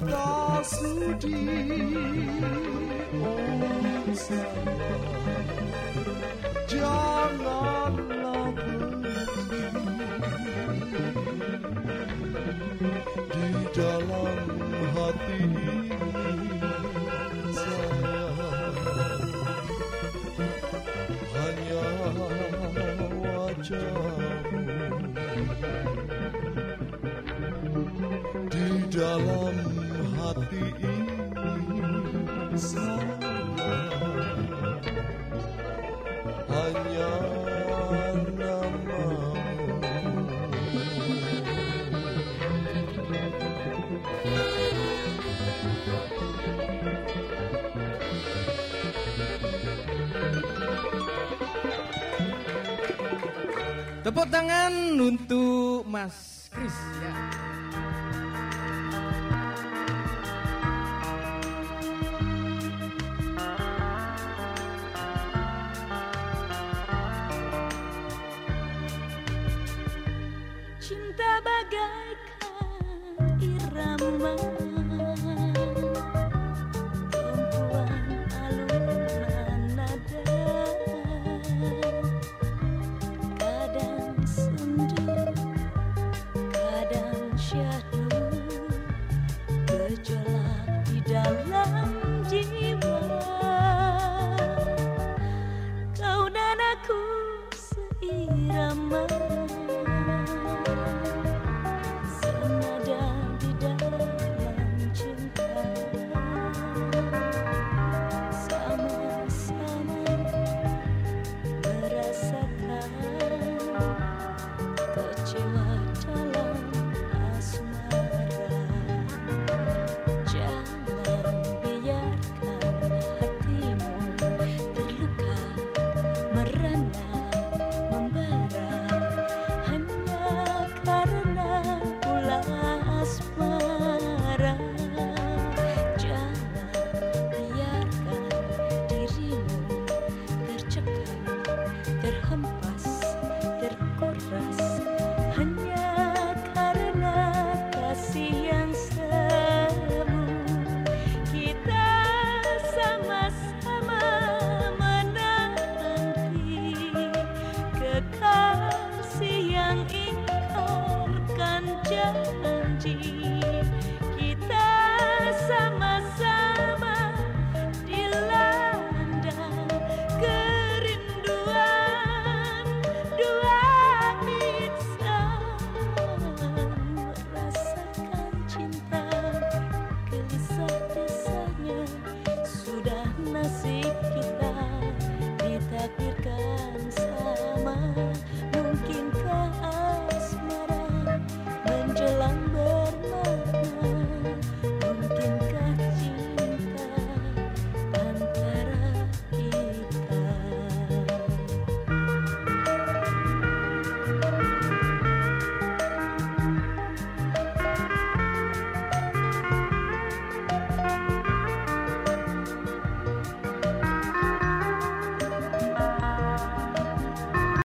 Tepuk 54.10 54.26
tangan 54.26 54.74
untuk 54.98 55.86
Mas 55.86 56.29